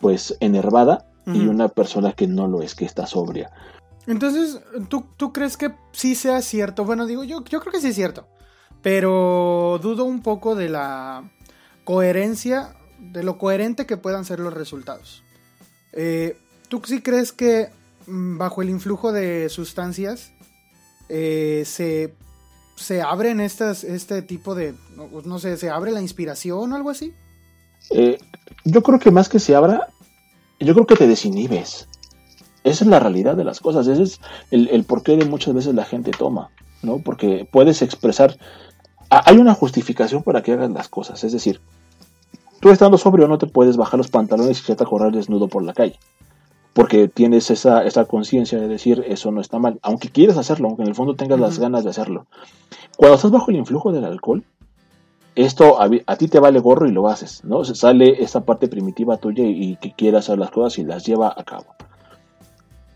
pues 0.00 0.36
enervada 0.40 1.06
y 1.26 1.46
una 1.46 1.68
persona 1.68 2.12
que 2.12 2.26
no 2.26 2.48
lo 2.48 2.60
es, 2.60 2.74
que 2.74 2.84
está 2.84 3.06
sobria. 3.06 3.52
Entonces, 4.08 4.60
¿tú, 4.88 5.04
¿tú 5.16 5.32
crees 5.32 5.56
que 5.56 5.72
sí 5.92 6.16
sea 6.16 6.42
cierto? 6.42 6.84
Bueno, 6.84 7.06
digo, 7.06 7.22
yo, 7.22 7.44
yo 7.44 7.60
creo 7.60 7.72
que 7.72 7.80
sí 7.80 7.88
es 7.88 7.94
cierto, 7.94 8.26
pero 8.82 9.78
dudo 9.80 10.04
un 10.04 10.22
poco 10.22 10.56
de 10.56 10.70
la 10.70 11.30
coherencia, 11.84 12.74
de 12.98 13.22
lo 13.22 13.38
coherente 13.38 13.86
que 13.86 13.96
puedan 13.96 14.24
ser 14.24 14.40
los 14.40 14.54
resultados. 14.54 15.22
Eh, 15.92 16.36
¿Tú 16.70 16.80
sí 16.84 17.02
crees 17.02 17.32
que 17.32 17.68
mm, 18.06 18.38
bajo 18.38 18.62
el 18.62 18.70
influjo 18.70 19.10
de 19.10 19.48
sustancias 19.48 20.30
eh, 21.08 21.64
se, 21.66 22.14
se 22.76 23.02
abren 23.02 23.40
estas, 23.40 23.82
este 23.82 24.22
tipo 24.22 24.54
de, 24.54 24.74
no, 25.24 25.38
sé, 25.40 25.56
se 25.56 25.68
abre 25.68 25.90
la 25.90 26.00
inspiración 26.00 26.72
o 26.72 26.76
algo 26.76 26.90
así? 26.90 27.12
Eh, 27.90 28.18
yo 28.64 28.84
creo 28.84 29.00
que 29.00 29.10
más 29.10 29.28
que 29.28 29.40
se 29.40 29.56
abra, 29.56 29.88
yo 30.60 30.72
creo 30.74 30.86
que 30.86 30.94
te 30.94 31.08
desinhibes. 31.08 31.88
Esa 32.62 32.84
es 32.84 32.90
la 32.90 33.00
realidad 33.00 33.36
de 33.36 33.44
las 33.44 33.58
cosas, 33.58 33.88
ese 33.88 34.04
es 34.04 34.20
el, 34.52 34.68
el 34.68 34.84
porqué 34.84 35.16
de 35.16 35.24
muchas 35.24 35.52
veces 35.54 35.74
la 35.74 35.84
gente 35.84 36.12
toma, 36.12 36.50
¿no? 36.82 36.98
Porque 36.98 37.48
puedes 37.50 37.82
expresar, 37.82 38.38
hay 39.08 39.38
una 39.38 39.54
justificación 39.54 40.22
para 40.22 40.42
que 40.42 40.52
hagas 40.52 40.70
las 40.70 40.88
cosas, 40.88 41.24
es 41.24 41.32
decir, 41.32 41.60
tú 42.60 42.70
estando 42.70 42.96
sobrio 42.96 43.26
no 43.26 43.38
te 43.38 43.46
puedes 43.46 43.76
bajar 43.76 43.98
los 43.98 44.08
pantalones 44.08 44.60
y 44.60 44.62
te 44.62 44.84
a 44.84 44.86
correr 44.86 45.12
desnudo 45.12 45.48
por 45.48 45.64
la 45.64 45.72
calle, 45.72 45.98
porque 46.72 47.08
tienes 47.08 47.50
esa, 47.50 47.84
esa 47.84 48.04
conciencia 48.04 48.58
de 48.58 48.68
decir 48.68 49.04
eso 49.06 49.30
no 49.30 49.40
está 49.40 49.58
mal, 49.58 49.78
aunque 49.82 50.10
quieres 50.10 50.36
hacerlo, 50.36 50.68
aunque 50.68 50.82
en 50.82 50.88
el 50.88 50.94
fondo 50.94 51.14
tengas 51.14 51.40
las 51.40 51.58
ganas 51.58 51.84
de 51.84 51.90
hacerlo. 51.90 52.26
Cuando 52.96 53.16
estás 53.16 53.30
bajo 53.30 53.50
el 53.50 53.56
influjo 53.56 53.92
del 53.92 54.04
alcohol, 54.04 54.44
esto 55.34 55.78
a, 55.80 56.16
ti 56.16 56.28
te 56.28 56.38
vale 56.38 56.60
gorro 56.60 56.86
y 56.86 56.92
lo 56.92 57.08
haces, 57.08 57.44
¿no? 57.44 57.64
Se 57.64 57.74
sale 57.74 58.22
esta 58.22 58.40
parte 58.44 58.68
primitiva 58.68 59.16
tuya 59.16 59.44
y, 59.44 59.76
que 59.76 59.92
quieras 59.92 60.26
hacer 60.26 60.38
las 60.38 60.50
cosas 60.50 60.78
y 60.78 60.84
las 60.84 61.04
lleva 61.06 61.32
a 61.36 61.42
cabo. 61.44 61.66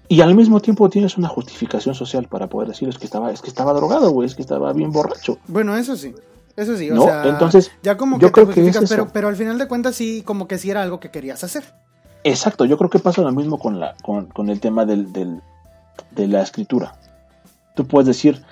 Y 0.08 0.20
al 0.20 0.34
mismo 0.34 0.60
tiempo 0.60 0.90
tienes 0.90 1.16
una 1.16 1.28
justificación 1.28 1.94
social 1.94 2.28
para 2.28 2.48
poder 2.48 2.68
decir 2.68 2.88
es 2.88 2.98
que 2.98 3.06
estaba, 3.06 3.32
es 3.32 3.40
que 3.40 3.48
estaba 3.48 3.72
drogado, 3.72 4.10
güey, 4.10 4.26
es 4.26 4.34
que 4.34 4.42
estaba 4.42 4.72
bien 4.72 4.92
borracho. 4.92 5.38
Bueno, 5.48 5.76
eso 5.76 5.96
sí. 5.96 6.14
Eso 6.56 6.76
sí, 6.76 6.88
o 6.90 6.94
¿No? 6.94 7.04
sea, 7.04 7.24
Entonces, 7.24 7.72
ya 7.82 7.96
como 7.96 8.18
yo 8.18 8.28
que 8.28 8.32
creo 8.32 8.46
te 8.48 8.54
que 8.54 8.68
es 8.68 8.78
pero, 8.88 9.08
pero 9.12 9.26
al 9.26 9.34
final 9.34 9.58
de 9.58 9.66
cuentas 9.66 9.96
sí, 9.96 10.22
como 10.22 10.46
que 10.46 10.58
sí 10.58 10.70
era 10.70 10.82
algo 10.82 11.00
que 11.00 11.10
querías 11.10 11.42
hacer. 11.42 11.64
Exacto, 12.24 12.64
yo 12.64 12.76
creo 12.78 12.90
que 12.90 12.98
pasa 12.98 13.22
lo 13.22 13.30
mismo 13.32 13.58
con, 13.58 13.78
la, 13.80 13.94
con, 14.02 14.26
con 14.26 14.48
el 14.48 14.58
tema 14.60 14.84
del, 14.84 15.12
del- 15.12 15.40
de 16.10 16.26
la 16.26 16.42
escritura. 16.42 16.96
Tú 17.76 17.86
puedes 17.86 18.06
decir, 18.06 18.42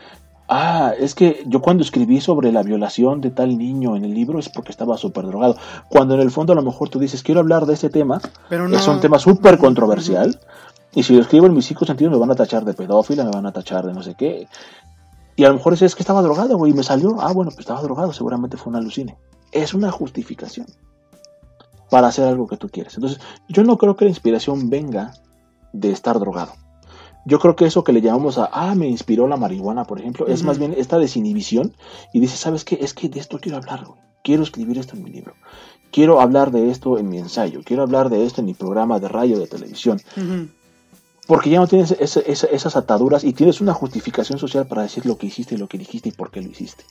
ah, 0.49 0.93
es 0.99 1.15
que 1.15 1.43
yo 1.47 1.61
cuando 1.63 1.83
escribí 1.83 2.21
sobre 2.21 2.53
la 2.53 2.63
violación 2.63 3.21
de 3.21 3.31
tal 3.31 3.57
niño 3.57 3.97
en 3.97 4.05
el 4.05 4.13
libro 4.15 4.39
es 4.39 4.49
porque 4.49 4.71
estaba 4.73 4.97
súper 4.99 5.27
drogado. 5.27 5.57
Cuando 5.89 6.15
en 6.15 6.21
el 6.21 6.31
fondo 6.31 6.53
a 6.53 6.57
lo 6.57 6.63
mejor 6.63 6.89
tú 6.91 6.99
dices, 6.99 7.23
quiero 7.23 7.41
hablar 7.41 7.67
de 7.67 7.75
este 7.75 7.89
tema, 7.89 8.21
Pero 8.49 8.69
no. 8.69 8.77
es 8.77 8.87
un 8.87 9.01
tema 9.01 9.19
súper 9.19 9.59
controversial, 9.59 10.39
y 10.95 11.03
si 11.05 11.15
lo 11.15 11.23
escribo 11.23 11.47
en 11.47 11.55
mis 11.55 11.65
cinco 11.67 11.85
sentidos 11.87 12.13
me 12.13 12.19
van 12.19 12.31
a 12.31 12.35
tachar 12.35 12.65
de 12.67 12.75
pedófila, 12.75 13.25
me 13.25 13.31
van 13.31 13.47
a 13.47 13.53
tachar 13.53 13.87
de 13.87 13.95
no 13.95 14.03
sé 14.03 14.15
qué. 14.15 14.47
Y 15.35 15.45
a 15.45 15.49
lo 15.49 15.55
mejor 15.55 15.73
es, 15.73 15.81
es 15.83 15.95
que 15.95 16.03
estaba 16.03 16.21
drogado, 16.21 16.59
güey, 16.59 16.73
y 16.73 16.75
me 16.75 16.83
salió, 16.83 17.17
ah, 17.21 17.33
bueno, 17.33 17.51
pues 17.51 17.61
estaba 17.61 17.81
drogado, 17.81 18.13
seguramente 18.13 18.59
fue 18.59 18.71
un 18.71 18.77
alucine. 18.77 19.17
Es 19.51 19.73
una 19.73 19.91
justificación 19.91 20.67
para 21.93 22.09
hacer 22.09 22.25
algo 22.27 22.47
que 22.47 22.57
tú 22.57 22.71
quieres. 22.71 22.95
Entonces, 22.95 23.21
yo 23.51 23.65
no 23.65 23.77
creo 23.77 23.97
que 23.97 24.07
la 24.07 24.11
inspiración 24.11 24.71
venga 24.71 25.13
de 25.75 25.91
estar 25.93 26.19
drogado. 26.19 26.55
Yo 27.27 27.39
creo 27.39 27.55
que 27.55 27.67
eso 27.67 27.85
que 27.85 27.93
le 27.93 28.01
llamamos 28.01 28.39
a, 28.39 28.49
ah, 28.51 28.75
me 28.75 28.89
inspiró 28.89 29.29
la 29.29 29.37
marihuana, 29.37 29.85
por 29.85 30.01
ejemplo, 30.01 30.27
es 30.27 30.43
más 30.43 30.59
bien 30.59 30.75
esta 30.77 30.99
desinhibición 30.99 31.77
y 32.15 32.21
dices, 32.21 32.39
¿sabes 32.41 32.65
qué? 32.65 32.79
Es 32.81 32.95
que 32.95 33.11
de 33.11 33.21
esto 33.21 33.39
quiero 33.39 33.59
hablar, 33.59 33.85
güey. 33.85 34.01
Quiero 34.25 34.43
escribir 34.43 34.79
esto 34.79 34.97
en 34.97 35.05
mi 35.05 35.11
libro. 35.11 35.35
Quiero 35.91 36.19
hablar 36.23 36.51
de 36.51 36.71
esto 36.71 36.97
en 36.97 37.11
mi 37.11 37.19
ensayo. 37.19 37.61
Quiero 37.63 37.83
hablar 37.83 38.09
de 38.09 38.25
esto 38.25 38.41
en 38.41 38.47
mi 38.47 38.55
programa 38.55 38.99
de 38.99 39.09
radio, 39.09 39.39
de 39.39 39.47
televisión. 39.47 40.01
Porque 41.27 41.51
ya 41.51 41.61
no 41.61 41.67
tienes 41.67 41.91
esa- 41.93 42.21
esas 42.21 42.75
ataduras 42.75 43.23
y 43.23 43.35
tienes 43.35 43.61
una 43.61 43.75
justificación 43.75 44.39
social 44.39 44.67
para 44.67 44.83
decir 44.83 45.05
lo 45.05 45.19
que 45.19 45.27
hiciste, 45.27 45.59
lo 45.59 45.69
que 45.69 45.77
dijiste 45.79 46.09
y 46.09 46.13
por 46.13 46.31
qué 46.31 46.41
lo 46.41 46.49
hiciste. 46.51 46.85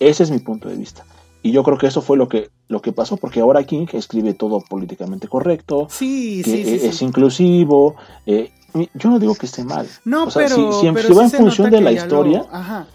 Ese 0.00 0.22
es 0.22 0.30
mi 0.30 0.38
punto 0.38 0.68
de 0.70 0.76
vista. 0.76 1.04
Y 1.42 1.52
yo 1.52 1.62
creo 1.62 1.78
que 1.78 1.86
eso 1.86 2.02
fue 2.02 2.16
lo 2.16 2.28
que, 2.28 2.50
lo 2.68 2.82
que 2.82 2.92
pasó, 2.92 3.16
porque 3.16 3.40
ahora 3.40 3.62
King 3.64 3.86
escribe 3.92 4.34
todo 4.34 4.60
políticamente 4.60 5.28
correcto, 5.28 5.86
Sí, 5.90 6.42
que 6.44 6.50
sí, 6.50 6.64
sí. 6.64 6.74
eh, 6.74 6.78
sí. 6.80 6.86
es 6.86 7.02
inclusivo. 7.02 7.96
eh, 8.26 8.50
yo 8.94 9.08
no 9.10 9.18
digo 9.18 9.34
que 9.34 9.46
esté 9.46 9.64
mal. 9.64 9.86
No, 10.04 10.24
O 10.24 10.30
sea, 10.30 10.42
pero, 10.44 10.56
si, 10.56 10.86
si- 10.86 10.92
pero 10.92 11.08
si 11.08 11.14
va 11.14 11.24
en 11.24 11.30
función 11.30 11.70
de 11.70 11.80
la 11.80 11.90
lo- 11.90 11.96
historia, 11.96 12.44
Ajá. 12.50 12.86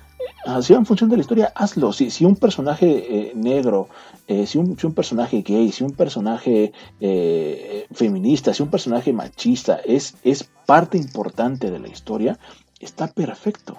Ah, 0.45 0.61
si 0.61 0.73
va 0.73 0.79
en 0.79 0.85
función 0.85 1.09
de 1.09 1.15
la 1.17 1.21
historia, 1.21 1.51
hazlo. 1.55 1.91
Si, 1.93 2.09
si 2.09 2.25
un 2.25 2.35
personaje 2.35 2.85
eh, 3.29 3.31
negro, 3.33 3.87
eh, 4.27 4.45
si, 4.45 4.57
un, 4.57 4.77
si 4.77 4.85
un 4.85 4.93
personaje 4.93 5.41
gay, 5.41 5.71
si 5.71 5.83
un 5.85 5.91
personaje 5.91 6.71
eh, 6.99 7.87
feminista, 7.91 8.53
si 8.53 8.61
un 8.63 8.69
personaje 8.69 9.13
machista 9.13 9.79
es, 9.85 10.15
es 10.23 10.49
parte 10.65 10.97
importante 10.97 11.71
de 11.71 11.79
la 11.79 11.87
historia, 11.87 12.37
está 12.79 13.07
perfecto. 13.07 13.77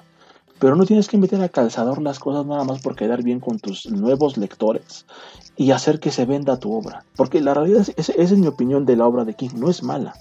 Pero 0.61 0.77
no 0.77 0.87
tienes 0.87 1.09
que 1.09 1.19
meter 1.19 1.41
a 1.43 1.49
calzador 1.49 2.01
las 2.01 2.19
cosas 2.19 2.47
nada 2.47 2.65
más 2.65 2.81
por 2.81 2.95
quedar 2.97 3.23
bien 3.23 3.41
con 3.41 3.59
tus 3.59 3.91
nuevos 3.91 4.37
lectores 4.37 5.05
y 5.57 5.73
hacer 5.73 6.01
que 6.01 6.11
se 6.11 6.25
venda 6.27 6.59
tu 6.59 6.73
obra. 6.73 7.05
Porque 7.17 7.41
la 7.41 7.55
realidad, 7.55 7.81
es, 7.83 7.93
es- 7.97 8.09
esa 8.11 8.35
es 8.35 8.39
mi 8.39 8.47
opinión 8.47 8.87
de 8.87 8.97
la 8.97 9.07
obra 9.07 9.25
de 9.25 9.35
King, 9.35 9.51
no 9.57 9.69
es 9.69 9.83
mala. 9.83 10.15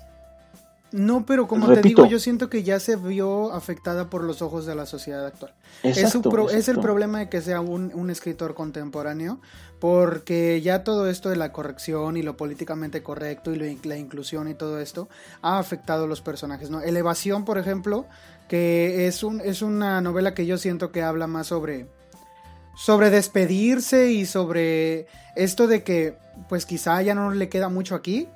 No, 0.92 1.26
pero 1.26 1.48
como 1.48 1.66
te 1.70 1.76
Repito. 1.78 2.04
digo, 2.04 2.12
yo 2.12 2.20
siento 2.20 2.52
que 2.52 2.62
ya 2.62 2.80
se 2.80 2.96
vio 2.98 3.52
afectada 3.52 4.12
por 4.12 4.24
los 4.24 4.44
ojos 4.44 4.68
de 4.68 4.76
la 4.76 4.86
sociedad 4.86 5.26
actual. 5.26 5.52
es, 5.82 5.96
su 5.96 6.02
Exacto, 6.02 6.30
pro- 6.30 6.52
es 6.52 6.68
el 6.68 6.80
problema 6.80 7.18
de 7.18 7.30
que 7.30 7.42
sea 7.42 7.62
un, 7.62 7.92
un 7.96 8.12
escritor 8.12 8.54
contemporáneo, 8.54 9.40
porque 9.80 10.62
ya 10.62 10.84
todo 10.84 11.10
esto 11.10 11.30
de 11.32 11.36
la 11.36 11.52
corrección 11.52 12.16
y 12.16 12.22
lo 12.22 12.38
políticamente 12.38 13.02
correcto 13.02 13.52
y 13.52 13.56
lo 13.56 13.66
la 13.90 13.98
inclusión 13.98 14.48
y 14.48 14.54
todo 14.54 14.80
esto 14.80 15.10
ha 15.42 15.58
afectado 15.58 16.04
a 16.04 16.08
los 16.08 16.22
personajes. 16.22 16.70
¿no? 16.70 16.80
Elevación, 16.82 17.44
por 17.44 17.58
ejemplo, 17.58 18.06
que 18.48 19.08
es, 19.08 19.24
un, 19.24 19.42
es 19.42 19.62
una 19.62 20.02
novela 20.02 20.34
que 20.34 20.46
yo 20.46 20.58
siento 20.58 20.92
que 20.92 21.02
habla 21.02 21.28
más 21.28 21.48
sobre, 21.48 21.88
sobre 22.76 23.10
despedirse 23.10 24.12
y 24.12 24.26
sobre 24.26 25.08
esto 25.36 25.68
de 25.68 25.84
que 25.84 26.16
pues 26.50 26.66
quizá 26.66 27.02
ya 27.02 27.16
no 27.16 27.32
le 27.32 27.50
queda 27.50 27.70
mucho 27.70 27.96
aquí. 27.96 28.28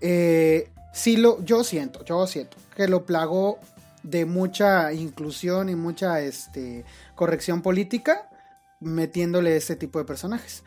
Eh, 0.00 0.70
sí 0.92 1.16
lo, 1.16 1.42
yo 1.44 1.64
siento, 1.64 2.04
yo 2.04 2.26
siento 2.26 2.56
que 2.74 2.88
lo 2.88 3.04
plagó 3.06 3.58
de 4.02 4.24
mucha 4.24 4.92
inclusión 4.92 5.68
y 5.68 5.74
mucha 5.74 6.20
este, 6.20 6.84
corrección 7.14 7.62
política 7.62 8.28
metiéndole 8.80 9.56
este 9.56 9.76
tipo 9.76 9.98
de 9.98 10.04
personajes. 10.04 10.62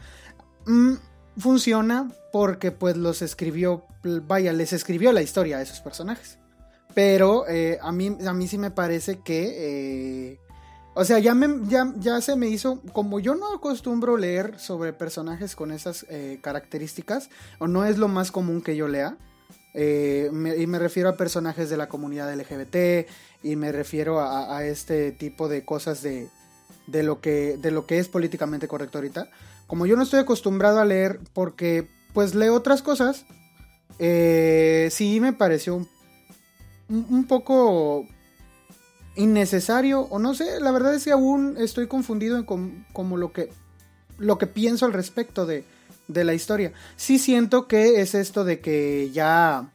Mm, 0.66 0.96
funciona 1.38 2.12
porque 2.32 2.72
pues 2.72 2.98
los 2.98 3.22
escribió, 3.22 3.86
vaya, 4.04 4.52
les 4.52 4.74
escribió 4.74 5.12
la 5.12 5.22
historia 5.22 5.58
a 5.58 5.62
esos 5.62 5.80
personajes. 5.80 6.39
Pero 6.94 7.48
eh, 7.48 7.78
a, 7.82 7.92
mí, 7.92 8.18
a 8.26 8.34
mí 8.34 8.48
sí 8.48 8.58
me 8.58 8.72
parece 8.72 9.20
que... 9.20 10.32
eh, 10.34 10.40
o 10.96 11.06
sea, 11.06 11.20
ya, 11.20 11.34
me, 11.34 11.48
ya, 11.70 11.94
ya 11.98 12.20
se 12.20 12.36
me 12.36 12.48
hizo, 12.50 12.82
como 12.92 13.20
yo 13.20 13.36
no 13.36 13.54
acostumbro 13.54 14.18
leer 14.18 14.60
sobre 14.60 14.92
personajes 14.92 15.56
con 15.56 15.72
esas 15.72 16.06
eh, 16.10 16.40
características, 16.42 17.30
o 17.60 17.68
no 17.68 17.86
es 17.86 17.98
lo 17.98 18.08
más 18.08 18.32
común 18.32 18.62
que 18.62 18.76
yo 18.76 18.88
lea, 18.88 19.18
y 19.74 20.68
me 20.68 20.80
refiero 20.80 21.08
a 21.10 21.16
personajes 21.16 21.70
de 21.70 21.78
la 21.78 21.88
comunidad 21.88 22.34
LGBT, 22.34 23.08
y 23.44 23.56
me 23.56 23.72
refiero 23.72 24.20
a, 24.20 24.58
a 24.58 24.66
este 24.66 25.12
tipo 25.14 25.48
de 25.48 25.64
cosas 25.64 26.02
de, 26.02 26.28
de, 26.88 27.04
lo 27.04 27.22
que, 27.22 27.58
de 27.58 27.72
lo 27.72 27.86
que 27.86 28.00
es 28.00 28.08
políticamente 28.08 28.68
correcto 28.68 28.98
ahorita. 28.98 29.30
Como 29.68 29.86
yo 29.86 29.96
no 29.96 30.04
estoy 30.04 30.20
acostumbrado 30.20 30.80
a 30.80 30.86
leer, 30.86 31.20
porque 31.34 31.88
pues 32.14 32.36
leo 32.36 32.56
otras 32.56 32.82
cosas, 32.82 33.26
eh, 34.00 34.90
sí 34.92 35.20
me 35.22 35.34
pareció 35.34 35.76
un, 35.76 35.88
un- 36.90 37.26
poco 37.28 38.06
innecesario, 39.16 40.02
o 40.02 40.20
no 40.20 40.34
sé, 40.34 40.60
la 40.60 40.72
verdad 40.72 40.94
es 40.96 41.04
que 41.06 41.12
aún 41.12 41.56
estoy 41.58 41.88
confundido 41.88 42.38
en 42.38 42.44
com- 42.44 42.86
como 42.94 43.18
lo 43.18 43.34
que, 43.34 43.50
lo 44.18 44.38
que 44.38 44.48
pienso 44.48 44.86
al 44.86 44.94
respecto 44.94 45.46
de, 45.46 45.64
de 46.08 46.24
la 46.24 46.34
historia. 46.34 46.72
Sí 46.96 47.20
siento 47.20 47.68
que 47.68 48.02
es 48.02 48.16
esto 48.16 48.44
de 48.44 48.60
que 48.60 49.10
ya 49.12 49.72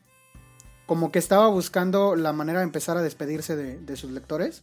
como 0.87 1.11
que 1.13 1.19
estaba 1.19 1.49
buscando 1.49 2.15
la 2.17 2.33
manera 2.33 2.61
de 2.61 2.65
empezar 2.65 2.97
a 2.97 3.03
despedirse 3.03 3.57
de, 3.57 3.79
de 3.79 3.97
sus 3.97 4.11
lectores, 4.13 4.63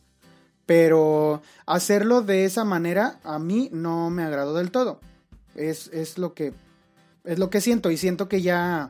pero 0.66 1.42
hacerlo 1.66 2.22
de 2.22 2.46
esa 2.46 2.64
manera 2.64 3.20
a 3.24 3.40
mí 3.40 3.70
no 3.72 4.10
me 4.10 4.24
agradó 4.24 4.54
del 4.56 4.72
todo. 4.72 5.00
Es, 5.56 5.88
es 5.94 6.18
lo 6.18 6.34
que 6.34 6.54
es 7.24 7.38
lo 7.38 7.50
que 7.52 7.62
siento 7.62 7.92
y 7.92 7.98
siento 7.98 8.28
que 8.30 8.42
ya 8.42 8.90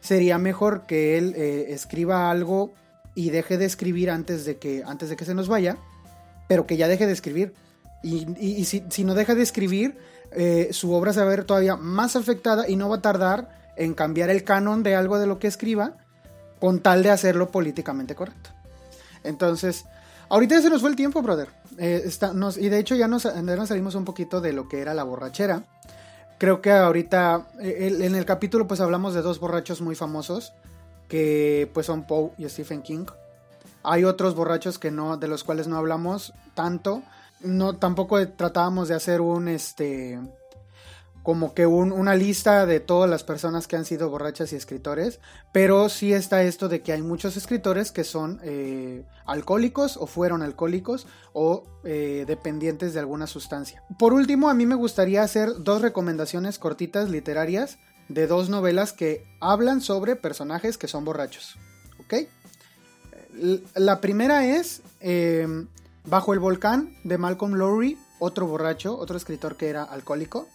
sería 0.00 0.38
mejor 0.38 0.86
que 0.86 1.16
él 1.18 1.32
eh, 1.36 1.66
escriba 1.70 2.30
algo 2.30 2.72
y 3.14 3.30
deje 3.30 3.58
de 3.58 3.64
escribir 3.64 4.10
antes 4.10 4.44
de 4.44 4.56
que 4.58 4.82
antes 4.86 5.08
de 5.08 5.16
que 5.16 5.24
se 5.24 5.34
nos 5.34 5.48
vaya, 5.48 5.76
pero 6.48 6.66
que 6.66 6.76
ya 6.76 6.88
deje 6.88 7.06
de 7.06 7.12
escribir. 7.12 7.54
Y, 8.02 8.26
y- 8.38 8.56
y 8.56 8.64
si, 8.64 8.84
si 8.90 9.04
no 9.04 9.14
deja 9.14 9.34
de 9.34 9.42
escribir, 9.42 9.96
eh, 10.32 10.68
su 10.72 10.92
obra 10.92 11.12
se 11.12 11.20
va 11.20 11.26
a 11.26 11.28
ver 11.30 11.44
todavía 11.44 11.76
más 11.76 12.16
afectada 12.16 12.68
y 12.68 12.76
no 12.76 12.88
va 12.88 12.96
a 12.96 13.02
tardar 13.02 13.72
en 13.76 13.94
cambiar 13.94 14.30
el 14.30 14.44
canon 14.44 14.82
de 14.82 14.94
algo 14.94 15.18
de 15.18 15.26
lo 15.26 15.38
que 15.38 15.46
escriba 15.46 15.96
con 16.60 16.80
tal 16.80 17.02
de 17.02 17.10
hacerlo 17.10 17.50
políticamente 17.50 18.14
correcto. 18.14 18.50
Entonces, 19.22 19.84
Ahorita 20.30 20.54
ya 20.56 20.62
se 20.62 20.70
nos 20.70 20.80
fue 20.80 20.88
el 20.88 20.96
tiempo, 20.96 21.20
brother. 21.20 21.48
Eh, 21.76 22.02
está- 22.06 22.32
nos- 22.32 22.56
y 22.56 22.70
de 22.70 22.78
hecho 22.78 22.94
ya 22.94 23.06
nos, 23.06 23.24
ya 23.24 23.42
nos 23.42 23.68
salimos 23.68 23.94
un 23.94 24.06
poquito 24.06 24.40
de 24.40 24.54
lo 24.54 24.68
que 24.68 24.80
era 24.80 24.94
la 24.94 25.04
borrachera. 25.04 25.64
Creo 26.38 26.62
que 26.62 26.72
ahorita 26.72 27.46
eh, 27.60 27.98
en 28.00 28.14
el 28.14 28.24
capítulo 28.24 28.66
pues 28.66 28.80
hablamos 28.80 29.12
de 29.14 29.20
dos 29.20 29.38
borrachos 29.38 29.82
muy 29.82 29.94
famosos 29.94 30.54
que 31.08 31.70
pues 31.74 31.86
son 31.86 32.06
Poe 32.06 32.30
y 32.38 32.48
Stephen 32.48 32.82
King. 32.82 33.06
Hay 33.82 34.04
otros 34.04 34.34
borrachos 34.34 34.78
que 34.78 34.90
no 34.90 35.16
de 35.16 35.28
los 35.28 35.44
cuales 35.44 35.68
no 35.68 35.76
hablamos 35.76 36.32
tanto. 36.54 37.02
No 37.40 37.76
tampoco 37.76 38.26
tratábamos 38.28 38.88
de 38.88 38.94
hacer 38.94 39.20
un 39.20 39.48
este 39.48 40.18
como 41.22 41.54
que 41.54 41.66
un- 41.66 41.90
una 41.92 42.14
lista 42.16 42.66
de 42.66 42.80
todas 42.80 43.08
las 43.08 43.24
personas 43.24 43.66
que 43.66 43.76
han 43.76 43.86
sido 43.86 44.10
borrachas 44.10 44.52
y 44.52 44.56
escritores, 44.56 45.20
pero 45.52 45.88
sí 45.88 46.12
está 46.12 46.42
esto 46.42 46.68
de 46.68 46.82
que 46.82 46.92
hay 46.92 47.00
muchos 47.00 47.38
escritores 47.38 47.92
que 47.92 48.04
son 48.04 48.40
eh, 48.42 49.06
alcohólicos 49.24 49.96
o 49.96 50.06
fueron 50.06 50.42
alcohólicos 50.42 51.06
o 51.32 51.64
eh, 51.84 52.24
dependientes 52.26 52.92
de 52.92 53.00
alguna 53.00 53.26
sustancia. 53.26 53.82
Por 53.98 54.12
último, 54.12 54.50
a 54.50 54.54
mí 54.54 54.66
me 54.66 54.74
gustaría 54.74 55.22
hacer 55.22 55.48
dos 55.60 55.80
recomendaciones 55.80 56.58
cortitas 56.58 57.08
literarias 57.08 57.78
de 58.08 58.26
dos 58.26 58.48
novelas 58.48 58.92
que 58.92 59.26
hablan 59.40 59.80
sobre 59.80 60.16
personajes 60.16 60.78
que 60.78 60.88
son 60.88 61.04
borrachos. 61.04 61.56
¿Ok? 61.98 62.14
La 63.74 64.00
primera 64.00 64.46
es 64.46 64.82
eh, 65.00 65.66
Bajo 66.06 66.34
el 66.34 66.38
volcán 66.38 66.94
de 67.02 67.16
Malcolm 67.16 67.54
Lowry, 67.54 67.98
otro 68.18 68.46
borracho, 68.46 68.96
otro 68.98 69.16
escritor 69.16 69.56
que 69.56 69.68
era 69.68 69.84
alcohólico. 69.84 70.48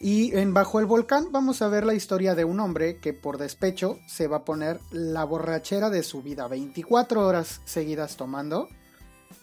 Y 0.00 0.34
en 0.34 0.54
Bajo 0.54 0.80
el 0.80 0.86
Volcán 0.86 1.30
vamos 1.30 1.60
a 1.60 1.68
ver 1.68 1.84
la 1.84 1.92
historia 1.92 2.34
de 2.34 2.44
un 2.44 2.58
hombre 2.58 2.98
que 3.00 3.12
por 3.12 3.36
despecho 3.36 3.98
se 4.08 4.28
va 4.28 4.38
a 4.38 4.44
poner 4.44 4.80
la 4.90 5.24
borrachera 5.24 5.90
de 5.90 6.02
su 6.02 6.22
vida, 6.22 6.48
24 6.48 7.26
horas 7.26 7.60
seguidas 7.66 8.16
tomando. 8.16 8.68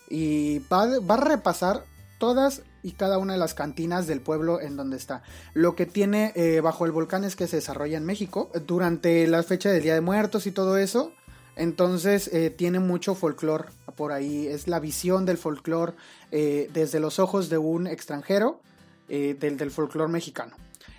Y 0.09 0.59
va, 0.59 0.99
va 0.99 1.13
a 1.13 1.23
repasar 1.23 1.85
todas 2.17 2.63
y 2.87 2.93
cada 2.93 3.17
una 3.17 3.33
de 3.33 3.39
las 3.39 3.53
cantinas 3.53 4.07
del 4.07 4.21
pueblo 4.21 4.61
en 4.61 4.77
donde 4.77 4.95
está. 4.95 5.21
Lo 5.53 5.75
que 5.75 5.85
tiene 5.85 6.31
eh, 6.35 6.61
Bajo 6.61 6.85
el 6.85 6.93
Volcán 6.93 7.25
es 7.25 7.35
que 7.35 7.45
se 7.45 7.57
desarrolla 7.57 7.97
en 7.97 8.05
México 8.05 8.49
durante 8.65 9.27
la 9.27 9.43
fecha 9.43 9.69
del 9.69 9.83
Día 9.83 9.93
de 9.93 9.99
Muertos 9.99 10.47
y 10.47 10.51
todo 10.51 10.77
eso. 10.77 11.11
Entonces 11.57 12.29
eh, 12.31 12.49
tiene 12.49 12.79
mucho 12.79 13.13
folclore 13.13 13.65
por 13.97 14.13
ahí. 14.13 14.47
Es 14.47 14.69
la 14.69 14.79
visión 14.79 15.25
del 15.25 15.37
folclore 15.37 15.95
eh, 16.31 16.69
desde 16.71 17.01
los 17.01 17.19
ojos 17.19 17.49
de 17.49 17.57
un 17.57 17.87
extranjero 17.87 18.61
del, 19.09 19.57
del 19.57 19.71
folclore 19.71 20.11
mexicano. 20.11 20.55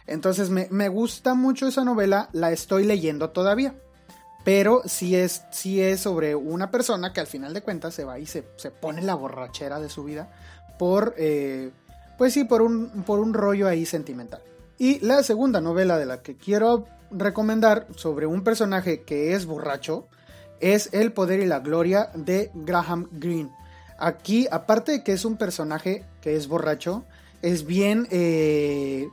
Entonces 0.06 0.50
me, 0.50 0.68
me 0.70 0.88
gusta 0.88 1.32
mucho 1.32 1.68
esa 1.68 1.84
novela, 1.84 2.28
la 2.32 2.52
estoy 2.52 2.84
leyendo 2.84 3.30
todavía. 3.30 3.74
Pero 4.44 4.82
sí 4.86 5.14
es, 5.14 5.42
sí 5.52 5.80
es 5.80 6.00
sobre 6.00 6.34
una 6.34 6.70
persona 6.70 7.12
que 7.12 7.20
al 7.20 7.26
final 7.26 7.52
de 7.52 7.62
cuentas 7.62 7.94
se 7.94 8.04
va 8.04 8.18
y 8.18 8.26
se, 8.26 8.44
se 8.56 8.70
pone 8.70 9.02
la 9.02 9.14
borrachera 9.14 9.80
de 9.80 9.90
su 9.90 10.04
vida 10.04 10.30
por, 10.78 11.14
eh, 11.18 11.70
pues 12.16 12.32
sí, 12.32 12.44
por 12.44 12.62
un, 12.62 12.88
por 13.04 13.20
un 13.20 13.34
rollo 13.34 13.68
ahí 13.68 13.84
sentimental. 13.84 14.40
Y 14.78 15.00
la 15.00 15.22
segunda 15.22 15.60
novela 15.60 15.98
de 15.98 16.06
la 16.06 16.22
que 16.22 16.36
quiero 16.36 16.86
recomendar 17.10 17.86
sobre 17.96 18.26
un 18.26 18.44
personaje 18.44 19.02
que 19.02 19.34
es 19.34 19.46
borracho 19.46 20.06
es 20.60 20.90
El 20.92 21.12
poder 21.12 21.40
y 21.40 21.46
la 21.46 21.60
gloria 21.60 22.10
de 22.14 22.50
Graham 22.54 23.08
Greene. 23.12 23.50
Aquí, 23.98 24.46
aparte 24.50 24.92
de 24.92 25.04
que 25.04 25.12
es 25.12 25.24
un 25.24 25.36
personaje 25.36 26.04
que 26.20 26.36
es 26.36 26.48
borracho, 26.48 27.04
es 27.42 27.66
bien, 27.66 28.06
eh, 28.10 29.08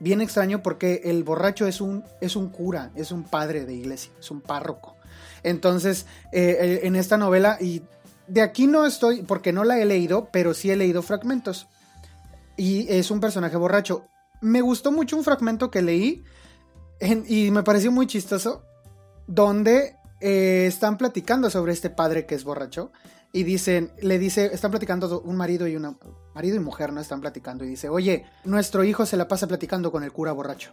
bien 0.00 0.20
extraño 0.20 0.62
porque 0.62 1.02
el 1.04 1.22
borracho 1.24 1.66
es 1.66 1.80
un, 1.80 2.04
es 2.20 2.36
un 2.36 2.48
cura, 2.48 2.90
es 2.94 3.12
un 3.12 3.24
padre 3.24 3.64
de 3.64 3.74
iglesia, 3.74 4.12
es 4.18 4.30
un 4.30 4.40
párroco. 4.40 4.96
Entonces, 5.42 6.06
eh, 6.32 6.80
en 6.84 6.96
esta 6.96 7.16
novela, 7.18 7.58
y 7.60 7.82
de 8.26 8.42
aquí 8.42 8.66
no 8.66 8.86
estoy, 8.86 9.22
porque 9.22 9.52
no 9.52 9.64
la 9.64 9.78
he 9.78 9.84
leído, 9.84 10.28
pero 10.32 10.54
sí 10.54 10.70
he 10.70 10.76
leído 10.76 11.02
fragmentos. 11.02 11.66
Y 12.56 12.86
es 12.92 13.10
un 13.10 13.20
personaje 13.20 13.56
borracho. 13.56 14.06
Me 14.40 14.60
gustó 14.60 14.92
mucho 14.92 15.16
un 15.16 15.24
fragmento 15.24 15.70
que 15.70 15.82
leí 15.82 16.24
y 17.26 17.50
me 17.50 17.62
pareció 17.62 17.90
muy 17.90 18.06
chistoso, 18.06 18.62
donde 19.26 19.96
eh, 20.20 20.66
están 20.66 20.96
platicando 20.96 21.50
sobre 21.50 21.72
este 21.72 21.90
padre 21.90 22.26
que 22.26 22.34
es 22.34 22.44
borracho 22.44 22.92
y 23.32 23.42
dicen, 23.42 23.90
le 24.00 24.18
dice, 24.18 24.50
están 24.52 24.70
platicando 24.70 25.20
un 25.20 25.36
marido 25.36 25.66
y 25.66 25.74
una 25.74 25.96
marido 26.34 26.56
y 26.56 26.60
mujer, 26.60 26.92
no 26.92 27.00
están 27.00 27.20
platicando 27.20 27.64
y 27.64 27.68
dice, 27.68 27.88
"Oye, 27.88 28.24
nuestro 28.44 28.84
hijo 28.84 29.06
se 29.06 29.16
la 29.16 29.26
pasa 29.26 29.48
platicando 29.48 29.90
con 29.90 30.04
el 30.04 30.12
cura 30.12 30.30
borracho." 30.30 30.72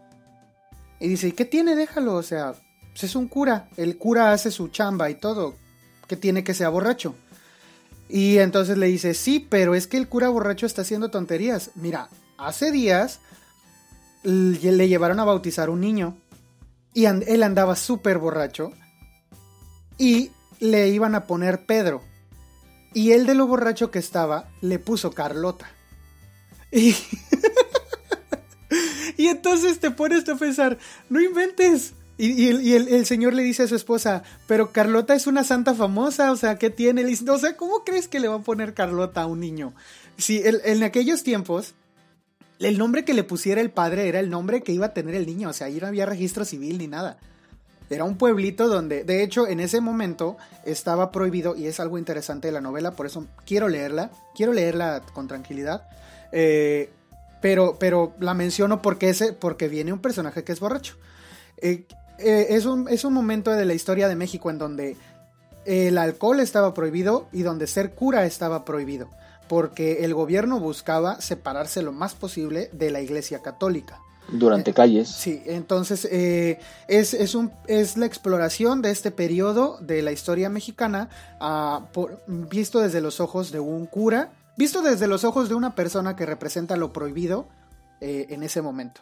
Y 0.99 1.07
dice, 1.07 1.29
"¿Y 1.29 1.31
qué 1.31 1.45
tiene? 1.45 1.75
Déjalo, 1.75 2.15
o 2.15 2.23
sea, 2.23 2.53
pues 2.91 3.05
es 3.05 3.15
un 3.15 3.27
cura, 3.27 3.67
el 3.77 3.97
cura 3.97 4.31
hace 4.31 4.51
su 4.51 4.67
chamba 4.67 5.09
y 5.09 5.15
todo, 5.15 5.55
¿qué 6.07 6.15
tiene 6.15 6.43
que 6.43 6.53
sea 6.53 6.69
borracho?" 6.69 7.15
Y 8.11 8.39
entonces 8.39 8.77
le 8.77 8.87
dice, 8.87 9.13
"Sí, 9.13 9.45
pero 9.49 9.73
es 9.73 9.87
que 9.87 9.97
el 9.97 10.09
cura 10.09 10.27
borracho 10.27 10.65
está 10.65 10.81
haciendo 10.81 11.09
tonterías. 11.09 11.71
Mira, 11.75 12.09
hace 12.37 12.71
días 12.71 13.21
le 14.23 14.87
llevaron 14.87 15.19
a 15.19 15.23
bautizar 15.23 15.69
un 15.69 15.79
niño 15.79 16.17
y 16.93 17.05
él 17.05 17.43
andaba 17.43 17.75
súper 17.75 18.17
borracho 18.17 18.71
y 19.97 20.31
le 20.59 20.89
iban 20.89 21.15
a 21.15 21.25
poner 21.25 21.65
Pedro. 21.65 22.03
Y 22.93 23.11
él 23.13 23.25
de 23.25 23.35
lo 23.35 23.47
borracho 23.47 23.91
que 23.91 23.99
estaba, 23.99 24.49
le 24.61 24.79
puso 24.79 25.11
Carlota. 25.11 25.69
Y, 26.73 26.95
y 29.17 29.27
entonces 29.27 29.79
te 29.81 29.91
pones 29.91 30.27
a 30.29 30.35
pensar, 30.35 30.77
no 31.09 31.19
inventes. 31.19 31.93
Y, 32.23 32.75
el, 32.75 33.05
señor 33.07 33.33
le 33.33 33.41
dice 33.41 33.63
a 33.63 33.67
su 33.67 33.75
esposa, 33.75 34.21
pero 34.45 34.71
Carlota 34.71 35.15
es 35.15 35.25
una 35.25 35.43
santa 35.43 35.73
famosa, 35.73 36.31
o 36.31 36.35
sea, 36.35 36.59
¿qué 36.59 36.69
tiene? 36.69 37.01
Le 37.01 37.09
dice, 37.09 37.27
o 37.27 37.37
sea, 37.39 37.57
¿cómo 37.57 37.83
crees 37.83 38.07
que 38.07 38.19
le 38.19 38.27
va 38.27 38.35
a 38.35 38.43
poner 38.43 38.75
Carlota 38.75 39.23
a 39.23 39.25
un 39.25 39.39
niño? 39.39 39.73
El- 40.29 40.61
en 40.63 40.83
aquellos 40.83 41.23
tiempos, 41.23 41.73
el 42.59 42.77
nombre 42.77 43.05
que 43.05 43.15
le 43.15 43.23
pusiera 43.23 43.59
el 43.59 43.71
padre 43.71 44.07
era 44.07 44.19
el 44.19 44.29
nombre 44.29 44.61
que 44.61 44.71
iba 44.71 44.85
a 44.85 44.93
tener 44.93 45.15
el 45.15 45.25
niño, 45.25 45.49
o 45.49 45.53
sea, 45.53 45.65
ahí 45.65 45.79
no 45.81 45.87
había 45.87 46.05
registro 46.05 46.45
civil 46.45 46.77
ni 46.77 46.85
nada. 46.85 47.17
Era 47.89 48.03
un 48.03 48.17
pueblito 48.17 48.67
donde, 48.67 49.03
de 49.03 49.23
hecho, 49.23 49.47
en 49.47 49.59
ese 49.59 49.81
momento 49.81 50.37
estaba 50.63 51.11
prohibido, 51.11 51.55
y 51.55 51.65
es 51.65 51.79
algo 51.79 51.97
interesante 51.97 52.49
de 52.49 52.51
la 52.51 52.61
novela, 52.61 52.91
por 52.91 53.07
eso 53.07 53.25
quiero 53.47 53.67
leerla, 53.67 54.11
quiero 54.35 54.53
leerla 54.53 55.01
con 55.15 55.27
tranquilidad, 55.27 55.87
eh, 56.31 56.91
pero, 57.41 57.77
pero 57.79 58.13
la 58.19 58.35
menciono 58.35 58.83
porque, 58.83 59.09
ese, 59.09 59.33
porque 59.33 59.67
viene 59.67 59.91
un 59.91 59.99
personaje 60.01 60.43
que 60.43 60.51
es 60.51 60.59
borracho. 60.59 60.97
Eh, 61.57 61.85
eh, 62.23 62.47
es, 62.55 62.65
un, 62.65 62.87
es 62.89 63.03
un 63.05 63.13
momento 63.13 63.51
de 63.51 63.65
la 63.65 63.73
historia 63.73 64.07
de 64.07 64.15
México 64.15 64.49
en 64.49 64.57
donde 64.57 64.97
el 65.65 65.97
alcohol 65.97 66.39
estaba 66.39 66.73
prohibido 66.73 67.27
y 67.31 67.43
donde 67.43 67.67
ser 67.67 67.93
cura 67.93 68.25
estaba 68.25 68.65
prohibido, 68.65 69.09
porque 69.47 70.03
el 70.05 70.13
gobierno 70.13 70.59
buscaba 70.59 71.21
separarse 71.21 71.81
lo 71.81 71.91
más 71.91 72.13
posible 72.15 72.69
de 72.73 72.89
la 72.91 73.01
iglesia 73.01 73.41
católica. 73.41 73.99
Durante 74.31 74.73
calles. 74.73 75.09
Sí, 75.09 75.41
entonces 75.45 76.07
eh, 76.09 76.59
es, 76.87 77.13
es, 77.13 77.35
un, 77.35 77.51
es 77.67 77.97
la 77.97 78.05
exploración 78.05 78.81
de 78.81 78.91
este 78.91 79.11
periodo 79.11 79.77
de 79.81 80.01
la 80.01 80.11
historia 80.13 80.49
mexicana 80.49 81.09
ah, 81.39 81.87
por- 81.91 82.21
visto 82.27 82.79
desde 82.79 83.01
los 83.01 83.19
ojos 83.19 83.51
de 83.51 83.59
un 83.59 83.87
cura, 83.87 84.31
visto 84.57 84.81
desde 84.81 85.07
los 85.07 85.25
ojos 85.25 85.49
de 85.49 85.55
una 85.55 85.75
persona 85.75 86.15
que 86.15 86.25
representa 86.25 86.77
lo 86.77 86.93
prohibido 86.93 87.47
eh, 87.99 88.27
en 88.29 88.43
ese 88.43 88.61
momento. 88.61 89.01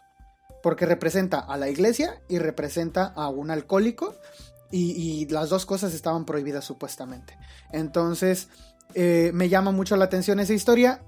Porque 0.62 0.86
representa 0.86 1.40
a 1.40 1.58
la 1.58 1.70
iglesia 1.70 2.22
y 2.28 2.40
representa 2.40 3.06
a 3.06 3.30
un 3.30 3.52
alcohólico 3.52 4.16
y, 4.72 5.28
las 5.30 5.50
dos 5.50 5.66
cosas 5.66 5.94
estaban 5.94 6.26
prohibidas 6.26 6.66
supuestamente. 6.66 7.38
Entonces 7.72 8.50
eh, 8.94 9.32
me 9.34 9.50
llama 9.50 9.72
mucho 9.72 9.96
la 9.96 10.06
atención 10.06 10.40
esa 10.40 10.54
historia. 10.54 11.02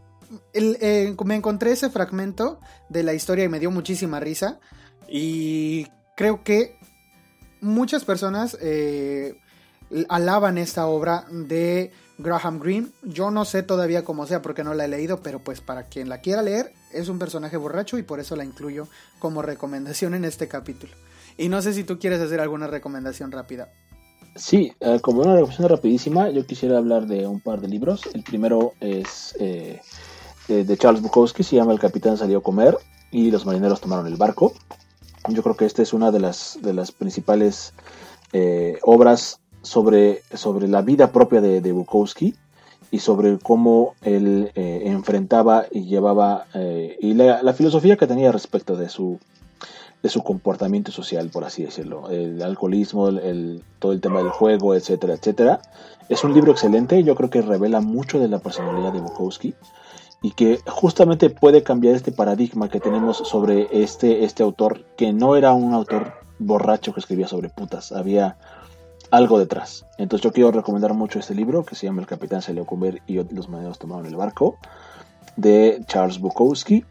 Eh, 0.54 1.16
me 1.26 1.36
encontré 1.36 1.72
ese 1.74 1.90
fragmento 1.90 2.60
de 2.90 3.04
la 3.04 3.14
historia 3.14 3.46
y 3.46 3.50
me 3.50 3.60
dio 3.60 3.72
muchísima 3.72 4.20
risa. 4.20 4.60
Y 5.08 5.88
creo 6.16 6.44
que 6.44 6.80
muchas 7.60 8.06
personas 8.06 8.58
eh, 8.62 9.38
alaban 10.10 10.58
esta 10.58 10.88
obra 10.88 11.26
de 11.30 11.92
Graham 12.18 12.60
Greene. 12.60 12.88
Yo 13.04 13.32
no 13.32 13.46
sé 13.46 13.64
todavía 13.64 14.04
cómo 14.04 14.26
sea 14.26 14.42
porque 14.42 14.64
no 14.64 14.74
la 14.74 14.86
he 14.86 14.88
leído, 14.88 15.22
pero 15.22 15.40
pues 15.40 15.62
para 15.62 15.84
quien 15.84 16.10
la 16.10 16.20
quiera 16.20 16.42
leer, 16.42 16.74
es 16.94 17.10
un 17.10 17.20
personaje 17.20 17.58
borracho 17.58 17.98
y 17.98 18.04
por 18.04 18.20
eso 18.20 18.36
la 18.36 18.46
incluyo 18.46 18.88
como 19.20 19.42
recomendación 19.42 20.14
en 20.14 20.26
este 20.26 20.48
capítulo. 20.48 20.94
Y 21.38 21.50
no 21.50 21.62
sé 21.62 21.74
si 21.74 21.84
tú 21.84 22.00
quieres 22.00 22.20
hacer 22.20 22.40
alguna 22.40 22.68
recomendación 22.68 23.32
rápida. 23.32 23.70
Sí, 24.36 24.72
eh, 24.80 25.00
como 25.02 25.22
una 25.22 25.36
reflexión 25.36 25.68
rapidísima, 25.68 26.30
yo 26.30 26.46
quisiera 26.46 26.78
hablar 26.78 27.06
de 27.06 27.28
un 27.28 27.40
par 27.40 27.60
de 27.60 27.68
libros. 27.68 28.04
El 28.14 28.24
primero 28.24 28.74
es 28.80 29.36
eh, 29.40 29.82
de, 30.48 30.78
Charles 30.78 31.02
Bukowski, 31.02 31.44
se 31.44 31.58
llama 31.58 31.74
El 31.74 31.80
capitán 31.80 32.18
salió 32.18 32.40
a 32.40 32.44
comer 32.44 32.78
y 33.12 33.32
los 33.32 33.46
marineros 33.46 33.82
tomaron 33.82 34.08
el 34.08 34.16
barco. 34.16 34.54
Yo 35.28 35.44
creo 35.44 35.56
que 35.56 35.66
esta 35.66 35.82
es 35.82 35.94
una 35.94 36.12
de 36.12 36.20
las, 36.20 36.58
de 36.62 36.74
las 36.74 36.92
principales 36.92 37.74
eh, 38.34 38.80
obras 38.84 39.40
sobre, 39.62 40.24
sobre 40.34 40.68
la 40.68 40.82
vida 40.82 41.12
propia 41.12 41.42
de 41.42 41.72
Bukowski 41.72 42.34
y 42.92 43.00
sobre 43.00 43.40
cómo 43.40 43.96
él 44.02 44.52
eh, 44.56 44.84
enfrentaba 44.86 45.66
y 45.72 45.86
llevaba 45.86 46.46
eh, 46.54 46.98
y 47.00 47.14
la, 47.14 47.42
la 47.42 47.54
filosofía 47.54 47.98
que 47.98 48.06
tenía 48.06 48.32
respecto 48.32 48.76
de 48.76 48.90
su 48.90 49.18
de 50.04 50.10
su 50.10 50.24
comportamiento 50.24 50.92
social, 50.92 51.30
por 51.30 51.44
así 51.44 51.64
decirlo. 51.64 52.10
El 52.10 52.42
alcoholismo, 52.42 53.10
el, 53.10 53.64
todo 53.80 53.92
el 53.92 54.02
tema 54.02 54.20
del 54.20 54.30
juego, 54.30 54.74
etcétera, 54.74 55.14
etcétera. 55.14 55.62
Es 56.10 56.24
un 56.24 56.34
libro 56.34 56.52
excelente, 56.52 57.04
yo 57.04 57.16
creo 57.16 57.30
que 57.30 57.42
revela 57.42 57.82
mucho 57.82 58.20
de 58.20 58.28
la 58.28 58.40
personalidad 58.40 58.92
de 58.94 59.00
Bukowski 59.00 59.54
y 60.24 60.32
que 60.32 60.60
justamente 60.68 61.30
puede 61.30 61.64
cambiar 61.64 61.96
este 61.96 62.12
paradigma 62.12 62.70
que 62.70 62.80
tenemos 62.80 63.18
sobre 63.18 63.68
este, 63.72 64.24
este 64.24 64.44
autor, 64.44 64.86
que 64.98 65.14
no 65.14 65.36
era 65.36 65.54
un 65.54 65.74
autor 65.74 66.14
borracho 66.40 66.94
que 66.94 67.00
escribía 67.00 67.28
sobre 67.28 67.50
putas, 67.50 67.92
había 67.92 68.38
algo 69.12 69.38
detrás. 69.38 69.86
Entonces 69.98 70.24
yo 70.24 70.32
quiero 70.32 70.52
recomendar 70.52 70.94
mucho 70.94 71.20
este 71.20 71.36
libro 71.36 71.64
que 71.64 71.76
se 71.76 71.86
llama 71.86 72.02
El 72.02 72.08
Capitán 72.08 72.42
comer 72.66 73.02
y 73.06 73.16
los 73.16 73.50
marineros 73.50 73.78
tomaron 73.78 74.06
el 74.06 74.16
barco, 74.16 74.58
de 75.36 75.84
Charles 75.86 76.20
Bukowski. 76.20 76.86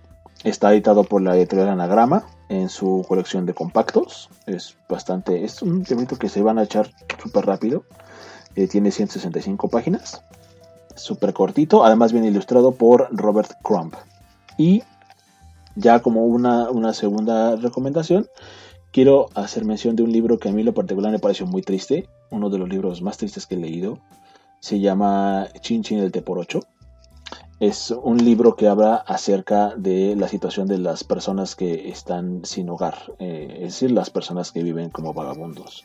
Está 0.45 0.73
editado 0.73 1.05
por 1.05 1.21
la 1.23 1.37
editorial 1.37 1.69
Anagrama 1.69 2.25
en 2.49 2.69
su 2.69 3.05
colección 3.09 3.47
de 3.47 3.55
compactos. 3.55 4.31
Es 4.47 4.77
bastante, 4.89 5.45
es 5.45 5.63
un 5.63 5.85
librito 5.89 6.17
que 6.17 6.29
se 6.29 6.43
van 6.43 6.59
a 6.59 6.63
echar 6.63 6.91
súper 7.23 7.47
rápido. 7.47 7.85
Eh, 8.55 8.69
tiene 8.69 8.91
165 8.91 9.69
páginas. 9.69 10.23
Súper 10.95 11.33
cortito. 11.33 11.85
Además 11.85 12.13
viene 12.13 12.29
ilustrado 12.29 12.73
por 12.73 13.09
Robert 13.11 13.53
Crumb. 13.63 13.95
Y 14.57 14.83
ya 15.77 16.01
como 16.01 16.25
una, 16.27 16.71
una 16.71 16.93
segunda 16.93 17.57
recomendación, 17.57 18.27
quiero 18.93 19.29
hacer 19.35 19.65
mención 19.65 19.97
de 19.97 20.03
un 20.03 20.13
libro 20.13 20.39
que 20.39 20.49
a 20.49 20.53
mí 20.53 20.63
lo 20.63 20.75
particular 20.75 21.13
me 21.13 21.19
pareció 21.19 21.47
muy 21.47 21.63
triste. 21.63 22.09
Uno 22.31 22.51
de 22.51 22.59
los 22.59 22.69
libros 22.69 23.03
más 23.03 23.19
tristes 23.19 23.47
que 23.47 23.55
he 23.55 23.59
leído. 23.59 23.99
Se 24.61 24.81
llama 24.81 25.49
Chin 25.61 25.83
Chin 25.83 25.99
el 25.99 26.13
T 26.13 26.23
por 26.23 26.39
8 26.39 26.61
es 27.61 27.91
un 27.91 28.17
libro 28.17 28.57
que 28.57 28.69
habla 28.69 28.97
acerca 28.97 29.75
de 29.77 30.17
la 30.17 30.29
situación 30.29 30.67
de 30.67 30.79
las 30.79 31.05
personas 31.05 31.55
que 31.55 31.91
están 31.91 32.41
sin 32.47 32.71
hogar, 32.71 33.13
eh, 33.19 33.49
es 33.57 33.75
decir, 33.75 33.91
las 33.91 34.09
personas 34.09 34.51
que 34.51 34.63
viven 34.63 34.89
como 34.89 35.13
vagabundos. 35.13 35.85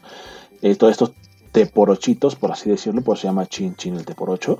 Eh, 0.61 0.75
todos 0.75 0.91
estos 0.91 1.11
teporochitos, 1.51 2.37
por 2.37 2.53
así 2.53 2.69
decirlo, 2.69 3.01
pues 3.01 3.19
se 3.19 3.27
llama 3.27 3.45
Chin 3.45 3.75
Chin 3.75 3.95
el 3.95 4.05
teporocho, 4.05 4.59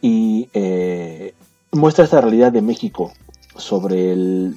y 0.00 0.48
eh, 0.54 1.34
muestra 1.72 2.04
esta 2.04 2.20
realidad 2.20 2.52
de 2.52 2.62
México 2.62 3.12
sobre 3.56 4.12
el 4.12 4.56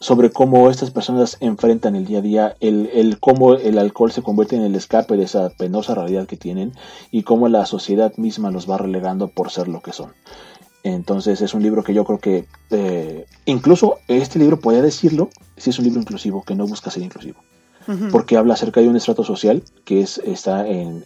sobre 0.00 0.30
cómo 0.30 0.70
estas 0.70 0.90
personas 0.90 1.36
enfrentan 1.40 1.94
el 1.94 2.06
día 2.06 2.18
a 2.18 2.22
día, 2.22 2.56
el, 2.60 3.18
cómo 3.20 3.54
el 3.54 3.78
alcohol 3.78 4.10
se 4.10 4.22
convierte 4.22 4.56
en 4.56 4.62
el 4.62 4.74
escape 4.74 5.16
de 5.16 5.24
esa 5.24 5.50
penosa 5.50 5.94
realidad 5.94 6.26
que 6.26 6.38
tienen 6.38 6.72
y 7.10 7.22
cómo 7.22 7.48
la 7.48 7.66
sociedad 7.66 8.16
misma 8.16 8.50
los 8.50 8.68
va 8.68 8.78
relegando 8.78 9.28
por 9.28 9.50
ser 9.50 9.68
lo 9.68 9.82
que 9.82 9.92
son. 9.92 10.12
Entonces 10.82 11.42
es 11.42 11.52
un 11.52 11.62
libro 11.62 11.84
que 11.84 11.92
yo 11.92 12.04
creo 12.04 12.18
que 12.18 12.46
eh, 12.70 13.26
incluso 13.44 13.98
este 14.08 14.38
libro 14.38 14.58
puede 14.58 14.80
decirlo 14.80 15.28
si 15.58 15.68
es 15.68 15.78
un 15.78 15.84
libro 15.84 16.00
inclusivo, 16.00 16.42
que 16.44 16.54
no 16.54 16.66
busca 16.66 16.90
ser 16.90 17.02
inclusivo. 17.02 17.38
Porque 18.12 18.36
habla 18.36 18.54
acerca 18.54 18.80
de 18.80 18.88
un 18.88 18.94
estrato 18.94 19.24
social 19.24 19.64
que 19.84 20.00
es, 20.02 20.18
está 20.18 20.64
en, 20.68 21.04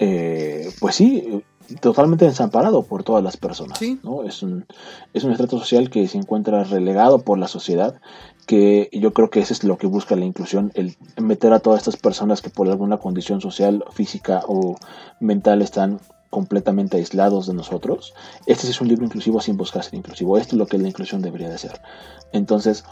eh, 0.00 0.68
pues 0.80 0.96
sí, 0.96 1.44
totalmente 1.80 2.24
desamparado 2.24 2.82
por 2.82 3.04
todas 3.04 3.22
las 3.22 3.36
personas. 3.36 3.78
¿no? 4.02 4.24
Es, 4.24 4.42
un, 4.42 4.66
es 5.12 5.24
un 5.24 5.32
estrato 5.32 5.58
social 5.58 5.90
que 5.90 6.08
se 6.08 6.18
encuentra 6.18 6.64
relegado 6.64 7.20
por 7.20 7.38
la 7.38 7.48
sociedad, 7.48 8.00
que 8.46 8.88
yo 8.92 9.12
creo 9.12 9.30
que 9.30 9.40
eso 9.40 9.52
es 9.52 9.62
lo 9.64 9.78
que 9.78 9.86
busca 9.86 10.16
la 10.16 10.24
inclusión, 10.24 10.72
el 10.74 10.96
meter 11.16 11.52
a 11.52 11.60
todas 11.60 11.78
estas 11.78 11.96
personas 11.96 12.42
que 12.42 12.50
por 12.50 12.68
alguna 12.68 12.98
condición 12.98 13.40
social, 13.40 13.84
física 13.92 14.42
o 14.46 14.76
mental 15.20 15.62
están 15.62 16.00
completamente 16.30 16.96
aislados 16.96 17.46
de 17.46 17.54
nosotros. 17.54 18.14
Este 18.46 18.68
es 18.68 18.80
un 18.80 18.88
libro 18.88 19.04
inclusivo 19.04 19.40
sin 19.40 19.56
buscar 19.56 19.82
ser 19.82 19.96
inclusivo. 19.96 20.38
Esto 20.38 20.54
es 20.54 20.58
lo 20.58 20.66
que 20.66 20.78
la 20.78 20.88
inclusión 20.88 21.22
debería 21.22 21.48
de 21.48 21.58
ser. 21.58 21.80
Entonces, 22.32 22.84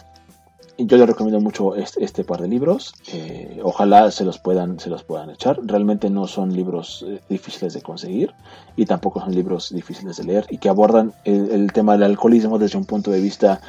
yo 0.78 0.96
les 0.96 1.08
recomiendo 1.08 1.40
mucho 1.40 1.74
este, 1.74 2.22
par 2.22 2.40
de 2.40 2.48
libros. 2.48 2.94
Eh, 3.12 3.60
ojalá 3.64 4.10
se 4.12 4.24
los 4.24 4.38
puedan, 4.38 4.78
se 4.78 4.88
los 4.88 5.02
puedan 5.02 5.30
echar. 5.30 5.58
Realmente 5.64 6.08
no 6.08 6.28
son 6.28 6.54
libros 6.54 7.04
eh, 7.06 7.20
difíciles 7.28 7.74
de 7.74 7.82
conseguir 7.82 8.32
y 8.76 8.86
tampoco 8.86 9.20
son 9.20 9.34
libros 9.34 9.70
difíciles 9.74 10.16
de 10.16 10.24
leer 10.24 10.46
y 10.50 10.58
que 10.58 10.68
abordan 10.68 11.12
el, 11.24 11.72
tema 11.72 11.94
del 11.94 12.04
alcoholismo 12.04 12.58
desde 12.58 12.78
un 12.78 12.84
punto 12.84 13.10
de 13.10 13.20
vista 13.20 13.60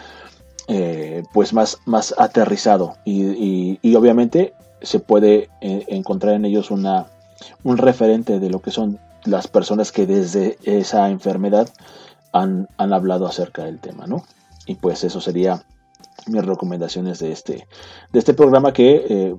eh, 0.68 1.24
pues 1.34 1.52
más, 1.52 1.80
más 1.86 2.14
aterrizado 2.18 2.96
y, 3.06 3.80
y, 3.82 3.96
obviamente 3.96 4.54
se 4.84 5.00
puede 5.00 5.50
encontrar 5.62 6.36
en 6.36 6.46
ellos 6.46 6.70
una, 6.70 7.08
un 7.64 7.78
referente 7.78 8.40
de 8.40 8.50
lo 8.52 8.62
que 8.62 8.70
son 8.70 9.00
las 9.26 9.48
personas 9.48 9.92
que 9.92 10.06
desde 10.06 10.58
esa 10.64 11.10
enfermedad 11.10 11.70
han, 12.32 12.70
han 12.78 12.94
hablado 12.94 13.26
acerca 13.26 13.64
del 13.64 13.80
tema, 13.80 14.06
¿no? 14.06 14.24
Y 14.68 14.76
pues 14.76 15.04
eso 15.04 15.20
sería 15.20 15.64
mis 16.30 16.46
recomendaciones 16.46 17.20
de 17.20 17.32
este, 17.32 17.68
de 18.12 18.20
este 18.20 18.34
programa 18.34 18.74
que, 18.74 19.06
eh, 19.10 19.36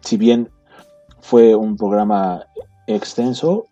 si 0.00 0.16
bien 0.16 0.50
fue 1.20 1.54
un 1.54 1.76
programa 1.76 2.46
extenso, 2.86 3.66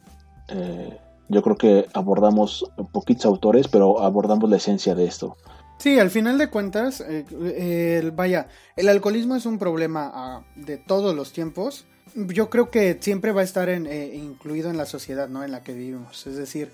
eh, 0.48 0.98
yo 1.28 1.42
creo 1.42 1.56
que 1.56 1.86
abordamos 1.92 2.70
poquitos 2.92 3.26
autores, 3.26 3.68
pero 3.68 4.00
abordamos 4.02 4.48
la 4.48 4.56
esencia 4.56 4.94
de 4.94 5.06
esto. 5.06 5.36
Sí, 5.78 5.98
al 5.98 6.10
final 6.10 6.38
de 6.38 6.48
cuentas, 6.48 7.04
eh, 7.06 8.10
vaya, 8.14 8.48
el 8.76 8.88
alcoholismo 8.88 9.36
es 9.36 9.44
un 9.44 9.58
problema 9.58 10.10
ah, 10.14 10.44
de 10.54 10.78
todos 10.78 11.14
los 11.14 11.32
tiempos. 11.32 11.84
Yo 12.14 12.48
creo 12.48 12.70
que 12.70 12.96
siempre 13.00 13.32
va 13.32 13.42
a 13.42 13.44
estar 13.44 13.68
incluido 13.68 14.70
en 14.70 14.78
la 14.78 14.86
sociedad 14.86 15.28
¿no? 15.28 15.44
en 15.44 15.52
la 15.52 15.62
que 15.62 15.74
vivimos. 15.74 16.26
Es 16.26 16.36
decir, 16.36 16.72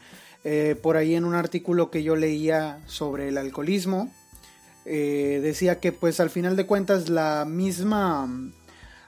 por 0.82 0.96
ahí 0.96 1.14
en 1.14 1.24
un 1.24 1.34
artículo 1.34 1.90
que 1.90 2.04
yo 2.04 2.14
leía 2.14 2.80
sobre 2.86 3.28
el 3.28 3.38
alcoholismo, 3.38 4.08
eh, 4.84 5.40
decía 5.42 5.78
que 5.78 5.92
pues 5.92 6.18
al 6.18 6.30
final 6.30 6.56
de 6.56 6.66
cuentas 6.66 7.08
la 7.08 7.44
misma 7.44 8.28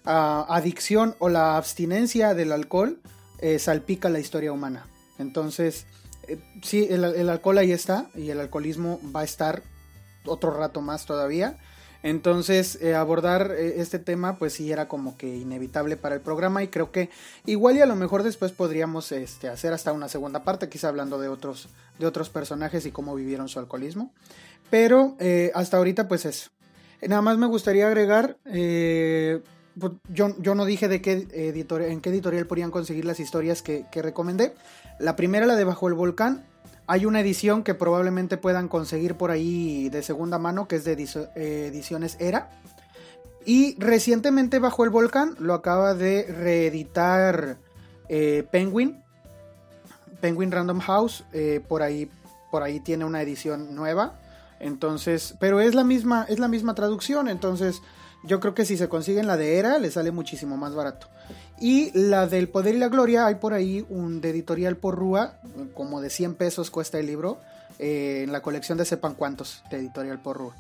ah, 0.05 0.47
adicción 0.49 1.17
o 1.19 1.29
la 1.29 1.57
abstinencia 1.57 2.35
del 2.35 2.53
alcohol 2.53 3.01
eh, 3.39 3.59
salpica 3.59 4.09
la 4.09 4.21
historia 4.21 4.53
humana. 4.53 4.87
Entonces, 5.19 5.87
eh, 6.29 6.39
sí, 6.63 6.87
el, 6.91 7.29
alcohol 7.29 7.59
ahí 7.59 7.73
está 7.73 8.09
y 8.15 8.31
el 8.31 8.41
alcoholismo 8.41 9.01
va 9.15 9.21
a 9.21 9.25
estar 9.25 9.63
otro 10.27 10.57
rato 10.57 10.81
más 10.81 11.07
todavía. 11.07 11.59
Entonces, 12.05 12.79
abordar 12.95 13.53
este 13.59 13.99
tema, 13.99 14.37
pues 14.39 14.53
sí 14.53 14.71
era 14.71 14.89
como 14.89 15.17
que 15.17 15.37
inevitable 15.37 15.97
para 15.97 16.15
el 16.15 16.21
programa 16.21 16.63
y 16.63 16.69
creo 16.69 16.93
que 16.93 17.09
igual 17.47 17.79
y 17.79 17.81
a 17.81 17.87
lo 17.87 17.97
mejor 17.97 18.23
después 18.23 18.53
podríamos 18.53 19.11
este, 19.11 19.49
hacer 19.49 19.73
hasta 19.73 19.91
una 19.91 20.11
segunda 20.11 20.45
parte, 20.45 20.69
quizá 20.69 20.89
hablando 20.89 21.19
de 21.19 21.29
otros, 21.29 21.71
de 21.99 22.07
otros 22.07 22.29
personajes 22.29 22.85
y 22.85 22.91
cómo 22.91 23.15
vivieron 23.15 23.49
su 23.49 23.59
alcoholismo. 23.59 24.13
Pero 24.71 25.17
eh, 25.19 25.51
hasta 25.55 25.77
ahorita 25.77 26.09
pues 26.09 26.25
eso. 26.25 26.51
Nada 27.07 27.23
más 27.23 27.37
me 27.37 27.47
gustaría 27.47 27.87
agregar, 27.87 28.39
eh, 28.47 29.43
pues, 29.79 29.93
yo, 30.09 30.35
yo, 30.39 30.55
no 30.55 30.65
dije 30.65 30.89
de 30.89 31.03
qué 31.03 31.29
editorial, 31.33 31.91
en 31.91 32.01
qué 32.01 32.11
editorial 32.11 32.47
podrían 32.47 32.71
conseguir 32.71 33.05
las 33.05 33.21
historias 33.21 33.63
que, 33.63 33.87
recomendé. 33.95 34.55
La 34.99 35.17
primera, 35.17 35.47
la 35.47 35.57
de 35.57 35.65
Bajo 35.65 35.89
el 35.89 35.95
Volcán. 35.95 36.47
Hay 36.87 37.07
una 37.07 37.21
edición 37.21 37.63
que 37.63 37.75
probablemente 37.75 38.37
puedan 38.37 38.69
conseguir 38.69 39.17
por 39.17 39.31
ahí 39.31 39.89
de 39.91 40.03
segunda 40.03 40.39
mano, 40.39 40.69
que 40.69 40.77
es 40.77 40.85
de 40.85 40.93
eh, 40.93 41.67
ediciones 41.71 42.17
Era. 42.21 42.51
Y 43.45 43.77
recientemente 43.79 44.59
Bajo 44.59 44.85
el 44.85 44.91
Volcán 44.91 45.35
lo 45.39 45.53
acaba 45.55 45.95
de 45.95 46.25
reeditar 46.25 47.59
Penguin. 48.51 49.03
Penguin 50.21 50.51
Random 50.51 50.81
House. 50.81 51.25
por, 51.69 51.83
ahí, 51.83 52.11
por 52.51 52.63
ahí 52.63 52.81
tiene 52.81 53.05
una 53.05 53.21
edición 53.21 53.75
nueva. 53.75 54.19
Entonces, 54.65 55.35
pero 55.39 55.61
es 55.61 55.75
la 55.75 55.85
misma, 55.85 56.25
es 56.27 56.39
la 56.39 56.49
misma 56.49 56.75
traducción, 56.75 57.29
entonces 57.29 57.83
yo 58.25 58.41
creo 58.41 58.55
que 58.55 58.65
si 58.65 58.79
se 58.79 58.89
consiguen 58.89 59.27
la 59.27 59.37
de 59.37 59.59
Era, 59.59 59.79
le 59.79 59.91
sale 59.91 60.11
muchísimo 60.11 60.57
más 60.57 60.75
barato. 60.75 61.09
Y 61.61 61.91
la 61.93 62.27
del 62.27 62.49
Poder 62.49 62.75
y 62.75 62.79
la 62.79 62.89
Gloria, 62.89 63.27
hay 63.27 63.35
por 63.35 63.53
ahí 63.53 63.85
un 63.91 64.23
de 64.23 64.31
editorial 64.31 64.79
por 64.79 64.97
Rúa, 64.97 65.39
como 65.75 66.01
de 66.01 66.09
100 66.09 66.37
pesos 66.37 66.71
cuesta 66.71 66.99
el 66.99 67.07
libro, 67.07 67.41
eh, 67.79 68.23
en 68.25 68.33
la 68.33 68.41
colección 68.41 68.79
de 68.79 68.87
Sepan 68.87 69.15
Cuántos, 69.15 69.63
de 69.71 69.77
editorial 69.77 70.23
por 70.23 70.39
Rúa. 70.39 70.57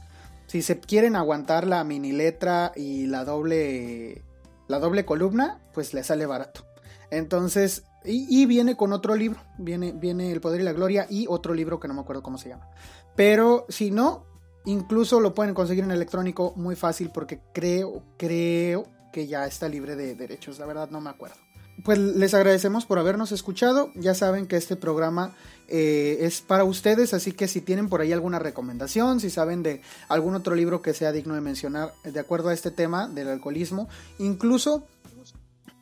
Si 0.48 0.60
se 0.60 0.78
quieren 0.78 1.16
aguantar 1.16 1.66
la 1.66 1.82
mini 1.82 2.12
letra 2.12 2.72
y 2.76 3.06
la 3.06 3.24
doble, 3.24 4.22
la 4.68 4.81
doble 4.81 5.06
columna, 5.06 5.60
pues 5.72 5.94
le 5.94 6.05
sale 6.05 6.26
barato. 6.26 6.66
Entonces, 7.10 7.85
y, 8.05 8.26
y, 8.28 8.44
viene 8.44 8.76
con 8.76 8.93
otro 8.93 9.16
libro, 9.16 9.40
viene, 9.56 9.93
viene 9.93 10.31
El 10.31 10.43
Poder 10.43 10.60
y 10.60 10.64
la 10.64 10.74
Gloria 10.74 11.06
y 11.09 11.24
otro 11.26 11.55
libro 11.55 11.81
que 11.81 11.89
no 11.89 11.94
me 11.94 12.02
acuerdo 12.02 12.22
cómo 12.22 12.36
se 12.36 12.51
llama. 12.51 12.68
Pero 13.16 13.66
si 13.69 13.91
no, 13.91 14.27
incluso 14.65 15.20
lo 15.20 15.35
pueden 15.35 15.55
conseguir 15.55 15.85
en 15.85 15.91
electrónico 15.91 16.53
muy 16.57 16.77
fácil 16.77 17.11
porque 17.12 17.41
creo, 17.53 18.03
creo 18.16 18.86
que 19.12 19.27
ya 19.27 19.47
está 19.47 19.69
libre 19.69 19.97
de 19.97 20.15
derechos. 20.15 20.59
La 20.59 20.66
verdad 20.66 20.91
no 20.91 21.01
me 21.01 21.11
acuerdo. 21.11 21.36
Pues 21.85 21.99
les 21.99 22.35
agradecemos 22.35 22.86
por 22.86 22.99
habernos 22.99 23.32
escuchado. 23.32 23.91
Ya 23.95 24.15
saben 24.15 24.47
que 24.47 24.57
este 24.57 24.77
programa 24.77 25.35
eh, 25.69 26.19
es 26.20 26.41
para 26.41 26.65
ustedes, 26.65 27.15
así 27.15 27.32
que 27.32 27.49
si 27.49 27.61
tienen 27.61 27.89
por 27.89 28.01
ahí 28.01 28.12
alguna 28.12 28.39
recomendación, 28.39 29.19
si 29.19 29.31
saben 29.31 29.62
de 29.62 29.82
algún 30.09 30.35
otro 30.35 30.55
libro 30.55 30.82
que 30.82 30.95
sea 30.95 31.11
digno 31.11 31.35
de 31.35 31.41
mencionar 31.41 31.93
de 32.05 32.20
acuerdo 32.20 32.51
a 32.51 32.55
este 32.55 32.70
tema 32.70 33.09
del 33.09 33.28
alcoholismo, 33.28 33.89
incluso 34.19 34.85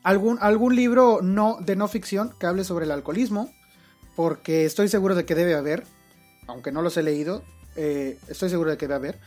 algún, 0.03 0.39
algún 0.41 0.77
libro 0.77 1.21
no, 1.23 1.59
de 1.61 1.77
no 1.77 1.89
ficción 1.89 2.33
que 2.39 2.47
hable 2.47 2.65
sobre 2.65 2.87
el 2.87 2.91
alcoholismo, 2.91 3.53
porque 4.17 4.65
estoy 4.65 4.89
seguro 4.89 5.15
de 5.15 5.25
que 5.25 5.35
debe 5.35 5.55
haber 5.55 5.85
aunque 6.47 6.73
no 6.73 6.83
los 6.83 6.97
he 6.97 7.03
leído, 7.03 7.43
eh, 7.77 8.19
estoy 8.29 8.49
seguro 8.49 8.71
de 8.71 8.77
que 8.77 8.87
va 8.87 8.95
a 8.95 8.99
haber. 8.99 9.19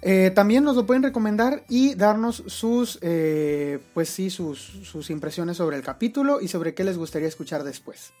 Eh, 0.00 0.30
también 0.32 0.62
nos 0.62 0.76
lo 0.76 0.86
pueden 0.86 1.02
recomendar 1.02 1.64
y 1.68 1.94
darnos 1.94 2.44
sus, 2.46 2.98
eh, 3.02 3.80
pues 3.94 4.08
sí, 4.08 4.30
sus, 4.30 4.58
sus 4.60 5.10
impresiones 5.10 5.56
sobre 5.56 5.76
el 5.76 5.82
capítulo 5.82 6.40
y 6.40 6.48
sobre 6.48 6.74
qué 6.74 6.84
les 6.84 6.96
gustaría 6.96 7.26
escuchar 7.26 7.64
después. 7.64 8.12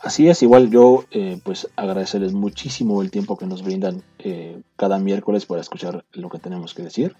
Así 0.00 0.28
es, 0.28 0.42
igual 0.42 0.70
yo 0.70 1.04
eh, 1.10 1.40
pues 1.44 1.68
agradecerles 1.76 2.32
muchísimo 2.32 3.02
el 3.02 3.10
tiempo 3.10 3.36
que 3.36 3.46
nos 3.46 3.62
brindan 3.64 4.02
cada 4.76 4.98
miércoles 4.98 5.44
para 5.46 5.60
escuchar 5.60 6.04
lo 6.12 6.28
que 6.28 6.38
tenemos 6.38 6.74
que 6.74 6.82
decir. 6.82 7.16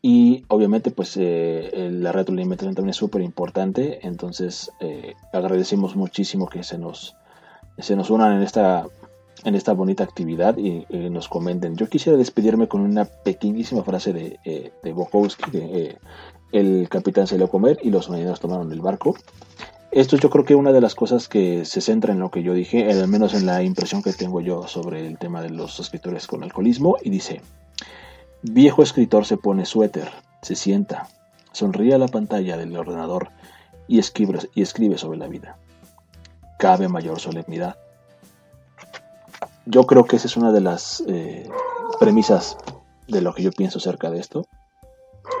Y 0.00 0.44
obviamente 0.48 0.90
pues 0.90 1.16
la 1.16 2.12
retroalimentación 2.12 2.74
también 2.74 2.90
es 2.90 2.96
súper 2.96 3.20
importante, 3.20 4.06
entonces 4.06 4.72
agradecemos 5.32 5.94
muchísimo 5.94 6.48
que 6.48 6.64
se 6.64 6.78
nos, 6.78 7.14
se 7.78 7.96
nos 7.96 8.10
unan 8.10 8.36
en 8.36 8.42
esta 8.42 8.86
en 9.44 9.54
esta 9.54 9.72
bonita 9.72 10.04
actividad 10.04 10.56
y 10.56 10.86
nos 11.10 11.28
comenten. 11.28 11.76
Yo 11.76 11.88
quisiera 11.88 12.16
despedirme 12.16 12.68
con 12.68 12.80
una 12.80 13.04
pequeñísima 13.04 13.82
frase 13.82 14.12
de, 14.12 14.38
eh, 14.44 14.72
de 14.82 14.94
eh, 15.52 15.96
el 16.52 16.88
capitán 16.88 17.26
se 17.26 17.42
a 17.42 17.46
comer 17.48 17.78
y 17.82 17.90
los 17.90 18.08
marineros 18.08 18.40
tomaron 18.40 18.72
el 18.72 18.80
barco. 18.80 19.16
Esto 19.90 20.16
yo 20.16 20.30
creo 20.30 20.44
que 20.44 20.54
una 20.54 20.72
de 20.72 20.80
las 20.80 20.94
cosas 20.94 21.28
que 21.28 21.64
se 21.64 21.80
centra 21.80 22.12
en 22.12 22.20
lo 22.20 22.30
que 22.30 22.42
yo 22.42 22.54
dije, 22.54 22.90
al 22.90 23.08
menos 23.08 23.34
en 23.34 23.44
la 23.44 23.62
impresión 23.62 24.02
que 24.02 24.12
tengo 24.12 24.40
yo 24.40 24.66
sobre 24.66 25.06
el 25.06 25.18
tema 25.18 25.42
de 25.42 25.50
los 25.50 25.80
escritores 25.80 26.26
con 26.26 26.42
alcoholismo, 26.42 26.96
y 27.02 27.10
dice, 27.10 27.42
viejo 28.42 28.82
escritor 28.82 29.26
se 29.26 29.36
pone 29.36 29.66
suéter, 29.66 30.08
se 30.40 30.56
sienta, 30.56 31.08
sonríe 31.52 31.94
a 31.94 31.98
la 31.98 32.08
pantalla 32.08 32.56
del 32.56 32.74
ordenador 32.74 33.28
y 33.86 33.98
escribe, 33.98 34.38
y 34.54 34.62
escribe 34.62 34.96
sobre 34.96 35.18
la 35.18 35.28
vida. 35.28 35.58
Cabe 36.62 36.88
mayor 36.88 37.18
solemnidad 37.18 37.76
yo 39.66 39.86
creo 39.86 40.04
que 40.04 40.16
esa 40.16 40.26
es 40.26 40.36
una 40.36 40.52
de 40.52 40.60
las 40.60 41.02
eh, 41.06 41.48
premisas 42.00 42.56
de 43.08 43.20
lo 43.20 43.34
que 43.34 43.42
yo 43.42 43.50
pienso 43.52 43.78
acerca 43.78 44.10
de 44.10 44.18
esto. 44.18 44.46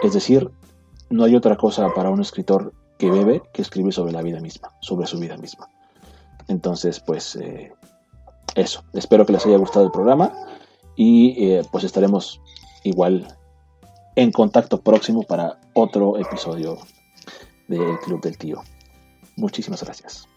Es 0.02 0.12
decir, 0.12 0.50
no 1.10 1.24
hay 1.24 1.34
otra 1.34 1.56
cosa 1.56 1.92
para 1.94 2.10
un 2.10 2.20
escritor 2.20 2.72
que 2.98 3.10
bebe 3.10 3.42
que 3.52 3.62
escribe 3.62 3.92
sobre 3.92 4.12
la 4.12 4.22
vida 4.22 4.40
misma, 4.40 4.70
sobre 4.80 5.06
su 5.06 5.18
vida 5.18 5.36
misma. 5.36 5.68
Entonces, 6.48 7.00
pues 7.00 7.36
eh, 7.36 7.72
eso. 8.54 8.84
Espero 8.92 9.26
que 9.26 9.32
les 9.32 9.44
haya 9.46 9.56
gustado 9.56 9.84
el 9.84 9.92
programa 9.92 10.32
y 10.96 11.50
eh, 11.50 11.62
pues 11.70 11.84
estaremos 11.84 12.40
igual 12.84 13.26
en 14.14 14.30
contacto 14.30 14.80
próximo 14.80 15.22
para 15.22 15.58
otro 15.72 16.18
episodio 16.18 16.78
del 17.68 17.98
Club 18.00 18.20
del 18.22 18.38
Tío. 18.38 18.62
Muchísimas 19.36 19.82
gracias. 19.82 20.28